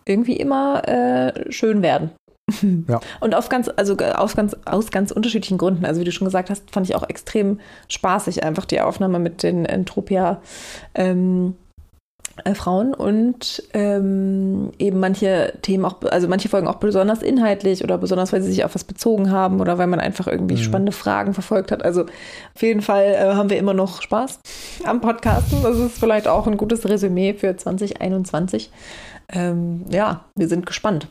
irgendwie 0.05 0.35
immer 0.35 0.87
äh, 0.87 1.51
schön 1.51 1.81
werden. 1.81 2.09
Ja. 2.87 2.99
Und 3.19 3.33
aus 3.33 3.49
ganz, 3.49 3.71
also 3.75 3.97
aus 3.97 4.35
ganz, 4.35 4.55
aus 4.65 4.91
ganz 4.91 5.11
unterschiedlichen 5.11 5.57
Gründen. 5.57 5.83
Also 5.83 5.99
wie 6.01 6.05
du 6.05 6.11
schon 6.11 6.25
gesagt 6.25 6.51
hast, 6.51 6.69
fand 6.71 6.87
ich 6.87 6.95
auch 6.95 7.09
extrem 7.09 7.59
spaßig 7.89 8.43
einfach 8.43 8.65
die 8.65 8.81
Aufnahme 8.81 9.17
mit 9.17 9.41
den 9.41 9.65
Entropia 9.65 10.41
ähm, 10.93 11.55
äh, 11.55 11.64
Frauen 12.55 12.93
und 12.93 13.63
ähm, 13.73 14.71
eben 14.77 14.99
manche 14.99 15.53
Themen 15.61 15.85
auch, 15.85 16.01
also 16.03 16.27
manche 16.27 16.49
Folgen 16.49 16.67
auch 16.67 16.75
besonders 16.75 17.21
inhaltlich 17.21 17.83
oder 17.83 17.97
besonders, 17.97 18.33
weil 18.33 18.41
sie 18.41 18.51
sich 18.51 18.65
auf 18.65 18.75
was 18.75 18.83
bezogen 18.83 19.31
haben 19.31 19.61
oder 19.61 19.77
weil 19.77 19.87
man 19.87 19.99
einfach 20.01 20.27
irgendwie 20.27 20.55
mhm. 20.55 20.59
spannende 20.59 20.91
Fragen 20.91 21.33
verfolgt 21.33 21.71
hat. 21.71 21.83
Also 21.83 22.03
auf 22.03 22.61
jeden 22.61 22.81
Fall 22.81 23.05
äh, 23.05 23.33
haben 23.33 23.49
wir 23.49 23.57
immer 23.57 23.73
noch 23.73 24.01
Spaß 24.01 24.39
am 24.83 25.01
Podcasten. 25.01 25.63
Das 25.63 25.77
ist 25.77 25.97
vielleicht 25.97 26.27
auch 26.27 26.45
ein 26.45 26.57
gutes 26.57 26.87
Resümee 26.87 27.33
für 27.33 27.55
2021. 27.55 28.69
Ähm, 29.29 29.85
ja, 29.89 30.25
wir 30.35 30.47
sind 30.47 30.65
gespannt. 30.65 31.07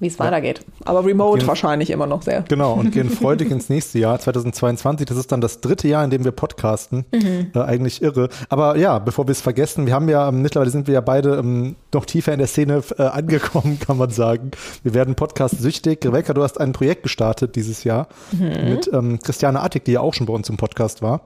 Wie 0.00 0.06
es 0.06 0.18
weitergeht. 0.18 0.64
Aber 0.84 1.04
remote 1.04 1.38
gehen, 1.38 1.48
wahrscheinlich 1.48 1.90
immer 1.90 2.06
noch 2.06 2.22
sehr. 2.22 2.42
Genau, 2.42 2.74
und 2.74 2.92
gehen 2.92 3.10
freudig 3.10 3.50
ins 3.50 3.68
nächste 3.68 3.98
Jahr, 3.98 4.18
2022. 4.18 5.06
Das 5.06 5.16
ist 5.16 5.32
dann 5.32 5.40
das 5.40 5.60
dritte 5.60 5.88
Jahr, 5.88 6.04
in 6.04 6.10
dem 6.10 6.24
wir 6.24 6.32
podcasten. 6.32 7.04
Mhm. 7.12 7.52
Äh, 7.54 7.60
eigentlich 7.60 8.02
irre. 8.02 8.28
Aber 8.48 8.76
ja, 8.76 8.98
bevor 8.98 9.26
wir 9.26 9.32
es 9.32 9.40
vergessen, 9.40 9.86
wir 9.86 9.94
haben 9.94 10.08
ja, 10.08 10.28
ähm, 10.28 10.42
mittlerweile 10.42 10.70
sind 10.70 10.86
wir 10.86 10.94
ja 10.94 11.00
beide 11.00 11.36
ähm, 11.36 11.76
noch 11.92 12.04
tiefer 12.04 12.32
in 12.32 12.38
der 12.38 12.48
Szene 12.48 12.82
äh, 12.98 13.02
angekommen, 13.02 13.78
kann 13.86 13.96
man 13.96 14.10
sagen. 14.10 14.50
Wir 14.82 14.94
werden 14.94 15.14
Podcast 15.14 15.60
süchtig. 15.60 16.04
Rebecca, 16.04 16.32
du 16.34 16.42
hast 16.42 16.60
ein 16.60 16.72
Projekt 16.72 17.02
gestartet 17.02 17.56
dieses 17.56 17.84
Jahr 17.84 18.08
mhm. 18.32 18.70
mit 18.70 18.90
ähm, 18.92 19.18
Christiane 19.20 19.60
Attig, 19.60 19.84
die 19.84 19.92
ja 19.92 20.00
auch 20.00 20.14
schon 20.14 20.26
bei 20.26 20.32
uns 20.32 20.48
im 20.48 20.56
Podcast 20.56 21.02
war. 21.02 21.22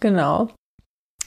Genau. 0.00 0.48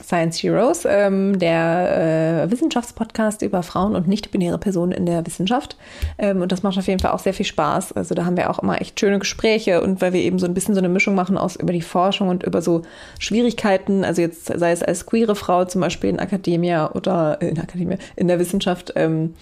Science 0.02 0.42
Heroes, 0.42 0.84
ähm, 0.88 1.38
der 1.38 2.44
äh, 2.44 2.50
Wissenschaftspodcast 2.50 3.42
über 3.42 3.62
Frauen 3.62 3.96
und 3.96 4.08
nicht-binäre 4.08 4.58
Personen 4.58 4.92
in 4.92 5.06
der 5.06 5.26
Wissenschaft. 5.26 5.76
Ähm, 6.18 6.40
und 6.42 6.52
das 6.52 6.62
macht 6.62 6.78
auf 6.78 6.86
jeden 6.86 7.00
Fall 7.00 7.12
auch 7.12 7.18
sehr 7.18 7.34
viel 7.34 7.46
Spaß. 7.46 7.92
Also 7.92 8.14
da 8.14 8.24
haben 8.24 8.36
wir 8.36 8.50
auch 8.50 8.60
immer 8.60 8.80
echt 8.80 8.98
schöne 8.98 9.18
Gespräche 9.18 9.82
und 9.82 10.00
weil 10.00 10.12
wir 10.12 10.20
eben 10.20 10.38
so 10.38 10.46
ein 10.46 10.54
bisschen 10.54 10.74
so 10.74 10.80
eine 10.80 10.88
Mischung 10.88 11.14
machen 11.14 11.36
aus 11.36 11.56
über 11.56 11.72
die 11.72 11.82
Forschung 11.82 12.28
und 12.28 12.44
über 12.44 12.62
so 12.62 12.82
Schwierigkeiten, 13.18 14.04
also 14.04 14.22
jetzt 14.22 14.46
sei 14.46 14.72
es 14.72 14.82
als 14.82 15.06
queere 15.06 15.34
Frau 15.34 15.64
zum 15.64 15.80
Beispiel 15.80 16.10
in 16.10 16.20
Akademia 16.20 16.92
oder 16.92 17.38
äh, 17.40 17.48
in 17.48 17.58
Akademia, 17.60 17.98
in 18.16 18.28
der 18.28 18.38
Wissenschaft, 18.38 18.92
ähm, 18.96 19.34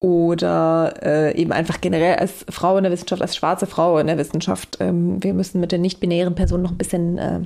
oder 0.00 0.94
äh, 1.02 1.36
eben 1.36 1.52
einfach 1.52 1.80
generell 1.80 2.16
als 2.16 2.46
Frau 2.48 2.76
in 2.76 2.84
der 2.84 2.92
Wissenschaft, 2.92 3.20
als 3.20 3.34
schwarze 3.34 3.66
Frau 3.66 3.98
in 3.98 4.06
der 4.06 4.16
Wissenschaft. 4.16 4.76
Ähm, 4.80 5.22
wir 5.22 5.34
müssen 5.34 5.60
mit 5.60 5.72
den 5.72 5.80
nicht-binären 5.80 6.36
Personen 6.36 6.62
noch 6.62 6.70
ein 6.70 6.78
bisschen 6.78 7.18
äh, 7.18 7.40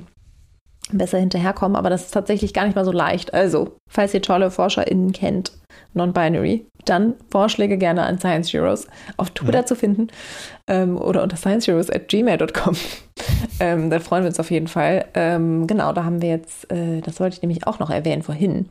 besser 0.91 1.17
hinterherkommen, 1.17 1.75
aber 1.75 1.89
das 1.89 2.05
ist 2.05 2.11
tatsächlich 2.11 2.53
gar 2.53 2.65
nicht 2.65 2.75
mal 2.75 2.85
so 2.85 2.91
leicht. 2.91 3.33
Also, 3.33 3.77
falls 3.89 4.13
ihr 4.13 4.21
tolle 4.21 4.51
ForscherInnen 4.51 5.11
kennt, 5.11 5.53
non-binary, 5.93 6.65
dann 6.85 7.15
Vorschläge 7.31 7.77
gerne 7.77 8.03
an 8.03 8.19
Science 8.19 8.51
Heroes 8.51 8.87
auf 9.17 9.31
Twitter 9.31 9.59
ja. 9.59 9.65
zu 9.65 9.75
finden 9.75 10.07
ähm, 10.67 10.97
oder 10.97 11.23
unter 11.23 11.37
scienceheroes 11.37 11.89
at 11.89 12.09
gmail.com. 12.09 12.75
ähm, 13.59 13.89
dann 13.89 14.01
freuen 14.01 14.23
wir 14.23 14.27
uns 14.27 14.39
auf 14.39 14.51
jeden 14.51 14.67
Fall. 14.67 15.05
Ähm, 15.13 15.67
genau, 15.67 15.93
da 15.93 16.03
haben 16.03 16.21
wir 16.21 16.29
jetzt, 16.29 16.69
äh, 16.71 17.01
das 17.01 17.19
wollte 17.19 17.35
ich 17.37 17.41
nämlich 17.41 17.65
auch 17.67 17.79
noch 17.79 17.89
erwähnen 17.89 18.23
vorhin. 18.23 18.69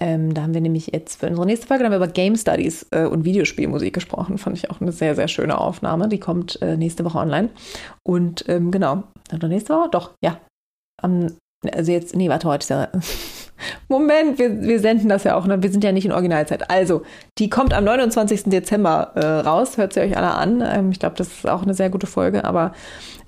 Ähm, 0.00 0.34
da 0.34 0.42
haben 0.42 0.54
wir 0.54 0.60
nämlich 0.60 0.90
jetzt 0.92 1.18
für 1.18 1.26
unsere 1.26 1.46
nächste 1.46 1.66
Folge 1.66 1.84
haben 1.84 1.90
wir 1.90 1.96
über 1.96 2.08
Game 2.08 2.36
Studies 2.36 2.86
äh, 2.90 3.04
und 3.04 3.24
Videospielmusik 3.24 3.94
gesprochen. 3.94 4.38
Fand 4.38 4.56
ich 4.56 4.70
auch 4.70 4.80
eine 4.80 4.92
sehr, 4.92 5.14
sehr 5.14 5.28
schöne 5.28 5.58
Aufnahme. 5.58 6.08
Die 6.08 6.20
kommt 6.20 6.60
äh, 6.62 6.76
nächste 6.76 7.04
Woche 7.04 7.18
online. 7.18 7.48
Und 8.04 8.44
ähm, 8.48 8.70
genau, 8.70 9.04
oder 9.34 9.48
nächste 9.48 9.74
Woche? 9.74 9.88
Doch, 9.90 10.12
ja, 10.22 10.38
am, 11.02 11.36
also 11.72 11.92
jetzt, 11.92 12.14
nee, 12.14 12.28
warte, 12.28 12.48
heute 12.48 12.64
ist 12.64 12.70
ja, 12.70 12.88
Moment, 13.88 14.38
wir, 14.38 14.60
wir 14.62 14.80
senden 14.80 15.08
das 15.08 15.24
ja 15.24 15.36
auch, 15.36 15.46
ne? 15.46 15.62
wir 15.62 15.70
sind 15.70 15.82
ja 15.82 15.92
nicht 15.92 16.04
in 16.04 16.12
Originalzeit. 16.12 16.70
Also, 16.70 17.02
die 17.38 17.50
kommt 17.50 17.74
am 17.74 17.84
29. 17.84 18.44
Dezember 18.44 19.12
äh, 19.14 19.26
raus, 19.40 19.76
hört 19.76 19.92
sie 19.92 20.00
euch 20.00 20.16
alle 20.16 20.30
an. 20.30 20.62
Ähm, 20.64 20.92
ich 20.92 21.00
glaube, 21.00 21.16
das 21.16 21.28
ist 21.28 21.48
auch 21.48 21.62
eine 21.62 21.74
sehr 21.74 21.90
gute 21.90 22.06
Folge, 22.06 22.44
aber 22.44 22.72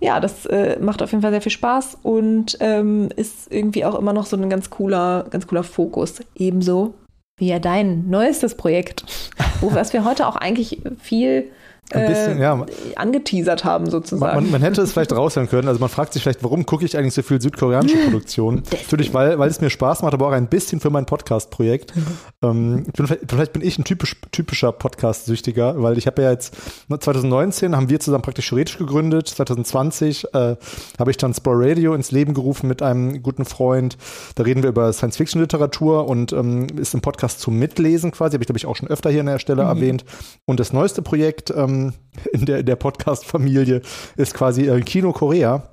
ja, 0.01 0.21
das 0.21 0.47
äh, 0.47 0.79
macht 0.81 1.03
auf 1.03 1.11
jeden 1.11 1.23
Fall 1.23 1.33
sehr 1.33 1.43
viel 1.43 1.53
Spaß 1.53 1.99
und 2.03 2.57
ähm, 2.61 3.09
ist 3.17 3.53
irgendwie 3.53 3.85
auch 3.85 3.99
immer 3.99 4.13
noch 4.13 4.27
so 4.27 4.37
ein 4.37 4.49
ganz 4.49 4.71
cooler, 4.71 5.27
ganz 5.31 5.47
cooler 5.47 5.65
Fokus. 5.65 6.21
Ebenso 6.35 6.95
wie 7.39 7.49
ja 7.49 7.59
dein 7.59 8.09
neuestes 8.09 8.55
Projekt, 8.55 9.05
was 9.61 9.93
wir 9.93 10.05
heute 10.05 10.27
auch 10.27 10.37
eigentlich 10.37 10.83
viel 11.01 11.51
ein 11.93 12.07
bisschen, 12.07 12.39
äh, 12.39 12.43
ja. 12.43 12.67
angeteasert 12.97 13.65
haben, 13.65 13.91
sozusagen. 13.91 14.35
Man, 14.35 14.51
man, 14.51 14.63
hätte 14.63 14.83
es 14.83 14.93
vielleicht 14.93 15.13
raushören 15.13 15.49
können. 15.49 15.69
Also 15.69 15.81
man 15.81 15.89
fragt 15.89 16.13
sich 16.13 16.23
vielleicht, 16.23 16.43
warum 16.43 16.67
gucke 16.67 16.85
ich 16.85 16.97
eigentlich 16.97 17.15
so 17.15 17.23
viel 17.23 17.41
südkoreanische 17.41 17.97
Produktionen? 18.05 18.63
Natürlich, 18.71 19.13
weil, 19.13 19.39
weil 19.39 19.51
es 19.51 19.61
mir 19.61 19.71
Spaß 19.71 20.03
macht, 20.03 20.15
aber 20.15 20.29
auch 20.29 20.33
ein 20.33 20.49
bisschen 20.49 20.81
für 20.81 20.91
mein 20.91 21.07
Podcast-Projekt. 21.07 21.97
Mhm. 21.97 22.07
Ähm, 22.43 22.87
bin, 22.97 23.07
vielleicht 23.07 23.53
bin 23.53 23.63
ich 23.63 23.79
ein 23.79 23.85
typisch, 23.85 24.17
typischer 24.33 24.73
Podcast-Süchtiger, 24.73 25.83
weil 25.83 25.99
ich 25.99 26.07
habe 26.07 26.23
ja 26.23 26.31
jetzt 26.31 26.55
2019 26.89 27.77
haben 27.77 27.89
wir 27.89 28.01
zusammen 28.01 28.23
praktisch 28.23 28.49
theoretisch 28.49 28.79
gegründet. 28.79 29.29
2020 29.29 30.35
äh, 30.35 30.57
habe 30.99 31.11
ich 31.11 31.17
dann 31.17 31.35
Spore 31.35 31.69
Radio 31.69 31.95
ins 31.95 32.11
Leben 32.11 32.35
gerufen 32.35 32.69
mit 32.69 32.83
einem 32.83 33.23
guten 33.23 33.45
Freund. 33.45 33.97
Da 34.35 34.45
reden 34.45 34.63
wir 34.63 34.71
über 34.71 34.93
Science-Fiction-Literatur 34.93 36.07
und 36.09 36.33
ähm, 36.33 36.67
ist 36.79 36.95
ein 36.95 37.01
Podcast 37.01 37.41
zum 37.41 37.59
Mitlesen 37.59 38.13
quasi. 38.13 38.35
Habe 38.35 38.45
ich, 38.45 38.47
glaube 38.47 38.59
ich, 38.59 38.67
auch 38.67 38.77
schon 38.77 38.89
öfter 38.89 39.11
hier 39.11 39.21
an 39.21 39.27
der 39.27 39.39
Stelle 39.39 39.65
mhm. 39.65 39.69
erwähnt. 39.69 40.05
Und 40.47 40.61
das 40.61 40.73
neueste 40.73 41.03
Projekt 41.03 41.51
ähm, 41.51 41.80
in 42.33 42.47
der, 42.47 42.63
der 42.63 42.77
Podcast-Familie 42.77 43.83
ist 44.17 44.35
quasi 44.35 44.69
äh, 44.69 44.81
Kino 44.81 45.13
Korea. 45.13 45.71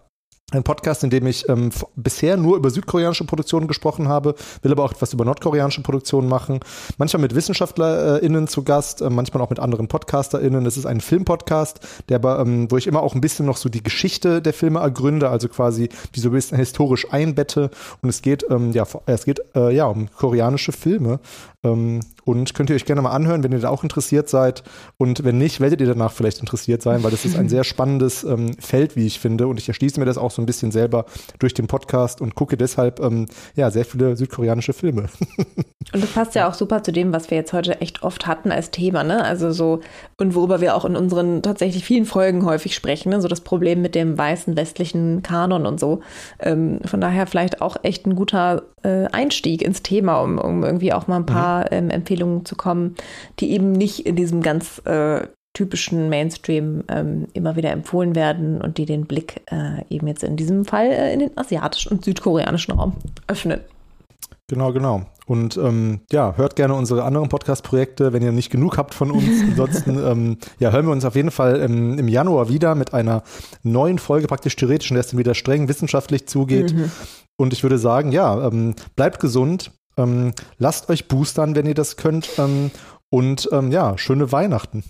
Ein 0.53 0.64
Podcast, 0.64 1.03
in 1.03 1.10
dem 1.10 1.28
ich 1.28 1.49
ähm, 1.49 1.72
bisher 1.97 2.38
nur 2.38 2.55
über 2.55 2.70
südkoreanische 2.70 3.26
Produktionen 3.26 3.68
gesprochen 3.68 4.08
habe, 4.08 4.34
will 4.62 4.72
aber 4.72 4.86
auch 4.86 4.93
etwas 4.93 5.12
über 5.12 5.26
nordkoreanische 5.26 5.82
Produktionen 5.82 6.30
machen. 6.30 6.62
Manchmal 6.97 7.20
mit 7.20 7.36
WissenschaftlerInnen 7.36 8.47
zu 8.47 8.64
Gast, 8.64 9.01
äh, 9.01 9.10
manchmal 9.10 9.43
auch 9.43 9.49
mit 9.49 9.60
anderen 9.60 9.89
PodcasterInnen. 9.89 10.66
Es 10.66 10.78
ist 10.78 10.86
ein 10.86 11.01
Filmpodcast, 11.01 11.82
der 12.08 12.16
aber, 12.16 12.39
ähm, 12.39 12.72
wo 12.72 12.78
ich 12.78 12.88
immer 12.88 13.03
auch 13.03 13.14
ein 13.14 13.20
bisschen 13.20 13.45
noch 13.45 13.58
so 13.58 13.68
die 13.68 13.84
Geschichte 13.84 14.41
der 14.41 14.53
Filme 14.53 14.80
ergründe, 14.80 15.30
also 15.30 15.49
quasi 15.49 15.89
die 16.16 16.22
so 16.22 16.30
ein 16.30 16.32
bisschen 16.32 16.58
historisch 16.58 17.12
einbette. 17.12 17.70
Und 18.01 18.08
es 18.08 18.22
geht, 18.22 18.45
ähm, 18.49 18.72
ja, 18.72 18.88
es 19.05 19.26
geht 19.26 19.41
äh, 19.53 19.76
ja 19.76 19.88
um 19.88 20.10
koreanische 20.16 20.72
Filme. 20.72 21.20
Ähm, 21.64 22.01
und 22.24 22.53
könnt 22.53 22.70
ihr 22.70 22.76
euch 22.76 22.86
gerne 22.86 23.01
mal 23.01 23.12
anhören, 23.12 23.43
wenn 23.43 23.53
ihr 23.53 23.60
da 23.60 23.70
auch 23.70 23.84
interessiert 23.84 24.30
seid. 24.30 24.64
Und 24.97 25.24
wenn 25.24 25.38
nicht, 25.38 25.60
werdet 25.60 25.80
ihr 25.80 25.88
danach 25.88 26.12
vielleicht 26.12 26.39
interessiert 26.39 26.82
sein, 26.82 27.03
weil 27.03 27.12
das 27.12 27.26
ist 27.26 27.38
ein 27.38 27.49
sehr 27.49 27.64
spannendes 27.64 28.24
ähm, 28.24 28.53
Feld, 28.60 28.95
wie 28.95 29.08
ich 29.08 29.20
finde. 29.20 29.47
Und 29.47 29.58
ich 29.58 29.68
erschließe 29.68 29.99
mir 29.99 30.05
das 30.05 30.18
auch 30.18 30.32
so 30.32 30.41
ein 30.41 30.45
bisschen 30.45 30.72
selber 30.72 31.05
durch 31.39 31.53
den 31.53 31.68
Podcast 31.68 32.22
und 32.22 32.36
gucke 32.36 32.58
deshalb 32.58 32.99
ähm, 32.99 33.28
ja 33.55 33.72
sehr 33.72 33.86
viele 33.86 34.16
südkoreanische 34.18 34.74
Filme. 34.74 35.05
und 35.93 36.03
das 36.03 36.12
passt 36.12 36.36
ja 36.36 36.49
auch 36.49 36.53
super 36.53 36.84
zu 36.84 36.91
dem, 36.91 37.14
was 37.14 37.32
wir 37.32 37.38
jetzt 37.38 37.53
heute 37.53 37.80
echt 37.82 38.03
oft 38.03 38.28
hatten 38.28 38.51
als 38.51 38.70
Thema, 38.70 39.03
ne? 39.03 39.24
Also 39.24 39.51
so, 39.51 39.80
und 40.18 40.36
worüber 40.36 40.60
wir 40.60 40.76
auch 40.76 40.86
in 40.86 40.97
unseren 40.97 41.41
tatsächlich 41.41 41.86
vielen 41.86 42.05
Folgen 42.05 42.45
häufig 42.45 42.76
sprechen, 42.76 43.10
ne? 43.10 43.22
So 43.22 43.30
das 43.30 43.41
Problem 43.41 43.82
mit 43.82 43.95
dem 43.95 44.18
weißen 44.18 44.58
westlichen 44.58 45.24
Kanon 45.24 45.66
und 45.66 45.80
so. 45.80 46.01
Ähm, 46.39 46.82
von 46.84 46.99
daher 46.99 47.26
vielleicht 47.26 47.62
auch 47.62 47.78
echt 47.84 48.05
ein 48.05 48.16
guter 48.16 48.64
äh, 48.84 49.05
Einstieg 49.12 49.62
ins 49.62 49.82
Thema, 49.82 50.20
um, 50.20 50.38
um 50.38 50.64
irgendwie 50.64 50.91
auch 50.91 51.08
mal 51.08 51.18
ein 51.18 51.26
paar 51.26 51.47
mhm. 51.60 51.66
ähm, 51.72 51.89
Empfehlungen 51.89 52.45
zu 52.45 52.56
kommen, 52.56 52.95
die 53.39 53.52
eben 53.52 53.72
nicht 53.72 54.06
in 54.06 54.16
diesem 54.16 54.41
ganz 54.41 54.80
äh, 54.86 55.28
typischen 55.54 56.10
Mainstream 56.10 56.84
ähm, 56.88 57.28
immer 57.34 57.56
wieder 57.56 57.72
empfohlen 57.72 58.16
werden 58.16 58.62
und 58.62 58.78
die 58.78 58.86
den 58.86 59.06
Blick 59.06 59.41
äh, 59.52 59.84
eben 59.89 60.08
jetzt 60.08 60.24
in 60.24 60.36
diesem 60.36 60.66
Fall 60.66 60.88
äh, 60.88 61.14
in 61.14 61.20
den 61.20 61.38
asiatischen 61.38 61.93
und 61.93 62.06
südkoreanischen 62.06 62.76
Raum 62.76 62.93
öffnen. 63.28 63.62
Genau, 64.50 64.72
genau. 64.72 65.02
Und 65.26 65.58
ähm, 65.58 66.02
ja, 66.10 66.36
hört 66.38 66.56
gerne 66.56 66.74
unsere 66.74 67.04
anderen 67.04 67.28
Podcast-Projekte, 67.28 68.14
wenn 68.14 68.24
ihr 68.24 68.32
nicht 68.32 68.50
genug 68.50 68.78
habt 68.78 68.93
von 68.93 69.12
uns. 69.12 69.41
Ansonsten 69.41 70.00
ähm, 70.06 70.38
ja, 70.60 70.72
hören 70.72 70.86
wir 70.86 70.93
uns 70.93 71.04
auf 71.04 71.16
jeden 71.16 71.32
Fall 71.32 71.58
im, 71.58 72.00
im 72.00 72.08
Januar 72.08 72.48
wieder 72.48 72.76
mit 72.76 72.93
einer 72.93 73.24
neuen 73.64 74.00
Folge, 74.00 74.28
praktisch 74.28 74.56
theoretisch, 74.56 74.89
in 74.89 74.95
der 74.95 75.02
es 75.02 75.10
dann 75.10 75.20
wieder 75.20 75.36
streng 75.36 75.68
wissenschaftlich 75.68 76.28
zugeht. 76.28 76.74
Mhm. 76.74 76.91
Und 77.36 77.52
ich 77.52 77.62
würde 77.64 77.78
sagen, 77.78 78.14
ja, 78.14 78.48
ähm, 78.48 78.76
bleibt 78.95 79.20
gesund, 79.20 79.72
ähm, 79.98 80.34
lasst 80.58 80.89
euch 80.89 81.08
boostern, 81.08 81.56
wenn 81.56 81.66
ihr 81.66 81.76
das 81.76 81.98
könnt. 81.98 82.30
Ähm, 82.38 82.72
und 83.10 83.50
ähm, 83.52 83.72
ja, 83.72 83.98
schöne 83.98 84.32
Weihnachten. 84.32 84.84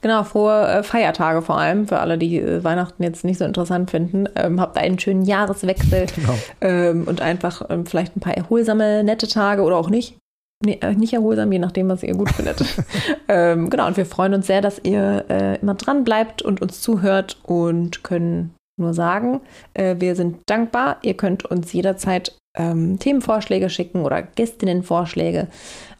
Genau, 0.00 0.24
frohe 0.24 0.66
äh, 0.66 0.82
Feiertage 0.82 1.42
vor 1.42 1.58
allem, 1.58 1.86
für 1.86 1.98
alle, 1.98 2.18
die 2.18 2.38
äh, 2.38 2.64
Weihnachten 2.64 3.02
jetzt 3.02 3.24
nicht 3.24 3.38
so 3.38 3.44
interessant 3.44 3.90
finden. 3.90 4.28
Ähm, 4.34 4.60
habt 4.60 4.76
einen 4.76 4.98
schönen 4.98 5.22
Jahreswechsel 5.22 6.06
genau. 6.14 6.34
ähm, 6.60 7.04
und 7.06 7.20
einfach 7.20 7.62
ähm, 7.70 7.86
vielleicht 7.86 8.16
ein 8.16 8.20
paar 8.20 8.36
erholsame, 8.36 9.04
nette 9.04 9.28
Tage 9.28 9.62
oder 9.62 9.76
auch 9.76 9.90
nicht. 9.90 10.16
Nee, 10.64 10.78
äh, 10.80 10.94
nicht 10.94 11.12
erholsam, 11.12 11.52
je 11.52 11.58
nachdem, 11.58 11.88
was 11.88 12.02
ihr 12.02 12.14
gut 12.14 12.30
findet. 12.30 12.64
ähm, 13.28 13.68
genau, 13.68 13.86
und 13.86 13.96
wir 13.96 14.06
freuen 14.06 14.34
uns 14.34 14.46
sehr, 14.46 14.62
dass 14.62 14.80
ihr 14.82 15.26
äh, 15.28 15.60
immer 15.60 15.74
dran 15.74 16.04
bleibt 16.04 16.42
und 16.42 16.62
uns 16.62 16.80
zuhört 16.80 17.38
und 17.42 18.02
können 18.02 18.54
nur 18.78 18.94
sagen, 18.94 19.40
äh, 19.74 19.96
wir 19.98 20.16
sind 20.16 20.38
dankbar. 20.46 20.98
Ihr 21.02 21.14
könnt 21.14 21.44
uns 21.44 21.72
jederzeit 21.72 22.36
ähm, 22.56 22.98
Themenvorschläge 22.98 23.70
schicken 23.70 24.02
oder 24.02 24.22
Gästinnenvorschläge. 24.22 25.48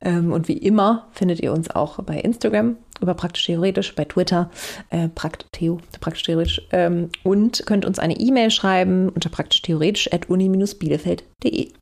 Ähm, 0.00 0.32
und 0.32 0.48
wie 0.48 0.56
immer 0.56 1.08
findet 1.12 1.40
ihr 1.40 1.52
uns 1.52 1.70
auch 1.70 2.02
bei 2.02 2.18
Instagram 2.18 2.76
über 3.00 3.14
praktisch 3.14 3.46
theoretisch, 3.46 3.94
bei 3.94 4.04
Twitter 4.04 4.50
äh, 4.90 5.08
prakt 5.08 5.46
Theo, 5.52 5.80
praktisch 6.00 6.24
theoretisch 6.24 6.62
ähm, 6.72 7.10
und 7.22 7.64
könnt 7.66 7.84
uns 7.84 7.98
eine 7.98 8.18
E-Mail 8.18 8.50
schreiben 8.50 9.08
unter 9.08 9.28
praktisch 9.28 9.62
theoretisch 9.62 10.12
at 10.12 10.28
uni-bielefeld.de. 10.28 11.72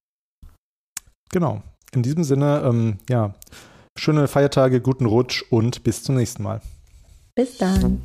Genau. 1.30 1.62
In 1.92 2.02
diesem 2.02 2.24
Sinne, 2.24 2.62
ähm, 2.64 2.98
ja, 3.08 3.34
schöne 3.96 4.26
Feiertage, 4.26 4.80
guten 4.80 5.06
Rutsch 5.06 5.44
und 5.50 5.84
bis 5.84 6.02
zum 6.02 6.16
nächsten 6.16 6.42
Mal. 6.42 6.60
Bis 7.36 7.58
dann. 7.58 8.02